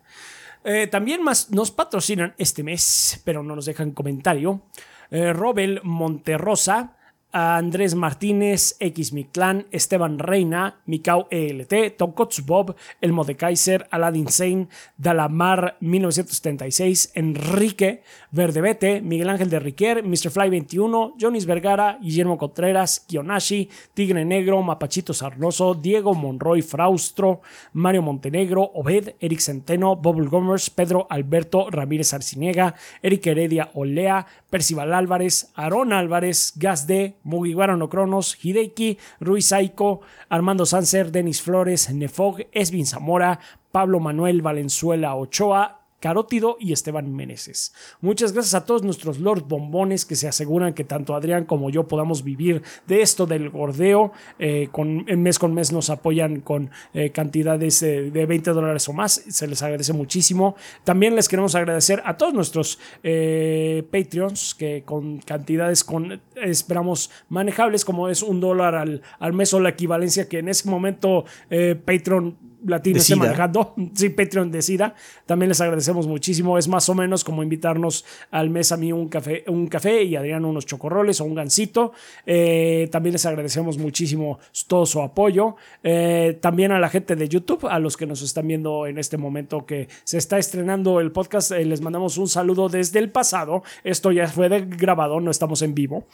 Eh, 0.65 0.87
también 0.87 1.23
más 1.23 1.51
nos 1.51 1.71
patrocinan 1.71 2.35
este 2.39 2.63
mes, 2.63 3.21
pero 3.25 3.43
no 3.43 3.55
nos 3.55 3.67
dejan 3.67 3.91
comentario. 3.91 4.63
Eh, 5.11 5.35
Robel 5.35 5.81
Monterrosa 5.83 6.97
Andrés 7.33 7.95
Martínez, 7.95 8.77
X 8.79 9.13
Clan, 9.33 9.67
Esteban 9.71 10.19
Reina, 10.19 10.81
Mikau 10.87 11.27
ELT, 11.31 11.97
Tonkotsu 11.97 12.45
Bob, 12.45 12.77
Elmo 13.01 13.25
de 13.25 13.37
Kaiser, 13.37 13.89
Aladdin 13.91 14.29
Sane, 14.29 14.69
Dalamar 14.99 15.77
1976, 15.81 17.13
Enrique 17.15 18.03
Verdebete, 18.31 19.01
Miguel 19.01 19.31
Ángel 19.31 19.51
de 19.51 19.61
Riquer, 19.61 20.05
Mr. 20.05 20.31
Fly 20.31 20.51
21, 20.51 21.15
Jonis 21.19 21.47
Vergara, 21.47 21.99
Guillermo 22.01 22.37
Contreras, 22.37 23.01
Kionashi, 23.01 23.69
Tigre 23.95 24.25
Negro, 24.25 24.63
Mapachito 24.63 25.15
Sarnoso, 25.15 25.75
Diego 25.75 26.15
Monroy 26.15 26.63
Fraustro, 26.63 27.41
Mario 27.73 28.03
Montenegro, 28.03 28.71
Obed, 28.75 29.15
Eric 29.21 29.41
Centeno, 29.41 29.97
Bubble 29.97 30.29
Gomers, 30.29 30.71
Pedro 30.71 31.07
Alberto 31.09 31.71
Ramírez 31.71 32.13
Arciniega, 32.13 32.75
Eric 33.03 33.27
Heredia 33.27 33.71
Olea, 33.75 34.27
Percival 34.51 34.93
Álvarez, 34.93 35.51
Aarón 35.55 35.93
Álvarez, 35.93 36.53
Gazde, 36.57 37.17
Mugiwara 37.25 37.77
no 37.77 37.89
Cronos, 37.89 38.39
Hideki, 38.43 38.99
Ruiz 39.21 39.47
Saiko, 39.47 40.01
Armando 40.29 40.67
Sanser, 40.67 41.11
Denis 41.11 41.43
Flores, 41.43 41.93
Nefog, 41.93 42.47
Esvin 42.53 42.87
Zamora, 42.87 43.39
Pablo 43.71 44.01
Manuel 44.01 44.43
Valenzuela 44.43 45.15
Ochoa, 45.15 45.82
Carótido 46.03 46.57
y 46.59 46.73
Esteban 46.73 47.15
Meneses. 47.15 47.73
Muchas 48.01 48.33
gracias 48.33 48.55
a 48.55 48.65
todos 48.65 48.83
nuestros 48.83 49.21
Lord 49.21 49.45
Bombones 49.45 50.05
que 50.05 50.17
se 50.17 50.27
aseguran 50.27 50.75
que 50.75 50.83
tanto 50.83 51.15
Adrián 51.15 51.45
como 51.45 51.71
yo 51.71 51.87
podamos 51.87 52.25
vivir 52.25 52.61
de 52.89 53.03
esto 53.03 53.25
del 53.25 53.51
gordeo. 53.51 54.11
Eh, 54.41 54.69
con, 54.73 55.05
mes 55.05 55.39
con 55.39 55.55
mes 55.55 55.71
nos 55.71 55.91
apoyan 55.91 56.41
con 56.41 56.73
eh, 56.93 57.11
cantidades 57.11 57.79
de 57.79 58.27
20 58.27 58.51
dólares 58.51 58.89
o 58.89 58.93
más. 58.93 59.13
Se 59.13 59.47
les 59.47 59.63
agradece 59.63 59.93
muchísimo. 59.93 60.57
También 60.83 61.15
les 61.15 61.29
queremos 61.29 61.55
agradecer 61.55 62.03
a 62.05 62.17
todos 62.17 62.35
nuestros 62.35 62.81
eh, 63.05 63.85
Patreons 63.93 64.57
que 64.57 64.83
con 64.85 65.19
cantidades 65.19 65.85
con, 65.85 66.21
esperamos 66.35 67.13
manejables 67.29 67.85
como 67.85 68.09
es 68.09 68.25
un 68.25 68.41
dólar 68.41 68.75
al, 68.75 69.03
al 69.21 69.33
mes 69.35 69.55
o 69.55 69.61
la 69.61 69.69
equivalencia 69.69 70.29
que 70.29 70.41
en 70.41 70.49
ese 70.49 70.69
momento 70.69 71.27
Patreon 71.49 72.52
latino 72.67 72.99
esté 72.99 73.17
manejando. 73.17 73.75
Sí, 73.95 74.09
Patreon 74.09 74.51
decida. 74.51 74.95
También 75.27 75.49
les 75.49 75.61
agradecemos 75.61 76.07
muchísimo. 76.07 76.59
Es 76.59 76.69
más 76.69 76.89
o 76.89 76.95
menos 76.95 77.25
como 77.25 77.43
invitarnos 77.43 78.05
al 78.31 78.51
mes 78.51 78.73
a 78.73 78.77
mí 78.77 78.93
un 78.93 79.09
café, 79.09 79.45
un 79.49 79.67
café 79.67 80.03
y 80.03 80.17
Adrián 80.17 80.45
unos 80.45 80.67
chocorroles 80.67 81.21
o 81.21 81.25
un 81.25 81.35
gansito. 81.35 81.93
Eh, 82.27 82.89
también 82.91 83.13
les 83.13 83.27
agradecemos 83.27 83.79
muchísimo 83.79 84.39
todo 84.67 84.87
su 84.87 85.01
apoyo. 85.03 85.57
Eh, 85.83 86.39
también 86.41 86.73
a 86.73 86.79
la 86.79 86.89
gente 86.89 87.17
de 87.17 87.29
YouTube, 87.29 87.67
a 87.67 87.79
los 87.79 87.97
que 87.97 88.07
nos 88.07 88.23
están 88.23 88.47
viendo 88.47 88.87
en 88.87 88.99
este 88.99 89.17
momento 89.17 89.67
que 89.67 89.89
se 90.05 90.19
está 90.19 90.39
estrenando 90.39 91.01
el 91.01 91.13
podcast, 91.13 91.53
eh, 91.53 91.65
les 91.65 91.81
mandamos 91.81 92.19
un 92.19 92.29
saludo 92.29 92.69
desde 92.69 92.99
el 92.99 93.11
pasado. 93.11 93.63
Esto 93.85 94.13
ya 94.13 94.29
fue 94.29 94.49
grabado, 94.49 95.21
no 95.21 95.31
estamos 95.31 95.63
en 95.63 95.75
vivo. 95.75 96.07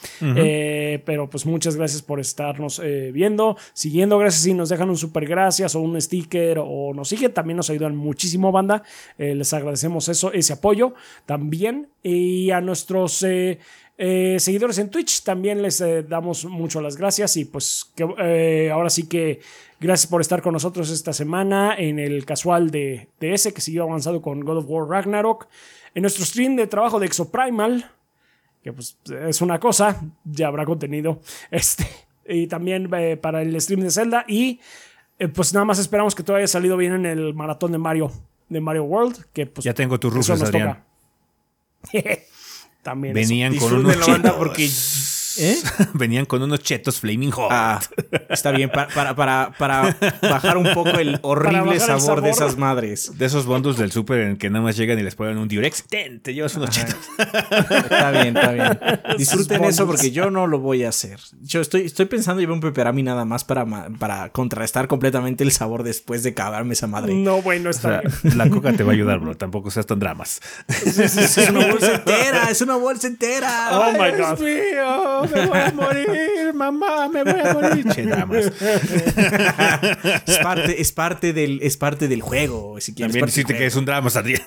pero 1.05 1.31
pues 1.31 1.47
muchas 1.47 1.77
gracias 1.77 2.03
por 2.03 2.21
estarnos 2.21 2.81
viendo, 3.13 3.57
siguiendo. 3.73 4.19
Gracias 4.19 4.43
si 4.43 4.55
nos 4.55 4.69
dejan 4.69 4.91
un 4.91 4.97
super 4.97 5.27
gracias 5.27 5.75
o 5.75 5.81
un 5.81 6.01
sticker 6.01 6.38
o 6.59 6.93
nos 6.95 7.09
siguen. 7.09 7.33
También 7.33 7.57
nos 7.57 7.71
ayudan 7.71 7.97
muchísimo, 7.97 8.53
banda. 8.53 8.83
les 9.19 9.53
agradecemos 9.53 10.09
eso, 10.09 10.33
ese 10.33 10.53
apoyo 10.55 10.95
también. 11.27 11.89
Y 12.03 12.51
a 12.51 12.61
nuestros 12.61 13.25
eh, 14.01 14.37
seguidores 14.39 14.79
en 14.79 14.91
Twitch 14.91 15.25
también 15.25 15.61
les 15.61 15.81
eh, 15.81 16.05
damos 16.05 16.45
mucho 16.45 16.81
las 16.81 16.97
gracias 16.97 17.37
y 17.37 17.45
pues 17.47 17.93
eh, 18.21 18.71
ahora 18.73 18.91
sí 18.91 19.09
que 19.09 19.41
gracias 19.81 20.09
por 20.09 20.21
estar 20.21 20.41
con 20.41 20.53
nosotros 20.53 20.89
esta 20.91 21.13
semana 21.13 21.75
en 21.77 21.99
el 21.99 22.25
casual 22.25 22.71
de, 22.71 23.09
de, 23.19 23.35
ese 23.35 23.53
que 23.53 23.61
siguió 23.61 23.83
avanzado 23.83 24.23
con 24.23 24.45
God 24.45 24.59
of 24.59 24.67
War 24.69 24.89
Ragnarok, 24.89 25.49
en 25.97 26.03
nuestro 26.03 26.25
stream 26.25 26.55
de 26.55 26.69
trabajo 26.69 27.01
de 27.01 27.07
Exoprimal, 27.07 27.91
que 28.63 28.73
pues 28.73 28.97
es 29.27 29.43
una 29.43 29.59
cosa, 29.59 30.01
ya 30.25 30.47
habrá 30.47 30.65
contenido, 30.65 31.21
este, 31.51 31.85
y 32.29 32.47
también 32.47 32.89
para 33.21 33.43
el 33.43 33.61
stream 33.61 33.81
de 33.81 33.91
Zelda 33.91 34.25
y 34.29 34.61
pues 35.27 35.53
nada 35.53 35.65
más 35.65 35.79
esperamos 35.79 36.15
que 36.15 36.23
todo 36.23 36.37
haya 36.37 36.47
salido 36.47 36.77
bien 36.77 36.93
en 36.95 37.07
el 37.07 37.35
maratón 37.35 37.73
de 37.73 37.79
Mario, 37.79 38.13
de 38.49 38.61
Mario 38.61 38.85
World, 38.85 39.25
que 39.33 39.47
pues 39.47 39.65
ya 39.65 39.75
tengo 39.75 39.99
tus 39.99 40.13
rufles, 40.13 40.43
Adrián. 40.43 40.85
También 42.83 43.15
Venían 43.15 43.57
con 43.57 43.75
unos 43.75 43.97
porque 44.39 44.71
¿Eh? 45.39 45.57
Venían 45.95 46.27
con 46.27 46.43
unos 46.43 46.61
chetos 46.61 47.01
Flaming 47.01 47.31
Hot. 47.31 47.49
Ah, 47.51 47.81
está 48.29 48.51
bien, 48.51 48.71
para, 48.71 49.15
para, 49.15 49.53
para, 49.53 49.97
bajar 50.21 50.57
un 50.57 50.73
poco 50.75 50.99
el 50.99 51.19
horrible 51.23 51.79
sabor, 51.81 52.23
de 52.23 52.31
esas 52.31 52.57
madres. 52.57 53.17
De 53.19 53.27
esos 53.27 53.47
bundles 53.47 53.77
del 53.77 53.93
súper 53.93 54.21
en 54.21 54.37
que 54.37 54.51
nada 54.51 54.65
más 54.65 54.77
llegan 54.77 54.99
y 54.99 55.03
les 55.03 55.15
ponen 55.15 55.39
un 55.39 55.49
Durex. 55.49 55.85
Ten, 55.85 56.21
te 56.21 56.35
llevas 56.35 56.55
unos 56.57 56.71
chetos. 56.71 56.97
Está 57.19 58.11
bien, 58.11 58.37
está 58.37 58.53
bien. 58.53 58.81
Disfruten 59.19 59.65
eso 59.65 59.87
porque 59.87 60.11
yo 60.11 60.31
no 60.31 60.47
lo 60.47 60.59
voy 60.59 60.85
a 60.85 60.89
hacer. 60.89 61.21
Yo 61.43 61.61
estoy, 61.61 61.83
estoy 61.83 62.07
pensando 62.07 62.41
llevar 62.41 62.55
un 62.55 62.61
peperami 62.61 63.03
nada 63.03 63.25
más 63.25 63.45
para, 63.45 63.65
para 63.99 64.31
contrastar 64.31 64.89
completamente 64.89 65.45
el 65.45 65.53
sabor 65.53 65.83
después 65.83 66.23
de 66.23 66.35
cagarme 66.35 66.73
esa 66.75 66.87
madre. 66.87 67.15
No, 67.15 67.43
bueno, 67.43 67.71
está 67.71 68.03
La 68.37 68.51
coca 68.51 68.73
te 68.73 68.83
va 68.83 68.93
a 68.93 68.95
ayudar, 68.95 69.21
bro. 69.21 69.37
Tampoco 69.37 69.71
seas 69.71 69.87
tan 69.87 69.99
dramas. 69.99 70.41
es 70.69 71.49
una 71.49 71.67
bolsa 71.67 71.95
entera, 71.95 72.51
es 72.51 72.61
una 72.61 72.77
bolsa 72.77 73.07
entera. 73.07 73.69
Oh 73.73 73.93
my 73.93 74.11
God. 74.19 74.41
mío 74.41 75.28
me 75.29 75.47
voy 75.47 75.59
a 75.59 75.73
morir, 75.73 76.55
mamá, 76.55 77.09
me 77.09 77.25
voy 77.25 77.41
a 77.41 77.55
morir. 77.55 77.87
Che, 77.89 78.03
es 80.27 80.39
parte, 80.39 80.81
es 80.81 80.93
parte 80.93 81.33
del, 81.33 81.61
es 81.63 81.77
parte 81.77 82.09
del 82.09 82.23
juego. 82.23 82.81
Si 82.81 82.95
También 82.95 83.27
decirte 83.27 83.57
que 83.57 83.67
es 83.67 83.77
un 83.77 83.85
drama, 83.85 84.11
Adrián. 84.15 84.43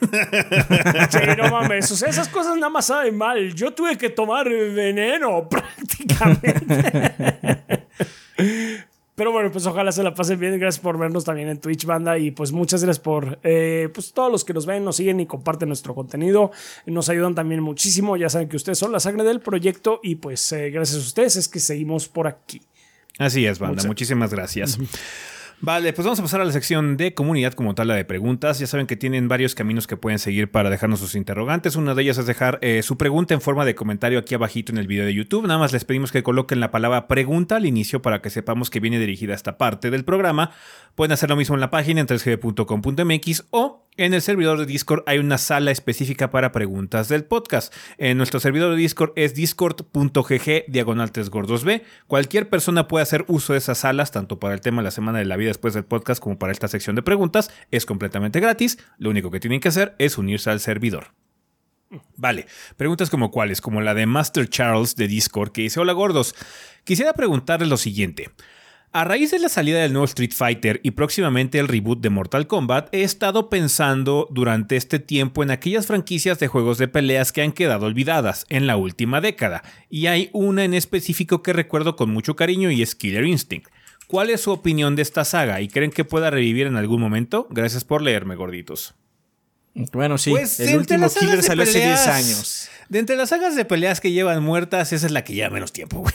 Sí, 1.09 1.19
no 1.37 1.49
mames. 1.49 1.91
O 1.91 1.95
sea, 1.95 2.09
esas 2.09 2.27
cosas 2.27 2.55
nada 2.55 2.69
más 2.69 2.87
saben 2.87 3.17
mal. 3.17 3.53
Yo 3.53 3.73
tuve 3.73 3.97
que 3.97 4.09
tomar 4.09 4.49
veneno 4.49 5.47
prácticamente. 5.49 7.85
Pero 9.15 9.31
bueno, 9.31 9.51
pues 9.51 9.65
ojalá 9.65 9.91
se 9.91 10.03
la 10.03 10.13
pasen 10.13 10.39
bien. 10.39 10.57
Gracias 10.59 10.81
por 10.81 10.97
vernos 10.97 11.25
también 11.25 11.49
en 11.49 11.59
Twitch, 11.59 11.85
banda. 11.85 12.17
Y 12.17 12.31
pues 12.31 12.51
muchas 12.51 12.83
gracias 12.83 13.03
por 13.03 13.39
eh, 13.43 13.89
pues 13.93 14.13
todos 14.13 14.31
los 14.31 14.45
que 14.45 14.53
nos 14.53 14.65
ven, 14.65 14.85
nos 14.85 14.95
siguen 14.95 15.19
y 15.19 15.25
comparten 15.25 15.67
nuestro 15.67 15.93
contenido. 15.93 16.51
Nos 16.85 17.09
ayudan 17.09 17.35
también 17.35 17.61
muchísimo. 17.61 18.15
Ya 18.17 18.29
saben 18.29 18.47
que 18.47 18.55
ustedes 18.55 18.77
son 18.77 18.91
la 18.91 18.99
sangre 18.99 19.23
del 19.23 19.41
proyecto. 19.41 19.99
Y 20.01 20.15
pues 20.15 20.51
eh, 20.53 20.69
gracias 20.69 20.97
a 20.97 21.01
ustedes 21.01 21.35
es 21.35 21.47
que 21.47 21.59
seguimos 21.59 22.07
por 22.07 22.27
aquí. 22.27 22.61
Así 23.17 23.45
es, 23.45 23.59
banda. 23.59 23.83
Muchísimas 23.83 24.31
gracias. 24.31 24.79
Vale, 25.63 25.93
pues 25.93 26.03
vamos 26.03 26.17
a 26.17 26.23
pasar 26.23 26.41
a 26.41 26.45
la 26.45 26.51
sección 26.51 26.97
de 26.97 27.13
comunidad 27.13 27.53
como 27.53 27.75
tal, 27.75 27.89
la 27.89 27.93
de 27.93 28.03
preguntas. 28.03 28.57
Ya 28.57 28.65
saben 28.65 28.87
que 28.87 28.95
tienen 28.95 29.27
varios 29.27 29.53
caminos 29.53 29.85
que 29.85 29.95
pueden 29.95 30.17
seguir 30.17 30.49
para 30.49 30.71
dejarnos 30.71 30.99
sus 30.99 31.13
interrogantes. 31.13 31.75
Una 31.75 31.93
de 31.93 32.01
ellas 32.01 32.17
es 32.17 32.25
dejar 32.25 32.57
eh, 32.63 32.81
su 32.81 32.97
pregunta 32.97 33.35
en 33.35 33.41
forma 33.41 33.63
de 33.63 33.75
comentario 33.75 34.17
aquí 34.17 34.33
abajito 34.33 34.71
en 34.71 34.79
el 34.79 34.87
video 34.87 35.05
de 35.05 35.13
YouTube. 35.13 35.45
Nada 35.45 35.59
más 35.59 35.71
les 35.71 35.85
pedimos 35.85 36.11
que 36.11 36.23
coloquen 36.23 36.61
la 36.61 36.71
palabra 36.71 37.07
pregunta 37.07 37.57
al 37.57 37.67
inicio 37.67 38.01
para 38.01 38.23
que 38.23 38.31
sepamos 38.31 38.71
que 38.71 38.79
viene 38.79 38.97
dirigida 38.97 39.33
a 39.33 39.35
esta 39.35 39.59
parte 39.59 39.91
del 39.91 40.03
programa. 40.03 40.49
Pueden 40.95 41.11
hacer 41.11 41.29
lo 41.29 41.35
mismo 41.35 41.53
en 41.53 41.61
la 41.61 41.69
página 41.69 42.01
en 42.01 42.07
3g.com.mx 42.07 43.45
o 43.51 43.85
en 43.97 44.13
el 44.13 44.21
servidor 44.21 44.57
de 44.57 44.65
Discord 44.65 45.03
hay 45.05 45.19
una 45.19 45.37
sala 45.37 45.71
específica 45.71 46.31
para 46.31 46.51
preguntas 46.51 47.07
del 47.07 47.23
podcast. 47.23 47.73
Nuestro 48.15 48.39
servidor 48.39 48.71
de 48.71 48.77
Discord 48.77 49.11
es 49.15 49.33
discord.gg 49.35 50.65
diagonal 50.67 51.11
3 51.11 51.29
gordos 51.29 51.63
B. 51.63 51.83
Cualquier 52.07 52.49
persona 52.49 52.87
puede 52.87 53.03
hacer 53.03 53.25
uso 53.27 53.53
de 53.53 53.59
esas 53.59 53.79
salas, 53.79 54.11
tanto 54.11 54.39
para 54.39 54.53
el 54.53 54.61
tema 54.61 54.81
de 54.81 54.85
la 54.85 54.91
semana 54.91 55.19
de 55.19 55.25
la 55.25 55.37
vida 55.37 55.49
después 55.49 55.73
del 55.73 55.85
podcast 55.85 56.21
como 56.21 56.39
para 56.39 56.51
esta 56.51 56.67
sección 56.67 56.95
de 56.95 57.03
preguntas. 57.03 57.51
Es 57.69 57.85
completamente 57.85 58.39
gratis. 58.39 58.77
Lo 58.97 59.09
único 59.09 59.29
que 59.29 59.39
tienen 59.39 59.59
que 59.59 59.67
hacer 59.67 59.95
es 59.99 60.17
unirse 60.17 60.49
al 60.49 60.59
servidor. 60.59 61.07
Vale, 62.15 62.47
preguntas 62.77 63.09
como 63.09 63.31
cuáles, 63.31 63.59
como 63.59 63.81
la 63.81 63.93
de 63.93 64.05
Master 64.05 64.47
Charles 64.47 64.95
de 64.95 65.07
Discord 65.09 65.51
que 65.51 65.63
dice, 65.63 65.79
hola 65.79 65.91
gordos, 65.91 66.35
quisiera 66.85 67.13
preguntarles 67.13 67.67
lo 67.67 67.77
siguiente. 67.77 68.29
A 68.93 69.05
raíz 69.05 69.31
de 69.31 69.39
la 69.39 69.47
salida 69.47 69.79
del 69.79 69.93
nuevo 69.93 70.03
Street 70.03 70.33
Fighter 70.35 70.81
y 70.83 70.91
próximamente 70.91 71.59
el 71.59 71.69
reboot 71.69 72.01
de 72.01 72.09
Mortal 72.09 72.45
Kombat, 72.45 72.93
he 72.93 73.03
estado 73.03 73.49
pensando 73.49 74.27
durante 74.31 74.75
este 74.75 74.99
tiempo 74.99 75.43
en 75.43 75.51
aquellas 75.51 75.87
franquicias 75.87 76.39
de 76.39 76.49
juegos 76.49 76.77
de 76.77 76.89
peleas 76.89 77.31
que 77.31 77.41
han 77.41 77.53
quedado 77.53 77.85
olvidadas 77.85 78.45
en 78.49 78.67
la 78.67 78.75
última 78.75 79.21
década, 79.21 79.63
y 79.89 80.07
hay 80.07 80.29
una 80.33 80.65
en 80.65 80.73
específico 80.73 81.41
que 81.41 81.53
recuerdo 81.53 81.95
con 81.95 82.11
mucho 82.11 82.35
cariño 82.35 82.69
y 82.69 82.81
es 82.81 82.93
Killer 82.95 83.23
Instinct. 83.23 83.69
¿Cuál 84.07 84.29
es 84.29 84.41
su 84.41 84.51
opinión 84.51 84.97
de 84.97 85.03
esta 85.03 85.23
saga 85.23 85.61
y 85.61 85.69
creen 85.69 85.91
que 85.91 86.03
pueda 86.03 86.29
revivir 86.29 86.67
en 86.67 86.75
algún 86.75 86.99
momento? 86.99 87.47
Gracias 87.49 87.85
por 87.85 88.01
leerme, 88.01 88.35
gorditos. 88.35 88.93
Bueno, 89.73 90.17
sí, 90.17 90.31
pues, 90.31 90.59
el 90.59 90.77
último 90.77 91.07
Killer 91.09 91.41
salió 91.41 91.63
hace 91.63 91.79
10 91.79 92.07
años. 92.07 92.69
De 92.89 92.99
entre 92.99 93.15
las 93.15 93.29
sagas 93.29 93.55
de 93.55 93.63
peleas 93.63 94.01
que 94.01 94.11
llevan 94.11 94.43
muertas, 94.43 94.91
esa 94.91 95.05
es 95.05 95.13
la 95.13 95.23
que 95.23 95.33
lleva 95.33 95.49
menos 95.49 95.71
tiempo, 95.71 95.99
güey. 95.99 96.13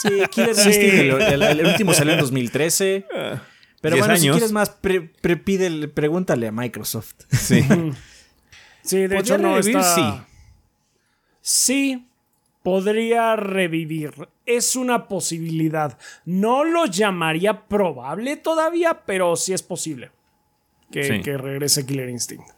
Sí, 0.00 0.22
Killer 0.30 0.50
Instinct, 0.50 1.20
el, 1.32 1.66
último 1.66 1.94
salió 1.94 2.14
en 2.14 2.20
2013. 2.20 3.06
Ah, 3.14 3.42
pero 3.80 3.98
bueno, 3.98 4.16
si 4.16 4.28
quieres 4.28 4.52
más, 4.52 4.70
pregúntale 4.70 6.48
a 6.48 6.52
Microsoft. 6.52 7.14
Sí. 7.30 7.64
sí, 8.82 9.06
de 9.06 9.18
hecho 9.18 9.38
no 9.38 9.58
está... 9.58 9.82
Sí. 9.82 10.02
Sí, 11.44 12.08
podría 12.62 13.34
revivir. 13.36 14.28
Es 14.46 14.76
una 14.76 15.08
posibilidad. 15.08 15.98
No 16.24 16.64
lo 16.64 16.86
llamaría 16.86 17.66
probable 17.66 18.36
todavía, 18.36 19.02
pero 19.04 19.34
sí 19.34 19.52
es 19.52 19.62
posible 19.62 20.12
que, 20.92 21.20
que 21.20 21.36
regrese 21.36 21.84
Killer 21.84 22.08
Instinct. 22.08 22.48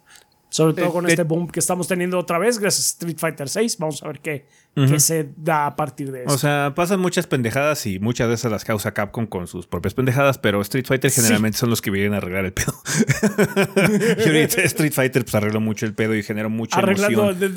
Sobre 0.49 0.73
todo 0.73 0.93
con 0.93 1.09
este 1.09 1.23
boom 1.23 1.49
que 1.49 1.59
estamos 1.59 1.87
teniendo 1.87 2.17
otra 2.17 2.37
vez, 2.37 2.59
gracias 2.59 2.85
a 2.85 2.89
Street 2.89 3.17
Fighter 3.17 3.49
6. 3.49 3.77
Vamos 3.79 4.01
a 4.03 4.07
ver 4.07 4.21
qué, 4.21 4.45
qué 4.75 4.99
se 4.99 5.29
da 5.37 5.67
a 5.67 5.75
partir 5.75 6.11
de 6.11 6.23
eso. 6.23 6.33
O 6.33 6.37
sea, 6.37 6.73
pasan 6.75 6.99
muchas 6.99 7.27
pendejadas 7.27 7.85
y 7.85 7.99
muchas 7.99 8.29
esas 8.29 8.51
las 8.51 8.65
causa 8.65 8.93
Capcom 8.93 9.25
con 9.25 9.47
sus 9.47 9.67
propias 9.67 9.93
pendejadas, 9.93 10.37
pero 10.37 10.61
Street 10.61 10.85
Fighter 10.85 11.11
generalmente 11.11 11.57
son 11.57 11.69
los 11.69 11.81
que 11.81 11.91
vienen 11.91 12.13
a 12.13 12.17
arreglar 12.17 12.45
el 12.45 12.53
pedo. 12.53 12.73
y 14.17 14.27
ahorita 14.27 14.61
Street 14.63 14.91
Fighter 14.93 15.23
pues 15.23 15.35
arregló 15.35 15.61
mucho 15.61 15.85
el 15.85 15.93
pedo 15.93 16.13
y 16.15 16.23
generó 16.23 16.49
mucha 16.49 16.79
Arreglando 16.79 17.31
emoción. 17.31 17.55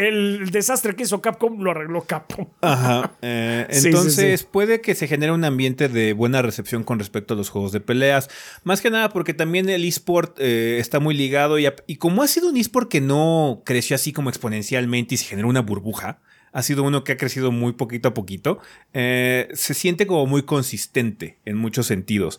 el 0.00 0.50
desastre 0.50 0.96
que 0.96 1.02
hizo 1.02 1.20
Capcom 1.20 1.60
lo 1.60 1.70
arregló 1.70 2.02
Capcom. 2.02 2.48
Ajá. 2.62 3.12
Eh, 3.20 3.66
entonces 3.70 4.44
puede 4.44 4.80
que 4.80 4.94
se 4.94 5.08
genere 5.08 5.32
un 5.32 5.44
ambiente 5.44 5.88
de 5.88 6.12
buena 6.14 6.42
recepción 6.42 6.84
con 6.84 6.98
respecto 6.98 7.34
a 7.34 7.36
los 7.36 7.50
juegos 7.50 7.72
de 7.72 7.80
peleas. 7.80 8.28
Más 8.64 8.80
que 8.80 8.90
nada 8.90 9.10
porque 9.10 9.34
también 9.34 9.68
el 9.68 9.84
eSport 9.84 10.38
eh, 10.38 10.78
está 10.78 11.00
muy 11.00 11.14
ligado 11.14 11.58
y, 11.58 11.68
y 11.86 11.96
como 11.96 12.22
ha 12.22 12.28
sido 12.28 12.48
un 12.48 12.56
eSport 12.56 12.88
que 12.88 13.00
no 13.00 13.62
creció 13.64 13.94
así 13.96 14.12
como 14.12 14.30
exponencialmente 14.30 15.14
y 15.14 15.18
se 15.18 15.26
generó 15.26 15.48
una 15.48 15.60
burbuja, 15.60 16.20
ha 16.52 16.62
sido 16.62 16.82
uno 16.82 17.04
que 17.04 17.12
ha 17.12 17.16
crecido 17.16 17.52
muy 17.52 17.72
poquito 17.72 18.08
a 18.08 18.14
poquito, 18.14 18.60
eh, 18.92 19.48
se 19.52 19.74
siente 19.74 20.06
como 20.06 20.26
muy 20.26 20.42
consistente 20.42 21.38
en 21.44 21.56
muchos 21.56 21.86
sentidos. 21.86 22.38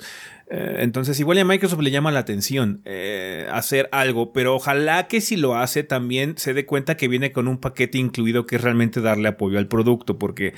Eh, 0.49 0.77
entonces, 0.79 1.19
igual 1.19 1.37
a 1.37 1.45
Microsoft 1.45 1.81
le 1.81 1.91
llama 1.91 2.11
la 2.11 2.19
atención 2.19 2.81
eh, 2.85 3.47
hacer 3.51 3.87
algo, 3.91 4.33
pero 4.33 4.55
ojalá 4.55 5.07
que 5.07 5.21
si 5.21 5.37
lo 5.37 5.55
hace 5.55 5.83
también 5.83 6.35
se 6.37 6.53
dé 6.53 6.65
cuenta 6.65 6.97
que 6.97 7.07
viene 7.07 7.31
con 7.31 7.47
un 7.47 7.57
paquete 7.57 7.97
incluido 7.97 8.45
que 8.45 8.57
es 8.57 8.61
realmente 8.61 9.01
darle 9.01 9.29
apoyo 9.29 9.57
al 9.57 9.67
producto, 9.67 10.19
porque 10.19 10.53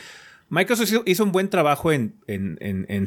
Microsoft 0.50 0.92
hizo 1.06 1.24
un 1.24 1.32
buen 1.32 1.50
trabajo 1.50 1.92
en, 1.92 2.16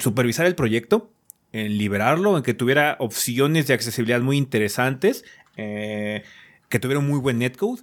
supervisar 0.01 0.47
el 0.47 0.55
proyecto, 0.55 1.11
en 1.53 1.79
liberarlo, 1.79 2.37
en 2.37 2.43
que 2.43 2.55
tuviera 2.55 2.97
opciones 3.01 3.67
de 3.67 3.75
accesibilidad 3.75 4.21
muy 4.21 4.37
interesantes, 4.37 5.25
que 5.57 6.23
tuvieron 6.81 7.07
muy 7.07 7.19
buen 7.21 7.39
netcode. 7.39 7.83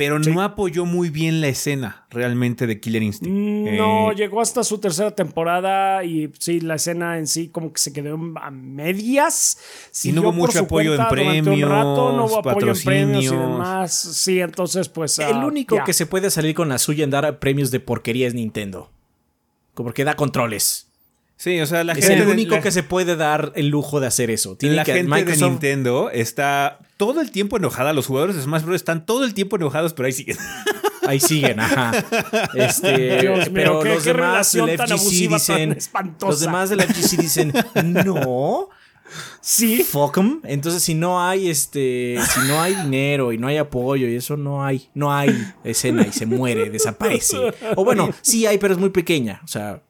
Pero 0.00 0.18
no 0.18 0.40
apoyó 0.40 0.86
muy 0.86 1.10
bien 1.10 1.42
la 1.42 1.48
escena 1.48 2.06
realmente 2.08 2.66
de 2.66 2.80
Killer 2.80 3.02
Instinct. 3.02 3.34
Mm, 3.34 3.76
no, 3.76 4.12
eh, 4.12 4.14
llegó 4.14 4.40
hasta 4.40 4.64
su 4.64 4.78
tercera 4.78 5.10
temporada 5.10 6.02
y 6.04 6.32
sí, 6.38 6.60
la 6.60 6.76
escena 6.76 7.18
en 7.18 7.26
sí 7.26 7.48
como 7.48 7.70
que 7.70 7.78
se 7.78 7.92
quedó 7.92 8.18
a 8.40 8.50
medias. 8.50 9.58
y 10.02 10.12
no 10.12 10.22
hubo 10.22 10.32
mucho 10.32 10.60
apoyo 10.60 10.94
en 10.94 11.06
premios, 11.10 11.44
no 11.68 12.24
hubo 12.24 12.38
apoyo 12.38 12.72
en 12.72 12.82
premios 12.82 13.24
y 13.26 13.36
demás. 13.36 13.92
Sí, 13.92 14.40
entonces 14.40 14.88
pues... 14.88 15.18
El 15.18 15.36
ah, 15.36 15.46
único 15.46 15.76
que 15.84 15.92
se 15.92 16.06
puede 16.06 16.30
salir 16.30 16.54
con 16.54 16.70
la 16.70 16.78
suya 16.78 17.04
en 17.04 17.10
dar 17.10 17.38
premios 17.38 17.70
de 17.70 17.80
porquería 17.80 18.26
es 18.26 18.32
Nintendo. 18.32 18.90
Como 19.74 19.92
que 19.92 20.04
da 20.04 20.16
controles. 20.16 20.88
Sí, 21.36 21.60
o 21.60 21.66
sea, 21.66 21.84
la 21.84 21.92
es 21.92 22.06
gente. 22.06 22.22
el 22.22 22.28
único 22.30 22.58
que 22.62 22.70
se 22.70 22.82
puede 22.82 23.16
dar 23.16 23.52
el 23.54 23.68
lujo 23.68 24.00
de 24.00 24.06
hacer 24.06 24.30
eso. 24.30 24.56
Tiene 24.56 24.76
la 24.76 24.84
gente 24.86 25.24
de 25.24 25.36
Nintendo 25.36 26.08
está 26.10 26.78
todo 27.00 27.22
el 27.22 27.30
tiempo 27.30 27.56
enojada. 27.56 27.94
Los 27.94 28.06
jugadores 28.06 28.36
de 28.36 28.42
Smash 28.42 28.62
Bros. 28.62 28.76
están 28.76 29.06
todo 29.06 29.24
el 29.24 29.32
tiempo 29.32 29.56
enojados, 29.56 29.94
pero 29.94 30.06
ahí 30.06 30.12
siguen. 30.12 30.36
Ahí 31.06 31.18
siguen, 31.18 31.58
ajá. 31.58 31.92
Este, 32.54 33.18
pero 33.52 33.82
los 33.82 34.04
demás 34.04 34.52
del 34.52 34.78
FGC 34.78 35.28
dicen. 35.28 35.78
Los 36.20 36.40
demás 36.40 36.68
del 36.68 36.82
FGC 36.82 37.16
dicen, 37.16 37.52
no. 38.04 38.68
Sí. 39.40 39.82
Fuck 39.82 40.18
em. 40.18 40.40
Entonces, 40.44 40.82
si 40.84 40.94
no 40.94 41.26
hay 41.26 41.48
este. 41.48 42.16
Si 42.32 42.40
no 42.46 42.60
hay 42.60 42.76
dinero 42.76 43.32
y 43.32 43.38
no 43.38 43.48
hay 43.48 43.56
apoyo 43.56 44.06
y 44.06 44.14
eso 44.14 44.36
no 44.36 44.62
hay. 44.62 44.88
No 44.94 45.12
hay 45.12 45.34
escena 45.64 46.06
y 46.06 46.12
se 46.12 46.26
muere, 46.26 46.70
desaparece. 46.70 47.38
O 47.74 47.84
bueno, 47.84 48.10
sí 48.20 48.46
hay, 48.46 48.58
pero 48.58 48.74
es 48.74 48.78
muy 48.78 48.90
pequeña. 48.90 49.40
O 49.42 49.48
sea. 49.48 49.82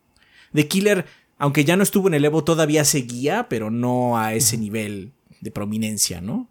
The 0.54 0.68
Killer 0.68 1.04
aunque 1.38 1.64
ya 1.64 1.74
no 1.74 1.82
estuvo 1.82 2.06
en 2.06 2.14
el 2.14 2.24
Evo, 2.24 2.44
todavía 2.44 2.84
seguía, 2.84 3.48
pero 3.48 3.70
no 3.70 4.18
a 4.18 4.34
ese 4.34 4.58
nivel 4.58 5.12
de 5.40 5.50
prominencia, 5.50 6.20
¿no? 6.20 6.49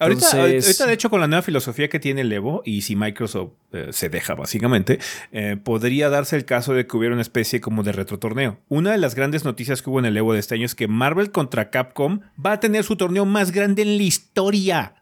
Ahorita, 0.00 0.86
de 0.86 0.92
hecho, 0.92 1.10
con 1.10 1.20
la 1.20 1.26
nueva 1.26 1.42
filosofía 1.42 1.88
que 1.88 2.00
tiene 2.00 2.22
el 2.22 2.32
Evo, 2.32 2.62
y 2.64 2.82
si 2.82 2.96
Microsoft 2.96 3.52
eh, 3.72 3.88
se 3.90 4.08
deja 4.08 4.34
básicamente, 4.34 4.98
eh, 5.32 5.56
podría 5.62 6.08
darse 6.08 6.36
el 6.36 6.44
caso 6.44 6.74
de 6.74 6.86
que 6.86 6.96
hubiera 6.96 7.14
una 7.14 7.22
especie 7.22 7.60
como 7.60 7.82
de 7.82 7.92
retrotorneo. 7.92 8.58
Una 8.68 8.92
de 8.92 8.98
las 8.98 9.14
grandes 9.14 9.44
noticias 9.44 9.82
que 9.82 9.90
hubo 9.90 9.98
en 9.98 10.06
el 10.06 10.16
Evo 10.16 10.32
de 10.32 10.40
este 10.40 10.54
año 10.54 10.66
es 10.66 10.74
que 10.74 10.88
Marvel 10.88 11.30
contra 11.30 11.70
Capcom 11.70 12.20
va 12.44 12.52
a 12.52 12.60
tener 12.60 12.84
su 12.84 12.96
torneo 12.96 13.24
más 13.24 13.50
grande 13.50 13.82
en 13.82 13.96
la 13.96 14.02
historia 14.02 14.94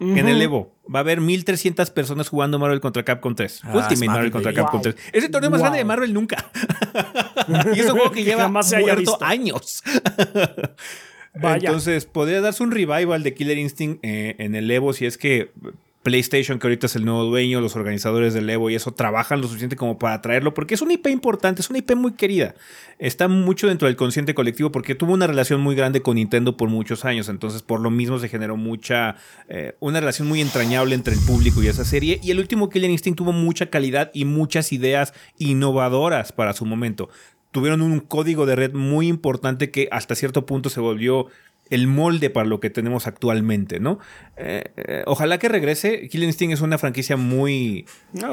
en 0.00 0.28
el 0.28 0.42
Evo. 0.42 0.74
Va 0.92 0.98
a 0.98 1.02
haber 1.02 1.20
1300 1.20 1.90
personas 1.90 2.28
jugando 2.28 2.58
Marvel 2.58 2.80
contra 2.80 3.04
Capcom 3.04 3.34
3. 3.34 3.60
Ah, 3.64 3.70
Ultimate 3.74 4.06
Marvel 4.06 4.30
contra 4.30 4.52
Capcom 4.52 4.82
3. 4.82 4.96
Es 5.12 5.24
el 5.24 5.30
torneo 5.30 5.50
más 5.50 5.60
grande 5.60 5.78
de 5.78 5.84
Marvel 5.84 6.12
nunca. 6.12 6.50
y 7.74 7.80
es 7.80 7.86
un 7.86 7.92
juego 7.92 8.10
que 8.10 8.24
lleva 8.24 8.48
más 8.48 8.72
muerto 8.72 9.18
años. 9.22 9.82
Entonces, 11.34 12.06
podría 12.06 12.40
darse 12.40 12.62
un 12.62 12.70
revival 12.70 13.22
de 13.22 13.34
Killer 13.34 13.58
Instinct 13.58 14.04
eh, 14.04 14.36
en 14.38 14.54
el 14.54 14.70
Evo 14.70 14.92
si 14.92 15.06
es 15.06 15.18
que 15.18 15.50
PlayStation, 16.04 16.58
que 16.58 16.66
ahorita 16.66 16.86
es 16.86 16.96
el 16.96 17.06
nuevo 17.06 17.24
dueño, 17.24 17.62
los 17.62 17.76
organizadores 17.76 18.34
del 18.34 18.48
Evo 18.50 18.68
y 18.68 18.74
eso 18.74 18.92
trabajan 18.92 19.40
lo 19.40 19.48
suficiente 19.48 19.74
como 19.74 19.98
para 19.98 20.20
traerlo, 20.20 20.52
porque 20.52 20.74
es 20.74 20.82
una 20.82 20.92
IP 20.92 21.06
importante, 21.06 21.62
es 21.62 21.70
una 21.70 21.78
IP 21.78 21.96
muy 21.96 22.12
querida. 22.12 22.54
Está 22.98 23.26
mucho 23.26 23.68
dentro 23.68 23.88
del 23.88 23.96
consciente 23.96 24.34
colectivo 24.34 24.70
porque 24.70 24.94
tuvo 24.94 25.14
una 25.14 25.26
relación 25.26 25.62
muy 25.62 25.74
grande 25.74 26.02
con 26.02 26.16
Nintendo 26.16 26.58
por 26.58 26.68
muchos 26.68 27.06
años, 27.06 27.30
entonces 27.30 27.62
por 27.62 27.80
lo 27.80 27.90
mismo 27.90 28.18
se 28.18 28.28
generó 28.28 28.58
mucha, 28.58 29.16
eh, 29.48 29.76
una 29.80 29.98
relación 29.98 30.28
muy 30.28 30.42
entrañable 30.42 30.94
entre 30.94 31.14
el 31.14 31.20
público 31.20 31.62
y 31.62 31.68
esa 31.68 31.86
serie. 31.86 32.20
Y 32.22 32.30
el 32.30 32.38
último 32.38 32.68
Killer 32.68 32.90
Instinct 32.90 33.16
tuvo 33.16 33.32
mucha 33.32 33.70
calidad 33.70 34.10
y 34.12 34.26
muchas 34.26 34.74
ideas 34.74 35.14
innovadoras 35.38 36.32
para 36.32 36.52
su 36.52 36.66
momento. 36.66 37.08
Tuvieron 37.54 37.82
un 37.82 38.00
código 38.00 38.46
de 38.46 38.56
red 38.56 38.72
muy 38.72 39.06
importante 39.06 39.70
que 39.70 39.86
hasta 39.92 40.16
cierto 40.16 40.44
punto 40.44 40.70
se 40.70 40.80
volvió 40.80 41.28
el 41.70 41.86
molde 41.86 42.28
para 42.28 42.46
lo 42.46 42.58
que 42.58 42.68
tenemos 42.68 43.06
actualmente, 43.06 43.78
¿no? 43.78 44.00
Eh, 44.36 44.72
eh, 44.76 45.04
ojalá 45.06 45.38
que 45.38 45.48
regrese. 45.48 46.08
Killing 46.08 46.30
Instinct 46.30 46.54
es 46.54 46.62
una 46.62 46.78
franquicia 46.78 47.16
muy, 47.16 47.86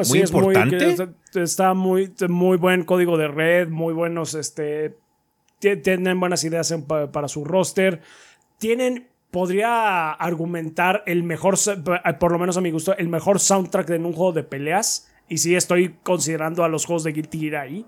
muy 0.09 0.21
importante. 0.21 0.95
está 1.35 1.75
muy, 1.75 2.11
muy 2.29 2.57
buen 2.57 2.83
código 2.83 3.15
de 3.15 3.27
red, 3.27 3.67
muy 3.67 3.93
buenos, 3.93 4.33
este, 4.33 4.97
tienen 5.59 6.19
buenas 6.19 6.43
ideas 6.43 6.73
para 7.13 7.27
su 7.27 7.45
roster. 7.45 8.01
Tienen, 8.57 9.07
podría 9.29 10.13
argumentar 10.13 11.03
el 11.05 11.21
mejor, 11.21 11.59
por 12.19 12.31
lo 12.31 12.39
menos 12.39 12.57
a 12.57 12.61
mi 12.61 12.71
gusto, 12.71 12.97
el 12.97 13.07
mejor 13.07 13.39
soundtrack 13.39 13.85
de 13.85 13.97
un 13.99 14.13
juego 14.13 14.33
de 14.33 14.41
peleas. 14.41 15.11
Y 15.29 15.37
sí 15.37 15.55
estoy 15.55 15.97
considerando 16.01 16.63
a 16.63 16.69
los 16.69 16.87
juegos 16.87 17.03
de 17.03 17.11
Guilty 17.11 17.39
Gear 17.39 17.61
ahí. 17.61 17.85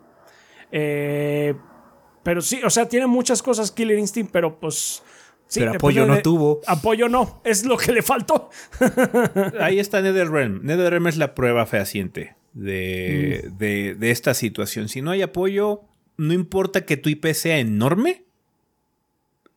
Eh, 0.75 1.53
pero 2.23 2.41
sí, 2.41 2.59
o 2.65 2.69
sea, 2.69 2.89
tiene 2.89 3.05
muchas 3.05 3.43
cosas 3.43 3.71
Killer 3.71 3.99
Instinct, 3.99 4.31
pero 4.31 4.59
pues 4.59 5.03
pero 5.53 5.71
apoyo 5.71 6.07
no 6.07 6.21
tuvo. 6.21 6.61
Apoyo 6.65 7.09
no, 7.09 7.41
es 7.43 7.63
lo 7.63 7.77
que 7.77 7.91
le 7.91 8.01
faltó. 8.01 8.49
Ahí 9.59 9.79
está 9.79 10.01
NetherRealm. 10.01 10.61
NetherRealm 10.63 11.07
es 11.07 11.17
la 11.17 11.35
prueba 11.35 11.67
fehaciente 11.67 12.35
de, 12.53 13.51
mm. 13.51 13.57
de, 13.99 14.11
esta 14.11 14.33
situación. 14.33 14.89
Si 14.89 15.01
no 15.01 15.11
hay 15.11 15.21
apoyo, 15.21 15.81
no 16.17 16.33
importa 16.33 16.85
que 16.85 16.97
tu 16.97 17.09
IP 17.09 17.27
sea 17.33 17.59
enorme, 17.59 18.23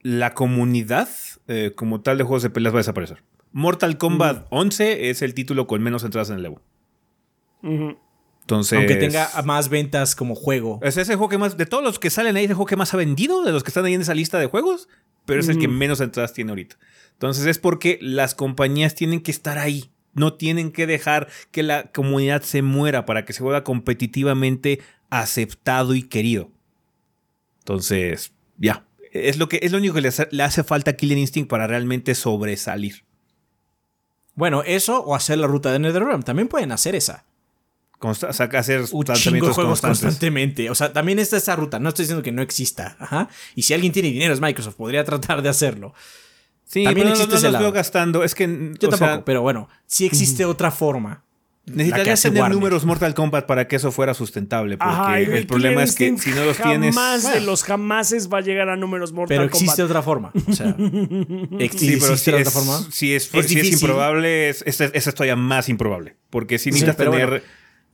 la 0.03 0.35
comunidad 0.35 1.09
eh, 1.49 1.73
como 1.75 2.03
tal 2.03 2.19
de 2.19 2.25
juegos 2.25 2.43
de 2.43 2.51
peleas 2.51 2.75
va 2.75 2.79
a 2.79 2.81
desaparecer. 2.81 3.23
Mortal 3.53 3.97
Kombat 3.97 4.47
11 4.51 4.85
mm. 4.85 5.05
es 5.05 5.23
el 5.23 5.33
título 5.33 5.67
con 5.67 5.83
menos 5.83 6.05
entradas 6.05 6.29
en 6.29 6.37
el 6.37 6.45
Evo. 6.45 6.61
Entonces, 8.47 8.79
Aunque 8.79 8.95
tenga 8.95 9.29
más 9.45 9.69
ventas 9.69 10.15
como 10.15 10.37
juego. 10.37 10.79
Es 10.83 10.97
ese 10.97 11.17
juego 11.17 11.29
que 11.29 11.39
más. 11.39 11.57
De 11.57 11.67
todos 11.67 11.83
los 11.83 11.99
que 11.99 12.11
salen 12.11 12.37
ahí, 12.37 12.45
es 12.45 12.51
el 12.51 12.57
juego 12.57 12.69
que 12.69 12.77
más 12.77 12.95
ha 12.95 12.97
vendido, 12.97 13.43
de 13.43 13.51
los 13.51 13.65
que 13.65 13.71
están 13.71 13.85
ahí 13.85 13.95
en 13.95 14.03
esa 14.03 14.15
lista 14.15 14.39
de 14.39 14.47
juegos 14.47 14.89
pero 15.27 15.41
es 15.41 15.49
el 15.49 15.59
que 15.59 15.69
menos 15.69 16.01
entradas 16.01 16.33
tiene 16.33 16.53
ahorita. 16.53 16.77
Entonces 17.13 17.45
es 17.47 17.59
porque 17.59 17.99
las 18.01 18.35
compañías 18.35 18.95
tienen 18.95 19.21
que 19.21 19.33
estar 19.33 19.59
ahí. 19.59 19.91
No 20.15 20.35
tienen 20.35 20.73
que 20.73 20.87
dejar 20.87 21.29
que 21.51 21.63
la 21.63 21.91
comunidad 21.93 22.43
se 22.43 22.63
muera 22.63 23.05
para 23.05 23.27
que 23.27 23.35
se 23.35 23.43
vuelva 23.43 23.65
competitivamente 23.65 24.81
aceptado 25.11 25.95
y 25.95 26.05
querido. 26.05 26.51
Entonces, 27.59 28.33
ya. 28.57 28.87
Es 29.13 29.39
lo, 29.39 29.49
que, 29.49 29.61
es 29.63 29.73
lo 29.73 29.79
único 29.79 29.95
que 29.95 30.01
le 30.01 30.09
hace, 30.09 30.29
le 30.31 30.43
hace 30.43 30.63
falta 30.63 30.93
a 30.93 30.95
Killing 30.95 31.19
Instinct 31.19 31.51
para 31.51 31.67
realmente 31.67 32.15
sobresalir. 32.15 33.05
Bueno, 34.35 34.63
eso 34.63 35.01
o 35.03 35.15
hacer 35.15 35.39
la 35.39 35.47
ruta 35.47 35.73
de 35.73 35.79
NetherRealm. 35.81 36.23
También 36.23 36.49
pueden 36.49 36.73
hacer 36.73 36.95
esa. 36.95 37.25
Consta 37.99 38.33
saca 38.33 38.59
hacer 38.59 38.85
un 38.93 39.05
chingo 39.15 39.47
de 39.49 39.53
juegos 39.55 39.81
constantemente. 39.81 40.69
O 40.69 40.75
sea, 40.75 40.93
también 40.93 41.19
está 41.19 41.39
esa 41.39 41.57
ruta. 41.57 41.79
No 41.79 41.89
estoy 41.89 42.05
diciendo 42.05 42.23
que 42.23 42.33
no 42.33 42.43
exista. 42.43 42.97
Ajá. 42.99 43.29
Y 43.55 43.63
si 43.63 43.73
alguien 43.73 43.93
tiene 43.93 44.11
dinero 44.11 44.35
es 44.35 44.41
Microsoft. 44.41 44.77
Podría 44.77 45.05
tratar 45.05 45.41
de 45.41 45.49
hacerlo. 45.49 45.95
Sí, 46.67 46.85
también 46.85 47.09
existe 47.09 47.51
no, 47.51 47.61
no, 47.61 47.73
gastando. 47.73 48.25
Es 48.25 48.35
que. 48.35 48.75
Yo 48.79 48.89
tampoco, 48.89 49.25
pero 49.25 49.41
bueno, 49.43 49.69
si 49.87 50.05
existe 50.05 50.45
otra 50.45 50.71
forma. 50.71 51.23
Necesitarías 51.67 52.23
tener 52.23 52.49
números 52.49 52.85
Mortal 52.85 53.13
Kombat 53.13 53.45
para 53.47 53.67
que 53.67 53.75
eso 53.75 53.91
fuera 53.91 54.15
sustentable. 54.15 54.79
Porque 54.79 55.23
el 55.37 55.47
problema 55.49 55.83
es 55.83 55.97
que 55.97 56.17
si 56.17 56.31
no 56.31 56.45
los 56.45 56.57
tienes. 56.59 56.95
Jamás 56.95 57.33
de 57.33 57.41
los 57.41 57.65
jamases 57.65 58.29
va 58.33 58.39
a 58.39 58.41
llegar 58.41 58.69
a 58.69 58.77
números 58.77 59.13
Mortal 59.13 59.37
Kombat. 59.37 59.51
Pero 59.51 59.65
existe 59.65 59.83
otra 59.83 60.03
forma. 60.03 60.33
O 60.47 60.53
sea, 60.53 60.77
sí, 60.79 61.99
pero 62.01 62.17
si 62.17 62.31
otra 62.31 62.51
forma. 62.51 62.79
Si 62.93 63.15
es, 63.15 63.25
si 63.25 63.59
es 63.59 63.73
improbable, 63.73 64.49
es, 64.49 64.63
es, 64.65 64.81
es, 64.81 65.05
todavía 65.15 65.35
más 65.35 65.69
improbable. 65.69 66.17
Porque 66.31 66.59
si 66.59 66.71
necesitas 66.71 66.97
tener 66.97 67.43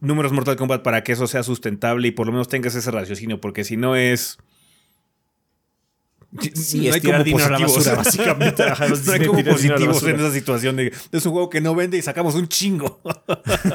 números 0.02 0.32
Mortal 0.32 0.56
Kombat 0.56 0.82
para 0.82 1.02
que 1.02 1.12
eso 1.12 1.26
sea 1.26 1.42
sustentable 1.42 2.08
y 2.08 2.10
por 2.10 2.26
lo 2.26 2.32
menos 2.32 2.48
tengas 2.48 2.74
ese 2.74 2.90
raciocinio, 2.90 3.40
porque 3.40 3.64
si 3.64 3.76
no 3.76 3.96
es. 3.96 4.38
Sí, 6.54 6.88
no 6.88 6.94
hay 6.94 7.00
como 7.02 7.18
positivos. 7.18 7.96
básicamente. 7.96 8.64
no 9.06 9.12
hay 9.12 9.26
como 9.26 9.44
positivos 9.44 10.02
en 10.02 10.16
esa 10.16 10.32
situación 10.32 10.76
de 10.76 10.92
es 11.12 11.26
un 11.26 11.32
juego 11.32 11.50
que 11.50 11.60
no 11.60 11.74
vende 11.74 11.98
y 11.98 12.02
sacamos 12.02 12.34
un 12.34 12.48
chingo. 12.48 13.00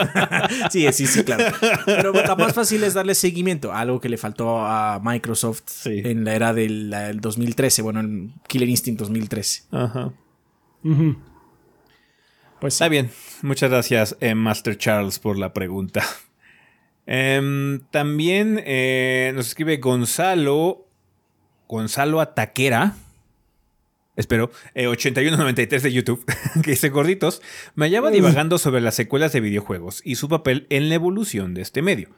sí, 0.72 0.92
sí, 0.92 1.06
sí, 1.06 1.24
claro. 1.24 1.56
Pero 1.86 2.12
lo 2.12 2.36
más 2.36 2.54
fácil 2.54 2.84
es 2.84 2.96
darle 2.96 3.14
seguimiento 3.14 3.72
a 3.72 3.82
algo 3.82 4.02
que 4.02 4.10
le 4.10 4.18
faltó 4.18 4.66
a 4.66 5.00
Microsoft 5.04 5.86
en 5.86 6.26
la 6.26 6.34
era 6.34 6.54
del, 6.54 7.20
2013, 7.22 7.82
bueno, 7.84 8.00
en 8.00 8.34
Killer 8.48 8.70
Instinct 8.70 9.00
2013. 9.02 9.64
Ajá. 9.72 10.14
Pues 12.60 12.74
está 12.74 12.90
bien. 12.90 13.12
Muchas 13.44 13.70
gracias, 13.70 14.18
eh, 14.20 14.34
Master 14.34 14.78
Charles, 14.78 15.20
por 15.20 15.38
la 15.38 15.54
pregunta. 15.54 16.04
Em, 17.10 17.80
también 17.90 18.62
eh, 18.66 19.32
nos 19.34 19.48
escribe 19.48 19.78
Gonzalo. 19.78 20.86
Gonzalo 21.70 22.20
Ataquera. 22.20 22.96
Espero, 24.18 24.52
8193 24.76 25.82
eh, 25.82 25.88
de 25.88 25.94
YouTube, 25.94 26.26
que 26.64 26.72
dice 26.72 26.90
gorditos, 26.90 27.42
me 27.76 27.86
hallaba 27.86 28.10
divagando 28.10 28.58
sobre 28.58 28.82
las 28.82 28.96
secuelas 28.96 29.32
de 29.32 29.40
videojuegos 29.40 30.02
y 30.04 30.16
su 30.16 30.28
papel 30.28 30.68
en 30.70 30.90
la 30.90 30.96
evolución 30.96 31.54
de 31.54 31.62
este 31.62 31.82
medio. 31.82 32.10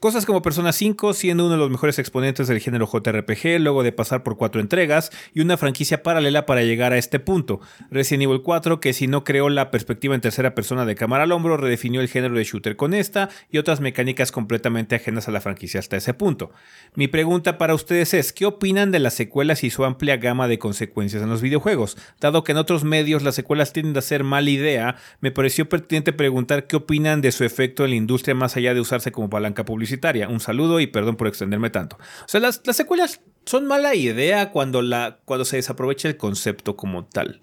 Cosas 0.00 0.26
como 0.26 0.42
Persona 0.42 0.74
5 0.74 1.14
siendo 1.14 1.46
uno 1.46 1.54
de 1.54 1.58
los 1.58 1.70
mejores 1.70 1.98
exponentes 1.98 2.46
del 2.46 2.60
género 2.60 2.86
JRPG 2.86 3.58
luego 3.58 3.82
de 3.82 3.90
pasar 3.90 4.22
por 4.22 4.36
cuatro 4.36 4.60
entregas 4.60 5.10
y 5.32 5.40
una 5.40 5.56
franquicia 5.56 6.02
paralela 6.02 6.44
para 6.44 6.62
llegar 6.62 6.92
a 6.92 6.98
este 6.98 7.20
punto. 7.20 7.60
Resident 7.90 8.24
Evil 8.24 8.42
4 8.42 8.80
que 8.80 8.92
si 8.92 9.06
no 9.06 9.24
creó 9.24 9.48
la 9.48 9.70
perspectiva 9.70 10.14
en 10.14 10.20
tercera 10.20 10.54
persona 10.54 10.84
de 10.84 10.94
cámara 10.94 11.24
al 11.24 11.32
hombro, 11.32 11.56
redefinió 11.56 12.02
el 12.02 12.08
género 12.08 12.34
de 12.34 12.44
shooter 12.44 12.76
con 12.76 12.92
esta 12.92 13.30
y 13.50 13.56
otras 13.56 13.80
mecánicas 13.80 14.30
completamente 14.30 14.94
ajenas 14.94 15.26
a 15.26 15.30
la 15.30 15.40
franquicia 15.40 15.80
hasta 15.80 15.96
ese 15.96 16.12
punto. 16.12 16.50
Mi 16.94 17.08
pregunta 17.08 17.56
para 17.56 17.74
ustedes 17.74 18.12
es, 18.12 18.34
¿qué 18.34 18.44
opinan 18.44 18.90
de 18.90 18.98
las 18.98 19.14
secuelas 19.14 19.64
y 19.64 19.70
su 19.70 19.86
amplia 19.86 20.18
gama 20.18 20.48
de 20.48 20.58
consecuencias 20.58 21.22
en 21.22 21.30
los 21.30 21.40
videojuegos? 21.40 21.96
Dado 22.20 22.44
que 22.44 22.52
en 22.52 22.58
otros 22.58 22.84
medios 22.84 23.22
las 23.22 23.36
secuelas 23.36 23.72
tienden 23.72 23.96
a 23.96 24.02
ser 24.02 24.22
mala 24.22 24.50
idea, 24.50 24.96
me 25.20 25.30
pareció 25.30 25.66
pertinente 25.66 26.12
preguntar 26.12 26.66
qué 26.66 26.76
opinan 26.76 27.22
de 27.22 27.32
su 27.32 27.42
efecto 27.42 27.84
en 27.84 27.90
la 27.90 27.96
industria 27.96 28.34
más 28.34 28.54
allá 28.58 28.74
de 28.74 28.80
usarse 28.80 29.10
como 29.10 29.30
palanca 29.30 29.64
publicitaria 29.64 29.83
un 30.28 30.40
saludo 30.40 30.80
y 30.80 30.86
perdón 30.86 31.16
por 31.16 31.26
extenderme 31.26 31.70
tanto. 31.70 31.96
O 31.96 32.28
sea, 32.28 32.40
las, 32.40 32.60
secuelas 32.72 33.20
son 33.44 33.66
mala 33.66 33.94
idea 33.94 34.50
cuando, 34.50 34.82
la, 34.82 35.18
cuando 35.24 35.44
se 35.44 35.56
desaprovecha 35.56 36.08
el 36.08 36.16
concepto 36.16 36.76
como 36.76 37.04
tal. 37.04 37.42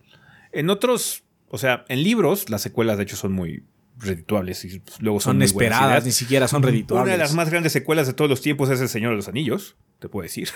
En 0.52 0.70
otros, 0.70 1.24
o 1.50 1.58
sea, 1.58 1.86
en 1.88 2.04
libros, 2.04 2.50
las 2.50 2.62
secuelas 2.62 2.98
de 2.98 3.04
hecho 3.04 3.16
son 3.16 3.34
muy 3.34 3.64
redituables 4.02 4.66
y 4.66 4.82
luego 5.00 5.20
son, 5.20 5.42
esperadas, 5.42 6.06
ni 6.06 6.12
siquiera 6.12 6.48
son 6.48 6.64
redituables. 6.64 7.06
Una 7.06 7.12
de 7.14 7.18
las 7.18 7.34
más 7.34 7.50
grandes 7.50 7.72
secuelas 7.72 8.08
de 8.08 8.14
todos 8.14 8.30
los 8.30 8.42
tiempos 8.42 8.70
es 8.70 8.82
El 8.82 8.90
Señor 8.90 9.12
de 9.12 9.18
los 9.18 9.28
Anillos 9.28 9.76
te 10.02 10.10
puedo 10.10 10.24
decir. 10.24 10.50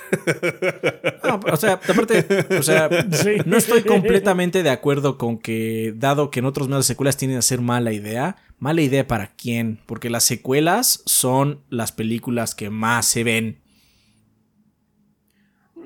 o 1.52 1.56
sea, 1.56 1.74
aparte, 1.74 2.26
o 2.58 2.64
sea, 2.64 2.90
no 3.46 3.58
estoy 3.58 3.84
completamente 3.84 4.64
de 4.64 4.72
acuerdo 4.72 5.20
con 5.20 5.38
que, 5.38 5.94
dado 5.96 6.32
que 6.32 6.40
en 6.40 6.46
otros 6.46 6.68
medios 6.68 6.88
secuelas 6.88 7.16
tienen 7.16 7.38
a 7.38 7.44
ser 7.44 7.62
mala 7.62 7.94
idea, 7.94 8.38
mala 8.58 8.82
idea 8.82 9.06
para 9.06 9.28
quién, 9.36 9.80
porque 9.86 10.10
las 10.10 10.24
secuelas 10.24 11.04
son 11.06 11.62
las 11.70 11.92
películas 11.92 12.56
que 12.56 12.72
más 12.72 13.06
se 13.06 13.24
ven. 13.24 13.62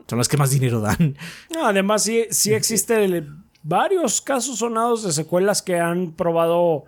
Son 0.08 0.18
las 0.18 0.30
que 0.30 0.38
más 0.38 0.52
dinero 0.52 0.80
dan. 0.80 1.18
además, 1.62 2.04
sí, 2.04 2.28
sí 2.32 2.54
existen 2.54 3.44
varios 3.62 4.22
casos 4.22 4.60
sonados 4.60 5.04
de 5.04 5.12
secuelas 5.12 5.62
que 5.62 5.78
han 5.78 6.14
probado 6.14 6.86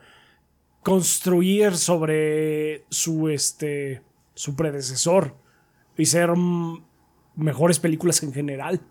construir 0.83 1.75
sobre 1.75 2.85
su, 2.89 3.29
este, 3.29 4.01
su 4.33 4.55
predecesor 4.55 5.35
y 5.97 6.05
ser 6.05 6.31
mejores 7.35 7.79
películas 7.79 8.21
en 8.23 8.33
general. 8.33 8.81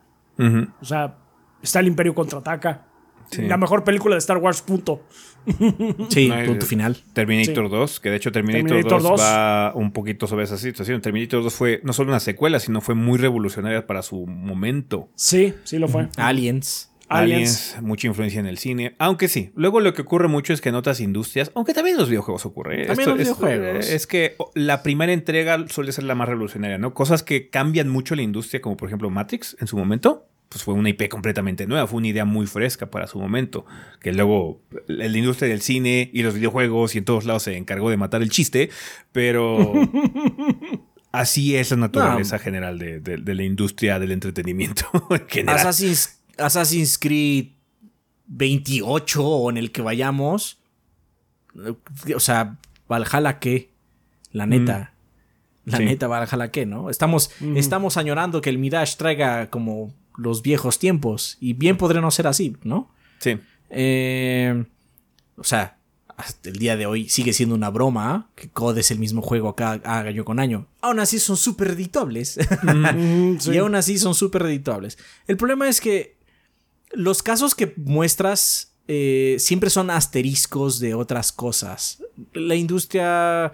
O 0.80 0.84
sea, 0.84 1.18
está 1.62 1.80
el 1.80 1.88
Imperio 1.88 2.14
contraataca. 2.14 2.86
La 3.38 3.56
mejor 3.56 3.84
película 3.84 4.14
de 4.14 4.18
Star 4.18 4.38
Wars, 4.38 4.62
punto. 4.62 5.04
Sí, 6.08 6.30
punto 6.46 6.66
final. 6.66 6.96
Terminator 7.12 7.70
2, 7.70 8.00
que 8.00 8.10
de 8.10 8.16
hecho 8.16 8.32
Terminator, 8.32 9.02
2, 9.02 9.20
va 9.20 9.72
un 9.74 9.92
poquito 9.92 10.26
sobre 10.26 10.44
esa 10.44 10.58
situación. 10.58 11.00
Terminator 11.00 11.42
2 11.42 11.54
fue 11.54 11.80
no 11.84 11.92
solo 11.92 12.10
una 12.10 12.20
secuela, 12.20 12.58
sino 12.58 12.80
fue 12.80 12.94
muy 12.94 13.18
revolucionaria 13.18 13.86
para 13.86 14.02
su 14.02 14.26
momento. 14.26 15.08
Sí, 15.14 15.54
sí 15.64 15.78
lo 15.78 15.88
fue. 15.88 16.08
Aliens. 16.16 16.89
Aliens, 17.10 17.76
mucha 17.82 18.06
influencia 18.06 18.38
en 18.38 18.46
el 18.46 18.56
cine. 18.56 18.94
Aunque 18.98 19.28
sí, 19.28 19.50
luego 19.56 19.80
lo 19.80 19.92
que 19.94 20.02
ocurre 20.02 20.28
mucho 20.28 20.52
es 20.52 20.60
que 20.60 20.68
en 20.68 20.76
otras 20.76 21.00
industrias, 21.00 21.50
aunque 21.54 21.74
también 21.74 21.96
en 21.96 22.00
los 22.00 22.08
videojuegos 22.08 22.46
ocurre. 22.46 22.84
¿eh? 22.84 22.86
También 22.86 23.10
en 23.10 23.16
los 23.16 23.24
videojuegos. 23.24 23.88
Es, 23.88 24.06
que 24.06 24.36
la 24.54 24.82
primera 24.82 25.12
entrega 25.12 25.66
suele 25.68 25.92
ser 25.92 26.04
la 26.04 26.14
más 26.14 26.28
revolucionaria, 26.28 26.78
¿no? 26.78 26.94
Cosas 26.94 27.22
que 27.22 27.50
cambian 27.50 27.88
mucho 27.88 28.14
la 28.14 28.22
industria, 28.22 28.60
como 28.60 28.76
por 28.76 28.88
ejemplo 28.88 29.10
Matrix 29.10 29.56
en 29.60 29.66
su 29.66 29.76
momento, 29.76 30.28
pues 30.48 30.64
fue 30.64 30.74
una 30.74 30.88
IP 30.88 31.08
completamente 31.08 31.66
nueva, 31.66 31.86
fue 31.86 31.98
una 31.98 32.08
idea 32.08 32.24
muy 32.24 32.46
fresca 32.46 32.90
para 32.90 33.06
su 33.06 33.18
momento, 33.18 33.66
que 34.00 34.12
luego 34.12 34.60
la 34.86 35.06
industria 35.06 35.48
del 35.48 35.62
cine 35.62 36.10
y 36.12 36.22
los 36.22 36.34
videojuegos 36.34 36.94
y 36.94 36.98
en 36.98 37.04
todos 37.04 37.24
lados 37.24 37.44
se 37.44 37.56
encargó 37.56 37.90
de 37.90 37.96
matar 37.96 38.22
el 38.22 38.30
chiste, 38.30 38.70
pero 39.12 39.72
así 41.12 41.56
es 41.56 41.70
la 41.70 41.76
naturaleza 41.76 42.38
general 42.38 42.78
de, 42.78 43.18
la 43.34 43.42
industria 43.42 43.98
del 43.98 44.12
entretenimiento. 44.12 44.86
En 45.10 45.28
general. 45.28 45.56
Assassin's 45.56 46.19
Creed 46.98 47.46
28 48.26 49.26
o 49.26 49.50
en 49.50 49.56
el 49.56 49.72
que 49.72 49.82
vayamos. 49.82 50.58
O 52.14 52.20
sea, 52.20 52.58
Valhalla 52.88 53.38
qué. 53.38 53.70
La 54.32 54.46
neta. 54.46 54.92
La 55.64 55.78
neta, 55.78 56.06
Valhalla 56.06 56.50
qué, 56.50 56.66
¿no? 56.66 56.90
Estamos, 56.90 57.30
estamos 57.56 57.96
añorando 57.96 58.40
que 58.40 58.50
el 58.50 58.58
Mirage 58.58 58.96
traiga 58.96 59.50
como 59.50 59.94
los 60.16 60.42
viejos 60.42 60.78
tiempos. 60.78 61.36
Y 61.40 61.52
bien 61.52 61.76
podría 61.76 62.00
no 62.00 62.10
ser 62.10 62.26
así, 62.26 62.56
¿no? 62.62 62.90
Sí. 63.18 63.38
Eh, 63.70 64.64
o 65.36 65.44
sea, 65.44 65.78
hasta 66.16 66.50
el 66.50 66.56
día 66.56 66.76
de 66.76 66.86
hoy 66.86 67.08
sigue 67.08 67.32
siendo 67.32 67.54
una 67.54 67.70
broma 67.70 68.28
que 68.34 68.50
COD 68.50 68.78
es 68.78 68.90
el 68.90 68.98
mismo 68.98 69.22
juego 69.22 69.56
cada 69.56 70.00
año 70.00 70.24
con 70.24 70.38
año. 70.38 70.66
Aún 70.82 71.00
así 71.00 71.18
son 71.18 71.36
súper 71.36 71.68
editables. 71.68 72.38
Y 73.50 73.56
aún 73.56 73.74
así 73.74 73.98
son 73.98 74.14
súper 74.14 74.42
editables. 74.42 74.98
El 75.26 75.36
problema 75.36 75.68
es 75.68 75.80
que 75.80 76.16
los 76.92 77.22
casos 77.22 77.54
que 77.54 77.72
muestras 77.76 78.74
eh, 78.88 79.36
siempre 79.38 79.70
son 79.70 79.90
asteriscos 79.90 80.80
de 80.80 80.94
otras 80.94 81.32
cosas. 81.32 82.02
La 82.32 82.56
industria 82.56 83.52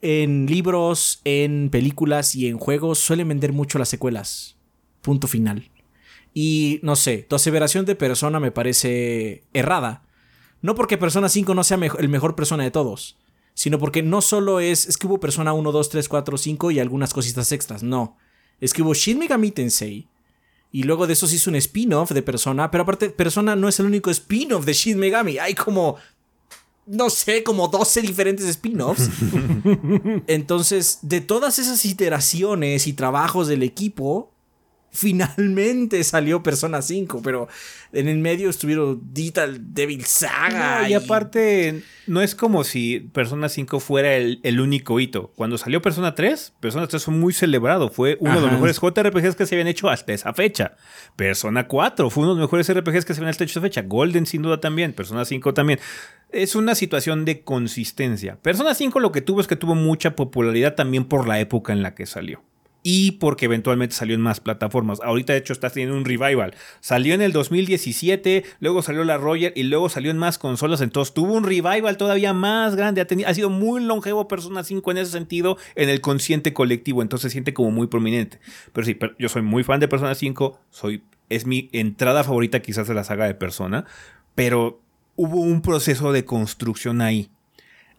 en 0.00 0.46
libros, 0.46 1.20
en 1.24 1.70
películas 1.70 2.34
y 2.34 2.48
en 2.48 2.58
juegos 2.58 2.98
suele 2.98 3.24
vender 3.24 3.52
mucho 3.52 3.78
las 3.78 3.88
secuelas. 3.88 4.56
Punto 5.02 5.28
final. 5.28 5.70
Y 6.34 6.80
no 6.82 6.96
sé, 6.96 7.18
tu 7.18 7.36
aseveración 7.36 7.84
de 7.84 7.96
persona 7.96 8.40
me 8.40 8.52
parece 8.52 9.44
errada. 9.52 10.02
No 10.60 10.74
porque 10.74 10.98
Persona 10.98 11.28
5 11.28 11.54
no 11.54 11.64
sea 11.64 11.78
el 11.98 12.08
mejor 12.08 12.34
persona 12.34 12.64
de 12.64 12.70
todos, 12.70 13.16
sino 13.54 13.78
porque 13.78 14.02
no 14.02 14.20
solo 14.20 14.60
es, 14.60 14.88
es 14.88 14.98
que 14.98 15.06
hubo 15.06 15.20
Persona 15.20 15.52
1, 15.52 15.72
2, 15.72 15.88
3, 15.88 16.08
4, 16.08 16.38
5 16.38 16.70
y 16.72 16.80
algunas 16.80 17.14
cositas 17.14 17.52
extras, 17.52 17.82
no. 17.82 18.16
Es 18.60 18.72
que 18.72 18.82
hubo 18.82 18.94
Shin 18.94 19.20
Megami 19.20 19.52
Tensei, 19.52 20.08
y 20.70 20.82
luego 20.82 21.06
de 21.06 21.14
eso 21.14 21.26
se 21.26 21.36
hizo 21.36 21.50
un 21.50 21.56
spin-off 21.56 22.12
de 22.12 22.22
Persona. 22.22 22.70
Pero 22.70 22.82
aparte, 22.82 23.10
Persona 23.10 23.56
no 23.56 23.68
es 23.68 23.80
el 23.80 23.86
único 23.86 24.10
spin-off 24.10 24.64
de 24.64 24.72
Shin 24.72 24.98
Megami. 24.98 25.38
Hay 25.38 25.54
como. 25.54 25.96
No 26.86 27.10
sé, 27.10 27.42
como 27.42 27.68
12 27.68 28.00
diferentes 28.00 28.46
spin-offs. 28.46 29.10
Entonces, 30.26 31.00
de 31.02 31.20
todas 31.20 31.58
esas 31.58 31.84
iteraciones 31.84 32.86
y 32.86 32.94
trabajos 32.94 33.46
del 33.46 33.62
equipo, 33.62 34.32
finalmente 34.90 36.02
salió 36.04 36.42
Persona 36.42 36.82
5, 36.82 37.20
pero 37.22 37.48
en 37.92 38.08
el 38.08 38.18
medio 38.18 38.50
estuvieron 38.50 39.00
Digital 39.12 39.74
Devil 39.74 40.04
Saga. 40.04 40.88
y, 40.88 40.94
aparte, 40.94 41.82
no 42.06 42.22
es 42.22 42.34
como 42.34 42.64
si 42.64 43.00
Persona 43.00 43.48
5 43.48 43.80
fuera 43.80 44.14
el, 44.14 44.60
único 44.60 44.98
hito. 45.00 45.32
Cuando 45.36 45.58
salió 45.58 45.80
Persona 45.82 46.14
3, 46.14 46.54
Persona 46.60 46.86
3 46.86 47.04
fue 47.04 47.14
muy 47.14 47.32
celebrado. 47.32 47.90
Fue 47.90 48.16
uno 48.20 48.36
de 48.36 48.40
los 48.40 48.52
mejores 48.52 48.80
JRPGs 48.80 49.36
que 49.36 49.46
se 49.46 49.54
habían 49.54 49.68
hecho 49.68 49.88
hasta 49.88 50.12
esa 50.12 50.32
fecha. 50.34 50.76
Persona 51.16 51.68
4 51.68 52.10
fue 52.10 52.24
uno 52.24 52.34
de 52.34 52.40
los 52.40 52.48
mejores 52.48 52.72
RPGs 52.72 53.04
que 53.04 53.14
se 53.14 53.20
habían 53.20 53.28
hecho 53.30 53.44
hasta 53.44 53.44
esa 53.44 53.60
fecha. 53.60 53.82
Golden, 53.82 54.26
sin 54.26 54.42
duda, 54.42 54.60
también. 54.60 54.92
Persona 54.92 55.24
5 55.24 55.54
también. 55.54 55.78
Es 56.30 56.54
una 56.54 56.74
situación 56.74 57.24
de 57.24 57.42
consistencia. 57.42 58.36
Persona 58.36 58.74
5 58.74 59.00
lo 59.00 59.12
que 59.12 59.22
tuvo 59.22 59.40
es 59.40 59.46
que 59.46 59.56
tuvo 59.56 59.74
mucha 59.74 60.16
popularidad 60.16 60.74
también 60.74 61.04
por 61.04 61.26
la 61.26 61.40
época 61.40 61.72
en 61.72 61.82
la 61.82 61.94
que 61.94 62.06
salió 62.06 62.42
y 62.90 63.10
porque 63.12 63.44
eventualmente 63.44 63.94
salió 63.94 64.14
en 64.14 64.22
más 64.22 64.40
plataformas. 64.40 64.98
Ahorita 65.02 65.34
de 65.34 65.40
hecho 65.40 65.52
está 65.52 65.68
teniendo 65.68 65.94
un 65.94 66.06
revival. 66.06 66.54
Salió 66.80 67.12
en 67.12 67.20
el 67.20 67.32
2017, 67.32 68.46
luego 68.60 68.80
salió 68.80 69.04
la 69.04 69.18
Roger 69.18 69.52
y 69.54 69.64
luego 69.64 69.90
salió 69.90 70.10
en 70.10 70.16
más 70.16 70.38
consolas. 70.38 70.80
Entonces 70.80 71.12
tuvo 71.12 71.34
un 71.34 71.44
revival 71.44 71.98
todavía 71.98 72.32
más 72.32 72.76
grande. 72.76 73.06
Ha, 73.26 73.34
sido 73.34 73.50
muy 73.50 73.82
longevo 73.82 74.26
Persona 74.26 74.64
5 74.64 74.90
en 74.90 74.96
ese 74.96 75.12
sentido 75.12 75.58
en 75.74 75.90
el 75.90 76.00
consciente 76.00 76.54
colectivo. 76.54 77.02
Entonces 77.02 77.30
se 77.30 77.32
siente 77.34 77.52
como 77.52 77.70
muy 77.72 77.88
prominente. 77.88 78.40
Pero 78.72 78.86
sí, 78.86 78.96
yo 79.18 79.28
soy 79.28 79.42
muy 79.42 79.64
fan 79.64 79.80
de 79.80 79.88
Persona 79.88 80.14
5. 80.14 80.58
Soy, 80.70 81.02
es 81.28 81.44
mi 81.44 81.68
entrada 81.72 82.24
favorita 82.24 82.62
quizás 82.62 82.88
de 82.88 82.94
la 82.94 83.04
saga 83.04 83.26
de 83.26 83.34
Persona. 83.34 83.84
Pero 84.34 84.80
hubo 85.14 85.42
un 85.42 85.60
proceso 85.60 86.10
de 86.10 86.24
construcción 86.24 87.02
ahí. 87.02 87.28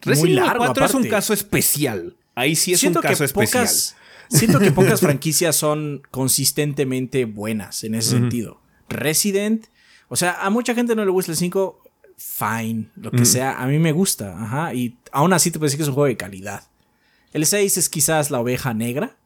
Resident 0.02 0.40
Evil 0.40 0.58
4 0.58 0.86
es 0.86 0.94
un 0.96 1.04
caso 1.04 1.32
especial. 1.32 2.16
Ahí 2.34 2.56
sí 2.56 2.74
es 2.74 2.82
un 2.82 2.96
caso 2.96 3.24
especial. 3.24 3.68
Siento 4.30 4.60
que 4.60 4.72
pocas 4.72 5.00
franquicias 5.02 5.56
son 5.56 6.02
consistentemente 6.12 7.26
buenas 7.26 7.84
en 7.84 7.96
ese 7.96 8.12
sentido. 8.12 8.62
Resident, 8.88 9.66
o 10.08 10.16
sea, 10.16 10.44
a 10.44 10.50
mucha 10.50 10.74
gente 10.74 10.96
no 10.96 11.04
le 11.04 11.12
gusta 11.12 11.32
el 11.32 11.38
5, 11.38 11.82
fine, 12.18 12.90
lo 12.96 13.12
que 13.12 13.26
sea, 13.26 13.62
a 13.62 13.68
mí 13.68 13.80
me 13.80 13.92
gusta, 13.92 14.42
ajá, 14.42 14.74
y 14.74 14.98
aún 15.12 15.34
así 15.34 15.52
te 15.52 15.60
puedo 15.60 15.68
decir 15.68 15.78
que 15.78 15.84
es 15.84 15.90
un 15.90 15.96
juego 15.96 16.08
de 16.08 16.18
calidad. 16.18 16.64
El 17.34 17.46
6 17.46 17.78
es 17.78 17.90
quizás 17.90 18.32
la 18.32 18.40
oveja 18.40 18.74
negra, 18.74 19.18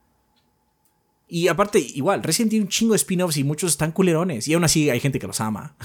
y 1.27 1.47
aparte, 1.47 1.79
igual, 1.79 2.21
Resident 2.21 2.51
tiene 2.51 2.65
un 2.65 2.69
chingo 2.69 2.93
de 2.93 2.97
spin-offs 2.97 3.37
y 3.37 3.43
muchos 3.43 3.71
están 3.71 3.91
culerones. 3.91 4.47
Y 4.47 4.53
aún 4.53 4.65
así 4.65 4.89
hay 4.89 4.99
gente 4.99 5.19
que 5.19 5.25
los 5.25 5.41
ama. 5.41 5.75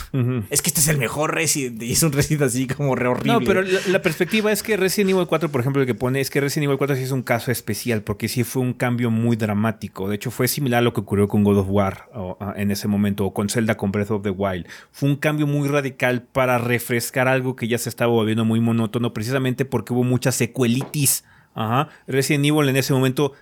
Es 0.51 0.63
que 0.63 0.69
este 0.69 0.81
es 0.81 0.89
el 0.89 0.99
mejor 0.99 1.35
Resident 1.35 1.83
y 1.83 1.93
es 1.93 2.03
un 2.03 2.13
Resident 2.13 2.43
así 2.43 2.67
como 2.67 2.95
re 2.97 3.09
horrible. 3.09 3.33
No, 3.33 3.41
pero 3.41 3.63
la, 3.63 4.03
perspectiva 4.03 4.53
es 4.53 4.63
que 4.63 4.77
Resident 4.77 5.11
Evil 5.11 5.27
4, 5.27 5.51
por 5.51 5.61
ejemplo, 5.61 5.81
lo 5.81 5.87
que 5.87 5.95
pone 5.95 6.21
es 6.21 6.29
que 6.29 6.41
Resident 6.41 6.65
Evil 6.65 6.77
4 6.77 6.97
sí 6.97 7.03
es 7.03 7.13
un 7.13 7.23
caso 7.23 7.51
especial 7.51 8.03
porque 8.03 8.29
sí 8.29 8.45
fue 8.45 8.63
un 8.63 8.75
cambio 8.75 9.11
muy 9.11 9.37
dramático. 9.37 10.09
De 10.09 10.17
hecho, 10.17 10.31
fue 10.31 10.49
similar 10.49 10.81
a 10.81 10.83
lo 10.83 10.93
que 10.93 11.01
ocurrió 11.01 11.29
con 11.29 11.45
God 11.45 11.59
of 11.59 11.69
War 11.71 12.11
en 12.57 12.71
ese 12.71 12.89
momento 12.89 13.25
o 13.25 13.33
con 13.33 13.49
Zelda 13.49 13.77
con 13.77 13.93
Breath 13.93 14.11
of 14.11 14.23
the 14.23 14.31
Wild. 14.31 14.67
Fue 14.91 15.09
un 15.09 15.17
cambio 15.17 15.47
muy 15.47 15.69
radical 15.69 16.23
para 16.25 16.59
refrescar 16.59 17.29
algo 17.29 17.57
que 17.57 17.69
ya 17.69 17.79
se 17.79 17.89
estaba 17.89 18.13
volviendo 18.13 18.45
muy 18.45 18.61
monótono 18.61 19.15
precisamente 19.15 19.65
porque 19.65 19.93
hubo 19.93 20.05
mucha 20.05 20.33
secuelitis 20.33 21.25
Ajá. 21.59 21.89
Resident 22.07 22.45
Evil 22.47 22.69
en 22.69 22.77
ese 22.77 22.93
momento 22.93 23.33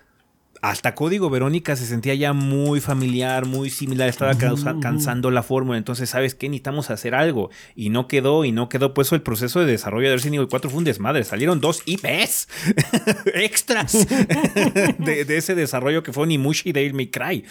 hasta 0.69 0.95
Código 0.95 1.29
Verónica 1.29 1.75
se 1.75 1.85
sentía 1.85 2.13
ya 2.15 2.33
muy 2.33 2.81
familiar, 2.81 3.45
muy 3.45 3.69
similar, 3.69 4.09
estaba 4.09 4.37
cansando 4.37 5.31
la 5.31 5.43
fórmula, 5.43 5.77
entonces, 5.77 6.09
¿sabes 6.09 6.35
qué? 6.35 6.49
Necesitamos 6.49 6.89
hacer 6.89 7.15
algo. 7.15 7.49
Y 7.75 7.89
no 7.89 8.07
quedó, 8.07 8.43
y 8.43 8.51
no 8.51 8.67
quedó, 8.67 8.93
pues 8.93 9.11
el 9.11 9.21
proceso 9.21 9.59
de 9.59 9.65
desarrollo 9.65 10.09
de 10.09 10.15
Resident 10.15 10.35
Evil 10.35 10.47
4 10.49 10.69
fue 10.69 10.79
un 10.79 10.83
desmadre, 10.83 11.23
salieron 11.23 11.61
dos 11.61 11.81
IPs 11.85 12.49
extras 13.33 14.07
de, 14.99 15.25
ese 15.37 15.55
desarrollo 15.55 16.03
que 16.03 16.11
fue 16.11 16.27
Nimushi 16.27 16.69
y 16.69 16.73
Devil 16.73 16.93
May 16.93 17.07
Cry. 17.07 17.45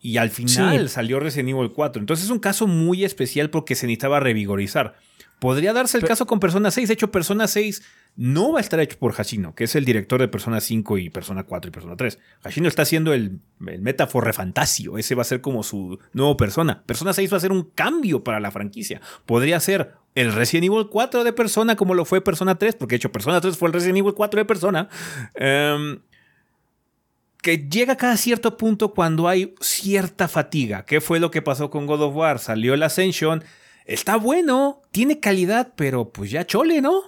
Y 0.00 0.16
al 0.16 0.30
final 0.30 0.88
salió 0.88 1.20
Resident 1.20 1.50
Evil 1.50 1.72
4. 1.72 2.00
Entonces 2.00 2.26
es 2.26 2.30
un 2.30 2.38
caso 2.38 2.66
muy 2.66 3.04
especial 3.04 3.50
porque 3.50 3.74
se 3.74 3.86
necesitaba 3.86 4.20
revigorizar. 4.20 4.96
Podría 5.38 5.72
darse 5.72 5.98
el 5.98 6.04
caso 6.04 6.26
con 6.26 6.40
Persona 6.40 6.70
6. 6.70 6.88
De 6.88 6.94
hecho, 6.94 7.10
Persona 7.10 7.46
6 7.46 7.82
no 8.16 8.52
va 8.52 8.58
a 8.58 8.60
estar 8.60 8.80
hecho 8.80 8.98
por 8.98 9.12
Hashino, 9.12 9.54
que 9.54 9.64
es 9.64 9.76
el 9.76 9.84
director 9.84 10.20
de 10.20 10.26
Persona 10.26 10.60
5 10.60 10.98
y 10.98 11.10
Persona 11.10 11.44
4 11.44 11.68
y 11.68 11.72
Persona 11.72 11.96
3. 11.96 12.18
Hashino 12.42 12.66
está 12.66 12.82
haciendo 12.82 13.12
el, 13.12 13.38
el 13.66 13.80
Metafor 13.80 14.32
Fantasio. 14.32 14.98
Ese 14.98 15.14
va 15.14 15.22
a 15.22 15.24
ser 15.24 15.40
como 15.40 15.62
su 15.62 15.98
nuevo 16.12 16.36
Persona. 16.36 16.82
Persona 16.84 17.12
6 17.12 17.32
va 17.32 17.36
a 17.36 17.40
ser 17.40 17.52
un 17.52 17.62
cambio 17.62 18.24
para 18.24 18.40
la 18.40 18.50
franquicia. 18.50 19.00
Podría 19.26 19.60
ser 19.60 19.94
el 20.16 20.32
Resident 20.32 20.72
Evil 20.72 20.88
4 20.90 21.22
de 21.22 21.32
Persona 21.32 21.76
como 21.76 21.94
lo 21.94 22.04
fue 22.04 22.20
Persona 22.20 22.56
3, 22.56 22.74
porque 22.74 22.94
de 22.94 22.96
hecho 22.96 23.12
Persona 23.12 23.40
3 23.40 23.56
fue 23.56 23.68
el 23.68 23.74
Resident 23.74 23.98
Evil 23.98 24.14
4 24.14 24.40
de 24.40 24.44
Persona. 24.44 24.88
Em, 25.34 26.00
que 27.40 27.58
llega 27.58 27.92
a 27.92 27.96
cada 27.96 28.16
cierto 28.16 28.56
punto 28.56 28.92
cuando 28.92 29.28
hay 29.28 29.54
cierta 29.60 30.26
fatiga. 30.26 30.84
¿Qué 30.84 31.00
fue 31.00 31.20
lo 31.20 31.30
que 31.30 31.40
pasó 31.40 31.70
con 31.70 31.86
God 31.86 32.02
of 32.02 32.16
War? 32.16 32.40
Salió 32.40 32.74
el 32.74 32.82
Ascension 32.82 33.44
está 33.88 34.16
bueno, 34.16 34.82
tiene 34.92 35.18
calidad, 35.18 35.72
pero 35.74 36.10
pues 36.12 36.30
ya 36.30 36.46
chole, 36.46 36.80
¿no? 36.80 37.02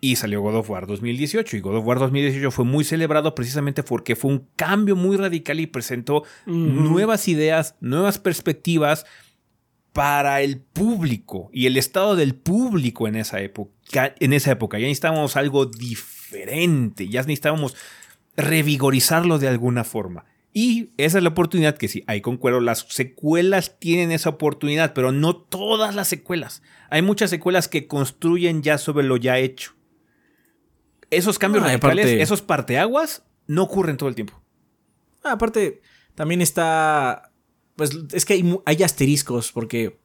Y 0.00 0.16
salió 0.16 0.40
God 0.42 0.56
of 0.56 0.70
War 0.70 0.86
2018 0.86 1.56
y 1.56 1.60
God 1.60 1.76
of 1.76 1.86
War 1.86 1.98
2018 1.98 2.50
fue 2.50 2.64
muy 2.64 2.84
celebrado 2.84 3.34
precisamente 3.34 3.82
porque 3.82 4.16
fue 4.16 4.30
un 4.30 4.46
cambio 4.54 4.96
muy 4.96 5.16
radical 5.16 5.60
y 5.60 5.66
presentó 5.66 6.24
nuevas 6.46 7.26
ideas, 7.26 7.74
nuevas 7.80 8.18
perspectivas 8.18 9.06
para 9.92 10.42
el 10.42 10.60
público 10.60 11.48
y 11.52 11.66
el 11.66 11.76
estado 11.76 12.16
del 12.16 12.34
público 12.34 13.08
en 13.08 13.16
esa 13.16 13.40
época. 13.40 14.14
En 14.20 14.32
esa 14.32 14.52
época 14.52 14.78
ya 14.78 14.86
necesitábamos 14.86 15.36
algo 15.36 15.66
diferente, 15.66 17.08
ya 17.08 17.22
necesitábamos 17.22 17.74
revigorizarlo 18.36 19.38
de 19.38 19.48
alguna 19.48 19.84
forma. 19.84 20.26
Y 20.56 20.92
esa 20.98 21.18
es 21.18 21.24
la 21.24 21.30
oportunidad 21.30 21.76
que 21.76 21.88
sí, 21.88 22.04
hay 22.06 22.20
con 22.20 22.36
cuero. 22.36 22.60
Las 22.60 22.86
secuelas 22.88 23.76
tienen 23.80 24.12
esa 24.12 24.30
oportunidad, 24.30 24.94
pero 24.94 25.10
no 25.10 25.34
todas 25.34 25.96
las 25.96 26.06
secuelas. 26.06 26.62
Hay 26.90 27.02
muchas 27.02 27.28
secuelas 27.28 27.66
que 27.66 27.88
construyen 27.88 28.62
ya 28.62 28.78
sobre 28.78 29.04
lo 29.04 29.16
ya 29.16 29.36
hecho. 29.40 29.72
Esos 31.10 31.40
cambios 31.40 31.64
radicales, 31.64 32.06
esos 32.06 32.40
parteaguas, 32.40 33.24
no 33.48 33.64
ocurren 33.64 33.96
todo 33.96 34.08
el 34.08 34.14
tiempo. 34.14 34.40
Ah, 35.24 35.32
aparte, 35.32 35.82
también 36.14 36.40
está. 36.40 37.32
Pues 37.74 37.90
es 38.12 38.24
que 38.24 38.60
hay, 38.64 38.82
asteriscos, 38.84 39.50
porque. 39.50 39.98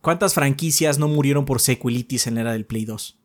¿Cuántas 0.00 0.34
franquicias 0.34 1.00
no 1.00 1.08
murieron 1.08 1.44
por 1.46 1.60
sequelitis 1.60 2.28
en 2.28 2.36
la 2.36 2.42
era 2.42 2.52
del 2.52 2.64
Play 2.64 2.84
2? 2.84 3.18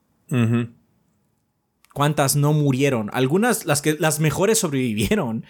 ¿Cuántas 1.94 2.36
no 2.36 2.54
murieron? 2.54 3.12
Algunas, 3.14 3.68
las, 3.68 3.84
que, 3.84 3.98
las 4.00 4.20
mejores 4.20 4.58
sobrevivieron. 4.58 5.46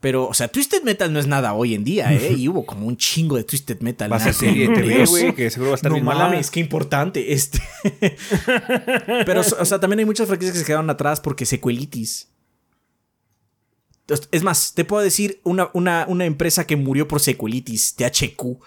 Pero, 0.00 0.28
o 0.28 0.34
sea, 0.34 0.48
Twisted 0.48 0.82
Metal 0.82 1.10
no 1.12 1.18
es 1.18 1.26
nada 1.26 1.54
hoy 1.54 1.74
en 1.74 1.82
día, 1.82 2.12
¿eh? 2.12 2.34
Y 2.34 2.48
hubo 2.48 2.66
como 2.66 2.86
un 2.86 2.96
chingo 2.96 3.36
de 3.36 3.44
Twisted 3.44 3.80
Metal. 3.80 4.12
Va 4.12 4.16
a 4.16 4.20
ser 4.20 4.34
serie 4.34 4.68
TV, 4.68 5.06
güey, 5.06 5.34
que 5.34 5.50
seguro 5.50 5.70
va 5.70 5.74
a 5.74 5.76
estar 5.76 5.90
no 5.90 5.98
mames, 6.00 6.50
qué 6.50 6.60
importante. 6.60 7.32
Este. 7.32 7.60
Pero, 9.24 9.40
o 9.40 9.64
sea, 9.64 9.80
también 9.80 10.00
hay 10.00 10.04
muchas 10.04 10.28
franquicias 10.28 10.52
que 10.52 10.60
se 10.60 10.66
quedaron 10.66 10.90
atrás 10.90 11.20
porque 11.20 11.46
secuelitis. 11.46 12.28
Es 14.30 14.42
más, 14.44 14.74
te 14.74 14.84
puedo 14.84 15.02
decir 15.02 15.40
una, 15.42 15.70
una, 15.72 16.04
una 16.08 16.26
empresa 16.26 16.64
que 16.66 16.76
murió 16.76 17.08
por 17.08 17.20
secuelitis, 17.20 17.96
THQ. 17.96 18.58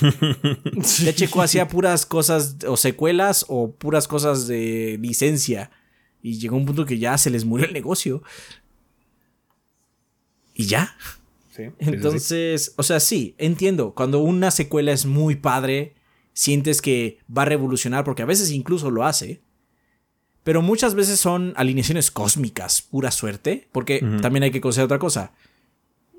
THQ 0.80 1.38
hacía 1.40 1.68
puras 1.68 2.06
cosas 2.06 2.56
o 2.66 2.76
secuelas 2.76 3.44
o 3.48 3.72
puras 3.72 4.08
cosas 4.08 4.48
de 4.48 4.98
licencia. 5.00 5.70
Y 6.22 6.38
llegó 6.38 6.56
un 6.56 6.66
punto 6.66 6.86
que 6.86 6.98
ya 6.98 7.16
se 7.18 7.30
les 7.30 7.44
murió 7.44 7.66
el 7.66 7.72
negocio 7.72 8.22
y 10.62 10.66
ya. 10.66 10.96
Entonces, 11.78 12.74
o 12.76 12.82
sea, 12.82 13.00
sí, 13.00 13.34
entiendo. 13.38 13.92
Cuando 13.94 14.20
una 14.20 14.50
secuela 14.50 14.92
es 14.92 15.06
muy 15.06 15.36
padre, 15.36 15.94
sientes 16.32 16.80
que 16.80 17.18
va 17.34 17.42
a 17.42 17.46
revolucionar, 17.46 18.04
porque 18.04 18.22
a 18.22 18.26
veces 18.26 18.50
incluso 18.50 18.90
lo 18.90 19.04
hace. 19.04 19.42
Pero 20.44 20.60
muchas 20.60 20.94
veces 20.94 21.20
son 21.20 21.52
alineaciones 21.56 22.10
cósmicas, 22.10 22.82
pura 22.82 23.10
suerte, 23.10 23.68
porque 23.70 24.04
también 24.20 24.42
hay 24.42 24.50
que 24.50 24.60
considerar 24.60 24.86
otra 24.86 24.98
cosa. 24.98 25.32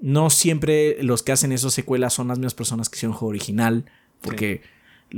No 0.01 0.29
siempre 0.29 1.01
los 1.03 1.23
que 1.23 1.33
hacen 1.33 1.51
esas 1.51 1.73
secuelas 1.73 2.13
son 2.13 2.29
las 2.29 2.37
mismas 2.37 2.53
personas 2.53 2.89
que 2.89 2.97
hicieron 2.97 3.13
el 3.13 3.19
juego 3.19 3.31
original, 3.31 3.85
porque 4.21 4.61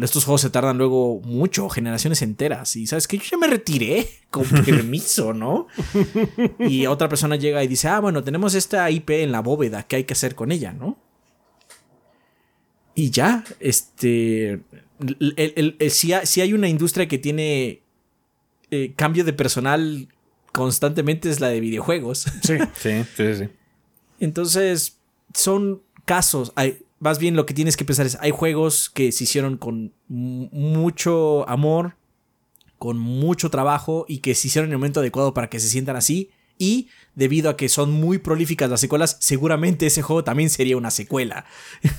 estos 0.02 0.26
juegos 0.26 0.42
se 0.42 0.50
tardan 0.50 0.78
luego 0.78 1.22
mucho, 1.22 1.70
generaciones 1.70 2.22
enteras. 2.22 2.76
Y 2.76 2.88
sabes 2.88 3.08
que 3.08 3.18
yo 3.18 3.24
ya 3.32 3.38
me 3.38 3.48
retiré 3.48 4.08
con 4.30 4.44
permiso, 4.44 5.34
¿no? 5.34 5.68
y 6.60 6.86
otra 6.86 7.08
persona 7.08 7.36
llega 7.36 7.64
y 7.64 7.68
dice, 7.68 7.88
ah, 7.88 8.00
bueno, 8.00 8.24
tenemos 8.24 8.56
esta 8.56 8.90
IP 8.92 9.10
en 9.12 9.32
la 9.32 9.42
bóveda, 9.42 9.84
¿qué 9.84 9.98
hay 9.98 10.04
que 10.04 10.14
hacer 10.14 10.36
con 10.36 10.52
ella, 10.52 10.74
no? 10.74 10.98
Y 12.96 13.12
ya, 13.12 13.44
este. 13.60 14.62
si, 15.90 16.42
hay 16.42 16.54
una 16.54 16.70
industria 16.70 17.10
que 17.10 17.18
tiene 17.18 17.82
eh, 18.72 18.94
cambio 18.96 19.26
de 19.26 19.34
personal 19.34 20.08
constantemente 20.54 21.30
es 21.30 21.42
la 21.42 21.50
de 21.50 21.60
videojuegos. 21.60 22.26
Sí, 22.42 22.58
sí, 22.78 23.04
sí, 23.18 23.36
sí. 23.36 23.50
Entonces, 24.22 24.98
son 25.34 25.82
casos. 26.06 26.54
Hay, 26.56 26.85
más 27.06 27.20
bien 27.20 27.36
lo 27.36 27.46
que 27.46 27.54
tienes 27.54 27.78
que 27.78 27.86
pensar 27.86 28.08
es, 28.08 28.18
hay 28.20 28.32
juegos 28.32 28.90
que 28.90 29.12
se 29.12 29.26
hicieron 29.26 29.58
con 29.58 29.94
mucho 30.08 31.48
amor, 31.48 31.98
con 32.80 32.98
mucho 32.98 33.52
trabajo 33.52 34.06
y 34.08 34.18
que 34.18 34.34
se 34.34 34.48
hicieron 34.48 34.70
en 34.70 34.72
el 34.72 34.80
momento 34.80 35.02
adecuado 35.02 35.32
para 35.32 35.48
que 35.48 35.60
se 35.60 35.70
sientan 35.70 35.98
así. 35.98 36.32
Y 36.58 36.90
debido 37.14 37.52
a 37.52 37.58
que 37.58 37.70
son 37.70 37.92
muy 37.92 38.18
prolíficas 38.18 38.72
las 38.72 38.80
secuelas, 38.80 39.18
seguramente 39.20 39.86
ese 39.86 40.02
juego 40.02 40.24
también 40.24 40.50
sería 40.50 40.78
una 40.78 40.90
secuela. 40.90 41.46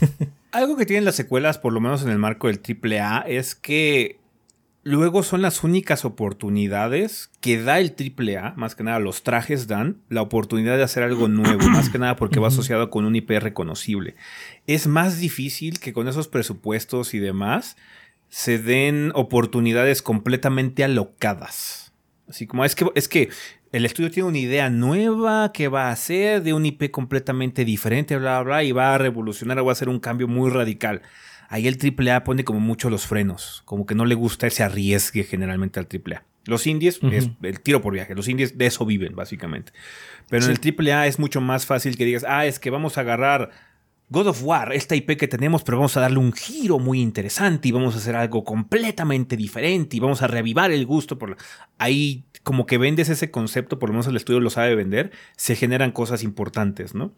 Algo 0.51 0.77
que 0.77 0.87
tienen 0.87 1.05
las 1.05 1.15
secuelas, 1.15 1.59
por 1.59 1.73
lo 1.73 1.81
menos 1.81 2.03
en 2.03 2.09
el 2.09 2.19
marco 2.19 2.49
del 2.49 2.61
AAA, 2.61 3.21
es 3.29 3.55
que 3.55 4.19
Luego 4.87 5.25
son 5.25 5.43
las 5.43 5.65
únicas 5.65 6.05
oportunidades 6.05 7.33
que 7.41 7.61
da 7.61 7.81
el 7.81 7.97
AAA, 7.99 8.55
más 8.55 8.77
que 8.77 8.85
nada 8.85 9.01
los 9.01 9.25
trajes 9.25 9.67
dan 9.67 9.97
la 10.09 10.23
oportunidad 10.23 10.77
de 10.77 10.85
hacer 10.85 11.03
algo 11.03 11.27
nuevo, 11.27 11.69
más 11.71 11.91
que 11.91 11.99
nada 11.99 12.15
porque 12.15 12.39
va 12.39 12.47
asociado 12.47 12.89
con 12.89 13.05
un 13.05 13.17
IP 13.17 13.31
reconocible. 13.41 14.15
Es 14.67 14.87
más 14.87 15.19
difícil 15.19 15.79
que 15.79 15.93
con 15.93 16.09
esos 16.09 16.29
presupuestos 16.29 17.15
y 17.15 17.19
demás 17.19 17.77
se 18.29 18.59
den 18.59 19.13
oportunidades 19.15 20.03
completamente 20.03 20.85
alocadas. 20.85 21.93
Así 22.29 22.47
como 22.47 22.65
es 22.65 22.75
que, 22.75 22.87
es 22.95 23.09
que 23.09 23.29
el 23.73 23.87
estudio 23.87 24.11
tiene 24.11 24.29
una 24.29 24.39
idea 24.39 24.71
nueva 24.71 25.53
que 25.53 25.69
va 25.69 25.89
a 25.89 25.93
hacer 25.93 26.43
de 26.43 26.53
un 26.53 26.67
IP 26.67 26.91
completamente 26.91 27.65
diferente, 27.65 28.17
bla, 28.17 28.43
bla, 28.43 28.65
y 28.65 28.73
va 28.73 28.95
a 28.95 28.99
revolucionar 28.99 29.59
o 29.61 29.65
va 29.65 29.71
a 29.71 29.75
hacer 29.75 29.89
un 29.89 30.01
cambio 30.01 30.27
muy 30.27 30.51
radical 30.51 31.03
ahí 31.49 31.67
el 31.67 31.79
AAA 31.81 32.25
pone 32.25 32.45
como 32.45 32.61
mucho 32.61 32.91
los 32.91 33.07
frenos, 33.07 33.63
como 33.65 33.87
que 33.87 33.95
no 33.95 34.05
le 34.05 34.15
gusta 34.15 34.47
ese 34.47 34.63
arriesgue 34.63 35.25
generalmente 35.25 35.81
al 35.81 35.87
AAA. 35.87 36.25
Los 36.45 36.67
indies 36.69 37.01
es 37.11 37.31
el 37.43 37.61
tiro 37.61 37.83
por 37.83 37.93
viaje, 37.93 38.15
los 38.15 38.29
indies 38.29 38.57
de 38.57 38.67
eso 38.67 38.87
viven 38.87 39.17
básicamente. 39.17 39.73
Pero 40.29 40.47
en 40.47 40.53
el 40.53 40.91
AAA 40.91 41.09
es 41.09 41.19
mucho 41.19 41.41
más 41.41 41.67
fácil 41.67 41.97
que 41.97 42.05
digas, 42.05 42.25
ah, 42.27 42.47
es 42.47 42.61
que 42.61 42.71
vamos 42.71 42.99
a 42.99 43.01
agarrar 43.01 43.51
God 44.09 44.29
of 44.29 44.43
War, 44.45 44.73
esta 44.73 44.95
IP 44.95 45.17
que 45.17 45.27
tenemos, 45.27 45.65
pero 45.65 45.79
vamos 45.79 45.97
a 45.97 46.01
darle 46.01 46.19
un 46.19 46.33
giro 46.33 46.79
muy 46.79 47.01
interesante 47.01 47.69
y 47.69 47.73
vamos 47.73 47.95
a 47.95 47.99
hacer 47.99 48.15
algo 48.15 48.45
completamente 48.45 49.37
diferente 49.37 49.97
y 49.97 50.01
vamos 50.01 50.23
a 50.23 50.29
reavivar 50.29 50.71
el 50.71 50.87
gusto 50.87 51.19
por... 51.19 51.37
Ahí 51.79 52.25
como 52.45 52.67
que 52.67 52.79
vendes 52.79 53.09
ese 53.09 53.33
concepto, 53.33 53.81
por 53.81 53.89
lo 53.89 53.95
menos 53.95 54.07
el 54.07 54.17
estudio 54.17 54.39
lo 54.39 54.51
sabe 54.51 54.77
vender, 54.77 55.11
se 55.37 55.57
generan 55.57 55.91
cosas 55.91 56.23
importantes, 56.23 56.95
¿no? 56.95 57.13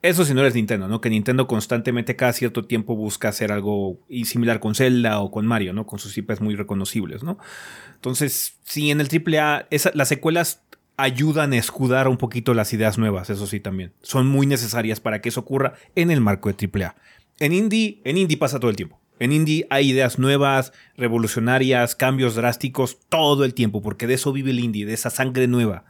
Eso 0.00 0.24
si 0.26 0.34
no 0.34 0.40
eres 0.40 0.54
Nintendo, 0.54 0.86
¿no? 0.88 1.00
Que 1.00 1.08
Nintendo 1.08 1.46
constantemente 1.46 2.16
cada 2.16 2.34
cierto 2.34 2.66
tiempo 2.66 2.94
busca 2.94 3.28
hacer 3.28 3.52
algo 3.52 4.00
similar 4.24 4.60
con 4.60 4.74
Zelda 4.74 5.20
o 5.20 5.30
con 5.30 5.46
Mario, 5.46 5.72
¿no? 5.72 5.86
Con 5.86 5.98
sus 5.98 6.16
IPs 6.18 6.42
muy 6.42 6.56
reconocibles, 6.56 7.22
¿no? 7.22 7.38
Entonces, 7.94 8.58
sí, 8.64 8.90
en 8.90 9.00
el 9.00 9.08
AAA, 9.08 9.66
las 9.94 10.08
secuelas 10.08 10.62
ayudan 10.96 11.52
a 11.52 11.56
escudar 11.56 12.08
un 12.08 12.16
poquito 12.16 12.54
las 12.54 12.72
ideas 12.72 12.98
nuevas, 12.98 13.30
eso 13.30 13.46
sí 13.46 13.60
también. 13.60 13.92
Son 14.02 14.26
muy 14.26 14.46
necesarias 14.46 15.00
para 15.00 15.20
que 15.20 15.28
eso 15.28 15.40
ocurra 15.40 15.74
en 15.94 16.10
el 16.10 16.20
marco 16.20 16.52
de 16.52 16.68
AAA. 16.68 16.94
En 17.40 17.52
indie, 17.52 18.00
en 18.04 18.16
indie 18.16 18.36
pasa 18.36 18.60
todo 18.60 18.70
el 18.70 18.76
tiempo. 18.76 19.00
En 19.18 19.32
indie 19.32 19.66
hay 19.70 19.90
ideas 19.90 20.18
nuevas, 20.18 20.72
revolucionarias, 20.96 21.94
cambios 21.94 22.34
drásticos 22.34 22.98
todo 23.08 23.44
el 23.44 23.54
tiempo, 23.54 23.80
porque 23.82 24.06
de 24.06 24.14
eso 24.14 24.32
vive 24.32 24.50
el 24.50 24.60
indie, 24.60 24.86
de 24.86 24.94
esa 24.94 25.10
sangre 25.10 25.46
nueva. 25.46 25.84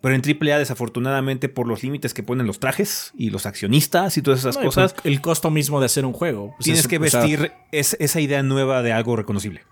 Pero 0.00 0.14
en 0.14 0.22
AAA, 0.22 0.58
desafortunadamente, 0.58 1.48
por 1.48 1.66
los 1.66 1.82
límites 1.82 2.14
que 2.14 2.22
ponen 2.22 2.46
los 2.46 2.60
trajes 2.60 3.12
y 3.16 3.30
los 3.30 3.46
accionistas 3.46 4.16
y 4.16 4.22
todas 4.22 4.40
esas 4.40 4.56
cosas. 4.56 4.94
El 5.02 5.20
costo 5.20 5.50
mismo 5.50 5.80
de 5.80 5.86
hacer 5.86 6.04
un 6.04 6.12
juego. 6.12 6.54
Pues 6.56 6.64
tienes 6.66 6.86
que 6.86 6.98
vestir 6.98 7.52
esa 7.72 8.20
idea 8.20 8.44
nueva 8.44 8.82
de 8.82 8.92
algo 8.92 9.16
reconocible. 9.16 9.62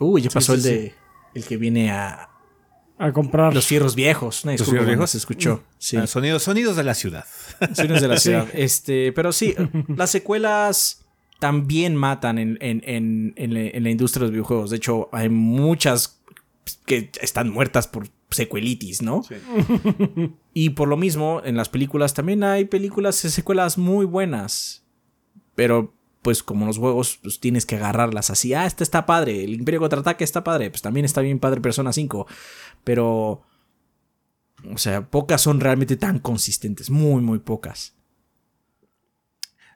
Uy, 0.00 0.22
ya 0.22 0.30
pasó 0.30 0.54
el 0.54 0.62
de. 0.62 0.94
El 1.34 1.44
que 1.44 1.56
viene 1.56 1.90
a 1.90 2.28
A 2.98 3.12
comprar. 3.12 3.54
los 3.54 3.66
fierros 3.66 3.94
viejos. 3.94 4.44
Una 4.44 4.52
disculpa, 4.52 4.70
fierros 4.72 4.84
cuando 4.86 4.98
viejos? 4.98 5.10
se 5.10 5.18
escuchó. 5.18 5.64
Sí. 5.78 5.96
Ah, 5.96 6.06
sonidos, 6.06 6.42
sonidos 6.42 6.76
de 6.76 6.84
la 6.84 6.94
ciudad. 6.94 7.24
Sonidos 7.74 8.00
de 8.02 8.08
la 8.08 8.16
ciudad. 8.18 8.48
Este, 8.52 9.12
pero 9.12 9.32
sí, 9.32 9.54
las 9.88 10.10
secuelas 10.10 11.04
también 11.38 11.96
matan 11.96 12.38
en, 12.38 12.58
en- 12.60 12.82
en- 12.84 13.32
en 13.36 13.54
la, 13.54 13.60
en 13.60 13.82
la 13.84 13.90
industria 13.90 14.20
de 14.20 14.26
los 14.26 14.32
videojuegos. 14.32 14.70
De 14.70 14.76
hecho, 14.76 15.08
hay 15.12 15.28
muchas 15.30 16.20
que 16.86 17.10
están 17.22 17.48
muertas 17.48 17.88
por 17.88 18.08
secuelitis, 18.30 19.02
¿no? 19.02 19.22
Y 20.54 20.70
por 20.70 20.86
lo 20.88 20.96
mismo, 20.96 21.40
en 21.44 21.56
las 21.56 21.68
películas 21.68 22.14
también 22.14 22.44
hay 22.44 22.66
películas, 22.66 23.16
secuelas 23.16 23.78
muy 23.78 24.04
buenas. 24.06 24.84
Pero, 25.54 25.94
pues, 26.22 26.42
como 26.42 26.66
los 26.66 26.78
juegos, 26.78 27.18
pues 27.22 27.40
tienes 27.40 27.66
que 27.66 27.76
agarrarlas 27.76 28.30
así. 28.30 28.52
Ah, 28.54 28.66
esta 28.66 28.84
está 28.84 29.06
padre. 29.06 29.44
El 29.44 29.54
Imperio 29.54 29.80
Contraataque 29.80 30.24
está 30.24 30.44
padre. 30.44 30.70
Pues 30.70 30.82
también 30.82 31.04
está 31.04 31.20
bien 31.20 31.38
padre 31.38 31.60
Persona 31.60 31.92
5. 31.92 32.26
Pero. 32.84 33.42
O 34.70 34.76
sea, 34.76 35.08
pocas 35.08 35.40
son 35.40 35.60
realmente 35.60 35.96
tan 35.96 36.18
consistentes. 36.18 36.90
Muy, 36.90 37.22
muy 37.22 37.38
pocas. 37.38 37.96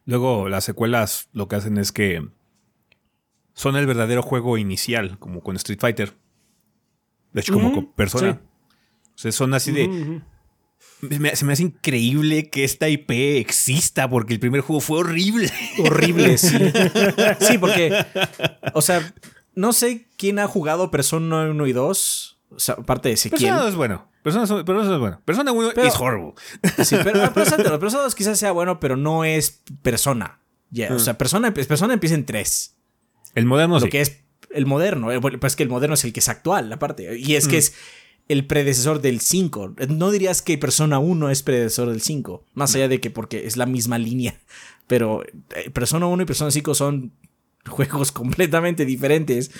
Luego, 0.04 0.50
las 0.50 0.64
secuelas 0.64 1.28
lo 1.32 1.48
que 1.48 1.56
hacen 1.56 1.78
es 1.78 1.90
que 1.90 2.28
son 3.54 3.76
el 3.76 3.86
verdadero 3.86 4.22
juego 4.22 4.58
inicial, 4.58 5.18
como 5.18 5.42
con 5.42 5.56
Street 5.56 5.80
Fighter. 5.80 6.14
De 7.32 7.40
hecho, 7.40 7.54
como 7.54 7.72
con 7.72 7.92
Persona. 7.92 8.32
sí. 8.32 8.38
O 9.14 9.18
sea, 9.18 9.32
son 9.32 9.54
así 9.54 9.72
de. 9.72 10.22
Me- 11.00 11.36
se 11.36 11.44
me 11.44 11.52
hace 11.52 11.62
increíble 11.64 12.48
que 12.50 12.64
esta 12.64 12.88
IP 12.88 13.10
exista, 13.38 14.08
porque 14.08 14.34
el 14.34 14.40
primer 14.40 14.60
juego 14.62 14.80
fue 14.80 14.98
horrible. 15.00 15.50
Horrible, 15.78 16.38
sí. 16.38 16.56
Sí, 17.40 17.58
porque. 17.58 18.04
O 18.74 18.82
sea, 18.82 19.12
no 19.54 19.72
sé 19.72 20.06
quién 20.16 20.38
ha 20.38 20.46
jugado 20.46 20.90
Persona 20.90 21.42
1 21.50 21.66
y 21.66 21.72
2. 21.72 22.38
O 22.50 22.58
sea, 22.58 22.76
aparte 22.78 23.08
de 23.08 23.14
Ezequiel. 23.14 23.40
Persona 23.40 23.60
2 23.62 23.68
es 23.70 23.76
bueno. 23.76 24.08
Persona, 24.22 24.46
son- 24.46 24.64
Persona 24.64 24.94
es 24.94 25.00
bueno. 25.00 25.20
Persona 25.24 25.52
1 25.52 25.70
Pero- 25.74 25.86
es 25.88 25.94
horrible. 25.98 26.32
Sí, 26.84 26.96
pero 27.04 27.22
ah, 27.24 27.32
Persona, 27.34 27.62
pero 27.62 27.78
Persona 27.78 28.02
2 28.04 28.14
quizás 28.14 28.38
sea 28.38 28.52
bueno, 28.52 28.80
pero 28.80 28.96
no 28.96 29.24
es 29.24 29.60
Persona. 29.82 30.40
Ya, 30.70 30.92
O 30.92 30.98
sea, 30.98 31.16
Persona, 31.18 31.52
persona 31.54 31.94
empieza 31.94 32.14
en 32.16 32.24
3. 32.26 32.74
El 33.36 33.44
moderno 33.46 33.74
lo 33.74 33.80
sí. 33.80 33.90
que 33.90 34.00
es 34.00 34.20
el 34.50 34.66
moderno. 34.66 35.12
eh, 35.12 35.20
Pues 35.20 35.34
es 35.44 35.56
que 35.56 35.62
el 35.64 35.68
moderno 35.68 35.94
es 35.94 36.04
el 36.04 36.12
que 36.12 36.20
es 36.20 36.28
actual, 36.28 36.72
aparte. 36.72 37.18
Y 37.18 37.34
es 37.36 37.46
que 37.48 37.58
es 37.58 37.74
el 38.28 38.46
predecesor 38.46 39.01
del 39.01 39.20
5. 39.20 39.76
No 39.88 40.10
dirías 40.10 40.42
que 40.42 40.59
Persona 40.59 40.98
1 40.98 41.30
es 41.30 41.42
predecesor 41.42 41.90
del 41.90 42.01
5. 42.01 42.44
Más 42.55 42.74
allá 42.74 42.88
de 42.88 43.01
que 43.01 43.10
porque 43.10 43.46
es 43.46 43.56
la 43.56 43.66
misma 43.66 43.98
línea. 43.98 44.40
Pero 44.86 45.22
eh, 45.24 45.70
Persona 45.70 46.06
1 46.06 46.22
y 46.22 46.26
Persona 46.26 46.51
5 46.51 46.74
son 46.74 47.12
juegos 47.66 48.12
completamente 48.12 48.84
diferentes. 48.84 49.51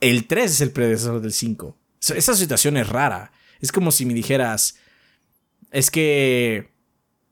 El 0.00 0.26
3 0.26 0.50
es 0.50 0.60
el 0.60 0.72
predecesor 0.72 1.20
del 1.20 1.32
5. 1.32 1.76
So, 2.00 2.14
Esa 2.14 2.34
situación 2.34 2.76
es 2.76 2.88
rara. 2.88 3.32
Es 3.60 3.72
como 3.72 3.90
si 3.90 4.04
me 4.04 4.14
dijeras. 4.14 4.78
Es 5.70 5.90
que. 5.90 6.72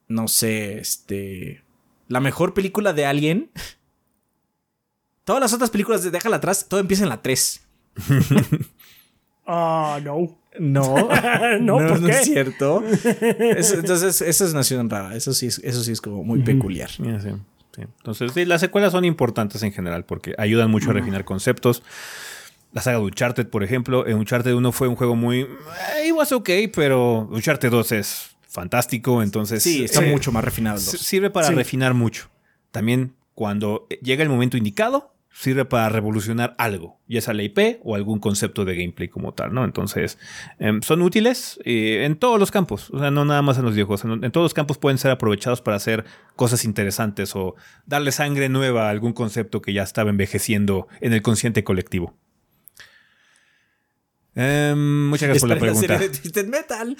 No 0.07 0.29
sé, 0.29 0.79
este. 0.79 1.65
La 2.09 2.21
mejor 2.21 2.55
película 2.55 2.93
de 2.93 3.07
Alien. 3.07 3.51
Todas 5.25 5.41
las 5.41 5.53
otras 5.55 5.71
películas 5.71 6.03
de 6.03 6.11
Déjala 6.11 6.37
atrás, 6.37 6.69
todo 6.69 6.81
empieza 6.81 7.03
en 7.03 7.09
la 7.09 7.23
3. 7.23 7.67
Ah, 9.47 10.01
no. 10.03 10.39
No, 10.61 11.09
No, 11.61 11.77
¿por 11.79 12.01
no 12.01 12.07
qué? 12.07 12.13
es 12.13 12.25
cierto. 12.25 12.83
Es- 13.41 13.73
entonces, 13.73 14.21
esa 14.23 14.45
es 14.45 14.51
una 14.51 14.61
nación 14.61 14.89
rara. 14.89 15.15
Eso 15.17 15.33
sí, 15.33 15.47
es, 15.47 15.59
eso 15.65 15.83
sí 15.83 15.93
es 15.93 16.01
como 16.01 16.23
muy 16.25 16.43
peculiar. 16.43 16.91
Sí. 16.91 17.03
Entonces, 17.77 18.31
sí, 18.33 18.45
las 18.45 18.61
secuelas 18.61 18.93
son 18.93 19.05
importantes 19.05 19.63
en 19.65 19.73
general 19.73 20.05
porque 20.05 20.35
ayudan 20.39 20.71
mucho 20.71 20.91
a 20.91 20.93
refinar 20.93 21.25
conceptos. 21.25 21.83
La 22.73 22.83
saga 22.83 22.99
de 22.99 23.05
Uncharted, 23.05 23.49
por 23.49 23.63
ejemplo, 23.65 24.07
en 24.07 24.17
Uncharted 24.17 24.53
1 24.55 24.73
fue 24.73 24.89
un 24.89 24.97
juego 24.97 25.17
muy. 25.17 25.41
eh, 25.41 26.07
It 26.09 26.13
was 26.13 26.31
okay, 26.33 26.69
pero 26.69 27.29
Uncharted 27.31 27.71
2 27.71 27.93
es 27.93 28.31
fantástico, 28.49 29.23
entonces. 29.23 29.63
Sí, 29.63 29.83
está 29.85 30.05
eh, 30.05 30.11
mucho 30.11 30.31
más 30.33 30.45
refinado. 30.45 30.79
Sirve 30.79 31.31
para 31.31 31.51
refinar 31.51 31.95
mucho. 31.95 32.31
También, 32.71 33.15
cuando 33.35 33.87
llega 34.03 34.23
el 34.23 34.29
momento 34.29 34.57
indicado, 34.57 35.14
sirve 35.35 35.65
para 35.65 35.89
revolucionar 35.89 36.55
algo, 36.59 37.01
ya 37.09 37.21
sea 37.21 37.35
la 37.35 37.43
IP 37.43 37.81
o 37.83 37.97
algún 37.97 38.21
concepto 38.21 38.65
de 38.65 38.77
gameplay 38.77 39.09
como 39.09 39.35
tal, 39.35 39.53
¿no? 39.53 39.65
Entonces, 39.65 40.17
em, 40.61 40.81
son 40.81 41.03
útiles 41.03 41.59
eh, 41.65 42.05
en 42.05 42.17
todos 42.17 42.39
los 42.39 42.53
campos, 42.53 42.89
o 42.91 43.01
sea, 43.01 43.11
no 43.11 43.25
nada 43.25 43.43
más 43.43 43.59
en 43.59 43.65
los 43.65 43.75
videojuegos, 43.75 44.05
en, 44.05 44.25
en 44.25 44.31
todos 44.31 44.45
los 44.45 44.55
campos 44.55 44.79
pueden 44.79 44.97
ser 44.97 45.11
aprovechados 45.11 45.61
para 45.61 45.77
hacer 45.77 46.05
cosas 46.37 46.65
interesantes 46.65 47.35
o 47.35 47.57
darle 47.85 48.13
sangre 48.13 48.49
nueva 48.49 48.87
a 48.87 48.91
algún 48.91 49.13
concepto 49.13 49.61
que 49.61 49.73
ya 49.73 49.83
estaba 49.83 50.11
envejeciendo 50.11 50.87
en 51.01 51.13
el 51.13 51.23
consciente 51.23 51.65
colectivo. 51.65 52.15
Em, 54.37 55.09
muchas 55.09 55.29
gracias 55.29 55.43
por 55.43 55.51
la 55.51 55.59
pregunta. 55.59 55.81
serie 55.99 56.09
de 56.09 56.19
Twisted 56.19 56.47
Metal. 56.47 56.97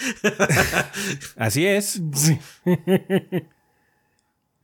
Así 1.37 1.67
es. 1.67 2.01
Sí. 2.15 2.39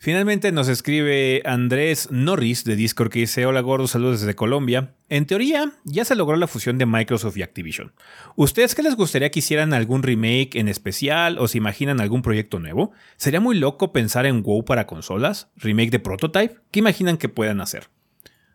Finalmente 0.02 0.51
nos 0.51 0.68
escribe 0.68 1.43
Andrés 1.44 2.09
Norris 2.10 2.64
de 2.64 2.74
Discord 2.74 3.10
que 3.10 3.18
dice, 3.18 3.44
hola 3.44 3.60
gordo, 3.60 3.86
saludos 3.86 4.20
desde 4.22 4.35
Colombia. 4.35 4.94
En 5.10 5.27
teoría, 5.27 5.72
ya 5.85 6.06
se 6.06 6.14
logró 6.14 6.39
la 6.39 6.47
fusión 6.47 6.78
de 6.78 6.86
Microsoft 6.86 7.36
y 7.36 7.43
Activision. 7.43 7.93
¿Ustedes 8.35 8.74
qué 8.74 8.82
les 8.82 8.97
gustaría 8.97 9.31
que 9.31 9.40
hicieran 9.40 9.74
algún 9.74 10.02
remake 10.02 10.52
en 10.59 10.68
especial 10.68 11.39
o 11.39 11.48
se 11.48 11.59
imaginan 11.59 12.01
algún 12.01 12.22
proyecto 12.22 12.59
nuevo? 12.59 12.93
¿Sería 13.18 13.40
muy 13.40 13.59
loco 13.59 13.93
pensar 13.93 14.24
en 14.24 14.43
WoW 14.43 14.64
para 14.64 14.86
consolas? 14.86 15.51
¿Remake 15.56 15.90
de 15.90 15.98
Prototype? 15.98 16.55
¿Qué 16.70 16.78
imaginan 16.78 17.18
que 17.18 17.28
puedan 17.28 17.60
hacer? 17.60 17.90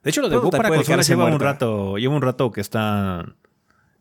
De 0.04 0.10
hecho, 0.10 0.22
lo 0.22 0.30
de 0.30 0.38
WoW 0.38 0.50
para 0.50 0.70
consolas 0.70 1.08
lleva 1.08 1.26
un 1.26 1.40
rato, 1.40 1.98
lleva 2.00 2.16
un 2.16 2.24
rato 2.24 2.52
que 2.52 2.62
está... 2.62 3.36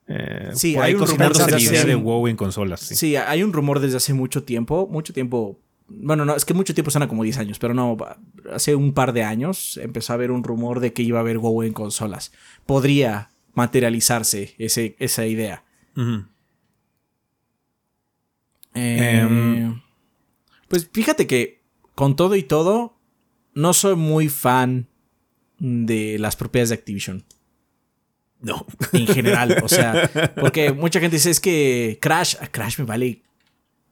eh, 0.08 0.48
Sí, 0.54 0.76
hay 0.76 0.94
un 0.94 1.06
rumor 1.06 1.36
desde 1.36 1.56
hace- 1.56 1.86
de 1.88 1.94
WoW 1.94 2.26
en 2.28 2.36
consolas. 2.36 2.80
sí. 2.80 2.94
Sí, 2.96 3.16
hay 3.16 3.42
un 3.42 3.52
rumor 3.52 3.80
desde 3.80 3.98
hace 3.98 4.14
mucho 4.14 4.44
tiempo. 4.44 4.88
Mucho 4.90 5.12
tiempo. 5.12 5.60
Bueno, 5.86 6.24
no, 6.24 6.34
es 6.34 6.44
que 6.44 6.54
mucho 6.54 6.74
tiempo 6.74 6.90
suena 6.90 7.08
como 7.08 7.24
10 7.24 7.38
años, 7.38 7.58
pero 7.58 7.74
no. 7.74 7.96
Hace 8.52 8.74
un 8.74 8.94
par 8.94 9.12
de 9.12 9.22
años 9.22 9.78
empezó 9.82 10.12
a 10.12 10.14
haber 10.14 10.30
un 10.30 10.42
rumor 10.42 10.80
de 10.80 10.92
que 10.92 11.02
iba 11.02 11.18
a 11.18 11.20
haber 11.20 11.38
WoW 11.38 11.62
en 11.62 11.72
consolas. 11.72 12.32
Podría 12.66 13.30
materializarse 13.54 14.54
ese, 14.58 14.96
esa 14.98 15.26
idea. 15.26 15.64
Eh, 18.74 19.20
Em. 19.20 19.80
pues 20.68 20.88
fíjate 20.92 21.26
que 21.26 21.62
con 21.94 22.16
todo 22.16 22.34
y 22.34 22.42
todo, 22.42 22.98
no 23.54 23.72
soy 23.72 23.94
muy 23.94 24.28
fan 24.28 24.88
de 25.58 26.18
las 26.18 26.34
propiedades 26.34 26.70
de 26.70 26.74
Activision. 26.74 27.24
No. 28.40 28.66
En 28.92 29.06
general, 29.06 29.62
o 29.62 29.68
sea, 29.68 30.10
porque 30.40 30.72
mucha 30.72 31.00
gente 31.00 31.16
dice 31.16 31.30
es 31.30 31.40
que 31.40 31.98
Crash, 32.00 32.36
a 32.40 32.48
Crash 32.48 32.78
me 32.78 32.84
vale 32.84 33.22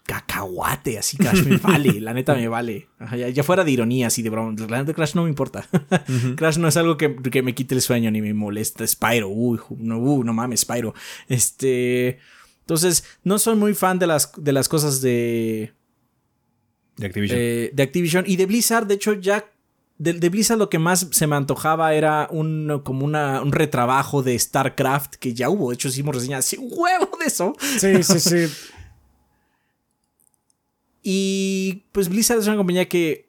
cacahuate, 0.04 0.98
así 0.98 1.16
Crash 1.16 1.44
me 1.44 1.56
vale, 1.62 2.00
la 2.00 2.12
neta 2.12 2.34
me 2.34 2.48
vale. 2.48 2.88
Ajá, 2.98 3.16
ya, 3.16 3.28
ya 3.28 3.42
fuera 3.42 3.64
de 3.64 3.70
ironía, 3.70 4.08
así 4.08 4.22
de 4.22 4.30
broma, 4.30 4.54
la 4.68 4.78
neta 4.78 4.94
Crash 4.94 5.14
no 5.14 5.24
me 5.24 5.28
importa. 5.28 5.66
Crash 6.36 6.58
no 6.58 6.68
es 6.68 6.76
algo 6.76 6.96
que, 6.96 7.14
que 7.16 7.42
me 7.42 7.54
quite 7.54 7.74
el 7.74 7.82
sueño 7.82 8.10
ni 8.10 8.20
me 8.20 8.34
molesta. 8.34 8.86
Spyro, 8.86 9.28
uy, 9.28 9.60
no, 9.78 9.98
uh, 9.98 10.24
no 10.24 10.32
mames, 10.32 10.60
Spyro. 10.60 10.94
Este, 11.28 12.18
entonces, 12.60 13.04
no 13.24 13.38
soy 13.38 13.56
muy 13.56 13.74
fan 13.74 13.98
de 13.98 14.06
las, 14.06 14.32
de 14.36 14.52
las 14.52 14.68
cosas 14.68 15.00
de, 15.00 15.72
De 16.96 17.06
Activision. 17.06 17.38
eh, 17.40 17.70
de 17.72 17.82
Activision 17.82 18.24
y 18.26 18.36
de 18.36 18.46
Blizzard. 18.46 18.86
De 18.86 18.94
hecho, 18.94 19.14
ya 19.14 19.44
de, 19.98 20.14
de 20.14 20.28
Blizzard 20.30 20.58
lo 20.58 20.68
que 20.68 20.78
más 20.80 21.06
se 21.12 21.26
me 21.26 21.36
antojaba 21.36 21.94
era 21.94 22.26
un 22.30 22.80
como 22.84 23.04
una, 23.04 23.40
un 23.40 23.52
retrabajo 23.52 24.22
de 24.22 24.36
StarCraft 24.38 25.14
que 25.16 25.32
ya 25.34 25.48
hubo. 25.48 25.70
De 25.70 25.74
hecho, 25.74 25.88
hicimos 25.88 26.14
reseñas 26.14 26.40
así, 26.40 26.56
un 26.56 26.70
huevo 26.72 27.10
de 27.20 27.26
eso. 27.26 27.54
Sí, 27.78 28.02
sí, 28.02 28.18
sí. 28.20 28.52
Y 31.02 31.84
pues 31.92 32.08
Blizzard 32.08 32.38
es 32.38 32.46
una 32.46 32.56
compañía 32.56 32.88
que 32.88 33.28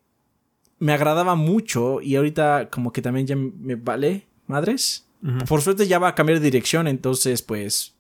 me 0.80 0.94
agradaba 0.94 1.36
mucho 1.36 2.02
y 2.02 2.16
ahorita 2.16 2.70
como 2.70 2.92
que 2.92 3.02
también 3.02 3.26
ya 3.26 3.36
me 3.36 3.76
vale 3.76 4.28
madres. 4.48 5.08
Por 5.48 5.62
suerte 5.62 5.88
ya 5.88 6.00
va 6.00 6.10
a 6.10 6.16
cambiar 6.16 6.40
de 6.40 6.46
dirección, 6.46 6.86
entonces 6.86 7.42
pues 7.42 7.96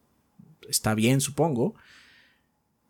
está 0.67 0.93
bien, 0.93 1.21
supongo. 1.21 1.73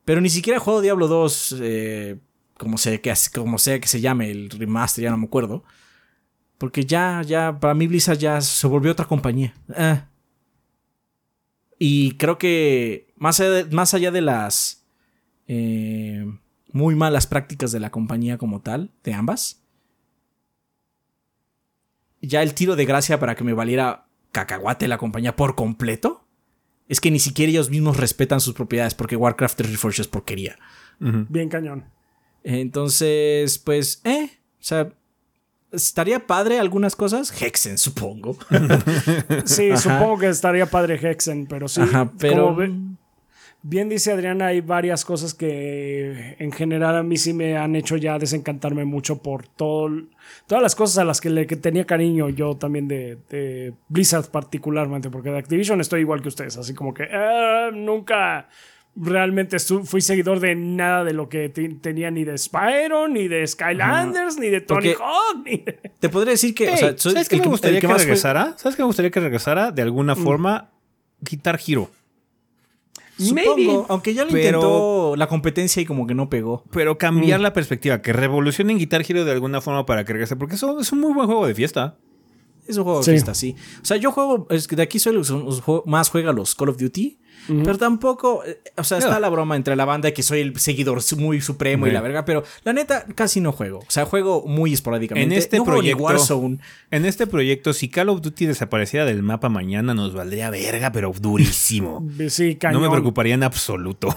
Pero 0.06 0.22
ni 0.22 0.30
siquiera 0.30 0.58
he 0.58 0.60
jugado 0.60 0.82
Diablo 0.82 1.08
2, 1.08 1.58
eh, 1.62 2.20
como, 2.58 2.80
sea 2.80 3.00
que, 3.00 3.14
como 3.34 3.60
sea 3.60 3.80
que 3.80 3.88
se 3.88 4.02
llame, 4.02 4.32
el 4.32 4.50
remaster, 4.50 5.04
ya 5.04 5.12
no 5.12 5.18
me 5.18 5.26
acuerdo. 5.26 5.64
Porque 6.58 6.86
ya, 6.86 7.22
ya, 7.22 7.60
para 7.60 7.76
mí 7.76 7.86
Blizzard 7.88 8.18
ya 8.18 8.42
se 8.42 8.68
volvió 8.68 8.92
otra 8.92 9.06
compañía. 9.06 9.54
Ah. 9.76 10.08
Y 11.78 12.14
creo 12.18 12.38
que 12.38 13.14
más 13.18 13.40
allá 13.40 13.52
de, 13.52 13.66
más 13.66 13.94
allá 13.94 14.12
de 14.12 14.22
las 14.22 14.84
eh, 15.48 16.26
muy 16.74 16.96
malas 16.96 17.26
prácticas 17.28 17.72
de 17.72 17.80
la 17.80 17.90
compañía 17.92 18.38
como 18.38 18.60
tal, 18.62 18.92
de 19.04 19.14
ambas, 19.14 19.62
ya 22.22 22.42
el 22.42 22.54
tiro 22.54 22.76
de 22.76 22.86
gracia 22.86 23.20
para 23.20 23.36
que 23.36 23.44
me 23.44 23.54
valiera 23.54 24.06
cacahuate 24.32 24.88
la 24.88 24.98
compañía 24.98 25.36
por 25.36 25.56
completo 25.56 26.26
es 26.88 27.00
que 27.00 27.12
ni 27.12 27.20
siquiera 27.20 27.50
ellos 27.52 27.70
mismos 27.70 27.98
respetan 27.98 28.40
sus 28.42 28.54
propiedades 28.54 28.96
porque 28.96 29.16
Warcraft 29.16 29.58
3 29.58 29.72
Reforged 29.72 30.02
es 30.02 30.08
porquería. 30.08 30.58
Bien 31.00 31.50
cañón. 31.50 31.86
Entonces, 32.44 33.58
pues, 33.58 34.02
eh, 34.04 34.30
o 34.60 34.64
sea, 34.64 34.90
estaría 35.72 36.28
padre 36.28 36.60
algunas 36.60 36.96
cosas. 36.96 37.32
Hexen, 37.42 37.78
supongo. 37.78 38.38
Sí, 39.46 39.72
Ajá. 39.72 39.78
supongo 39.82 40.18
que 40.20 40.28
estaría 40.30 40.66
padre 40.66 40.96
Hexen, 41.02 41.46
pero 41.48 41.68
sí. 41.68 41.82
Ajá, 41.82 42.12
pero- 42.18 42.56
como 42.56 42.98
bien 43.64 43.90
dice 43.90 44.12
Adriana, 44.12 44.48
hay 44.48 44.62
varias 44.62 45.04
cosas 45.06 45.34
que 45.34 46.36
en 46.38 46.52
general 46.52 46.98
a 46.98 47.04
mí 47.04 47.18
sí 47.18 47.34
me 47.34 47.58
han 47.58 47.76
hecho 47.76 47.96
ya 47.98 48.20
desencantarme 48.20 48.86
mucho 48.86 49.22
por 49.24 49.48
todo, 49.48 49.90
todas 50.48 50.62
las 50.62 50.76
cosas 50.76 51.00
a 51.00 51.06
las 51.06 51.20
que 51.22 51.30
le 51.30 51.48
que 51.48 51.56
tenía 51.56 51.86
cariño 51.86 52.30
yo 52.30 52.56
también 52.56 52.88
de, 52.88 53.18
de 53.30 53.74
Blizzard 53.88 54.30
particularmente, 54.30 55.10
porque 55.10 55.32
de 55.32 55.40
Activision 55.40 55.82
estoy 55.82 56.02
igual 56.02 56.22
que 56.22 56.28
ustedes, 56.28 56.58
así 56.58 56.74
como 56.74 56.94
que 56.94 57.04
ah, 57.12 57.70
nunca 57.74 58.50
realmente 58.96 59.58
fui 59.60 60.02
seguidor 60.02 60.40
de 60.40 60.56
nada 60.56 61.04
de 61.04 61.14
lo 61.14 61.28
que 61.30 61.50
te- 61.50 61.68
tenía 61.82 62.12
ni 62.12 62.26
de 62.26 62.38
Spyro, 62.38 63.08
ni 63.08 63.28
de 63.28 63.48
Skylanders, 63.48 64.38
ni 64.38 64.50
de 64.50 64.62
Tony 64.62 64.90
Hawk, 64.90 65.44
ni 65.46 65.58
de... 65.58 65.80
Te 66.00 66.10
podría 66.10 66.32
decir 66.32 66.54
que. 66.54 66.70
o 66.70 66.78
sea, 66.78 66.98
¿Sabes 66.98 67.30
qué 67.30 67.38
me 67.38 67.48
gustaría 67.48 67.80
que, 67.80 67.88
regresara? 67.88 68.54
¿Sabes 68.58 68.76
qué 68.76 68.84
me 68.84 68.88
gustaría 68.88 69.10
que 69.10 69.20
regresara? 69.20 69.72
De 69.72 69.82
alguna 69.82 70.16
forma, 70.16 70.70
Guitar 71.22 71.60
Hero. 71.66 71.90
Supongo, 73.24 73.56
Maybe. 73.56 73.80
aunque 73.90 74.14
ya 74.14 74.26
lo 74.26 74.32
Pero- 74.32 74.58
intentó 74.60 75.16
la 75.16 75.28
competencia 75.28 75.82
y 75.82 75.86
como 75.86 76.06
que 76.08 76.14
no 76.16 76.30
pegó. 76.30 76.64
Pero 76.72 76.98
cambiar 76.98 77.40
la 77.40 77.54
perspectiva, 77.54 78.02
que 78.02 78.14
revolucionen 78.14 78.78
Guitar 78.78 79.04
Hero 79.08 79.26
de 79.26 79.32
alguna 79.32 79.62
forma 79.62 79.86
para 79.86 80.04
que 80.06 80.14
regrese, 80.14 80.36
porque 80.36 80.56
eso 80.56 80.80
es 80.80 80.92
un 80.92 81.00
muy 81.02 81.14
buen 81.14 81.28
juego 81.28 81.46
de 81.48 81.56
fiesta. 81.56 81.98
Es 82.68 82.78
un 82.78 82.84
juego 82.86 83.00
de 83.00 83.06
Sí. 83.06 83.12
fiesta, 83.12 83.34
sí. 83.34 83.56
O 83.82 83.86
sea, 83.86 83.98
yo 83.98 84.12
juego, 84.12 84.48
es 84.50 84.68
que 84.68 84.76
de 84.78 84.84
aquí 84.84 84.98
soy 85.00 85.14
los, 85.14 85.30
los 85.30 85.62
juego- 85.62 85.84
más 85.86 86.10
juega 86.10 86.32
los 86.32 86.56
Call 86.56 86.70
of 86.70 86.78
Duty, 86.78 87.20
pero 87.48 87.78
tampoco, 87.78 88.44
eh, 88.46 88.62
o 88.78 88.84
sea, 88.84 88.98
está 88.98 89.20
la 89.20 89.30
broma 89.30 89.56
entre 89.56 89.76
la 89.76 89.86
banda 89.86 90.12
que 90.12 90.24
soy 90.24 90.40
el 90.42 90.60
seguidor 90.60 91.02
muy 91.18 91.42
supremo 91.42 91.88
y 91.88 91.92
la 91.92 92.02
verga, 92.02 92.26
pero 92.26 92.44
la 92.64 92.74
neta 92.74 93.06
casi 93.16 93.42
no 93.42 93.52
juego. 93.52 93.80
O 93.80 93.86
sea, 93.92 94.06
juego 94.06 94.44
muy 94.48 94.74
esporádicamente. 94.74 95.34
En 95.34 95.38
este 95.40 95.58
no 95.58 95.66
juego 95.66 95.82
ni 95.82 95.90
proyecto- 95.92 96.04
Warzone. 96.04 96.60
En 96.92 97.06
este 97.06 97.28
proyecto, 97.28 97.74
si 97.74 97.90
Call 97.90 98.10
of 98.10 98.22
Duty 98.22 98.46
desapareciera 98.46 99.06
del 99.06 99.24
mapa 99.24 99.50
mañana, 99.50 99.94
nos 99.94 100.14
valdría 100.14 100.50
verga, 100.50 100.92
pero 100.92 101.12
durísimo. 101.20 102.08
Sí, 102.30 102.54
no 102.54 102.60
cañón. 102.60 102.82
me 102.82 102.90
preocuparía 102.90 103.34
en 103.34 103.44
absoluto. 103.44 104.10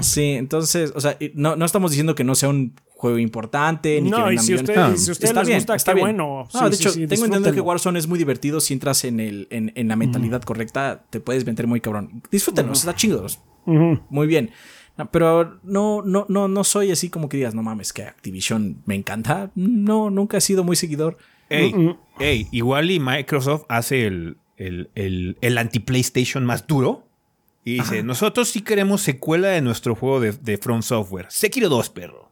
Sí, 0.00 0.32
entonces, 0.32 0.92
o 0.96 1.00
sea, 1.00 1.16
no, 1.34 1.56
no 1.56 1.64
estamos 1.64 1.90
diciendo 1.92 2.14
que 2.14 2.24
no 2.24 2.34
sea 2.34 2.48
un 2.48 2.74
juego 3.02 3.18
importante, 3.18 4.00
ni 4.00 4.10
que 4.10 4.16
No, 4.16 4.32
y 4.32 4.38
si, 4.38 4.52
millones. 4.52 4.70
usted, 4.70 4.80
Ah, 4.82 4.92
y 4.94 4.98
si 4.98 5.10
a 5.10 5.12
ustedes 5.12 5.30
Está 5.30 5.40
les 5.40 5.48
bien, 5.48 5.58
gusta, 5.58 5.74
está 5.74 5.92
qué 5.92 5.96
bien. 5.96 6.16
bueno. 6.16 6.48
No, 6.54 6.70
de 6.70 6.76
Sí, 6.76 6.82
hecho, 6.82 6.90
sí, 6.92 7.00
sí, 7.00 7.06
tengo 7.08 7.24
entendido 7.26 7.52
que. 7.54 7.60
Warzone 7.60 7.98
es 7.98 8.06
muy 8.06 8.18
divertido 8.18 8.60
si 8.60 8.72
entras 8.74 9.04
en, 9.04 9.18
el, 9.20 9.48
en, 9.50 9.72
en 9.74 9.88
la 9.88 9.96
mentalidad 9.96 10.40
correcta, 10.42 11.04
te 11.10 11.20
puedes 11.20 11.44
meter 11.44 11.66
muy 11.66 11.80
cabrón. 11.80 12.22
Disfrútenlo, 12.30 12.72
está 12.72 12.94
chido. 12.94 13.26
Ujú. 13.66 14.00
Muy 14.08 14.26
bien. 14.26 14.50
No, 14.96 15.10
pero 15.10 15.58
no, 15.64 16.02
no, 16.04 16.26
no, 16.28 16.48
no 16.48 16.64
soy 16.64 16.90
así 16.92 17.08
como 17.10 17.28
que 17.28 17.38
digas, 17.38 17.54
no 17.54 17.62
mames, 17.62 17.92
que 17.92 18.02
Activision 18.04 18.82
me 18.86 18.94
encanta. 18.94 19.50
No, 19.54 20.08
nunca 20.10 20.36
he 20.36 20.40
sido 20.40 20.62
muy 20.64 20.76
seguidor. 20.76 21.16
Ey, 21.48 21.74
ey, 22.18 22.46
igual 22.50 22.90
y 22.90 23.00
Microsoft 23.00 23.64
hace 23.68 24.06
el, 24.06 24.36
el, 24.56 24.90
el, 24.94 25.36
el 25.40 25.58
anti-PlayStation 25.58 26.44
más 26.46 26.66
duro. 26.66 27.06
Y 27.64 27.74
dice, 27.74 28.02
nosotros 28.02 28.48
sí 28.48 28.62
queremos 28.62 29.02
secuela 29.02 29.48
de 29.48 29.60
nuestro 29.60 29.94
juego 29.94 30.18
de, 30.20 30.32
de 30.32 30.58
From 30.58 30.82
Software. 30.82 31.26
Sekiro 31.30 31.68
2, 31.68 31.90
perro. 31.90 32.31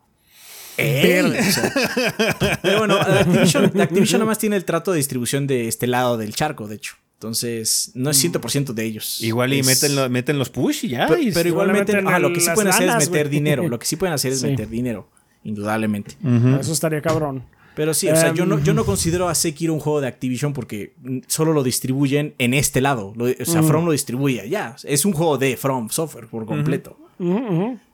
Verde, 0.83 1.39
o 1.41 1.53
sea. 1.53 2.59
Pero 2.63 2.79
bueno, 2.79 2.97
Activision, 3.01 3.65
Activision 3.81 4.19
nada 4.21 4.29
más 4.31 4.39
tiene 4.39 4.57
el 4.57 4.65
trato 4.65 4.91
de 4.93 4.99
distribución 4.99 5.47
de 5.47 5.69
este 5.69 5.87
lado 5.87 6.17
del 6.17 6.35
charco, 6.35 6.67
de 6.69 6.77
hecho. 6.77 6.95
Entonces, 7.15 7.91
no 7.95 8.09
es 8.11 8.25
100% 8.25 8.73
de 8.73 8.85
ellos. 8.85 9.21
Igual 9.23 9.53
y 9.53 9.59
Es- 9.61 9.67
meten, 9.67 9.95
lo- 9.95 10.09
meten 10.09 10.39
los 10.39 10.49
push 10.49 10.85
y 10.87 10.89
ya. 10.89 11.07
Pero, 11.07 11.21
y- 11.21 11.31
pero 11.33 11.61
ah, 12.09 12.19
lo 12.19 12.33
que 12.33 12.41
sí 12.41 12.49
pueden 12.55 12.71
hacer 12.73 12.87
lanas, 12.87 13.03
es 13.05 13.11
meter 13.11 13.29
dinero. 13.29 13.69
Lo 13.69 13.79
que 13.79 13.85
sí 13.87 13.97
pueden 13.97 14.15
hacer 14.15 14.33
es 14.33 14.41
Sí. 14.41 14.47
meter 14.47 14.69
dinero, 14.71 15.09
indudablemente. 15.45 16.17
Eso 16.61 16.73
estaría 16.73 17.03
cabrón. 17.03 17.45
Pero 17.77 17.95
sí, 17.95 18.09
o 18.09 18.17
sea, 18.17 18.35
yo, 18.35 18.47
no, 18.47 18.57
Em. 18.59 18.65
yo 18.65 18.75
no 18.75 18.85
considero 18.85 19.29
a 19.29 19.35
Sekiro 19.35 19.73
un 19.73 19.81
juego 19.81 20.01
de 20.01 20.09
Activision 20.09 20.53
porque 20.53 20.93
mm, 21.03 21.19
solo 21.29 21.53
lo 21.53 21.63
distribuyen 21.63 22.35
en 22.39 22.53
este 22.53 22.81
lado. 22.81 23.13
Lo- 23.17 23.27
o 23.27 23.45
sea, 23.45 23.63
From 23.63 23.85
lo 23.85 23.93
distribuye 23.93 24.49
ya. 24.49 24.77
Es 24.85 25.05
un 25.05 25.13
juego 25.13 25.39
de 25.39 25.57
From 25.57 25.89
Software 25.91 26.27
por 26.27 26.47
completo. 26.47 26.99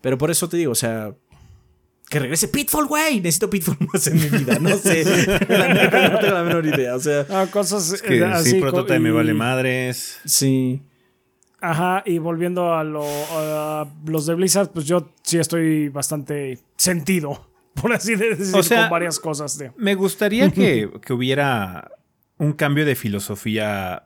Pero 0.01 0.19
por 0.19 0.31
eso 0.31 0.49
te 0.49 0.57
digo, 0.57 0.71
o 0.73 0.77
sea, 0.77 1.13
que 2.09 2.19
regrese 2.21 2.49
Pitfall, 2.49 2.87
güey. 2.87 3.17
Necesito 3.21 3.51
Pitfall 3.51 3.77
más 3.93 4.07
en 4.07 4.15
mi 4.15 4.27
vida. 4.29 4.59
No 4.61 4.77
sé. 4.77 5.05
La 5.49 5.69
neta, 5.75 6.09
no 6.11 6.19
tengo 6.19 6.35
la 6.35 6.43
menor 6.45 6.65
idea. 6.67 6.95
O 6.95 7.01
sea, 7.01 7.27
Ah, 7.31 7.47
cosas 7.51 7.93
Es 7.93 8.03
que 8.03 8.19
eh, 8.19 8.25
así. 8.25 8.51
sí, 8.53 8.61
prototype 8.61 8.99
me 9.01 9.11
vale 9.11 9.35
madres. 9.35 10.21
sí. 10.25 10.83
Ajá, 11.59 12.03
y 12.05 12.19
volviendo 12.19 12.75
a, 12.75 12.85
lo, 12.85 13.03
a 13.05 13.89
los 14.05 14.27
de 14.27 14.35
Blizzard, 14.35 14.71
pues 14.73 14.85
yo 14.85 15.11
sí 15.23 15.39
estoy 15.39 15.89
bastante 15.89 16.59
sentido, 16.77 17.51
por 17.75 17.93
así 17.95 18.15
decir, 18.15 18.55
O 18.55 18.63
sea, 18.63 18.83
con 18.83 18.91
varias 18.91 19.19
cosas. 19.19 19.57
De, 19.59 19.73
Me 19.77 19.95
gustaría 19.95 20.51
que, 20.53 20.91
que 21.01 21.13
hubiera 21.15 21.91
un 22.39 22.53
cambio 22.53 22.85
de 22.85 22.95
filosofía. 22.95 24.05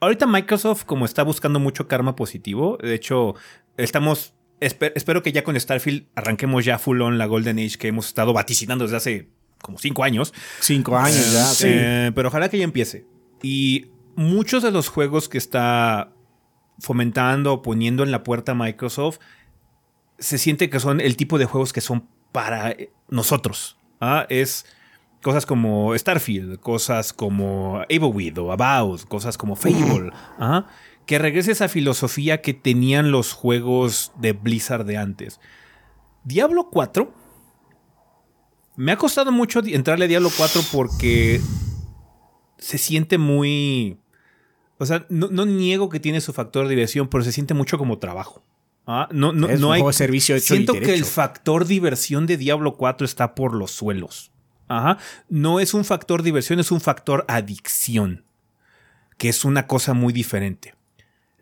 Ahorita 0.00 0.26
Microsoft, 0.26 0.84
como 0.84 1.04
está 1.04 1.24
buscando 1.24 1.58
mucho 1.58 1.88
karma 1.88 2.14
positivo, 2.16 2.78
de 2.80 2.94
hecho, 2.94 3.34
estamos. 3.76 4.32
Espe- 4.62 4.92
espero 4.94 5.22
que 5.22 5.32
ya 5.32 5.44
con 5.44 5.58
Starfield 5.58 6.06
arranquemos 6.14 6.64
ya 6.64 6.78
full 6.78 7.00
on 7.02 7.18
la 7.18 7.26
Golden 7.26 7.58
Age 7.58 7.76
que 7.78 7.88
hemos 7.88 8.06
estado 8.08 8.32
vaticinando 8.32 8.84
desde 8.84 8.96
hace 8.96 9.28
como 9.60 9.78
cinco 9.78 10.04
años. 10.04 10.32
Cinco 10.60 10.96
años 10.96 11.32
ya. 11.32 11.44
Sí. 11.44 11.66
Eh, 11.68 12.12
pero 12.14 12.28
ojalá 12.28 12.48
que 12.48 12.58
ya 12.58 12.64
empiece. 12.64 13.06
Y 13.42 13.86
muchos 14.16 14.62
de 14.62 14.70
los 14.70 14.88
juegos 14.88 15.28
que 15.28 15.38
está 15.38 16.12
fomentando 16.78 17.52
o 17.54 17.62
poniendo 17.62 18.02
en 18.02 18.10
la 18.10 18.22
puerta 18.24 18.54
Microsoft 18.54 19.18
se 20.18 20.38
siente 20.38 20.70
que 20.70 20.80
son 20.80 21.00
el 21.00 21.16
tipo 21.16 21.38
de 21.38 21.44
juegos 21.44 21.72
que 21.72 21.80
son 21.80 22.08
para 22.32 22.70
eh, 22.70 22.90
nosotros. 23.08 23.78
¿ah? 24.00 24.26
Es 24.28 24.64
cosas 25.22 25.46
como 25.46 25.96
Starfield, 25.96 26.58
cosas 26.60 27.12
como 27.12 27.78
Ableweed 27.82 28.38
o 28.38 28.52
About, 28.52 29.04
cosas 29.06 29.36
como 29.38 29.54
Fable. 29.56 30.10
¿ah? 30.38 30.66
Que 31.06 31.18
regrese 31.18 31.52
esa 31.52 31.68
filosofía 31.68 32.42
que 32.42 32.54
tenían 32.54 33.10
los 33.10 33.32
juegos 33.32 34.12
de 34.18 34.32
Blizzard 34.32 34.84
de 34.84 34.96
antes. 34.96 35.40
Diablo 36.24 36.68
4 36.70 37.12
me 38.76 38.92
ha 38.92 38.96
costado 38.96 39.32
mucho 39.32 39.60
entrarle 39.64 40.06
a 40.06 40.08
Diablo 40.08 40.30
4 40.36 40.62
porque 40.72 41.40
se 42.58 42.78
siente 42.78 43.18
muy... 43.18 43.98
O 44.78 44.86
sea, 44.86 45.06
no, 45.08 45.28
no 45.28 45.44
niego 45.44 45.88
que 45.88 46.00
tiene 46.00 46.20
su 46.20 46.32
factor 46.32 46.64
de 46.64 46.70
diversión, 46.70 47.08
pero 47.08 47.22
se 47.22 47.32
siente 47.32 47.54
mucho 47.54 47.78
como 47.78 47.98
trabajo. 47.98 48.42
Ah, 48.86 49.08
no, 49.12 49.32
no, 49.32 49.48
Es 49.48 49.60
no 49.60 49.68
un 49.68 49.74
hay... 49.74 49.80
juego 49.80 49.92
servicio 49.92 50.34
hecho 50.34 50.54
y 50.54 50.58
Siento 50.58 50.72
que 50.72 50.94
el 50.94 51.04
factor 51.04 51.66
diversión 51.66 52.26
de 52.26 52.36
Diablo 52.36 52.76
4 52.76 53.04
está 53.04 53.34
por 53.34 53.54
los 53.54 53.70
suelos. 53.70 54.32
Ajá. 54.68 54.98
No 55.28 55.60
es 55.60 55.74
un 55.74 55.84
factor 55.84 56.22
diversión, 56.22 56.58
es 56.58 56.72
un 56.72 56.80
factor 56.80 57.24
adicción. 57.28 58.24
Que 59.18 59.28
es 59.28 59.44
una 59.44 59.66
cosa 59.66 59.92
muy 59.92 60.12
diferente. 60.12 60.74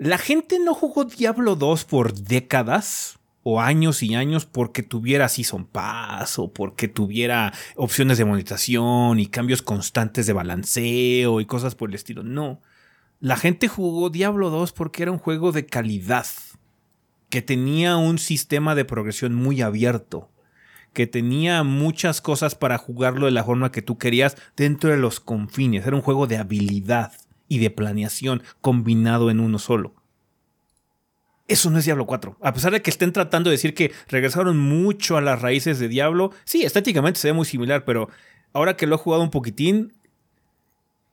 La 0.03 0.17
gente 0.17 0.59
no 0.59 0.73
jugó 0.73 1.05
Diablo 1.05 1.57
2 1.57 1.85
por 1.85 2.15
décadas 2.15 3.19
o 3.43 3.61
años 3.61 4.03
y 4.03 4.15
años 4.15 4.47
porque 4.47 4.83
tuviera 4.83 5.29
Season 5.29 5.67
Pass 5.67 6.39
o 6.39 6.51
porque 6.55 6.89
tuviera 6.89 7.53
opciones 7.77 8.17
de 8.17 8.25
monetización 8.25 9.21
y 9.21 9.27
cambios 9.27 9.61
constantes 9.61 10.27
de 10.27 10.33
balanceo 10.33 11.43
y 11.43 11.45
cosas 11.45 11.75
por 11.75 11.91
el 11.91 11.97
estilo. 11.97 12.23
No. 12.23 12.63
La 13.21 13.37
gente 13.37 13.69
jugó 13.69 14.09
Diablo 14.09 14.49
2 14.49 14.73
porque 14.73 15.03
era 15.03 15.13
un 15.13 15.19
juego 15.19 15.53
de 15.53 15.67
calidad, 15.67 16.25
que 17.29 17.43
tenía 17.43 17.99
un 17.99 18.17
sistema 18.19 18.75
de 18.75 18.87
progresión 18.87 19.35
muy 19.35 19.61
abierto, 19.61 20.31
que 20.95 21.07
tenía 21.07 21.63
muchas 21.63 22.23
cosas 22.23 22.55
para 22.55 22.79
jugarlo 22.79 23.27
de 23.27 23.33
la 23.33 23.45
forma 23.45 23.71
que 23.71 23.83
tú 23.83 23.99
querías 23.99 24.39
dentro 24.57 24.89
de 24.89 24.97
los 24.97 25.21
confines. 25.21 25.87
Era 25.87 25.95
un 25.95 26.01
juego 26.01 26.27
de 26.27 26.39
habilidad 26.39 27.13
y 27.51 27.59
de 27.59 27.69
planeación 27.71 28.43
combinado 28.63 29.29
en 29.31 29.41
uno 29.41 29.59
solo. 29.59 29.93
Eso 31.49 31.69
no 31.69 31.79
es 31.79 31.85
Diablo 31.85 32.07
4. 32.07 32.39
A 32.41 32.53
pesar 32.55 32.73
de 32.73 32.81
que 32.81 32.91
estén 32.91 33.13
tratando 33.13 33.51
de 33.51 33.57
decir 33.57 33.75
que 33.75 33.93
regresaron 34.09 34.57
mucho 34.57 35.17
a 35.17 35.21
las 35.21 35.43
raíces 35.43 35.81
de 35.81 35.89
Diablo, 35.89 36.31
sí, 36.45 36.63
estéticamente 36.63 37.19
se 37.19 37.27
ve 37.29 37.33
muy 37.35 37.45
similar, 37.45 37.85
pero 37.85 38.09
ahora 38.53 38.77
que 38.77 38.87
lo 38.87 38.95
he 38.95 38.99
jugado 38.99 39.25
un 39.25 39.31
poquitín, 39.31 39.93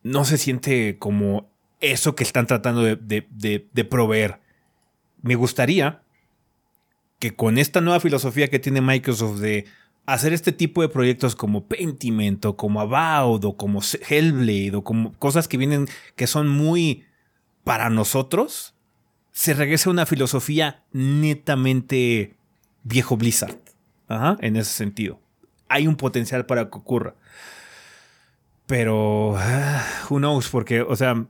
no 0.03 0.25
se 0.25 0.37
siente 0.37 0.97
como 0.99 1.49
eso 1.79 2.13
que 2.15 2.23
están 2.23 2.45
tratando 2.45 2.83
de, 2.83 2.95
de- 2.95 3.85
proveer. 3.85 4.39
Me 5.23 5.33
gustaría 5.33 6.03
que 7.17 7.35
con 7.35 7.57
esta 7.57 7.81
nueva 7.81 7.99
filosofía 7.99 8.47
que 8.47 8.59
tiene 8.59 8.79
Microsoft 8.81 9.39
de 9.39 9.65
hacer 10.07 10.31
este 10.33 10.53
tipo 10.53 10.81
de 10.81 10.89
proyectos 10.89 11.35
como 11.35 11.67
Pentiment 11.67 12.43
o 12.45 12.55
como 12.55 12.79
Avowed 12.79 13.43
o 13.43 13.57
como 13.57 13.81
Hellblade 14.09 14.75
o 14.75 14.83
como 14.83 15.13
cosas 15.13 15.47
que 15.47 15.57
vienen 15.57 15.87
que 16.15 16.27
son 16.27 16.47
muy 16.47 17.03
para 17.65 17.89
nosotros, 17.89 18.73
se 19.33 19.53
regrese 19.53 19.89
a 19.89 19.91
una 19.91 20.05
filosofía 20.05 20.83
netamente 20.93 22.37
viejo 22.83 23.17
Blizzard. 23.17 23.59
Ajá, 24.07 24.37
en 24.39 24.55
ese 24.55 24.71
sentido. 24.71 25.19
Hay 25.67 25.85
un 25.85 25.97
potencial 25.97 26.45
para 26.45 26.69
que 26.69 26.77
ocurra. 26.77 27.15
Pero, 28.65 29.35
ah, 29.37 29.85
who 30.09 30.19
knows, 30.19 30.47
porque, 30.47 30.81
o 30.81 30.95
sea, 30.95 31.25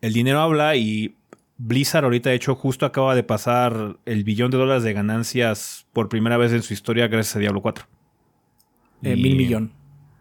el 0.00 0.12
dinero 0.12 0.40
habla 0.40 0.74
y 0.74 1.16
Blizzard 1.58 2.04
ahorita, 2.04 2.30
de 2.30 2.36
hecho, 2.36 2.56
justo 2.56 2.86
acaba 2.86 3.14
de 3.14 3.22
pasar 3.22 3.98
el 4.04 4.24
billón 4.24 4.50
de 4.50 4.58
dólares 4.58 4.82
de 4.82 4.92
ganancias 4.92 5.86
por 5.92 6.08
primera 6.08 6.36
vez 6.36 6.52
en 6.52 6.62
su 6.62 6.72
historia 6.72 7.06
gracias 7.06 7.36
a 7.36 7.38
Diablo 7.38 7.62
4. 7.62 7.99
Eh, 9.02 9.14
Y- 9.16 9.22
mil 9.22 9.36
millón. 9.36 9.72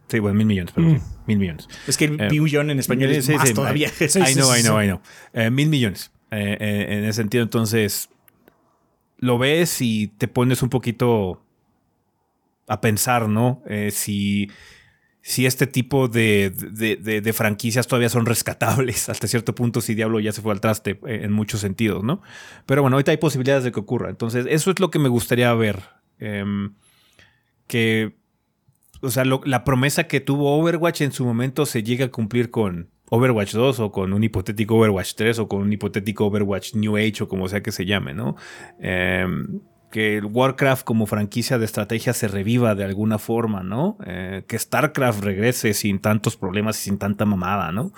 Sí, 0.08 0.18
bueno, 0.20 0.36
mil 0.38 0.48
millones, 0.48 0.72
perdón. 0.74 0.94
Mm. 0.94 1.02
Mil 1.28 1.38
millones. 1.38 1.68
Es 1.88 1.96
que 1.98 2.06
el 2.06 2.18
billón 2.30 2.72
en 2.72 2.80
español 2.80 3.12
es 3.12 3.26
Sí, 3.26 3.34
más 3.34 3.48
sí, 3.48 3.54
todavía. 3.54 3.90
I 3.90 4.34
know, 4.34 4.56
I 4.58 4.62
know. 4.64 4.82
I 4.82 4.88
know. 4.88 5.02
Eh, 5.34 5.52
mil 5.52 5.70
millones. 5.70 6.12
Eh, 6.32 6.58
eh, 6.60 6.86
en 6.98 7.04
ese 7.06 7.14
sentido, 7.22 7.44
entonces, 7.44 8.10
lo 9.18 9.38
ves 9.38 9.82
y 9.82 10.08
te 10.08 10.28
pones 10.28 10.64
un 10.64 10.70
poquito 10.70 11.44
a 12.68 12.82
pensar, 12.82 13.30
¿no? 13.30 13.62
Eh, 13.68 13.92
si, 13.92 14.50
si 15.22 15.46
este 15.46 15.68
tipo 15.68 16.08
de, 16.08 16.52
de- 16.72 16.96
de- 16.96 17.22
de 17.22 17.34
franquicias 17.34 17.86
todavía 17.88 18.10
son 18.10 18.26
rescatables 18.26 19.10
hasta 19.10 19.28
cierto 19.28 19.54
punto, 19.54 19.82
si 19.82 19.94
Diablo 19.94 20.20
ya 20.20 20.32
se 20.32 20.42
fue 20.42 20.54
al 20.54 20.62
traste 20.62 21.00
eh, 21.08 21.22
en 21.24 21.32
muchos 21.32 21.62
sentidos, 21.62 22.04
¿no? 22.04 22.22
Pero 22.66 22.82
bueno, 22.82 22.96
ahorita 22.98 23.12
hay 23.12 23.18
posibilidades 23.18 23.64
de 23.64 23.72
que 23.72 23.80
ocurra. 23.80 24.10
Entonces, 24.10 24.46
eso 24.50 24.72
es 24.72 24.80
lo 24.80 24.90
que 24.90 24.98
me 25.00 25.10
gustaría 25.10 25.54
ver. 25.54 25.82
Em, 26.20 26.74
que, 27.68 28.18
o 29.02 29.12
sea, 29.12 29.24
la 29.26 29.64
promesa 29.64 30.06
que 30.06 30.20
tuvo 30.20 30.58
Overwatch 30.58 31.02
en 31.02 31.12
su 31.12 31.26
momento 31.26 31.66
se 31.66 31.84
llega 31.84 32.06
a 32.06 32.10
cumplir 32.10 32.52
con 32.52 32.90
Overwatch 33.10 33.54
2 33.54 33.80
o 33.80 33.92
con 33.92 34.14
un 34.14 34.24
hipotético 34.24 34.76
Overwatch 34.76 35.14
3 35.16 35.40
o 35.40 35.48
con 35.48 35.62
un 35.62 35.74
hipotético 35.74 36.26
Overwatch 36.28 36.76
New 36.76 36.98
Age 36.98 37.24
o 37.24 37.28
como 37.28 37.48
sea 37.48 37.62
que 37.62 37.72
se 37.72 37.86
llame, 37.86 38.14
¿no? 38.14 38.36
Em, 38.80 39.62
que 39.92 40.22
Warcraft 40.22 40.84
como 40.84 41.08
franquicia 41.08 41.58
de 41.58 41.66
estrategia 41.66 42.14
se 42.14 42.28
reviva 42.28 42.76
de 42.76 42.84
alguna 42.84 43.18
forma, 43.18 43.64
¿no? 43.64 43.98
Eh, 44.06 44.44
que 44.48 44.60
StarCraft 44.60 45.24
regrese 45.24 45.74
sin 45.74 46.00
tantos 46.00 46.38
problemas 46.38 46.80
y 46.80 46.84
sin 46.84 47.00
tanta 47.00 47.26
mamada, 47.26 47.72
¿no? 47.72 47.92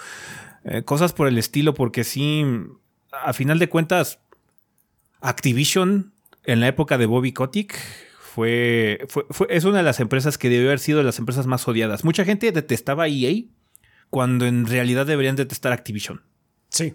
Eh, 0.63 0.83
cosas 0.83 1.11
por 1.11 1.27
el 1.27 1.37
estilo, 1.37 1.73
porque 1.73 2.03
sí, 2.03 2.45
a 3.11 3.33
final 3.33 3.59
de 3.59 3.67
cuentas, 3.67 4.19
Activision 5.19 6.13
en 6.45 6.61
la 6.61 6.67
época 6.67 6.97
de 6.97 7.05
Bobby 7.05 7.31
Kotick 7.33 7.77
fue, 8.33 9.05
fue, 9.09 9.25
fue- 9.29 9.47
es 9.49 9.65
una 9.65 9.77
de 9.77 9.83
las 9.83 9.99
empresas 9.99 10.37
que 10.37 10.49
debió 10.49 10.67
haber 10.67 10.79
sido 10.79 10.99
de 10.99 11.03
las 11.03 11.19
empresas 11.19 11.47
más 11.47 11.67
odiadas. 11.67 12.03
Mucha 12.03 12.23
gente 12.25 12.51
detestaba 12.51 13.07
EA 13.07 13.43
cuando 14.09 14.45
en 14.45 14.65
realidad 14.65 15.05
deberían 15.05 15.35
detestar 15.35 15.71
Activision. 15.73 16.21
Sí. 16.69 16.93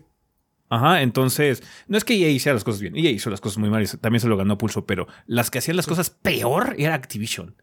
Ajá, 0.69 1.03
entonces, 1.03 1.63
no 1.87 1.97
es 1.97 2.05
que 2.05 2.15
EA 2.15 2.29
hiciera 2.31 2.55
las 2.55 2.65
cosas 2.65 2.81
bien, 2.81 2.97
EA 2.97 3.11
hizo 3.11 3.31
las 3.31 3.41
cosas 3.41 3.59
muy 3.59 3.71
mal 3.71 3.83
y 3.85 3.87
también 3.99 4.21
se 4.21 4.29
lo 4.29 4.37
ganó 4.37 4.59
pulso, 4.59 4.85
pero 4.87 5.07
las 5.27 5.51
que 5.51 5.59
hacían 5.59 5.77
las 5.77 5.87
cosas 5.87 6.11
peor 6.11 6.75
era 6.79 6.95
Activision. 6.95 7.55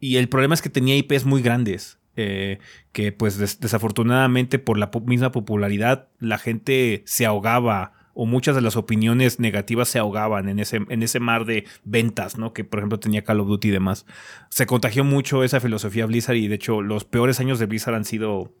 Y 0.00 0.16
el 0.16 0.28
problema 0.28 0.54
es 0.54 0.60
que 0.62 0.68
tenía 0.68 0.96
IPs 0.96 1.24
muy 1.24 1.40
grandes, 1.40 1.98
eh, 2.16 2.58
que 2.92 3.12
pues 3.12 3.38
des- 3.38 3.60
desafortunadamente 3.60 4.58
por 4.58 4.76
la 4.78 4.90
po- 4.90 5.00
misma 5.00 5.32
popularidad 5.32 6.08
la 6.18 6.36
gente 6.38 7.02
se 7.06 7.24
ahogaba 7.26 7.92
o 8.20 8.26
muchas 8.26 8.56
de 8.56 8.62
las 8.62 8.74
opiniones 8.74 9.38
negativas 9.38 9.88
se 9.88 10.00
ahogaban 10.00 10.48
en 10.48 10.58
ese, 10.58 10.80
en 10.88 11.04
ese 11.04 11.20
mar 11.20 11.44
de 11.44 11.66
ventas, 11.84 12.36
¿no? 12.36 12.52
Que 12.52 12.64
por 12.64 12.80
ejemplo 12.80 12.98
tenía 12.98 13.22
Call 13.22 13.38
of 13.38 13.46
Duty 13.46 13.68
y 13.68 13.70
demás. 13.70 14.06
Se 14.50 14.66
contagió 14.66 15.04
mucho 15.04 15.44
esa 15.44 15.60
filosofía 15.60 16.04
Blizzard 16.04 16.34
y 16.34 16.48
de 16.48 16.56
hecho 16.56 16.82
los 16.82 17.04
peores 17.04 17.38
años 17.38 17.60
de 17.60 17.66
Blizzard 17.66 17.94
han 17.94 18.04
sido 18.04 18.52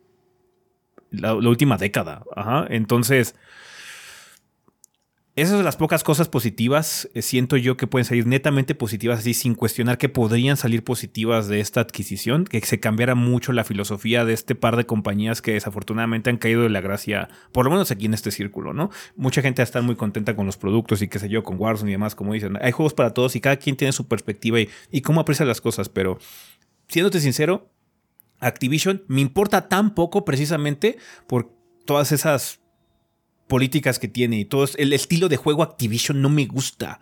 la, 1.10 1.34
la 1.34 1.48
última 1.48 1.76
década. 1.76 2.22
Ajá. 2.36 2.68
Entonces, 2.70 3.34
esas 5.40 5.54
son 5.54 5.64
las 5.64 5.76
pocas 5.76 6.02
cosas 6.02 6.28
positivas, 6.28 7.08
eh, 7.14 7.22
siento 7.22 7.56
yo 7.56 7.76
que 7.76 7.86
pueden 7.86 8.04
salir 8.04 8.26
netamente 8.26 8.74
positivas, 8.74 9.20
así 9.20 9.34
sin 9.34 9.54
cuestionar 9.54 9.96
que 9.96 10.08
podrían 10.08 10.56
salir 10.56 10.82
positivas 10.82 11.46
de 11.46 11.60
esta 11.60 11.80
adquisición, 11.80 12.44
que 12.44 12.60
se 12.60 12.80
cambiara 12.80 13.14
mucho 13.14 13.52
la 13.52 13.62
filosofía 13.62 14.24
de 14.24 14.32
este 14.32 14.56
par 14.56 14.76
de 14.76 14.86
compañías 14.86 15.40
que 15.40 15.52
desafortunadamente 15.52 16.28
han 16.30 16.38
caído 16.38 16.62
de 16.62 16.70
la 16.70 16.80
gracia, 16.80 17.28
por 17.52 17.64
lo 17.64 17.70
menos 17.70 17.92
aquí 17.92 18.06
en 18.06 18.14
este 18.14 18.32
círculo, 18.32 18.72
¿no? 18.72 18.90
Mucha 19.14 19.40
gente 19.40 19.62
está 19.62 19.80
muy 19.80 19.94
contenta 19.94 20.34
con 20.34 20.44
los 20.44 20.56
productos 20.56 21.02
y 21.02 21.08
qué 21.08 21.20
sé 21.20 21.28
yo, 21.28 21.44
con 21.44 21.56
Warzone 21.60 21.90
y 21.90 21.94
demás, 21.94 22.16
como 22.16 22.32
dicen. 22.32 22.58
Hay 22.60 22.72
juegos 22.72 22.94
para 22.94 23.14
todos 23.14 23.36
y 23.36 23.40
cada 23.40 23.58
quien 23.58 23.76
tiene 23.76 23.92
su 23.92 24.08
perspectiva 24.08 24.60
y, 24.60 24.68
y 24.90 25.02
cómo 25.02 25.20
aprecia 25.20 25.46
las 25.46 25.60
cosas, 25.60 25.88
pero 25.88 26.18
siéndote 26.88 27.20
sincero, 27.20 27.70
Activision 28.40 29.04
me 29.08 29.20
importa 29.20 29.68
tan 29.68 29.94
poco 29.94 30.24
precisamente 30.24 30.98
por 31.26 31.52
todas 31.84 32.12
esas 32.12 32.60
políticas 33.48 33.98
que 33.98 34.06
tiene 34.08 34.38
y 34.38 34.44
todo 34.44 34.66
el 34.76 34.92
estilo 34.92 35.28
de 35.28 35.36
juego 35.36 35.62
Activision 35.64 36.22
no 36.22 36.28
me 36.28 36.46
gusta. 36.46 37.00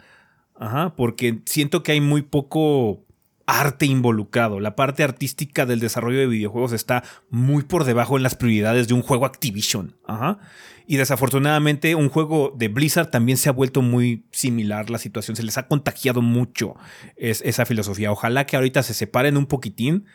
Ajá, 0.58 0.94
porque 0.96 1.40
siento 1.44 1.82
que 1.82 1.92
hay 1.92 2.00
muy 2.00 2.22
poco 2.22 3.02
arte 3.48 3.86
involucrado. 3.86 4.58
La 4.58 4.74
parte 4.74 5.04
artística 5.04 5.66
del 5.66 5.78
desarrollo 5.80 6.18
de 6.18 6.26
videojuegos 6.26 6.72
está 6.72 7.04
muy 7.30 7.62
por 7.62 7.84
debajo 7.84 8.16
en 8.16 8.22
las 8.22 8.34
prioridades 8.34 8.88
de 8.88 8.94
un 8.94 9.02
juego 9.02 9.26
Activision. 9.26 9.94
Y 10.88 10.96
desafortunadamente 10.96 11.94
un 11.94 12.08
juego 12.08 12.52
de 12.56 12.68
Blizzard 12.68 13.10
también 13.10 13.38
se 13.38 13.48
ha 13.48 13.52
vuelto 13.52 13.82
muy 13.82 14.24
similar 14.30 14.88
la 14.90 14.98
situación. 14.98 15.36
Se 15.36 15.42
les 15.42 15.58
ha 15.58 15.66
contagiado 15.68 16.22
mucho 16.22 16.74
es- 17.16 17.42
esa 17.44 17.66
filosofía. 17.66 18.10
Ojalá 18.10 18.46
que 18.46 18.56
ahorita 18.56 18.82
se 18.82 18.94
separen 18.94 19.36
un 19.36 19.46
poquitín 19.46 20.06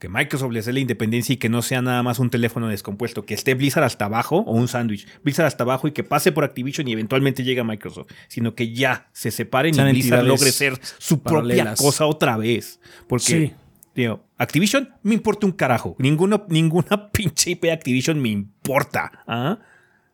que 0.00 0.08
Microsoft 0.08 0.50
les 0.52 0.64
dé 0.64 0.72
la 0.72 0.80
independencia 0.80 1.34
y 1.34 1.36
que 1.36 1.48
no 1.50 1.60
sea 1.62 1.82
nada 1.82 2.02
más 2.02 2.18
un 2.18 2.30
teléfono 2.30 2.66
descompuesto, 2.68 3.24
que 3.26 3.34
esté 3.34 3.54
Blizzard 3.54 3.84
hasta 3.84 4.06
abajo 4.06 4.38
o 4.46 4.52
un 4.52 4.66
sándwich, 4.66 5.06
Blizzard 5.22 5.46
hasta 5.46 5.62
abajo 5.62 5.86
y 5.86 5.92
que 5.92 6.02
pase 6.02 6.32
por 6.32 6.42
Activision 6.42 6.88
y 6.88 6.92
eventualmente 6.92 7.44
llegue 7.44 7.60
a 7.60 7.64
Microsoft, 7.64 8.08
sino 8.26 8.54
que 8.54 8.72
ya 8.72 9.08
se 9.12 9.30
separen 9.30 9.74
Sean 9.74 9.88
y 9.90 9.92
Blizzard 9.92 10.24
logre 10.26 10.50
ser 10.52 10.78
su 10.98 11.20
propia 11.22 11.74
cosa 11.74 12.06
otra 12.06 12.36
vez. 12.38 12.80
Porque, 13.06 13.24
Sí. 13.24 13.52
digo, 13.94 14.24
Activision 14.38 14.88
me 15.02 15.14
importa 15.14 15.46
un 15.46 15.52
carajo, 15.52 15.94
ninguna, 15.98 16.44
ninguna 16.48 17.10
pinche 17.12 17.50
IP 17.50 17.64
de 17.64 17.72
Activision 17.72 18.20
me 18.20 18.30
importa. 18.30 19.12
¿ah? 19.26 19.58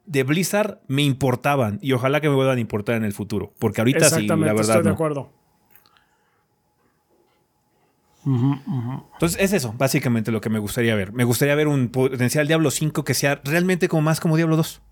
De 0.04 0.24
Blizzard 0.24 0.80
me 0.88 1.02
importaban 1.02 1.78
y 1.80 1.92
ojalá 1.92 2.20
que 2.20 2.28
me 2.28 2.34
vuelvan 2.34 2.58
a 2.58 2.60
importar 2.60 2.96
en 2.96 3.04
el 3.04 3.12
futuro, 3.12 3.54
porque 3.60 3.80
ahorita 3.82 4.10
sí, 4.10 4.26
la 4.26 4.34
verdad 4.34 4.60
estoy 4.60 4.78
de 4.78 4.82
no. 4.84 4.90
acuerdo. 4.94 5.32
Entonces 8.27 9.40
es 9.40 9.53
eso, 9.53 9.73
básicamente 9.78 10.32
lo 10.32 10.40
que 10.40 10.51
me 10.51 10.59
gustaría 10.59 10.94
ver. 10.97 11.12
Me 11.12 11.24
gustaría 11.24 11.55
ver 11.55 11.69
un 11.69 11.89
potencial 11.89 12.48
Diablo 12.48 12.70
5 12.70 13.05
que 13.05 13.15
sea 13.15 13.40
realmente 13.44 13.89
como 13.89 14.03
más 14.03 14.19
como 14.19 14.36
Diablo 14.36 14.57
2. 14.57 14.82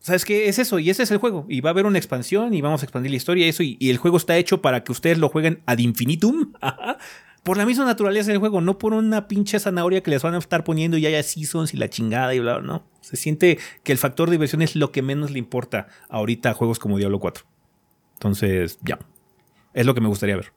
¿Sabes 0.00 0.24
qué? 0.24 0.48
Es 0.48 0.58
eso, 0.58 0.78
y 0.78 0.90
ese 0.90 1.04
es 1.04 1.10
el 1.12 1.18
juego. 1.18 1.46
Y 1.48 1.60
va 1.60 1.70
a 1.70 1.72
haber 1.72 1.86
una 1.86 1.96
expansión 1.96 2.52
y 2.54 2.60
vamos 2.60 2.82
a 2.82 2.84
expandir 2.84 3.10
la 3.10 3.16
historia 3.16 3.46
y 3.46 3.48
eso. 3.48 3.62
Y, 3.62 3.78
el 3.80 3.96
juego 3.96 4.16
está 4.16 4.36
hecho 4.36 4.60
para 4.60 4.84
que 4.84 4.92
ustedes 4.92 5.16
lo 5.16 5.28
jueguen 5.28 5.62
ad 5.64 5.78
infinitum. 5.78 6.52
Por 7.44 7.56
la 7.56 7.66
misma 7.66 7.84
naturaleza 7.84 8.30
del 8.30 8.38
juego, 8.38 8.60
no 8.60 8.78
por 8.78 8.94
una 8.94 9.26
pinche 9.26 9.58
zanahoria 9.58 10.00
que 10.00 10.12
les 10.12 10.22
van 10.22 10.34
a 10.34 10.38
estar 10.38 10.62
poniendo 10.62 10.96
y 10.96 11.06
haya 11.06 11.20
seasons 11.24 11.74
y 11.74 11.76
la 11.76 11.90
chingada 11.90 12.32
y 12.36 12.38
bla, 12.38 12.58
bla, 12.58 12.64
no. 12.64 12.84
Se 13.00 13.16
siente 13.16 13.58
que 13.82 13.90
el 13.90 13.98
factor 13.98 14.30
diversión 14.30 14.62
es 14.62 14.76
lo 14.76 14.92
que 14.92 15.02
menos 15.02 15.32
le 15.32 15.40
importa 15.40 15.88
ahorita 16.08 16.50
a 16.50 16.54
juegos 16.54 16.78
como 16.78 16.98
Diablo 16.98 17.18
4. 17.18 17.44
Entonces, 18.14 18.78
ya. 18.84 19.00
Es 19.74 19.86
lo 19.86 19.94
que 19.94 20.00
me 20.00 20.06
gustaría 20.06 20.36
ver. 20.36 20.52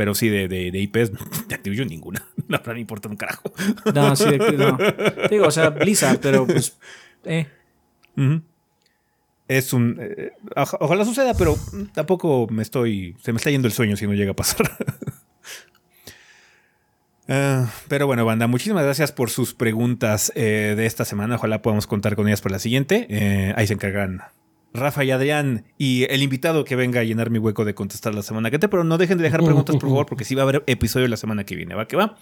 Pero 0.00 0.14
sí, 0.14 0.30
de, 0.30 0.48
de, 0.48 0.70
de 0.70 0.78
IPs, 0.80 1.12
de 1.48 1.54
Activision 1.54 1.86
ninguna. 1.88 2.24
La 2.48 2.56
verdad 2.56 2.72
me 2.72 2.80
importa 2.80 3.10
un 3.10 3.16
carajo. 3.16 3.52
No, 3.94 4.16
sí, 4.16 4.30
de- 4.30 4.52
no. 4.52 4.78
Digo, 5.28 5.46
o 5.46 5.50
sea, 5.50 5.68
Blizzard, 5.68 6.18
pero 6.20 6.46
pues. 6.46 6.78
Eh. 7.26 7.46
Es 9.46 9.74
un. 9.74 9.98
eh, 10.00 10.32
oja- 10.56 10.78
ojalá 10.80 11.04
suceda, 11.04 11.34
pero 11.34 11.54
tampoco 11.92 12.46
me 12.50 12.62
estoy. 12.62 13.14
Se 13.22 13.30
me 13.34 13.36
está 13.36 13.50
yendo 13.50 13.68
el 13.68 13.74
sueño 13.74 13.94
si 13.94 14.06
no 14.06 14.14
llega 14.14 14.30
a 14.30 14.36
pasar. 14.36 14.70
Ah, 17.28 17.70
pero 17.88 18.06
bueno, 18.08 18.24
banda, 18.24 18.48
muchísimas 18.48 18.82
gracias 18.82 19.12
por 19.12 19.30
sus 19.30 19.54
preguntas 19.54 20.32
eh, 20.34 20.74
de 20.76 20.86
esta 20.86 21.04
semana. 21.04 21.36
Ojalá 21.36 21.62
podamos 21.62 21.86
contar 21.86 22.16
con 22.16 22.26
ellas 22.26 22.40
para 22.40 22.54
la 22.54 22.58
siguiente. 22.58 23.06
Eh, 23.08 23.52
ahí 23.56 23.68
se 23.68 23.74
encargan 23.74 24.22
Rafa 24.72 25.04
y 25.04 25.10
Adrián 25.10 25.64
y 25.78 26.06
el 26.10 26.22
invitado 26.22 26.64
que 26.64 26.76
venga 26.76 27.00
a 27.00 27.04
llenar 27.04 27.30
mi 27.30 27.38
hueco 27.38 27.64
de 27.64 27.74
contestar 27.74 28.14
la 28.14 28.22
semana 28.22 28.50
que 28.50 28.58
te. 28.58 28.68
Pero 28.68 28.84
no 28.84 28.98
dejen 28.98 29.18
de 29.18 29.24
dejar 29.24 29.42
preguntas, 29.42 29.76
por 29.76 29.88
favor, 29.88 30.06
porque 30.06 30.24
sí 30.24 30.34
va 30.34 30.42
a 30.42 30.44
haber 30.44 30.64
episodio 30.66 31.08
la 31.08 31.16
semana 31.16 31.44
que 31.44 31.56
viene. 31.56 31.74
¿Va 31.74 31.86
que 31.86 31.96
va? 31.96 32.16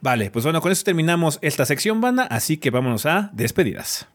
Vale, 0.00 0.30
pues 0.30 0.44
bueno, 0.44 0.60
con 0.60 0.70
eso 0.70 0.84
terminamos 0.84 1.38
esta 1.42 1.66
sección, 1.66 2.00
banda. 2.00 2.24
Así 2.24 2.58
que 2.58 2.70
vámonos 2.70 3.06
a 3.06 3.30
despedidas. 3.32 4.06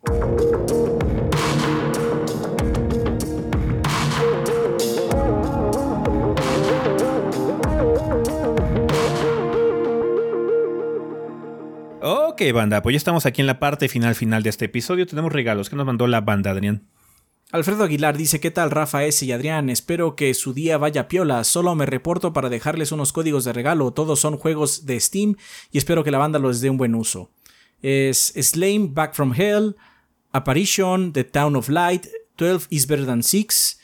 Ok, 12.06 12.42
banda, 12.54 12.82
pues 12.82 12.94
ya 12.94 12.98
estamos 12.98 13.26
aquí 13.26 13.42
en 13.42 13.48
la 13.48 13.60
parte 13.60 13.88
final 13.90 14.16
final 14.16 14.44
de 14.44 14.50
este 14.50 14.66
episodio. 14.66 15.06
Tenemos 15.06 15.32
regalos 15.32 15.70
que 15.70 15.76
nos 15.76 15.86
mandó 15.86 16.08
la 16.08 16.22
banda, 16.22 16.52
Adrián. 16.52 16.84
Alfredo 17.54 17.84
Aguilar 17.84 18.18
dice: 18.18 18.40
¿Qué 18.40 18.50
tal, 18.50 18.72
Rafa 18.72 19.06
S. 19.06 19.24
y 19.24 19.32
Adrián? 19.32 19.70
Espero 19.70 20.16
que 20.16 20.34
su 20.34 20.56
día 20.56 20.80
vaya 20.80 21.08
piola. 21.08 21.44
Solo 21.44 21.76
me 21.76 21.86
reporto 21.86 22.34
para 22.34 22.50
dejarles 22.50 22.92
unos 22.92 23.14
códigos 23.14 23.46
de 23.46 23.54
regalo. 23.54 23.94
Todos 23.94 24.20
son 24.20 24.38
juegos 24.38 24.88
de 24.88 25.00
Steam 25.00 25.36
y 25.72 25.78
espero 25.78 26.04
que 26.04 26.10
la 26.10 26.18
banda 26.18 26.40
los 26.40 26.62
dé 26.62 26.72
un 26.72 26.78
buen 26.78 26.96
uso. 26.96 27.30
Es 27.84 28.34
Slame 28.36 28.88
Back 28.90 29.14
from 29.14 29.36
Hell, 29.40 29.76
Apparition, 30.32 31.14
The 31.14 31.26
Town 31.26 31.56
of 31.56 31.70
Light, 31.70 32.08
12 32.38 32.66
is 32.72 32.88
Better 32.88 33.06
Than 33.06 33.22
6, 33.22 33.80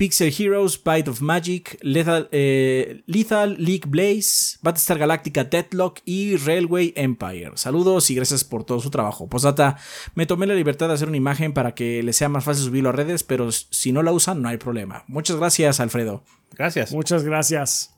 Pixel 0.00 0.32
Heroes, 0.32 0.82
Bite 0.82 1.10
of 1.10 1.20
Magic, 1.20 1.78
Lethal, 1.82 2.26
eh, 2.32 3.02
Lethal 3.04 3.54
League 3.58 3.86
Blaze, 3.86 4.56
Battlestar 4.62 4.96
Galactica 4.96 5.44
Deadlock 5.44 6.00
y 6.06 6.38
Railway 6.38 6.94
Empire. 6.96 7.50
Saludos 7.56 8.08
y 8.08 8.14
gracias 8.14 8.42
por 8.42 8.64
todo 8.64 8.80
su 8.80 8.88
trabajo. 8.88 9.28
Posdata, 9.28 9.76
me 10.14 10.24
tomé 10.24 10.46
la 10.46 10.54
libertad 10.54 10.88
de 10.88 10.94
hacer 10.94 11.08
una 11.08 11.18
imagen 11.18 11.52
para 11.52 11.74
que 11.74 12.02
les 12.02 12.16
sea 12.16 12.30
más 12.30 12.44
fácil 12.44 12.64
subirlo 12.64 12.88
a 12.88 12.92
redes, 12.92 13.24
pero 13.24 13.52
si 13.52 13.92
no 13.92 14.02
la 14.02 14.10
usan 14.10 14.40
no 14.40 14.48
hay 14.48 14.56
problema. 14.56 15.04
Muchas 15.06 15.36
gracias, 15.36 15.80
Alfredo. 15.80 16.24
Gracias. 16.56 16.92
Muchas 16.92 17.22
gracias. 17.22 17.94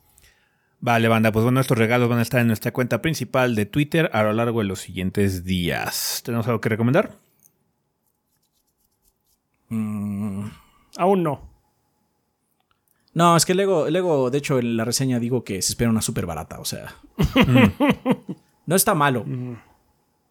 Vale, 0.81 1.07
banda, 1.07 1.31
pues 1.31 1.43
bueno, 1.43 1.61
estos 1.61 1.77
regalos 1.77 2.09
van 2.09 2.19
a 2.19 2.23
estar 2.23 2.41
en 2.41 2.47
nuestra 2.47 2.73
cuenta 2.73 3.01
principal 3.01 3.55
de 3.55 3.65
Twitter 3.65 4.09
a 4.11 4.23
lo 4.23 4.33
largo 4.33 4.59
de 4.59 4.65
los 4.65 4.81
siguientes 4.81 5.45
días. 5.45 6.21
¿Tenemos 6.25 6.45
algo 6.47 6.59
que 6.59 6.67
recomendar? 6.67 7.15
Mm. 9.69 10.47
Aún 10.97 11.23
no. 11.23 11.52
No, 13.13 13.37
es 13.37 13.45
que 13.45 13.53
luego, 13.53 13.89
luego, 13.89 14.29
de 14.29 14.39
hecho, 14.39 14.59
en 14.59 14.75
la 14.75 14.85
reseña 14.85 15.19
digo 15.19 15.43
que 15.43 15.61
se 15.61 15.73
espera 15.73 15.89
una 15.89 16.01
súper 16.01 16.25
barata, 16.25 16.59
o 16.59 16.65
sea. 16.65 16.95
no 18.65 18.75
está 18.75 18.95
malo, 18.95 19.25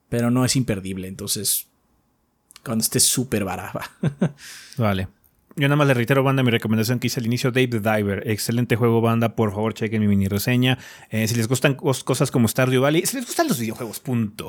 pero 0.09 0.31
no 0.31 0.45
es 0.45 0.57
imperdible, 0.57 1.09
entonces. 1.09 1.69
Cuando 2.65 2.83
esté 2.83 3.01
súper 3.01 3.45
barata. 3.45 3.91
vale. 4.79 5.09
Yo 5.57 5.69
nada 5.69 5.77
más 5.77 5.87
le 5.87 5.95
reitero, 5.95 6.23
banda, 6.23 6.43
mi 6.43 6.51
recomendación 6.51 6.99
que 6.99 7.09
hice 7.09 7.21
al 7.21 7.27
inicio, 7.27 7.51
Dave 7.51 7.69
the 7.69 7.81
Diver. 7.81 8.23
Excelente 8.27 8.77
juego, 8.77 9.01
banda. 9.01 9.35
Por 9.37 9.51
favor, 9.51 9.75
chequen 9.75 10.01
mi 10.01 10.09
mini 10.09 10.29
reseña. 10.29 10.79
Eh, 11.11 11.29
si 11.29 11.35
les 11.35 11.49
gustan 11.49 11.75
cosas 11.75 12.31
como 12.31 12.49
Stardew 12.49 12.81
Valley, 12.81 13.05
si 13.05 13.17
les 13.17 13.27
gustan 13.27 13.49
los 13.49 13.59
videojuegos, 13.59 14.01
punto. 14.01 14.49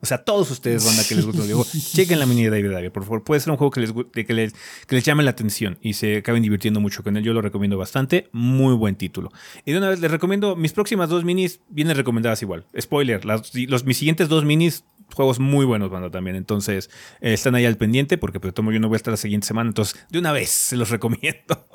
O 0.00 0.06
sea, 0.06 0.18
todos 0.18 0.50
ustedes, 0.50 0.84
banda, 0.84 1.02
que 1.08 1.14
les 1.14 1.24
gusta 1.24 1.38
los 1.38 1.46
videojuegos, 1.46 1.92
chequen 1.92 2.18
la 2.18 2.26
mini 2.26 2.44
de 2.44 2.50
David 2.50 2.68
Diver, 2.68 2.92
por 2.92 3.04
favor. 3.04 3.24
Puede 3.24 3.40
ser 3.40 3.50
un 3.50 3.56
juego 3.56 3.70
que 3.70 3.80
les, 3.80 3.92
que, 3.92 4.34
les, 4.34 4.52
que 4.86 4.94
les 4.94 5.04
llame 5.04 5.22
la 5.22 5.30
atención 5.30 5.78
y 5.80 5.94
se 5.94 6.18
acaben 6.18 6.42
divirtiendo 6.42 6.80
mucho 6.80 7.02
con 7.02 7.16
él. 7.16 7.24
Yo 7.24 7.32
lo 7.32 7.40
recomiendo 7.40 7.78
bastante. 7.78 8.28
Muy 8.32 8.74
buen 8.74 8.96
título. 8.96 9.32
Y 9.64 9.72
de 9.72 9.78
una 9.78 9.88
vez 9.88 10.00
les 10.00 10.10
recomiendo, 10.10 10.54
mis 10.54 10.72
próximas 10.72 11.08
dos 11.08 11.24
minis 11.24 11.60
vienen 11.68 11.96
recomendadas 11.96 12.42
igual. 12.42 12.66
Spoiler, 12.78 13.24
los, 13.24 13.84
mis 13.84 13.96
siguientes 13.96 14.28
dos 14.28 14.44
minis 14.44 14.84
juegos 15.14 15.38
muy 15.38 15.64
buenos, 15.64 15.90
banda, 15.90 16.10
también. 16.10 16.36
Entonces, 16.36 16.90
eh, 17.20 17.32
están 17.32 17.54
ahí 17.54 17.64
al 17.64 17.76
pendiente 17.76 18.18
porque 18.18 18.40
pues, 18.40 18.52
tomo 18.52 18.72
yo 18.72 18.80
no 18.80 18.88
voy 18.88 18.96
a 18.96 18.98
estar 18.98 19.12
la 19.12 19.16
siguiente 19.18 19.46
semana. 19.46 19.70
Entonces, 19.70 20.04
de 20.10 20.18
una 20.18 20.32
vez 20.32 20.50
se 20.50 20.76
los 20.76 20.90
recomiendo. 20.90 21.66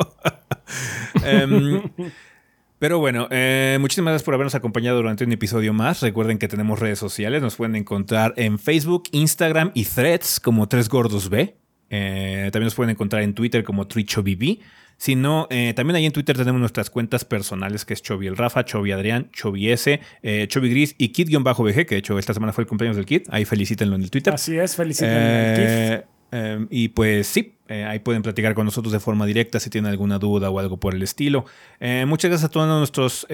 um, 1.26 1.82
pero 2.82 2.98
bueno, 2.98 3.28
eh, 3.30 3.78
muchísimas 3.80 4.14
gracias 4.14 4.26
por 4.26 4.34
habernos 4.34 4.56
acompañado 4.56 4.98
durante 4.98 5.24
un 5.24 5.32
episodio 5.32 5.72
más. 5.72 6.02
Recuerden 6.02 6.40
que 6.40 6.48
tenemos 6.48 6.80
redes 6.80 6.98
sociales. 6.98 7.40
Nos 7.44 7.56
pueden 7.56 7.76
encontrar 7.76 8.34
en 8.38 8.58
Facebook, 8.58 9.04
Instagram 9.12 9.70
y 9.76 9.86
Threads 9.86 10.40
como 10.40 10.68
Tres 10.68 10.90
Gordos 10.90 11.30
B. 11.30 11.56
Eh, 11.92 12.50
también 12.52 12.66
nos 12.66 12.74
pueden 12.74 12.90
encontrar 12.90 13.22
en 13.22 13.36
Twitter 13.36 13.64
como 13.64 13.86
TrichoBB. 13.86 14.62
Si 14.98 15.16
no, 15.16 15.46
eh, 15.52 15.74
también 15.76 15.96
ahí 15.96 16.08
en 16.08 16.12
Twitter 16.12 16.36
tenemos 16.36 16.60
nuestras 16.60 16.90
cuentas 16.90 17.24
personales, 17.24 17.86
que 17.86 17.94
es 17.94 18.02
Chovy 18.02 18.26
el 18.26 18.36
Rafa, 18.36 18.66
Chovy 18.66 18.94
Adrián, 18.94 19.30
Chovy 19.32 19.70
S, 19.70 20.02
eh, 20.24 20.48
Chovy 20.50 20.72
Gris 20.72 20.96
y 20.98 21.10
Kid-BG, 21.10 21.86
que 21.86 21.94
de 21.94 22.00
hecho 22.00 22.18
esta 22.18 22.34
semana 22.34 22.52
fue 22.52 22.64
el 22.64 22.68
cumpleaños 22.68 22.96
del 22.96 23.06
Kid. 23.06 23.28
Ahí 23.30 23.46
felicítenlo 23.46 23.96
en 23.96 24.02
el 24.02 24.10
Twitter. 24.10 24.34
Así 24.34 24.58
es, 24.58 24.76
felicítenlo 24.76 25.20
en 25.20 25.28
el 25.28 26.00
Kid. 26.00 26.11
Eh, 26.32 26.66
y 26.70 26.90
pues 26.90 27.28
sí, 27.28 27.56
ahí 27.68 28.00
pueden 28.00 28.22
platicar 28.22 28.54
con 28.54 28.66
nosotros 28.66 28.92
de 28.92 29.00
forma 29.00 29.26
directa 29.26 29.60
si 29.60 29.70
tienen 29.70 29.92
alguna 29.92 30.20
duda 30.20 30.50
o 30.50 30.60
algo 30.60 30.78
por 30.78 30.94
el 30.96 31.04
estilo. 31.04 31.46
muchas 32.08 32.30
gracias 32.30 32.50
a 32.50 32.52
todos 32.52 32.68
nuestros 32.68 33.28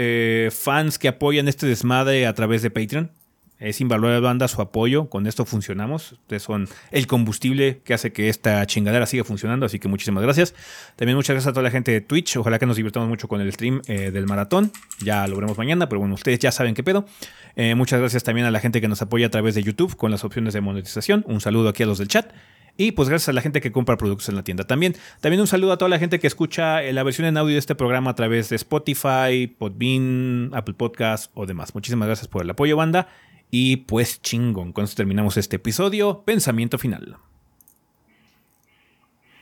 fans 0.51 0.99
que 0.99 1.07
apoyan 1.07 1.47
este 1.47 1.65
desmadre 1.65 2.27
a 2.27 2.33
través 2.33 2.61
de 2.61 2.69
Patreon. 2.69 3.11
Es 3.59 3.81
invaluable 3.81 4.19
banda 4.19 4.47
su 4.47 4.61
apoyo. 4.61 5.09
Con 5.09 5.25
esto 5.25 5.45
funcionamos. 5.45 6.13
Ustedes 6.13 6.43
son 6.43 6.67
el 6.91 7.07
combustible 7.07 7.81
que 7.83 7.93
hace 7.93 8.13
que 8.13 8.29
esta 8.29 8.65
chingadera 8.67 9.05
siga 9.05 9.23
funcionando. 9.23 9.65
Así 9.65 9.79
que 9.79 9.87
muchísimas 9.87 10.23
gracias. 10.23 10.53
También 10.95 11.15
muchas 11.15 11.33
gracias 11.33 11.49
a 11.49 11.53
toda 11.53 11.63
la 11.63 11.71
gente 11.71 11.91
de 11.91 12.01
Twitch. 12.01 12.37
Ojalá 12.37 12.59
que 12.59 12.67
nos 12.67 12.77
divirtamos 12.77 13.09
mucho 13.09 13.27
con 13.27 13.41
el 13.41 13.51
stream 13.51 13.81
eh, 13.87 14.11
del 14.11 14.27
maratón. 14.27 14.71
Ya 14.99 15.27
lo 15.27 15.35
veremos 15.35 15.57
mañana, 15.57 15.89
pero 15.89 15.99
bueno, 15.99 16.13
ustedes 16.13 16.39
ya 16.39 16.51
saben 16.51 16.75
qué 16.75 16.83
pedo. 16.83 17.05
Eh, 17.55 17.73
muchas 17.73 17.99
gracias 17.99 18.23
también 18.23 18.45
a 18.45 18.51
la 18.51 18.59
gente 18.59 18.79
que 18.79 18.87
nos 18.87 19.01
apoya 19.01 19.27
a 19.27 19.29
través 19.29 19.55
de 19.55 19.63
YouTube 19.63 19.95
con 19.95 20.11
las 20.11 20.23
opciones 20.23 20.53
de 20.53 20.61
monetización. 20.61 21.23
Un 21.27 21.41
saludo 21.41 21.69
aquí 21.69 21.81
a 21.81 21.87
los 21.87 21.97
del 21.97 22.07
chat. 22.07 22.31
Y 22.77 22.91
pues 22.91 23.09
gracias 23.09 23.29
a 23.29 23.33
la 23.33 23.41
gente 23.41 23.59
que 23.59 23.71
compra 23.71 23.97
productos 23.97 24.29
en 24.29 24.35
la 24.35 24.43
tienda 24.43 24.65
también. 24.65 24.95
También 25.19 25.41
un 25.41 25.47
saludo 25.47 25.71
a 25.71 25.77
toda 25.77 25.89
la 25.89 25.97
gente 25.97 26.19
que 26.19 26.27
escucha 26.27 26.83
eh, 26.83 26.93
la 26.93 27.01
versión 27.03 27.27
en 27.27 27.35
audio 27.37 27.53
de 27.53 27.59
este 27.59 27.73
programa 27.73 28.11
a 28.11 28.15
través 28.15 28.49
de 28.49 28.55
Spotify, 28.55 29.47
Podbean, 29.47 30.51
Apple 30.53 30.75
Podcasts 30.75 31.31
o 31.33 31.47
demás. 31.47 31.73
Muchísimas 31.73 32.07
gracias 32.07 32.27
por 32.27 32.43
el 32.43 32.49
apoyo, 32.49 32.77
banda. 32.77 33.07
Y 33.49 33.77
pues 33.77 34.21
chingón, 34.21 34.73
con 34.73 34.83
esto 34.83 34.95
terminamos 34.97 35.37
este 35.37 35.55
episodio. 35.55 36.23
Pensamiento 36.23 36.77
final. 36.77 37.17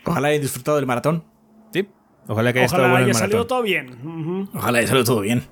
Ojalá 0.06 0.30
hayan 0.30 0.42
disfrutado 0.42 0.78
del 0.78 0.86
maratón. 0.86 1.26
Sí. 1.74 1.88
Ojalá 2.28 2.54
que 2.54 2.60
haya, 2.60 2.66
estado 2.68 2.90
bueno 2.90 3.06
haya 3.06 3.14
salido 3.14 3.46
todo 3.48 3.64
bien. 3.64 4.48
Ojalá 4.54 4.78
haya 4.78 4.88
salido 4.88 5.06
todo 5.06 5.22
bien. 5.22 5.44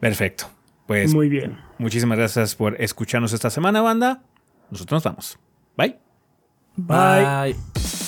Perfecto. 0.00 0.46
Pues 0.86 1.14
muy 1.14 1.28
bien. 1.28 1.58
Muchísimas 1.78 2.18
gracias 2.18 2.56
por 2.56 2.80
escucharnos 2.80 3.32
esta 3.32 3.50
semana, 3.50 3.80
banda. 3.82 4.22
Nosotros 4.70 4.96
nos 4.96 5.04
vamos. 5.04 5.38
Bye. 5.76 6.11
Bye. 6.78 7.54
Bye. 7.54 8.01